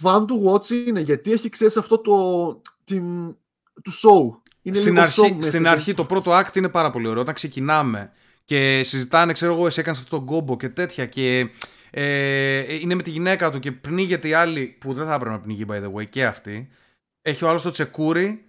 [0.04, 2.16] fan του watch είναι γιατί έχει ξέρεις αυτό το.
[2.84, 3.04] Την,
[3.84, 4.42] του show.
[4.62, 5.70] Είναι στην λίγο αρχή, show μέσα στην του.
[5.70, 7.22] αρχή το πρώτο act είναι πάρα πολύ ωραίο.
[7.22, 8.12] Όταν ξεκινάμε
[8.46, 11.50] και συζητάνε, ξέρω εγώ, εσύ έκανες αυτό το κόμπο και τέτοια και
[11.92, 15.40] ε, είναι με τη γυναίκα του και πνίγεται η άλλη που δεν θα έπρεπε να
[15.40, 16.70] πνιγεί by the way και αυτή.
[17.22, 18.44] Έχει ο άλλος το τσεκούρι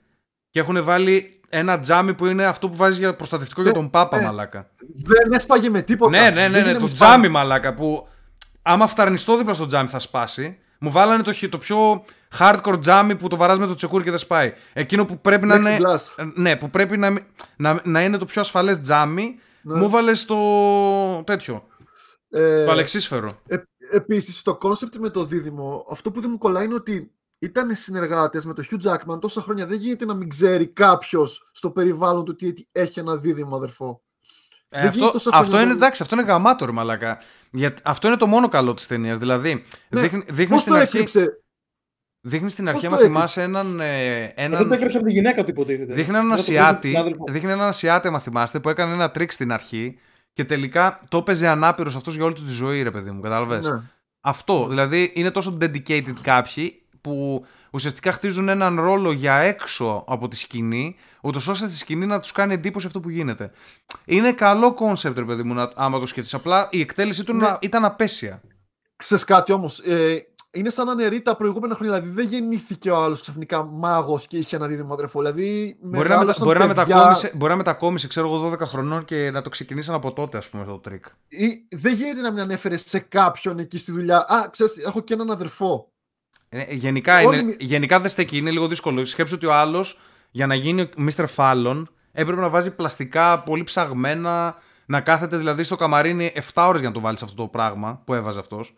[0.51, 3.91] και έχουν βάλει ένα τζάμι που είναι αυτό που βάζει για προστατευτικό για Ναι, τον
[3.91, 4.25] Πάπα, ναι.
[4.25, 4.71] μαλάκα.
[4.95, 6.11] Δεν έσπαγε με τίποτα.
[6.11, 7.11] Ναι, ναι, ναι, Δεν ναι, γίνεται το με σπάγι.
[7.11, 8.09] τζάμι, μαλάκα που
[8.63, 10.59] άμα φταρνιστώ δίπλα στο τζάμι θα σπάσει.
[10.79, 12.05] Μου βάλανε το, χι- το πιο
[12.39, 14.53] hardcore τζάμι που το βαράς με το τσεκούρι και δεν σπάει.
[14.73, 15.79] Εκείνο που πρέπει να είναι.
[15.79, 16.25] Plexiglass.
[16.35, 17.25] Ναι, που πρέπει να, μη-
[17.57, 19.35] να, να είναι το πιο ασφαλές τζάμι.
[19.63, 19.79] Ναι.
[19.79, 20.37] Μου βάλες το
[21.27, 21.67] τέτοιο.
[22.31, 23.31] Ε, Το αλεξίσφαιρο.
[23.47, 23.57] Ε,
[23.93, 28.45] επίσης, το concept με το δίδυμο, αυτό που δεν μου κολλάει είναι ότι ήταν συνεργάτες
[28.45, 29.67] με το Hugh Jackman τόσα χρόνια.
[29.67, 34.03] Δεν γίνεται να μην ξέρει κάποιος στο περιβάλλον του ότι έχει ένα δίδυμο αδερφό.
[34.69, 35.65] Ε, δεν αυτό, γίνεται τόσο αυτό φαινόμενο.
[35.71, 37.21] είναι εντάξει, αυτό είναι γαμάτο, ρε μαλάκα.
[37.51, 39.19] Γιατί, αυτό είναι το μόνο καλό της ταινίας.
[39.19, 41.43] Δηλαδή, Ναι, δείχνει, δείχνει, Πώς στην το αρχή, έκρυψε.
[42.21, 43.81] δείχνει στην αρχή, πώς άμα το θυμάσαι, έναν.
[43.81, 45.95] ε, έναν Δεν το έκρυψε από τη γυναίκα του υποτίθεται.
[45.95, 47.33] Δείχνει έναν Δεν το Ασιάτη, κρύβει από τον άδελφο.
[47.33, 49.99] δείχνει έναν Ασιάτη, άμα θυμάστε, που έκανε ένα τρίκ στην αρχή
[50.33, 53.21] και τελικά το έπαιζε ανάπηρος αυτός για όλη του τη ζωή, ρε παιδί μου.
[53.21, 53.81] Κατάλαβες; Ναι.
[54.21, 54.67] Αυτό.
[54.69, 60.97] Δηλαδή είναι τόσο dedicated κάποιοι που ουσιαστικά χτίζουν έναν ρόλο για έξω από τη σκηνή,
[61.23, 63.51] ούτως ώστε στη σκηνή να τους κάνει εντύπωση αυτό που γίνεται.
[64.05, 66.37] Είναι καλό concept, ρε παιδί μου, να, άμα το σκεφτείς.
[66.37, 67.47] Απλά η εκτέλεσή του Ναι.
[67.49, 68.41] να- ήταν απαίσια.
[68.97, 72.01] Ξέρεις κάτι όμως, ε, είναι σαν να αναιρεί τα προηγούμενα χρόνια.
[72.01, 75.19] Δηλαδή δεν γεννήθηκε ο άλλος ξαφνικά μάγος και είχε ένα δίδυμο αδερφό.
[75.21, 78.59] Δηλαδή Μπορεί να, μετα, μεγάλωσαν μπορεί, να παιδιά μετακόμισε, μπορεί να μετακόμισε, ξέρω εγώ, 12
[78.67, 81.05] χρονών και να το ξεκινήσαν από τότε, ας πούμε, αυτό το τρίκ.
[81.29, 84.17] ή- δεν γίνεται να μην ανέφερε σε κάποιον εκεί στη δουλειά.
[84.17, 85.89] Α, ξέρεις, έχω και έναν αδερφό.
[86.49, 89.05] Ε, γενικά, Όλοι είναι, μη- γενικά δεν στέκει, είναι λίγο δύσκολο.
[89.05, 90.01] Σκέψου ότι ο άλλος
[90.31, 91.25] για να γίνει ο Mr.
[91.37, 91.83] Fallon
[92.13, 94.57] έπρεπε να βάζει πλαστικά πολύ ψαγμένα,
[94.87, 98.15] να κάθεται δηλαδή στο καμαρίνι 7 ώρες για να το βάλει αυτό το πράγμα που
[98.15, 98.75] έβαζε αυτός.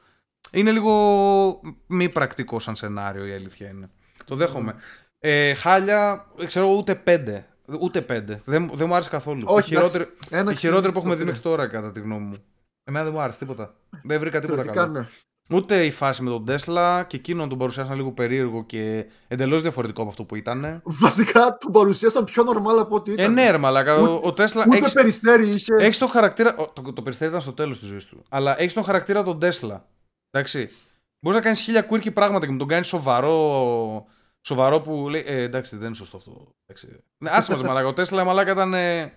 [0.53, 3.91] Είναι λίγο μη πρακτικό σαν σενάριο η αλήθεια είναι.
[4.24, 4.74] Το δέχομαι.
[5.19, 7.47] Ε, χάλια, ξέρω εγώ, ούτε πέντε.
[7.81, 8.41] Ούτε πέντε.
[8.45, 9.43] Δεν, δεν μου άρεσε καθόλου.
[9.47, 12.24] Όχι, η χειρότερη, Ένα η χειρότερη που έχουμε δει ξυνίστικο μέχρι τώρα, κατά τη γνώμη
[12.24, 12.37] μου.
[12.85, 13.74] Εμένα δεν μου άρεσε τίποτα.
[14.03, 14.99] Δεν βρήκα τίποτα Θεωρητικά, καλό.
[14.99, 15.07] ναι.
[15.57, 20.01] Ούτε η φάση με τον Τέσλα και εκείνον τον παρουσιάσαν λίγο περίεργο και εντελώς διαφορετικό
[20.01, 20.81] από αυτό που ήταν.
[20.85, 23.24] Βασικά τον παρουσίασαν πιο normal από ό,τι ήταν.
[23.24, 23.97] Ε, ναι, ρε μαλάκα.
[23.97, 24.65] Ο, ο Τέσλα.
[24.66, 25.74] Ούτε Έχεις, περιστέρι είχε.
[25.79, 26.57] έχεις τον χαρακτήρα.
[26.57, 28.23] ο- Το, το περιστέρι ήταν στο τέλος της ζωής του.
[28.29, 29.87] Αλλά έχεις τον χαρακτήρα τον Τέσλα.
[30.35, 30.71] Εντάξει.
[31.21, 34.07] Μπορείς να κάνεις χίλια quirky πράγματα και μου τον κάνεις σοβαρό.
[34.41, 35.23] Σοβαρό που λέει.
[35.27, 36.55] Ε, εντάξει, δεν είναι σωστό αυτό.
[36.67, 37.05] Εντάξει.
[37.19, 37.87] Ναι, άσε μας, μαλάκα.
[37.87, 38.75] Ο Τέσλα μαλάκα ήταν.
[38.75, 39.13] Ε,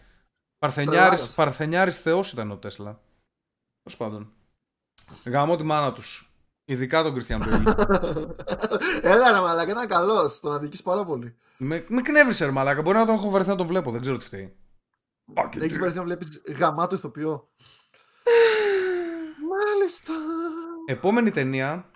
[0.58, 1.34] Παρθενιάρης, Τρελάρας.
[1.34, 3.00] παρθενιάρης θεός ήταν ο Τέσλα.
[3.84, 4.34] Τέλος πάντων.
[5.26, 6.30] Γαμώ τη μάνα τους.
[6.66, 7.76] Ειδικά τον Christian Bale.
[9.02, 10.40] Έλα ρε μαλάκα, ήταν καλός.
[10.40, 11.38] Τον αδικείς πάρα πολύ.
[11.58, 12.82] με, με κνεύρισε, ρε μαλάκα.
[12.82, 13.92] Μπορεί να τον έχω βαρεθεί να τον βλέπω.
[13.92, 14.56] Δεν ξέρω τι φταίει.
[15.60, 17.50] Έχεις βρεθεί να βλέπεις γαμάτο ηθοποιό.
[19.52, 20.14] Μάλιστα.
[20.86, 21.90] Επόμενη ταινία.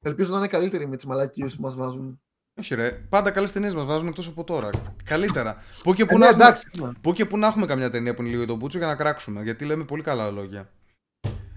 [0.00, 2.20] Ελπίζω να είναι καλύτερη με τις μαλακίες που μας βάζουν.
[2.54, 2.90] Όχι, ρε.
[2.90, 4.70] Πάντα καλές ταινίες μας βάζουν εκτός από τώρα.
[5.04, 5.62] Καλύτερα.
[5.82, 6.70] Πού και Ε, πού, ναι, να έχουμε, εντάξει.
[7.00, 9.42] πού και πού να έχουμε καμιά ταινία που είναι λίγο το μπούτσο για να κράξουμε.
[9.42, 10.72] Γιατί λέμε πολύ καλά λόγια.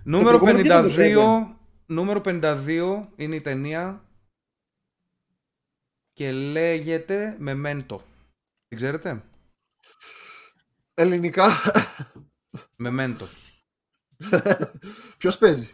[0.04, 1.56] Νούμερο προηγούμενο τι ήταν το 52,
[1.86, 4.04] νούμερο 52 είναι η ταινία
[6.14, 7.98] και λέγεται Memento.
[8.68, 9.24] Την ξέρετε;
[10.94, 11.46] Ελληνικά.
[12.84, 13.26] Memento.
[15.18, 15.72] Ποιος παίζει;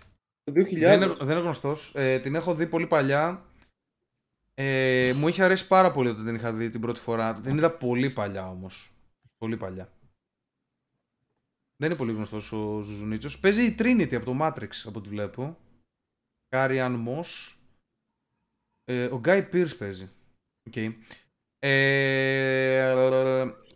[0.54, 0.80] Το 2000.
[0.80, 1.92] Δεν είναι, δεν είναι γνωστός.
[1.96, 3.46] Ε, την έχω δει πολύ παλιά.
[4.54, 7.34] Ε, μου είχε αρέσει πάρα πολύ όταν την είχα δει την πρώτη φορά.
[7.34, 8.92] Την είδα πολύ παλιά όμως.
[9.38, 9.90] Πολύ παλιά.
[11.76, 13.40] Δεν είναι πολύ γνωστός ο Ζουζουνίτσος.
[13.40, 15.58] Παίζει η Trinity από το Matrix από ό,τι βλέπω.
[16.48, 17.60] Carrie-Anne Moss.
[18.84, 20.10] Ε, ο Guy Pearce παίζει.
[20.68, 20.76] Οκ.
[21.60, 22.96] Ε,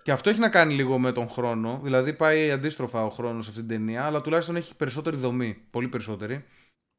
[0.04, 1.80] και αυτό έχει να κάνει λίγο με τον χρόνο.
[1.84, 5.58] Δηλαδή πάει αντίστροφα ο χρόνος σε αυτήν την ταινία, αλλά τουλάχιστον έχει περισσότερη δομή.
[5.70, 6.46] Πολύ περισσότερη.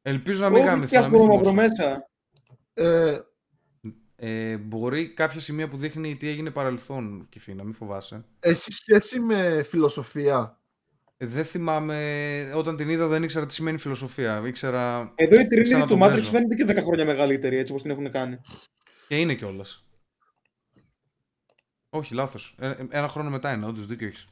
[0.09, 0.89] Ελπίζω να μην Όχι, γάμηθω.
[0.89, 1.67] και να μην άσπρο μαύρο θυμώσω.
[1.77, 2.09] μέσα.
[2.73, 3.19] Ε,
[4.19, 8.25] Ε, μπορεί κάποια σημεία που δείχνει τι έγινε παρελθόν, Κιφή, να μην φοβάσαι.
[8.39, 10.59] έχει σχέση με φιλοσοφία;
[11.17, 14.43] Ε, δεν θυμάμαι, όταν την είδα δεν ήξερα τι σημαίνει φιλοσοφία.
[14.47, 15.11] Ήξερα.
[15.15, 16.29] Εδώ η Ξανά Trinity τον του Matrix παίζω.
[16.29, 18.39] φαίνεται και 10 χρόνια μεγαλύτερη έτσι όπως την έχουν κάνει.
[19.07, 19.85] Και είναι κιόλας.
[21.89, 22.55] Όχι, λάθος.
[22.89, 24.27] ένα χρόνο μετά είναι, όντως δίκιο έχεις.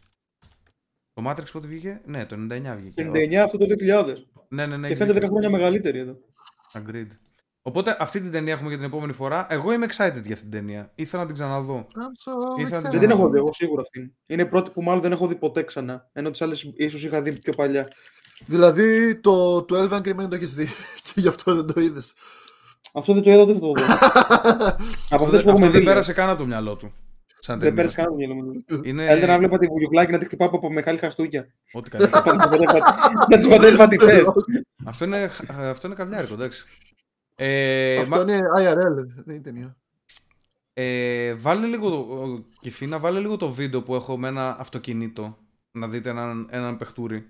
[1.14, 3.04] Το Matrix πότε βγήκε, ναι, το 99 βγήκε.
[3.04, 4.16] 99 αυτό το 2000.
[4.56, 4.88] Ναι, ναι, ναι.
[4.88, 5.28] Και έχεις φαίνεται 10 δίκιο.
[5.30, 6.16] χρόνια μεγαλύτερη εδώ.
[6.74, 7.08] Agreed.
[7.62, 9.48] Οπότε αυτή την ταινία έχουμε για την επόμενη φορά.
[9.50, 10.92] Εγώ είμαι excited για αυτή την ταινία.
[10.96, 11.88] Ήθελα να την ξαναδώ.
[11.94, 11.98] I'm
[12.56, 12.92] so Ήθελα να excited.
[12.92, 14.12] την Δεν την έχω δει εγώ σίγουρα αυτήν.
[14.26, 16.10] Είναι η πρώτη που μάλλον δεν έχω δει ποτέ ξανά.
[16.14, 17.88] Ενώ τις άλλες ίσως είχα δει πιο παλιά.
[18.46, 20.66] Δηλαδή το 12 Angry Men το έχεις δει
[21.14, 22.14] και γι' αυτό δεν το είδες.
[22.94, 23.74] Αυτό δεν το είδα, δεν θα το δω.
[25.10, 25.72] Από αυτές που Αυτό έχουμε δει.
[25.72, 25.84] δεν λέω.
[25.92, 26.94] πέρασε καν από το μυαλό του.
[27.46, 27.76] Σαν Δεν ταινία.
[27.76, 28.66] πέρασε καν το μυαλό μου.
[28.84, 29.06] Είναι.
[29.06, 31.48] Καλύτερα να βλέπα τη βουγιουκλάκη να τη χτυπάω από μεγάλη χαστούκια.
[31.72, 32.22] Ό,τι καλύτερο.
[33.30, 34.28] Να τις πατάει πατητές.
[34.86, 36.66] αυτό, είναι, αυτό είναι καβλιάρικο, εντάξει.
[37.36, 39.78] Ε, Αυτό μα- είναι IRL, δεν είναι ταινία.
[40.74, 45.38] ε, βάλε λίγο, το- Κιφίνα, βάλε λίγο το βίντεο που έχω με ένα αυτοκίνητο.
[45.72, 47.30] Να δείτε έναν, έναν παιχτούρι.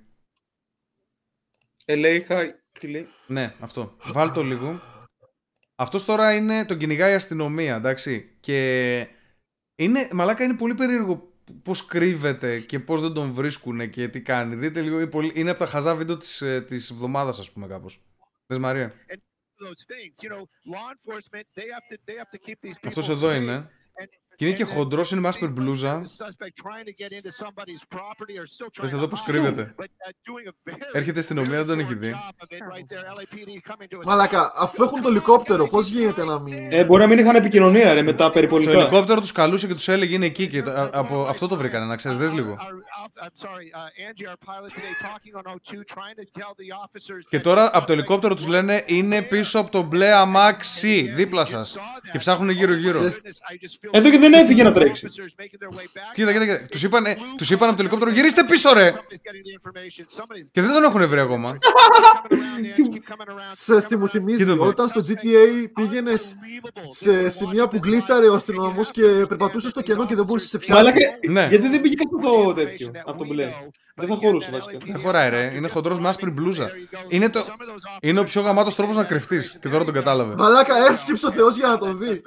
[1.85, 3.95] Ε, λέει, χα- τι λέει; Ναι, αυτό.
[4.05, 4.81] Βάλ το λίγο.
[5.75, 8.37] Αυτός τώρα είναι, τον κυνηγάει η αστυνομία, εντάξει.
[8.39, 9.07] Και
[9.75, 11.29] είναι, μαλάκα είναι πολύ περίεργο
[11.63, 14.55] πώς κρύβεται και πώς δεν τον βρίσκουν και τι κάνει.
[14.55, 17.67] Δείτε λίγο, είναι, πολύ, είναι από τα χαζά βίντεο της, ε, της εβδομάδας, ας πούμε,
[17.67, 17.99] κάπως.
[18.45, 18.93] Δες Μαρία;
[19.65, 20.25] those things.
[20.25, 20.43] You know,
[20.75, 23.35] law enforcement, they have to, they have to keep these people Αυτός εδώ safe.
[23.35, 23.69] είναι.
[24.35, 26.01] And- Και είναι και and then χοντρός, είναι με see άσπρη the μπλούζα.
[26.05, 29.25] suspect trying to get into somebody's property or still Δες trying εδώ to πώς hide,
[29.31, 29.75] κρύβεται.
[29.77, 32.11] but, uh, doing a very, Έρχεται η αστυνομία, δεν τον έχει very δει.
[32.11, 33.05] poor job of it right there.
[33.19, 36.71] LAPD coming to a Μαλάκα, αφού έχουν το ελικόπτερο, πώς γίνεται να μην...
[36.71, 38.71] Ε, μπορεί να μην είχαν επικοινωνία ρε, με τα Το περιπολικά.
[38.71, 41.85] ελικόπτερο τους καλούσε και τους έλεγε είναι εκεί και το- α- από αυτό το βρήκανε,
[41.85, 42.57] να ξέρεις, δες λίγο.
[47.29, 51.77] Και τώρα από το ελικόπτερο τους λένε είναι πίσω από το μπλε αμάξι, δίπλα σας.
[52.11, 52.99] Και ψάχνουν γύρω-γύρω.
[53.91, 55.07] Εδώ και δεν έφυγε να τρέξει.
[56.13, 56.65] Κοίτα, κοίτα, κοίτα.
[56.71, 57.03] Τους είπαν,
[57.37, 58.93] τους είπαν από το ελικόπτερο γυρίστε πίσω ρε!
[60.51, 61.57] Και δεν τον έχουν βρει ακόμα.
[63.49, 64.65] Σε τι μου θυμίζει, Κοίτα εδώ.
[64.65, 66.35] όταν στο GTA πήγαινες
[66.89, 70.65] σε σημεία που γκλίτσαρε ο αστυνομικός και περπατούσες στο κενό και δεν μπορούσες να σε
[70.65, 70.83] πιάσει.
[70.83, 70.97] Μαλάκα,
[71.29, 71.47] Ναι.
[71.49, 73.49] γιατί δεν πήγε κάτω το τέτοιο, από το μπλε.
[73.97, 74.77] Δεν θα χωρούσε βασικά.
[74.85, 76.69] Δεν χωράει ρε, είναι χοντρός με άσπρη μπλούζα.
[77.07, 77.45] Είναι, το,
[78.01, 79.57] είναι ο πιο γαμάτος τρόπος να κρυφτείς.
[79.61, 80.35] Και τώρα τον κατάλαβε.
[80.35, 82.21] Μαλάκα, έσκυψε ο Θεός για να τον δει.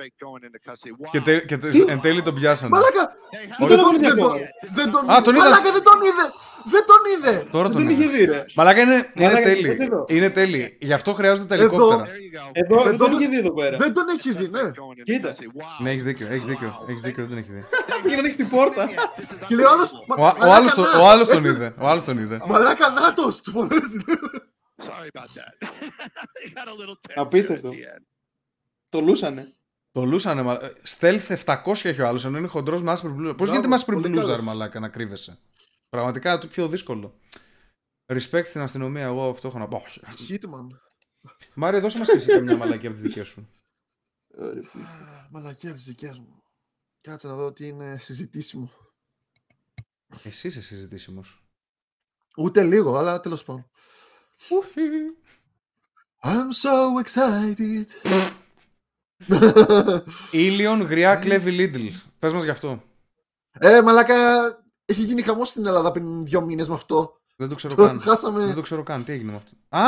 [1.11, 2.71] Και, τε, και τε- εν τέλει τον πιάσανε.
[2.71, 3.13] Μαλάκα,
[3.59, 4.41] Δεν δεν τον τον, είδε δεν τον, ακόμα.
[4.75, 5.23] δεν τον Α, είδε.
[5.23, 5.45] τον είδα.
[5.45, 6.27] Μαλάκα, δεν τον είδε.
[6.71, 7.47] Δεν τον είδε.
[7.51, 8.17] Τώρα τον Δεν είχε είδε.
[8.17, 8.45] δει ρε.
[8.55, 9.69] Μαλάκα είναι, είναι Μαλάκα, τέλει.
[9.69, 10.05] δεν εδώ.
[10.09, 10.77] Είναι τέλει.
[10.81, 11.65] Γι' αυτό χρειάζονται τα Εδώ.
[11.65, 12.11] ελικόπτερα.
[12.53, 13.77] Εδώ δεν Εδώ- τον είχε δει εδώ πέρα.
[13.77, 14.61] Δεν τον έχει δει, ναι.
[15.03, 15.35] Κοίτα.
[15.83, 17.65] Ναι, έχεις δίκιο, έχεις δίκιο, έχεις δίκιο, δεν τον έχει δει.
[18.03, 18.89] Πήγε να ανοίξει την πόρτα.
[19.47, 22.05] Και λέει ο άλλος, Ο, α- ο, άλλος, το- ο άλλος τον είδε, ο άλλος
[22.05, 22.41] τον είδε.
[22.47, 23.99] Μαλάκα, νάτος, του φορέζει.
[27.15, 27.71] Απίστευτο.
[28.89, 29.53] Το λούσανε.
[29.93, 30.59] Το λούσανε, μα...
[30.99, 33.29] Stealth 700 έχει ο άλλος, ενώ είναι χοντρός με άσπρη μπλούζα.
[33.35, 34.37] Πώς Μπράβο, γίνεται με άσπρη πολύ μπλούζα, καλός.
[34.41, 35.39] ρε μαλάκα, να κρύβεσαι;
[35.89, 37.19] Πραγματικά το πιο δύσκολο.
[38.07, 39.77] Respect στην αστυνομία, εγώ αυτό έχω να πω.
[39.77, 40.39] Όχι.
[40.43, 40.67] Hitman.
[41.55, 43.49] Μάρια, δώσε μας και εσύ καμιά μαλακή από τις δικές σου.
[45.31, 46.43] Μαλακία από τις δικές μου.
[47.01, 48.71] Κάτσε να δω τι είναι συζητήσιμο.
[50.23, 51.43] Εσύ είσαι συζητήσιμος.
[52.37, 53.71] Ούτε λίγο, αλλά τέλος πάντων.
[56.23, 57.87] I'm so excited.
[60.33, 61.91] Ήλιον, γριά, κλέβει Lidl.
[62.19, 62.83] Πες μας γι' αυτό.
[63.51, 64.17] ε, μαλάκα,
[64.91, 67.17] έχει γίνει χαμός στην Ελλάδα πριν δύο μήνες με αυτό.
[67.37, 68.01] Δεν το ξέρω Το καν.
[68.01, 68.45] χάσαμε.
[68.47, 69.05] Δεν το ξέρω καν.
[69.05, 69.53] Τι έγινε με αυτό.
[69.69, 69.83] Α!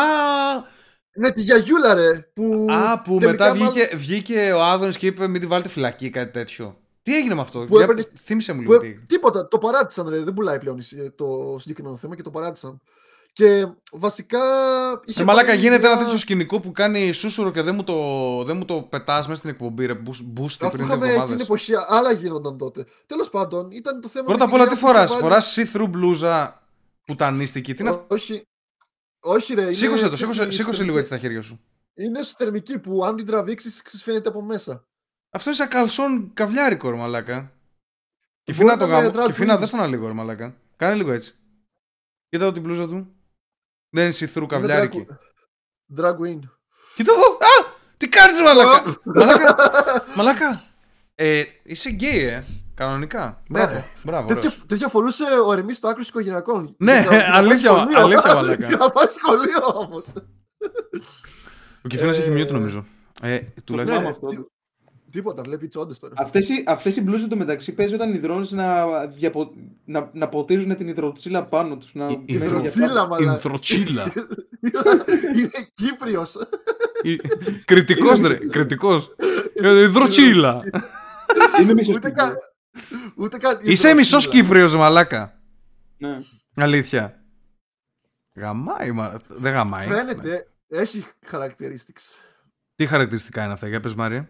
[1.15, 2.31] Ναι, τη γιαγιούλα ρε.
[2.35, 5.69] Που Α, που τελικά μετά μάλλον- βγήκε, βγήκε ο Άδωνης και είπε μην τη βάλετε
[5.69, 6.77] φυλακή ή κάτι τέτοιο.
[7.03, 8.75] Τι έγινε με αυτό, Που Για- έπαιρνε- θύμισε μου που λίγο.
[8.75, 9.05] έ- τι έγινε.
[9.09, 10.23] Τίποτα, το παράτησαν ρε.
[10.23, 12.81] Δεν πουλάει πλέον η- το συγκεκριμένο θέμα και το παράτησαν.
[13.33, 14.39] Και βασικά.
[15.05, 17.85] είχε Ρε μαλάκα πάει γίνεται μια- ένα τέτοιο σκηνικό που κάνει σούσουρο και δεν μου
[17.85, 17.95] το,
[18.45, 20.97] δεν μου το πετάς μέσα στην εκπομπή ρε, boost, boost Αφού πριν δύο είχαμε εκείνη
[20.97, 21.41] την εβδομάδες.
[21.43, 22.85] εποχή, άλλα γίνονταν τότε.
[23.07, 24.25] Τέλος πάντων, ήταν το θέμα.
[24.27, 26.63] Πρώτα με απ' τη όλα τι γυναίκα που είχε φοράς, βάλει- φοράς see-through μπλούζα
[27.07, 28.43] πουτανίστικη, τι είναι αυτό; Όχι.
[29.23, 29.63] Όχι, ρε.
[29.63, 31.61] είναι- Σήκωσε το, ξέρεις, σήκωσε, η σήκωσε ισοθερμική- λίγο έτσι τα χέρια σου.
[31.95, 34.85] Είναι ισοθερμική που αν την τραβήξεις, φαίνεται από μέσα.
[35.31, 37.53] Αυτό είναι σαν καλσόν καβλιάρικο ρε μαλάκα.
[38.43, 39.09] Και Μπορεί φίνα να το είναι γάμο.
[39.23, 39.59] drag Και φίνα queen.
[39.61, 40.57] δες τον λίγο ρε μαλάκα.
[40.77, 41.35] Κάνε λίγο έτσι.
[42.29, 43.15] Κοίτα εδώ την μπλούζα του.
[43.91, 45.07] Δεν είναι see-through Είναι καβλιάρικη.
[45.97, 46.39] Drag, drag queen.
[46.95, 47.31] Κοίτα εδώ.
[47.33, 47.79] Α!
[47.97, 48.83] Τι κάνεις ρε μαλάκα.
[49.05, 49.57] μαλάκα.
[50.17, 50.63] Μαλάκα.
[51.15, 52.45] Ε, είσαι γκέι ε.
[52.75, 53.43] Κανονικά.
[53.49, 53.73] Ναι, Μπράβο.
[53.75, 53.87] ρε.
[54.03, 54.27] Μπράβο.
[54.27, 54.67] Τέτοια, ωραίος.
[54.67, 56.75] τέτοια φορούσε ο Ερμή στο άκρο οικογενειακών.
[56.79, 57.99] Ναι, Για να- για να πάει αλήθεια, σχολείο.
[58.01, 58.67] αλήθεια, μαλάκα.
[58.67, 60.07] Για να πάει σχολείο όμως.
[61.85, 62.85] Ο Κεφίνας έχει Ε, mute νομίζω.
[63.23, 64.51] Ε, Το τουλάχιστον.
[65.13, 65.33] Θυμάμαι αυτό.
[65.33, 66.15] Τίποτα, βλέπει τσόντε τώρα.
[66.17, 69.53] Αυτές οι, αυτές οι μπλούζες μεταξύ παίζει όταν υδρώνεις να, διαπο,
[69.85, 71.95] να, να ποτίζουν την υδροτσίλα πάνω τους.
[71.95, 73.07] Να Η- μένει υδρο- για Υδροτσίλα, πάντα.
[73.09, 73.33] μαλάκα.
[73.33, 74.13] Ινθροτσίλα.
[75.37, 76.37] Είναι Κύπριος.
[77.65, 79.11] Κριτικός ρε, κριτικός.
[79.55, 80.63] Ε, Υδροτσίλα.
[81.61, 82.29] Είναι μισός Ούτε Κύπριος.
[82.29, 82.37] καν.
[83.17, 83.53] Ούτε καν.
[83.55, 83.95] Είσαι υδροτσίλα.
[83.95, 85.41] μισός Κύπριος μαλάκα.
[85.99, 86.19] Ναι.
[86.57, 87.15] Αλήθεια.
[88.35, 89.17] Γαμάει, μα...
[89.29, 89.87] δεν γαμάει.
[89.87, 92.15] Φαίνεται, έχει characteristics.
[92.75, 94.29] Τι χαρακτηριστικά είναι αυτά, για πες Μάρια.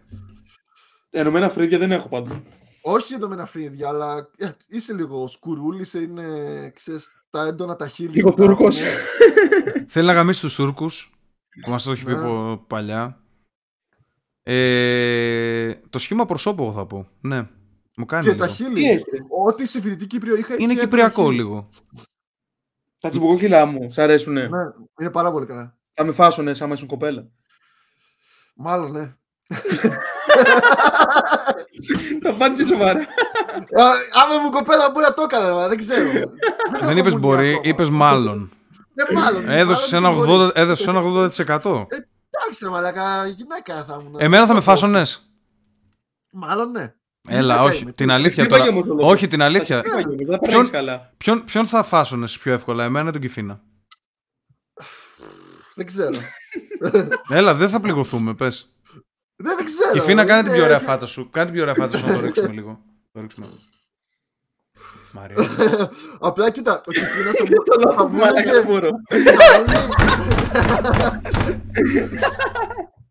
[1.13, 2.43] Ενωμένα φρύδια δεν έχω πάντα.
[2.81, 6.25] Όχι εντωμένα φρύδια, αλλά ε, είσαι λίγο σκουρούλη, είναι
[6.75, 8.09] ξέρεις, τα έντονα τα χείλη.
[8.15, 8.79] Λίγο που τα Τούρκος.
[8.79, 9.85] έχουμε.
[9.93, 11.13] Θέλει να γαμίσει τους Τούρκους,
[11.63, 12.17] που μας το έχει πει Ναι.
[12.17, 13.21] από παλιά.
[14.43, 17.07] Ε, το σχήμα προσώπου εγώ θα πω.
[17.21, 17.47] Ναι,
[17.95, 18.45] μου κάνει Και λίγο.
[18.45, 18.89] τα Τι χείλη.
[18.89, 19.03] έχει.
[19.47, 20.55] Ό,τι σε φοιτητή Κύπριο είχα.
[20.57, 21.35] Είναι είχε κυπριακό έντονα χείλη.
[21.35, 21.69] λίγο.
[22.97, 24.41] Τα τσιμποκόκκιλά μου, σ' αρέσουνε.
[24.47, 24.59] Ναι,
[24.99, 25.77] είναι πάρα πολύ καλά.
[25.93, 27.29] Θα με φάσουνε σαν ήσουν κοπέλα.
[28.55, 29.15] Μάλλον, ναι.
[32.23, 32.99] Τα απάντησε σοβαρά.
[32.99, 33.83] Α,
[34.23, 36.09] Άμα μου κοπέλα μπορεί να το έκανα, αλλά δεν ξέρω.
[36.11, 37.61] Δεν έχω είπες μουνί μπορεί, ακόμα.
[37.67, 38.51] είπες μάλλον.
[38.93, 39.49] Ναι, μάλλον.
[39.49, 40.51] Έδωσες μάλλον ένα δεν μπορεί.
[40.55, 40.55] 80%.
[40.55, 41.85] Έδωσες ένα 80%.
[42.33, 44.15] Εντάξει, ρε μαλάκα, γυναίκα θα ήμουν.
[44.19, 45.31] Εμένα θα με Δεν το- φάσονες.
[46.31, 46.93] Μάλλον ναι.
[47.29, 47.81] Έλα, Γυναίκα όχι.
[47.81, 48.63] είμαι, Την τι- αλήθεια τι τώρα.
[48.63, 49.09] είπα για μου το λόγο.
[49.11, 49.81] Όχι, την αλήθεια.
[49.81, 51.13] Τι είπα, Γιώργο, Δεν Ποιον- περνάει καλά.
[51.17, 53.61] Ποιον, ποιον θα φάσονες πιο εύκολα, εμένα ή τον Κιφίνα;
[55.75, 56.17] Δεν ξέρω.
[57.29, 58.70] Έλα, δεν θα πληγωθούμε, πες.
[59.41, 59.91] Δεν, δεν ξέρω.
[59.91, 61.29] Κιφίνα, κάνε την Είναι- πιο ωραία φάτσα σου.
[61.29, 62.79] Κάνε την πιο ωραία φάτσα σου να το ρίξουμε λίγο.
[63.11, 63.47] Το ρίξουμε.
[65.11, 65.37] Μάρια.
[66.19, 68.89] Απλά κοίτα, ο Κιφίνας θα Το μου- θα λόγο μου που μαλάκα έλεγε- μπορώ.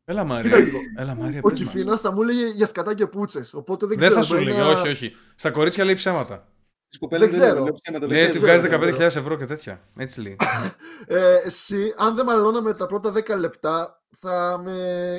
[0.04, 0.58] Έλα, Κοίτα Μάρια.
[0.58, 0.78] λίγο.
[0.96, 1.72] Έλα, Μάρια, Ο πες μας.
[1.72, 3.54] Κιφίνας θα μου έλεγε για σκατά και πούτσες.
[3.54, 4.22] Οπότε δεν Δεν ξέρω.
[4.24, 5.16] θα σου μπορεί έλεγε, να- όχι, όχι.
[5.34, 6.46] Στα κορίτσια λέει ψέματα.
[6.90, 7.64] Τις κοπέλες Δεν δεν ξέρω.
[7.64, 8.46] λέω ψέματα, δεν Λέει ότι ξέρω.
[8.46, 9.88] βγάζει δεν 15.000 ευρώ και τέτοια.
[9.96, 10.36] Έτσι λέει.
[11.06, 14.72] Ε, εσύ, αν δεν μαλώναμε τα πρώτα 10 λεπτά, θα με.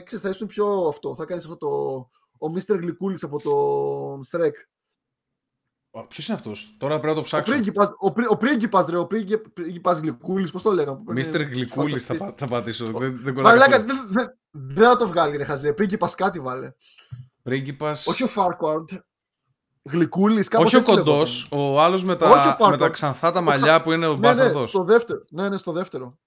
[0.05, 1.15] Ξέρεις, θα ήσουν πιο αυτό.
[1.15, 1.67] Θα κάνεις αυτό το.
[2.47, 2.77] Ο Mr.
[2.79, 3.51] Γλυκούλης από το
[4.31, 4.51] Shrek.
[6.07, 7.51] Ποιος είναι αυτός, τώρα πρέπει να το Ο ψάξω.
[7.53, 11.01] πρίγκιπας, ο, πρί, ο πρίγκιπας, ρε, ο πρίγκι- πρίγκιπας Γλυκούλης, πώς το λέγαμε.
[11.05, 12.17] που Μίστερ παίρνει Γλυκούλης φατσοστή.
[12.17, 12.85] θα, πα- θα πατήσω.
[12.85, 14.07] Δεν, δεν κολλάει Μαλάκα, καθόλου.
[14.07, 14.25] δεν δε,
[14.75, 15.73] δεν θα το βγάλει ρε χαζέ.
[15.73, 16.71] Πρίγκιπας κάτι βάλε.
[17.43, 18.07] Πρίγκιπας.
[18.07, 18.89] Όχι ο Φάρκουαρντ.
[19.89, 21.73] Γλυκούλης, κάπως Όχι ο έτσι κοντός, λεγόταν.
[21.75, 22.69] ο άλλος με, Όχι ο τα, Φάρκο.
[22.69, 24.65] με τα ξανθά τα Ο μαλλιά ξα- που είναι ο Ναι, ναι, μπάσταρδο.
[24.65, 25.19] στο δεύτερο.
[25.29, 26.17] Ναι, ναι, στο δεύτερο.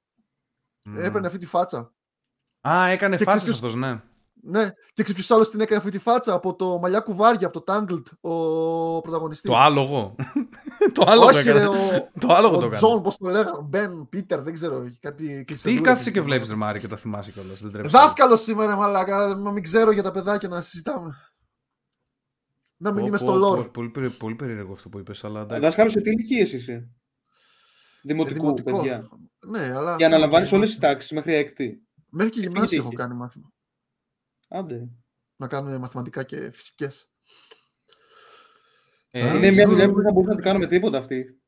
[0.97, 1.93] Έπαιρνε αυτή τη φάτσα.
[2.69, 4.01] Α, έκανε Και φάτσα ξέρεις αυτός, ναι.
[4.47, 7.63] Ναι, και ξέρεις ποιος άλλος την έκανε αυτή τη φάτσα; Από το μαλλιά κουβάρια, από
[7.63, 9.51] το Tangled, ο πρωταγωνιστής.
[9.51, 10.15] Το άλογο.
[10.95, 11.67] το άλογο Όχι, ρε, έκανε.
[11.67, 12.77] ο, Το άλογο το ο έκανε.
[12.77, 14.83] Τζον, πώς το λέγανε, Μπεν, Πίτερ, δεν ξέρω.
[15.01, 16.19] Κάτι Τι κλεισεδούλες κάθεσαι εκεί.
[16.19, 17.61] και βλέπεις, Ρε Μάρη, και τα θυμάσαι κιόλας.
[17.61, 17.97] Δεν τρέπεσαι.
[17.99, 19.37] Δάσκαλος σήμερα, μαλάκα.
[19.37, 21.17] Μα μην ξέρω για τα παιδάκια να συζητάμε.
[22.77, 23.71] Να μην Πω, είμαι πω, στο πω, λόρ.
[23.71, 25.61] Πολύ, περί- πολύ περίεργο αυτό που είπες, αλλά εντάξει.
[25.63, 26.89] Δάσκαλο σε τι ηλικίες είσαι;
[28.03, 28.77] Δημοτικού, Δημοτικό.
[28.77, 29.09] παιδιά.
[29.47, 29.97] Ναι, αλλά.
[29.97, 31.83] Και αναλαμβάνει όλες τις τάξεις μέχρι έκτη.
[32.11, 32.81] Μέχρι και Τι γυμνάσιο τύχη.
[32.81, 33.53] έχω κάνει μάθημα.
[34.49, 34.89] Άντε.
[35.37, 37.09] Να κάνουμε μαθηματικά και φυσικές.
[39.11, 41.41] Ε, Είναι μια δουλειά που δεν θα μπορούσα να την κάνω με τίποτα αυτή.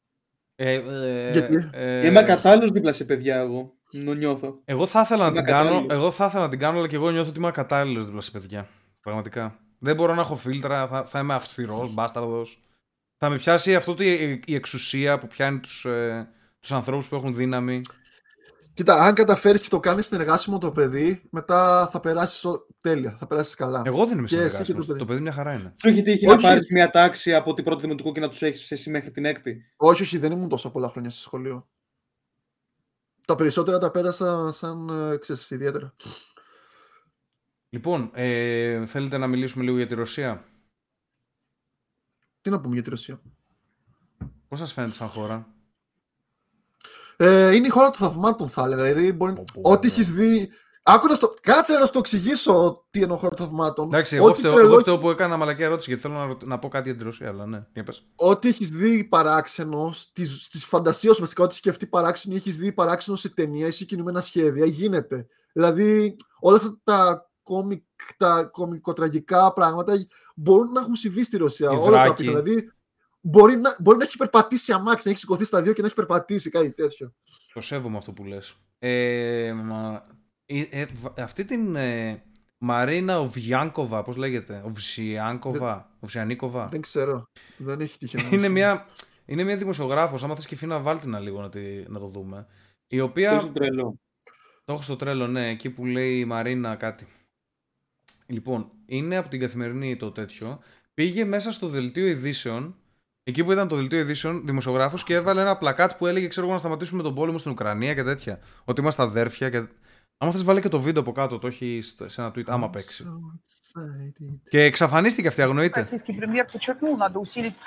[0.55, 3.77] ε, ε, Γιατί; ε, Είμαι ακατάλληλος δίπλα σε παιδιά εγώ.
[3.93, 4.61] Νο νιώθω.
[4.65, 5.93] Εγώ θα ήθελα να Είμαι την κάνω, ακατάλληλος.
[5.99, 8.31] εγώ θα ήθελα να την κάνω, αλλά και εγώ νιώθω ότι είμαι ακατάλληλος δίπλα σε
[8.31, 8.69] παιδιά.
[9.01, 9.61] Πραγματικά.
[9.87, 12.61] Δεν μπορώ να έχω φίλτρα, θα, θα είμαι αυστηρός, μπάσταρδος.
[13.17, 16.29] Θα με πιάσει αυτό το, η, η εξουσία που πιάνει τους ε,
[16.61, 17.81] τους ανθρώπους που έχουν δύναμη.
[18.75, 22.45] Κοίτα, αν καταφέρεις και το κάνεις συνεργάσιμο το παιδί, μετά θα περάσεις
[22.81, 23.17] τέλεια.
[23.19, 23.83] Θα περάσεις καλά.
[23.85, 24.87] Εγώ δεν είμαι Και εσύ και συνεργάσιμος.
[24.87, 24.99] το παιδί.
[24.99, 25.73] Το παιδί μια χαρά είναι.
[25.81, 26.37] Σου έχει τύχει Όχι.
[26.37, 29.25] να πάρεις μια τάξη από την πρώτη δημοτικού και να τους έχεις εσύ μέχρι την
[29.25, 31.69] έκτη; Όχι, όχι, δεν ήμουν τόσο πολλά χρόνια στο σχολείο.
[33.27, 35.95] Τα περισσότερα τα πέρασα σαν, ε, ξέρεις, ιδιαίτερα.
[37.77, 40.45] Λοιπόν, ε, θέλετε να μιλήσουμε λίγο για τη Ρωσία;
[42.41, 43.21] Τι να πούμε για τη Ρωσία;
[44.49, 45.47] Πώς σας φαίνεται σαν χώρα;
[47.17, 48.83] Ε, είναι η χώρα των θαυμάτων, θα έλεγα.
[48.83, 49.33] Δηλαδή, μπορεί...
[49.33, 49.93] Πω, πω, ό,τι ναι.
[49.93, 50.51] έχεις δει
[50.89, 51.35] Άκου να στο...
[51.41, 53.87] Κάτσε να σου το εξηγήσω τι εννοώ χώρο θαυμάτων.
[53.87, 56.43] Εντάξει, εγώ Ό,τι φταίω, τρελό- εγώ φταίω που έκανα μαλακή ερώτηση γιατί θέλω να, ρω-
[56.45, 57.67] να πω κάτι για την Ρωσία, αλλά ναι.
[57.73, 58.07] Για πες.
[58.15, 62.73] Ό,τι έχεις δει παράξενο στη, στη φαντασία σου, βασικά, ό,τι σκεφτεί παράξενο ή έχεις δει
[62.73, 65.27] παράξενο σε ταινία ή σε κινούμενα σχέδια, γίνεται.
[65.53, 67.83] Δηλαδή, όλα αυτά τα, κομικ,
[68.17, 69.93] τα κομικοτραγικά πράγματα
[70.35, 71.71] μπορούν να έχουν συμβεί στη Ρωσία.
[71.73, 72.11] Οι όλα τα δράκοι.
[72.11, 72.41] απίθανα.
[72.43, 72.73] Δηλαδή,
[73.21, 75.97] μπορεί να, μπορεί να έχει περπατήσει αμάξι, να έχει σηκωθεί στα δύο και να έχει
[75.97, 77.15] περπατήσει κάτι τέτοιο.
[77.55, 78.57] Το σέβομαι αυτό που λες.
[78.79, 80.07] Ε, μα,
[80.47, 82.23] ε, ε, β- αυτή την ε,
[82.59, 86.67] Μαρίνα Οβιάνκοβα, πώς λέγεται, Οβσιάνκοβα, Οβσιανίκοβα.
[86.67, 87.29] Δεν ξέρω.
[87.57, 88.17] Δεν έχει τύχει.
[88.17, 88.87] να Είναι μου μια,
[89.25, 92.47] είναι μια δημοσιογράφος, άμα θες και φύνα βάλτινα λίγο να, τη, να το δούμε.
[92.87, 94.01] Η Αυτό οποία, είναι τρελό.
[94.65, 97.07] το έχω στο τρέλο, ναι, εκεί που λέει η Μαρίνα κάτι.
[98.27, 100.59] Λοιπόν, είναι από την καθημερινή το τέτοιο.
[100.95, 102.77] Πήγε μέσα στο δελτίο ειδήσεων,
[103.23, 106.55] εκεί που ήταν το δελτίο ειδήσεων, δημοσιογράφο και έβαλε ένα πλακάτ που έλεγε: Ξέρω εγώ
[106.55, 108.39] να σταματήσουμε τον πόλεμο στην Ουκρανία και τέτοια.
[108.65, 109.51] Ότι είμαστε αδέρφια.
[109.51, 109.67] Και...
[110.19, 112.45] Άμα θε, βάλει και το βίντεο από κάτω, το έχει σε ένα tweet.
[112.47, 113.05] Άμα παίξει.
[114.51, 115.87] Και εξαφανίστηκε αυτή, αγνοείται.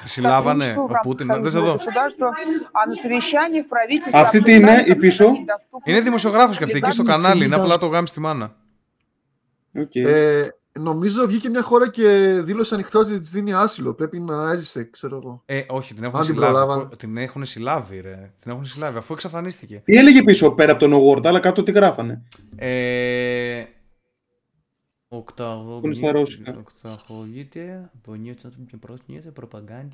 [0.04, 1.28] Συλλάβανε ο Πούτιν.
[1.28, 1.76] Δεν σε δω.
[4.14, 5.32] Αυτή τι είναι, η πίσω.
[5.84, 7.46] Είναι δημοσιογράφο και αυτή, εκεί στο κανάλι.
[7.46, 8.56] Είναι απλά το γάμι στη μάνα.
[9.76, 10.06] Okay.
[10.06, 10.48] Ε,
[10.80, 13.94] νομίζω βγήκε μια χώρα και δήλωσε ανοιχτό ότι της δίνει άσυλο.
[13.94, 15.42] Πρέπει να έζησε, ξέρω εγώ.
[15.46, 18.04] Ε, όχι, την έχουν, συλλάβει, την έχουν συλλάβει.
[18.46, 19.82] Έχουν συλλάβει, αφού εξαφανίστηκε.
[19.86, 22.24] Τι έλεγε πίσω πέρα από τον Award, αλλά κάτω τι γράφανε;
[22.56, 23.64] Ε,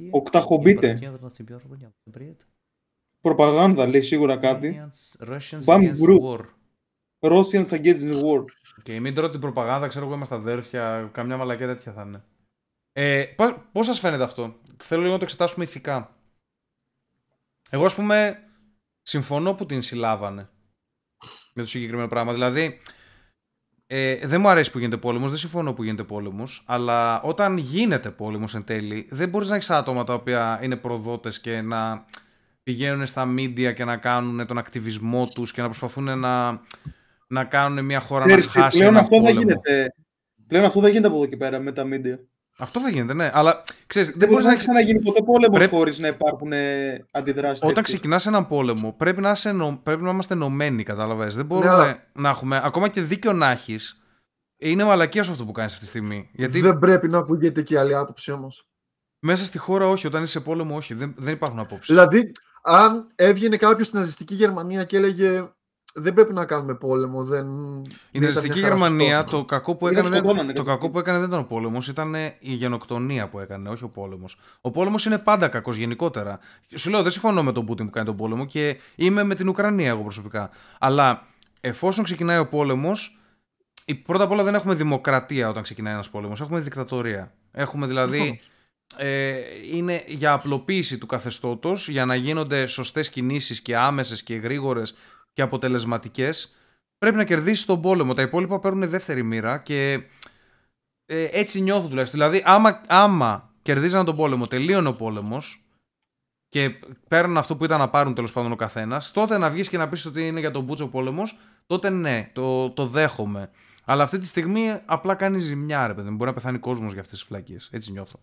[0.10, 1.94] Οκταχογείται, προπαγάνδια.
[3.22, 4.82] Προπαγάνδα λέει σίγουρα κάτι.
[5.66, 6.40] Bam group.
[7.28, 8.46] Russians against the war.
[8.84, 12.24] Και μην τρώω την προπαγάνδα, ξέρω εγώ είμαστε αδέρφια, καμιά μαλακία τέτοια θα είναι.
[12.92, 13.26] Ε,
[13.72, 16.16] Πώς σας φαίνεται αυτό, Θέλω λίγο να το εξετάσουμε ηθικά.
[17.70, 18.40] Εγώ, ας πούμε,
[19.02, 20.50] συμφωνώ που την συλλάβανε
[21.54, 22.34] με το συγκεκριμένο πράγμα.
[22.34, 22.80] Δηλαδή,
[23.88, 28.12] ε, δεν μου αρέσει που γίνεται πόλεμος, δεν συμφωνώ που γίνεται πόλεμος, αλλά όταν γίνεται
[28.12, 32.06] πόλεμος εν τέλει, δεν μπορείς να έχεις άτομα τα οποία είναι προδότες και να
[32.64, 36.62] πηγαίνουν στα media και να κάνουν τον ακτιβισμό τους και να προσπαθούν να,
[37.28, 39.40] να κάνουν μια χώρα Ξέρεις να τι, χάσει πλέον ένα αυτό δεν πόλεμο.
[39.42, 39.94] γίνεται.
[40.48, 42.20] Πλέον αυτό δεν γίνεται από εδώ και πέρα με τα media.
[42.58, 43.30] Αυτό δεν γίνεται, ναι.
[43.34, 44.58] Αλλά ξέρεις, Δεν δεν μπορείς μπορείς να να...
[44.58, 47.64] ξαναγίνει ποτέ πόλεμος Πρέπει- χωρίς να υπάρχουν ε, αντιδράσεις.
[47.64, 51.36] Όταν ξεκινάς έναν πόλεμο, πρέπει να, είσαι ενω- πρέπει να είμαστε ενωμένοι, κατάλαβες.
[51.36, 52.62] Δεν μπορούμε αλλά- να έχουμε.
[52.64, 54.00] Ακόμα και δίκιο να έχεις.
[54.58, 56.30] Είναι μαλακία σου αυτό που κάνεις αυτή τη στιγμή.
[56.34, 58.68] Γιατί Δεν πρέπει να ακούγεται και άλλη άποψη όμως.
[59.20, 60.08] μέσα στη χώρα, όχι.
[60.08, 60.94] Όταν είσαι σε πόλεμο, όχι.
[60.94, 61.88] Δεν, δεν υπάρχουν απόψεις.
[61.96, 62.32] Δηλαδή,
[62.64, 65.50] αν έβγαινε κάποιος στην ναζιστική Γερμανία και έλεγε
[65.98, 67.24] Δεν πρέπει να κάνουμε πόλεμο.
[67.24, 67.48] Δεν...
[68.12, 70.76] Η ναζιστική Γερμανία το κακό που Ήταν έκανε, δεν, σκοτώνανε το κάποιον.
[70.76, 74.40] κακό που έκανε δεν ήταν ο πόλεμος, ήταν η γενοκτονία που έκανε, όχι ο πόλεμος.
[74.62, 76.40] Ο πόλεμος είναι πάντα κακός γενικότερα.
[76.76, 79.48] Σου λέω, δεν συμφωνώ με τον Πούτιν που κάνει τον πόλεμο και είμαι με την
[79.50, 80.50] Ουκρανία εγώ προσωπικά.
[80.80, 81.28] Αλλά
[81.62, 83.20] εφόσον ξεκινάει ο πόλεμος,
[84.06, 86.42] πρώτα απ' όλα δεν έχουμε δημοκρατία όταν ξεκινάει ένας πόλεμος.
[86.42, 87.34] Έχουμε δικτατορία.
[87.52, 88.40] Έχουμε δηλαδή.
[88.98, 89.36] Ε,
[89.74, 94.96] είναι για απλοποίηση του καθεστώτος για να γίνονται σωστές κινήσεις και άμεσες και γρήγορες
[95.36, 96.56] και αποτελεσματικές
[96.98, 98.14] πρέπει να κερδίσει τον πόλεμο.
[98.14, 100.04] Τα υπόλοιπα παίρνουν δεύτερη μοίρα και
[101.06, 102.20] ε, έτσι νιώθω τουλάχιστον.
[102.20, 105.66] Δηλαδή, άμα, άμα κερδίζαν τον πόλεμο, τελείωνε ο πόλεμος
[106.50, 106.70] και
[107.08, 109.90] παίρνουν αυτό που ήταν να πάρουν τέλος πάντων ο καθένας, τότε να βγεις και να
[109.90, 113.50] πεις ότι είναι για τον Μπούτσο πόλεμος, τότε ναι, το, το δέχομαι.
[113.86, 116.16] Αλλά αυτή τη στιγμή απλά κάνει ζημιά, ρε παιδί μου.
[116.16, 117.58] Μπορεί να πεθάνει κόσμος για αυτές τις φυλακίε.
[117.72, 118.20] Έτσι νιώθω.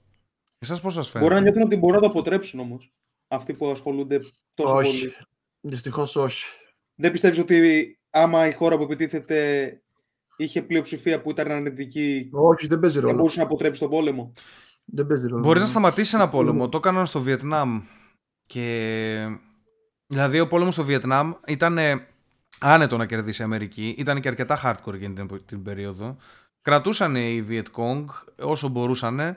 [0.59, 2.93] Εσάς πώς σας φαίνεται; Μπορεί να νιώθουν ότι μπορούν να το αποτρέψουν όμως.
[3.29, 4.21] Αυτοί που ασχολούνται
[4.55, 4.99] τόσο Όχι.
[4.99, 5.15] πολύ.
[5.61, 6.45] Δυστυχώς όχι.
[7.03, 9.37] Δεν πιστεύεις ότι άμα η χώρα που επιτίθεται
[10.37, 13.17] είχε πλειοψηφία που ήταν αρνητική, Όχι, δεν παίζει θα ρόλο.
[13.17, 14.33] μπορούσε να αποτρέψει τον πόλεμο;
[14.85, 15.43] Δεν παίζει ρόλο.
[15.43, 16.69] Μπορείς να σταματήσει ένα πόλεμο.
[16.69, 17.83] Το έκαναν στο Βιετνάμ.
[18.47, 19.39] Και.
[20.07, 21.79] Δηλαδή, ο πόλεμος στο Βιετνάμ ήταν
[22.59, 23.95] άνετο να κερδίσει η Αμερική.
[23.99, 26.17] Ήταν και αρκετά hardcore εκείνη την, την περίοδο.
[26.63, 28.05] Κρατούσαν οι Viet Cong
[28.43, 29.37] όσο μπορούσαν.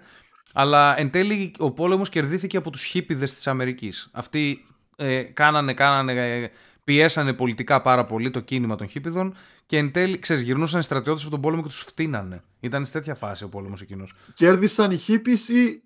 [0.53, 4.09] Αλλά εν τέλει ο πόλεμος κερδίθηκε από τους χίπιδες της Αμερικής.
[4.13, 4.65] Αυτοί
[4.95, 6.51] ε, κάνανε, κάνανε, ε,
[6.85, 9.35] πιέσανε πολιτικά πάρα πολύ το κίνημα των χίπιδων
[9.65, 12.43] και εν τέλει, ξέρεις, γυρνούσαν οι στρατιώτες από τον πόλεμο και τους φτύνανε.
[12.59, 14.13] Ήταν σε τέτοια φάση ο πόλεμος εκείνος.
[14.33, 15.81] Κέρδισαν οι χίπης ή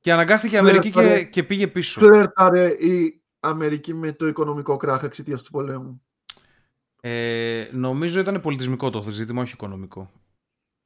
[0.00, 1.24] Και αναγκάστηκε η Αμερική και, Φλερταρε.
[1.24, 2.00] και πήγε πίσω.
[2.00, 6.02] φλερταρε η Αμερική με το οικονομικό κράχ εξαιτίας του πολέμου;
[7.00, 10.10] Ε, νομίζω ήταν πολιτισμικό το ζήτημα, όχι οικονομικό.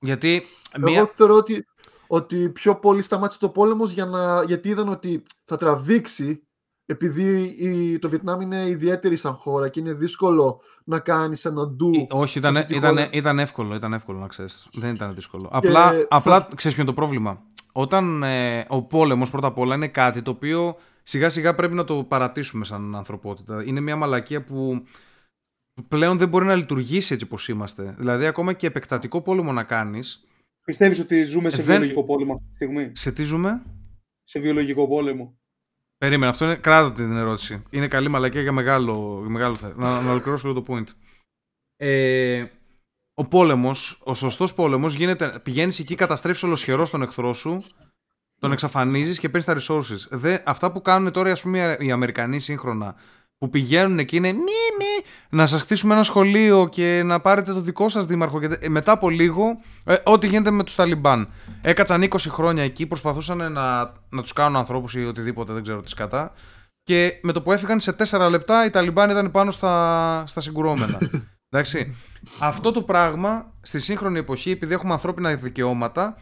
[0.00, 0.42] Γιατί
[0.78, 0.98] μία...
[0.98, 1.66] Εγώ θεωρώ ότι,
[2.06, 6.47] ότι πιο πολύ σταμάτησε το πόλεμος για να, γιατί είδαν ότι θα τραβήξει
[6.90, 11.90] επειδή η, το Βιετνάμ είναι ιδιαίτερη σαν χώρα και είναι δύσκολο να κάνεις ένα ντου.
[11.94, 13.08] Ε, Όχι, ήταν, σε αυτή τη ήταν, χώρα.
[13.12, 14.68] ήταν εύκολο, ήταν εύκολο να ξέρεις.
[14.72, 15.48] Δεν ήταν δύσκολο.
[15.52, 17.42] Απλά, θα- απλά ξέρεις ποιο είναι το πρόβλημα;
[17.72, 21.84] Όταν ε, ο πόλεμος πρώτα απ' όλα είναι κάτι το οποίο σιγά σιγά πρέπει να
[21.84, 23.64] το παρατήσουμε σαν ανθρωπότητα.
[23.66, 24.82] Είναι μια μαλακία που
[25.88, 27.94] πλέον δεν μπορεί να λειτουργήσει έτσι όπως είμαστε.
[27.98, 30.22] Δηλαδή, ακόμα και επεκτατικό πόλεμο να κάνεις,
[30.64, 33.62] Πιστεύεις ότι ζούμε σε Δεν- βιολογικό πόλεμο αυτή τη στιγμή; σε τι ζούμε;
[34.22, 35.37] Σε βιολογικό πόλεμο.
[35.98, 36.54] Περίμενε, αυτό είναι.
[36.56, 37.62] Κράτα την ερώτηση.
[37.70, 39.74] Είναι καλή μαλακία για μεγάλο, για μεγάλο θέμα.
[39.76, 40.86] Να, να ολοκληρώσω λίγο το point.
[41.76, 42.44] Ε,
[43.14, 44.96] ο πόλεμος, ο σωστός πόλεμος,
[45.42, 47.64] πηγαίνεις εκεί, καταστρέφεις ολοσχερός τον εχθρό σου,
[48.38, 50.08] τον εξαφανίζεις και παίρνεις τα resources.
[50.10, 52.94] Δε, αυτά που κάνουν τώρα ας πούμε, οι Αμερικανοί σύγχρονα,
[53.38, 54.40] που πηγαίνουν εκεί είναι μη,
[54.78, 58.40] μη, να σας χτίσουμε ένα σχολείο και να πάρετε το δικό σας δήμαρχο.
[58.40, 61.28] Και, ε, μετά από λίγο, ε, ό,τι γίνεται με τους Ταλιμπάν.
[61.60, 65.88] Έκατσαν 20 χρόνια εκεί, προσπαθούσαν να, να τους κάνουν ανθρώπους ή οτιδήποτε, δεν ξέρω τι
[65.88, 66.32] σκατά.
[66.82, 70.98] Και με το που έφυγαν σε 4 λεπτά, οι Ταλιμπάν ήταν πάνω στα, στα συγκρουόμενα.
[71.50, 71.96] Εντάξει.
[72.40, 76.16] Αυτό το πράγμα στη σύγχρονη εποχή, επειδή έχουμε ανθρώπινα δικαιώματα,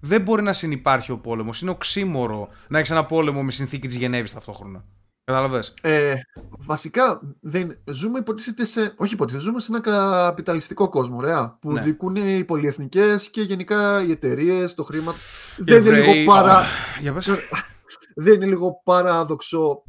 [0.00, 1.60] δεν μπορεί να συνεπάρχει ο πόλεμος.
[1.60, 4.84] Είναι οξύμορο να έχεις ένα πόλεμο με συνθήκη της Γενέβης ταυτόχρονα.
[5.24, 5.74] Κατάλαβες.
[5.80, 6.14] Ε,
[6.58, 8.94] βασικά, δεν, ζούμε υποτίθεται σε.
[8.96, 11.58] Όχι υποτίθεται, ζούμε σε ένα καπιταλιστικό κόσμο, ωραία.
[11.60, 11.82] Που Ναι.
[11.82, 15.14] δικούν οι πολυεθνικές και γενικά οι εταιρείες, το χρήμα.
[15.56, 16.64] Δεν είναι, Εβραίοι- λίγο παρα...
[17.00, 17.28] Για πες.
[18.14, 19.82] δεν είναι λίγο παράδοξο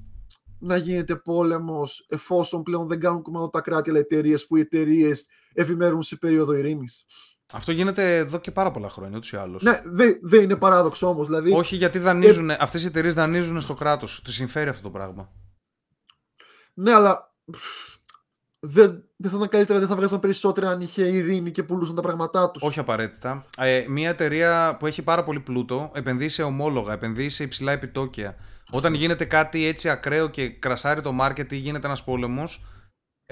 [0.60, 5.26] να γίνεται πόλεμος εφόσον πλέον δεν κάνουν κομμάτι τα κράτη, αλλά εταιρείες που οι εταιρείες
[5.54, 7.06] ευημερούν σε περίοδο ειρήνης.
[7.54, 9.64] Αυτό γίνεται εδώ και πάρα πολλά χρόνια, ούτως ή άλλως.
[9.64, 11.28] Ναι, δεν δεν είναι παράδοξο όμως.
[11.28, 14.22] Δηλαδή, Όχι γιατί δανείζουν, αυτές οι εταιρείες δανείζουν στο κράτος.
[14.24, 15.30] Τη συμφέρει αυτό το πράγμα.
[16.74, 17.60] Ναι, αλλά πφ,
[18.60, 22.02] δεν, δεν θα ήταν καλύτερα, δεν θα βγάζαν περισσότερα αν είχε ειρήνη και πουλούσαν τα
[22.02, 22.64] πράγματά τους.
[22.64, 23.46] Όχι απαραίτητα.
[23.58, 28.36] Ε, μια εταιρεία που έχει πάρα πολύ πλούτο επενδύει σε ομόλογα, επενδύει σε υψηλά επιτόκια.
[28.72, 32.66] Όταν γίνεται κάτι έτσι ακραίο και κρασάρει το μάρκετ ή γίνεται ένας πόλεμος,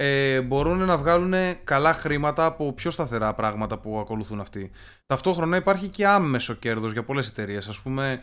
[0.02, 4.70] ε, μπορούν να βγάλουν καλά χρήματα από πιο σταθερά πράγματα που ακολουθούν αυτοί.
[5.06, 7.68] Ταυτόχρονα υπάρχει και άμεσο κέρδος για πολλές εταιρείες.
[7.68, 8.22] Α πούμε,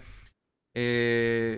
[0.72, 1.52] ε,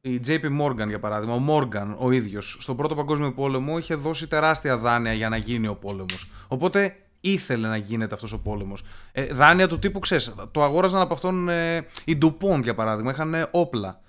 [0.00, 4.28] η JP Morgan για παράδειγμα, ο Morgan ο ίδιος, στον Πρώτο Παγκόσμιο Πόλεμο είχε δώσει
[4.28, 6.30] τεράστια δάνεια για να γίνει ο πόλεμος.
[6.48, 8.82] Οπότε ήθελε να γίνεται αυτός ο πόλεμος.
[9.12, 13.34] Ε, δάνεια του τύπου, ξέρεις, το αγόραζαν από αυτόν ε, οι DuPont για παράδειγμα, είχαν
[13.34, 14.00] ε, όπλα.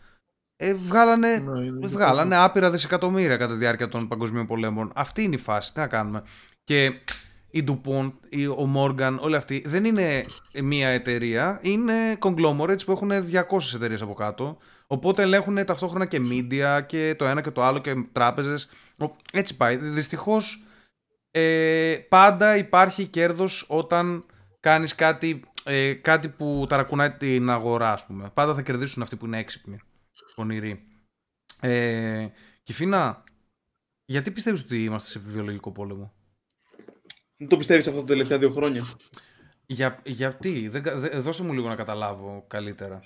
[0.57, 4.91] Ε, βγάλανε, Ναι, είναι βγάλανε άπειρα δισεκατομμύρια κατά τη διάρκεια των παγκοσμίων πολέμων.
[4.95, 5.73] Αυτή είναι η φάση.
[5.73, 6.23] Τι να κάνουμε.
[6.63, 6.99] Και
[7.49, 10.25] η DuPont, η, ο Morgan, όλοι αυτοί δεν είναι
[10.63, 11.59] μία εταιρεία.
[11.61, 14.57] Είναι conglomerates που έχουν 200 εταιρείες από κάτω.
[14.87, 18.69] Οπότε ελέγχουν ταυτόχρονα και media και το ένα και το άλλο και τράπεζες.
[18.99, 19.75] Ο- Έτσι πάει.
[19.75, 20.63] Δυστυχώς
[21.31, 24.25] ε, πάντα υπάρχει κέρδος όταν
[24.59, 28.31] κάνεις κάτι, ε, κάτι που ταρακουνάει την αγορά, ας πούμε.
[28.33, 29.79] Πάντα θα κερδίσουν αυτοί που είναι έξυπνοι,
[30.35, 30.83] πονηροί.
[31.59, 32.27] Ε,
[32.63, 33.23] Κιφίνα,
[34.05, 36.13] γιατί πιστεύεις ότι είμαστε σε βιολογικό πόλεμο;
[37.37, 38.83] Δεν το πιστεύεις αυτό τα τελευταία δύο χρόνια.
[39.65, 42.99] Για, γιατί, δεν, κα- δε- δώσε μου λίγο να καταλάβω καλύτερα.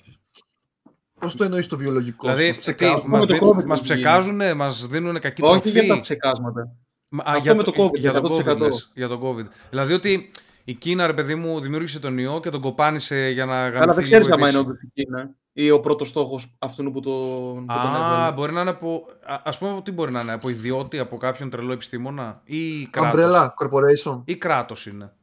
[1.19, 3.10] Πώς το εννοείς το βιολογικό, δηλαδή, μας τι, ψεκάζουν.
[3.10, 3.99] μας, με το δίνουν- COVID μας που γίνει.
[3.99, 6.76] ψεκάζουν, μας δίνουν κακή Όχι τροφή; για τα ψεκάσματα.
[7.10, 8.56] Μα, α, Αυτό για με το COVID, Για τον 100%.
[8.56, 9.45] COVID, λες, για τον COVID.
[9.69, 10.31] Δηλαδή ότι
[10.64, 13.94] η Κίνα, ρε παιδί μου, δημιούργησε τον ιό και τον κοπάνισε για να γαμηθεί Αλλά
[13.94, 14.60] δεν ξέρεις λίγο η άμα Δύση.
[14.60, 18.34] είναι όντως η Κίνα ή ο πρώτος στόχος αυτού που, το, που τον Α, έβαλε.
[18.34, 19.06] μπορεί να είναι από.
[19.26, 23.22] Α ας πούμε, τι μπορεί να είναι, από ιδιώτη, από κάποιον τρελό επιστήμονα ή κράτος;
[23.22, 24.22] Umbrella Corporation.
[24.26, 25.14] Ή κράτος είναι.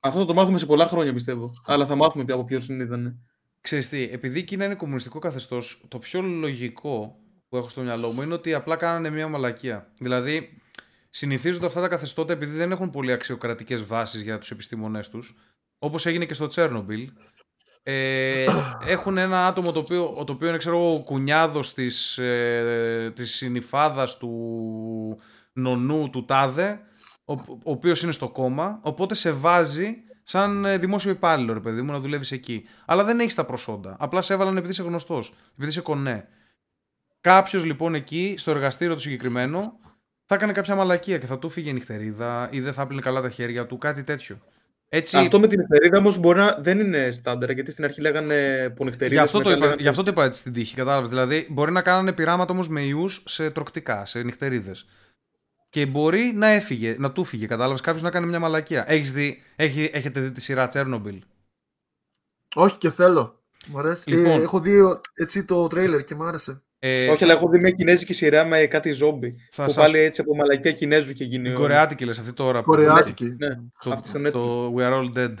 [0.00, 1.50] Αυτό θα το μάθουμε σε πολλά χρόνια πιστεύω.
[1.66, 3.18] Αλλά θα μάθουμε από ποιον ήταν.
[3.60, 7.16] Ξέρεις τι, επειδή η Κίνα είναι κομμουνιστικό καθεστώς, το πιο λογικό
[7.48, 9.92] που έχω στο μυαλό μου είναι ότι απλά κάνανε μια μαλακία.
[9.98, 10.58] Δηλαδή,
[11.10, 15.34] συνηθίζονται αυτά τα καθεστώτα επειδή δεν έχουν πολύ αξιοκρατικές βάσεις για τους επιστήμονές τους,
[15.78, 17.10] όπως έγινε και στο Τσέρνομπιλ.
[17.86, 18.44] Ε,
[18.86, 23.34] έχουν ένα άτομο το οποίο, το οποίο είναι ξέρω, εγώ, ο κουνιάδος της, ε, της
[23.34, 25.20] συνυφάδας του
[25.52, 26.80] νονού του Τάδε
[27.24, 31.82] ο, ο οποίος είναι στο κόμμα οπότε σε βάζει σαν ε, δημόσιο υπάλληλο ρε παιδί
[31.82, 32.66] μου να δουλεύεις εκεί.
[32.86, 33.96] Αλλά δεν έχεις τα προσόντα.
[33.98, 36.28] Απλά σε έβαλαν επειδή είσαι γνωστός επειδή είσαι κονέ.
[37.20, 39.78] Κάποιος λοιπόν εκεί στο εργαστήριο του συγκεκριμένο
[40.24, 43.30] θα έκανε κάποια μαλακία και θα του φύγε νυχτερίδα ή δεν θα πλύνε καλά τα
[43.30, 44.38] χέρια του, κάτι τέτοιο.
[44.96, 48.68] Έτσι, Αυτό με την νυχτερίδα όμως μπορεί να δεν είναι στάνταρ γιατί στην αρχή λέγανε
[48.76, 49.20] πονυχτερίδα.
[49.20, 51.08] Γι' αυτό, το είπα, γι' αυτό το είπα έτσι στην τύχη, κατάλαβες.
[51.08, 54.86] Δηλαδή, μπορεί να κάνανε πειράματα όμως με ιούς σε τροκτικά, σε νυχτερίδες.
[55.70, 57.80] Και μπορεί να έφυγε, να του φύγε, κατάλαβες.
[57.80, 58.84] Κάποιος να κάνει μια μαλακία.
[58.90, 61.22] Έχεις δει, έχει, έχετε δει τη σειρά Τσέρνομπιλ;
[62.54, 63.42] Όχι και θέλω.
[63.66, 64.10] Μ' αρέσει.
[64.10, 64.40] Λοιπόν.
[64.40, 66.62] Ε, έχω δει ο- έτσι το τρέιλερ και μ' άρεσε.
[66.86, 69.34] Ε, Όχι, αλλά έχω δει μια κινέζικη σειρά με κάτι ζόμπι.
[69.50, 71.42] Θα που σας- πάλι έτσι από μαλακία Κινέζου και γίνει.
[71.44, 72.58] την ο- Κορεάτικη λες αυτή τώρα.
[72.62, 73.24] που- Κορεάτικη.
[73.38, 73.48] Ναι,
[73.84, 74.30] Το, αυτή στο Netflix.
[74.32, 75.34] το We are all dead.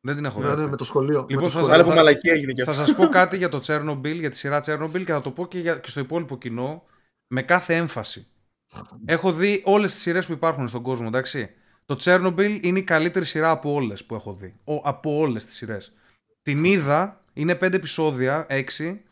[0.00, 0.46] Δεν την έχω δει.
[0.46, 0.70] Ναι, ναι, αυτή.
[0.70, 1.18] με το σχολείο.
[1.28, 1.74] Λοιπόν, με το θα- σχολείο.
[1.74, 2.84] Αλλά θα- από μαλακία έγινε και Θα αυτό.
[2.84, 5.58] σας πω κάτι για το Τσέρνομπιλ, για τη σειρά Τσέρνομπιλ και θα το πω και,
[5.58, 6.82] για, και στο υπόλοιπο κοινό
[7.26, 8.26] με κάθε έμφαση.
[9.04, 11.50] Έχω δει όλες τις σειρές που υπάρχουν στον κόσμο, εντάξει.
[11.86, 14.54] Το Τσέρνομπιλ είναι η καλύτερη σειρά από όλες που έχω δει.
[14.64, 15.92] Ο, από όλες τις σειρές.
[16.42, 19.02] Την είδα, είναι πέντε επεισόδια, έξι.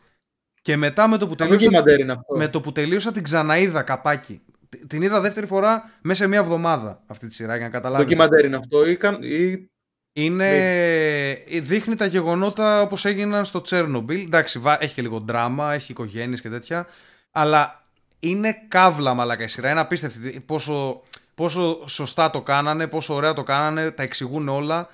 [0.67, 2.35] Και μετά με το που Θα μην τελείωσα, μαντέρι είναι αυτό.
[2.37, 4.41] με το που τελείωσα την ξαναείδα καπάκι.
[4.69, 8.03] Τ- Την είδα δεύτερη φορά μέσα σε μία εβδομάδα αυτή τη σειρά για να καταλάβετε.
[8.09, 9.69] Ντοκιμαντέρ είναι αυτό ή, καν- ή
[10.13, 11.43] Είναι...
[11.61, 14.21] Δείχνει τα γεγονότα όπως έγιναν στο Τσέρνομπιλ.
[14.25, 16.87] Εντάξει, βα- έχει και λίγο δράμα, έχει οικογένειες και τέτοια.
[17.31, 17.83] Αλλά
[18.19, 19.69] είναι καύλα μαλάκα η σειρά.
[19.71, 21.01] Είναι απίστευτη πόσο,
[21.35, 24.87] πόσο σωστά το κάνανε, πόσο ωραία το κάνανε, τα εξηγούν όλα.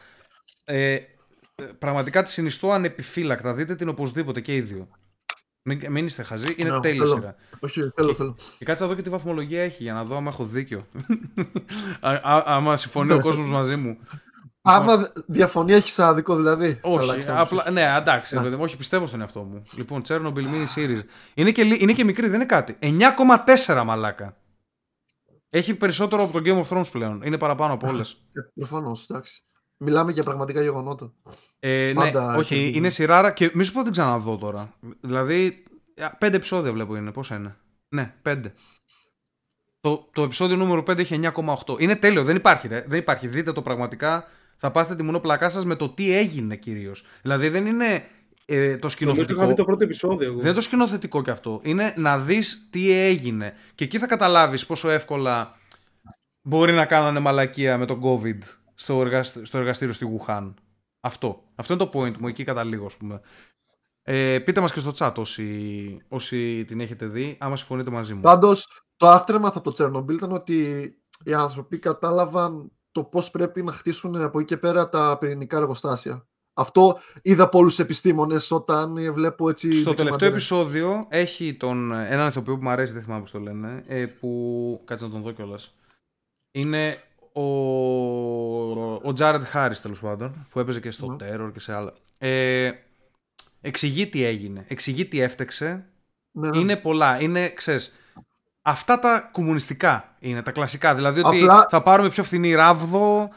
[0.66, 0.98] Ε,
[1.80, 3.54] πραγματικά τη συνιστώ ανεπιφύλακτα.
[3.54, 4.88] Δείτε την οπωσδήποτε και οι δύο.
[5.65, 7.15] Μην, μην είστε χαζοί, είναι Ναι, τέλεια θέλω.
[7.15, 7.35] σειρά.
[7.60, 8.35] Όχι, θέλω, θέλω.
[8.57, 10.88] Και κάτσε να δω και τι βαθμολογία έχει για να δω άμα έχω δίκιο.
[11.99, 13.98] Α, α- άμα συμφωνεί ο κόσμος μαζί μου.
[14.61, 16.73] Άμα διαφωνία έχεις άδικο, δηλαδή.
[16.73, 17.56] θα Όχι, αλλάξεις άποψη.
[17.60, 18.41] απλά, ναι, εντάξει, Ναι.
[18.41, 19.64] παιδί μου, όχι, πιστεύω στον εαυτό μου.
[19.76, 20.99] Λοιπόν, Chernobyl mini series.
[21.34, 22.77] Είναι και, λι- είναι και μικρή, δεν είναι κάτι.
[22.80, 24.38] 9,4 μαλάκα.
[25.49, 27.22] Έχει περισσότερο από το Game of Thrones πλέον.
[27.26, 28.18] Είναι παραπάνω από όλες.
[28.56, 29.44] Προφανώς, εντάξει.
[29.84, 31.14] Μιλάμε για πραγματικά γεγονότα.
[31.60, 34.73] Ε, ναι, Πάντα όχι, έχει- είναι σειράρα και μη σου πω να την ξαναδώ τώρα.
[35.01, 35.64] Δηλαδή,
[36.01, 37.11] α, πέντε επεισόδια βλέπω είναι.
[37.11, 37.55] Πόσα είναι;
[37.89, 38.53] Ναι, πέντε.
[39.80, 41.80] Το, το επεισόδιο νούμερο 5 έχει 9,8.
[41.81, 42.85] Είναι τέλειο, δεν υπάρχει, ρε.
[42.88, 43.27] Δεν υπάρχει.
[43.27, 44.27] Δείτε το πραγματικά.
[44.57, 47.05] Θα πάθετε τη μονοπλακά σας με το τι έγινε κυρίως.
[47.22, 48.05] Δηλαδή δεν είναι
[48.45, 49.39] ε, το νομίζω σκηνοθετικό.
[49.39, 50.27] είχα δει το πρώτο επεισόδιο.
[50.27, 50.35] Εγώ.
[50.35, 51.60] Δεν είναι το σκηνοθετικό κι αυτό.
[51.64, 53.53] Είναι να δεις τι έγινε.
[53.76, 55.57] Και εκεί θα καταλάβεις πόσο εύκολα
[56.41, 58.39] μπορεί να κάνανε μαλακία με τον COVID
[58.76, 60.54] στο, εργασ- στο εργαστήριο στη Wuhan.
[61.00, 61.44] Αυτό.
[61.56, 62.28] Αυτό είναι το point μου.
[62.28, 63.22] Εκεί καταλήγω, ας πούμε.
[64.02, 68.22] Ε, πείτε μας και στο chat όσοι, όσοι την έχετε δει, άμα συμφωνείτε μαζί μου.
[68.22, 70.88] Πάντως, το aftermath από το Chernobyl ήταν ότι
[71.24, 76.28] οι άνθρωποι κατάλαβαν το πώς πρέπει να χτίσουν από εκεί και πέρα τα πυρηνικά εργοστάσια.
[76.54, 79.66] Αυτό είδα πολλού επιστήμονες όταν ε, βλέπω έτσι.
[79.68, 80.30] Στο τελευταίο ντοκιμαντέρ.
[80.30, 84.82] επεισόδιο έχει τον, έναν ηθοποιό που μου αρέσει, δεν θυμάμαι πώς το λένε, ε, που
[84.86, 85.76] κάτσε να τον δω κιόλας.
[86.52, 87.41] Είναι ο,
[88.81, 91.15] ο Jared Harris τέλος πάντων, που έπαιζε και στο Ναι.
[91.19, 91.93] Terror και σε άλλα.
[92.18, 92.72] Ε,
[93.61, 95.85] εξηγεί τι έγινε, εξηγεί τι έφτεξε.
[96.31, 96.57] Ναι, ναι.
[96.57, 97.93] Είναι πολλά, είναι, ξέρεις,
[98.61, 100.95] αυτά τα κομμουνιστικά είναι, τα κλασικά.
[100.95, 103.30] Δηλαδή ότι Απλά- θα πάρουμε πιο φθηνή ράβδο,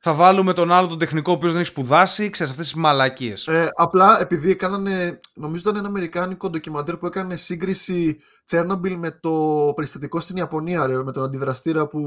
[0.00, 3.46] θα βάλουμε τον άλλο τον τεχνικό ο οποίος δεν έχει σπουδάσει, ξέρεις, αυτές τις μαλακίες.
[3.46, 9.72] Ε, απλά επειδή έκανανε, νομίζω ήταν ένα αμερικάνικο ντοκιμαντέρ που έκανε σύγκριση Τσέρνομπιλ με το
[9.76, 12.00] περιστατικό στην Ιαπωνία, ρε, με τον αντιδραστήρα που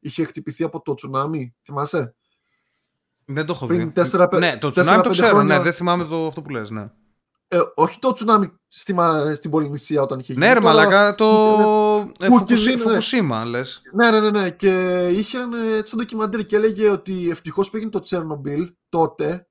[0.00, 1.54] είχε χτυπηθεί από το τσουνάμι.
[1.62, 2.14] Θυμάσαι;
[3.24, 3.90] Δεν το έχω Πριν δει.
[3.92, 6.42] τέσσερα, πε- ναι, το τέσσερα, τσουνάμι το πέντε ξέρω, χρόνια- ναι, δεν θυμάμαι το, αυτό
[6.42, 6.90] που λες, ναι.
[7.52, 11.24] Ε, όχι το τσουνάμι στη, Μα- στην Πολυνησία όταν είχε Ναι, ρε τώρα- μαλακά, το
[12.20, 12.82] ε, Που Φουκουσί- κινδύνευε.
[12.82, 13.82] Φουκουσίμα, λες.
[13.92, 14.50] Ναι, ναι, ναι, ναι.
[14.50, 19.48] Και είχε ένα έτσι ντοκιμαντέρ και έλεγε ότι ευτυχώς που έγινε το Τσέρνομπιλ τότε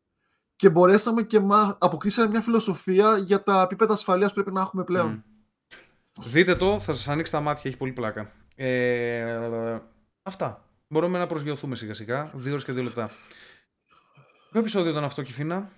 [0.55, 1.77] και μπορέσαμε και μα...
[1.79, 5.07] αποκτήσαμε μια φιλοσοφία για τα επίπεδα ασφαλείας που πρέπει να έχουμε πλέον.
[5.09, 5.19] Μμ.
[6.25, 8.31] Δείτε το, θα σας ανοίξει τα μάτια, έχει πολύ πλάκα.
[8.55, 9.79] Ε,
[10.29, 10.63] αυτά.
[10.87, 12.31] Μπορούμε να προσγειωθούμε σιγά σιγά.
[12.33, 13.09] Δύο ώρες και δύο λεπτά.
[14.51, 15.69] Ποιο επεισόδιο ήταν αυτό, Κιφίνα;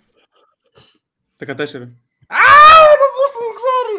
[1.38, 1.48] 14.
[1.48, 3.96] Πώς το ξέρει!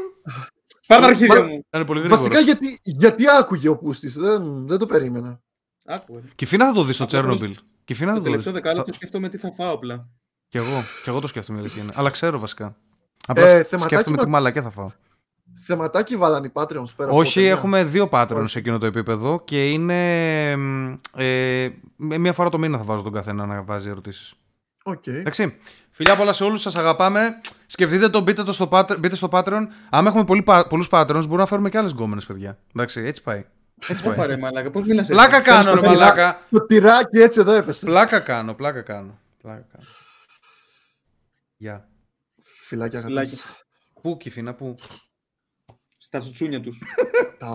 [0.87, 1.65] Πάρ' τα αρχίδια Μα- μου.
[1.69, 2.23] Ήταν πολύ γρήγορος.
[2.27, 5.41] Βασικά γιατί, γιατί άκουγε ο Πούστης, δεν, δεν το περίμενα.
[5.85, 6.17] Άκου.
[6.17, 6.21] ε.
[6.35, 7.57] Κιφίνα θα το δεις στο Απλά Τσέρνομπιλ.
[7.85, 8.31] Κιφίνα θα Το το δεις.
[8.43, 10.09] τελευταίο δεκάλεπτο σκέφτομαι τι θα φάω απλά.
[10.49, 11.93] Κι εγώ, κι εγώ το σκέφτομαι η αλήθεια είναι.
[11.97, 12.77] Αλλά ξέρω βασικά.
[13.27, 14.91] Απλά Ε, σκ- θεματάκι σκέφτομαι μα- τι μαλακιά θα φάω.
[15.67, 17.51] Θεματάκι βάλανε οι Patreons πέρα από Όχι, ταινία.
[17.51, 18.49] έχουμε δύο Patreons Όχι.
[18.49, 20.57] σε εκείνο το επίπεδο και είναι.
[20.57, 24.35] μ, Ε, με μία φορά το μήνα θα βάζω τον καθένα να βάζει ερωτήσεις.
[24.85, 25.07] Οκ.
[25.07, 25.57] Εντάξει.
[25.91, 27.41] Φιλιά πολλά σε όλους, σας αγαπάμε.
[27.67, 29.67] Σκεφτείτε το, μπείτε, το στο, Pat- μπείτε στο Patreon.
[29.91, 30.25] Άμα έχουμε
[30.69, 32.59] πολλούς Patreons, μπορούμε να φέρουμε και άλλες γκόμενες, παιδιά.
[32.75, 33.43] Εντάξει, έτσι πάει.
[33.87, 34.27] Έτσι Όπα πάει.
[34.27, 36.41] ρε μαλάκα, πώς μιλάς έτσι; πλάκα κάνω, ρε μαλάκα.
[36.51, 37.87] Το τυράκι έτσι εδώ έπεσε.
[37.87, 39.19] πλάκα κάνω, πλάκα κάνω.
[39.43, 39.85] Πλάκα κάνω.
[41.57, 41.89] Γεια.
[42.67, 43.33] Φιλάκια Φιλάκια.
[43.33, 43.43] αγαπητοί.
[44.03, 44.75] Πού, Κιφίνα, πού;
[46.05, 46.79] Στα τσουτσούνια τους.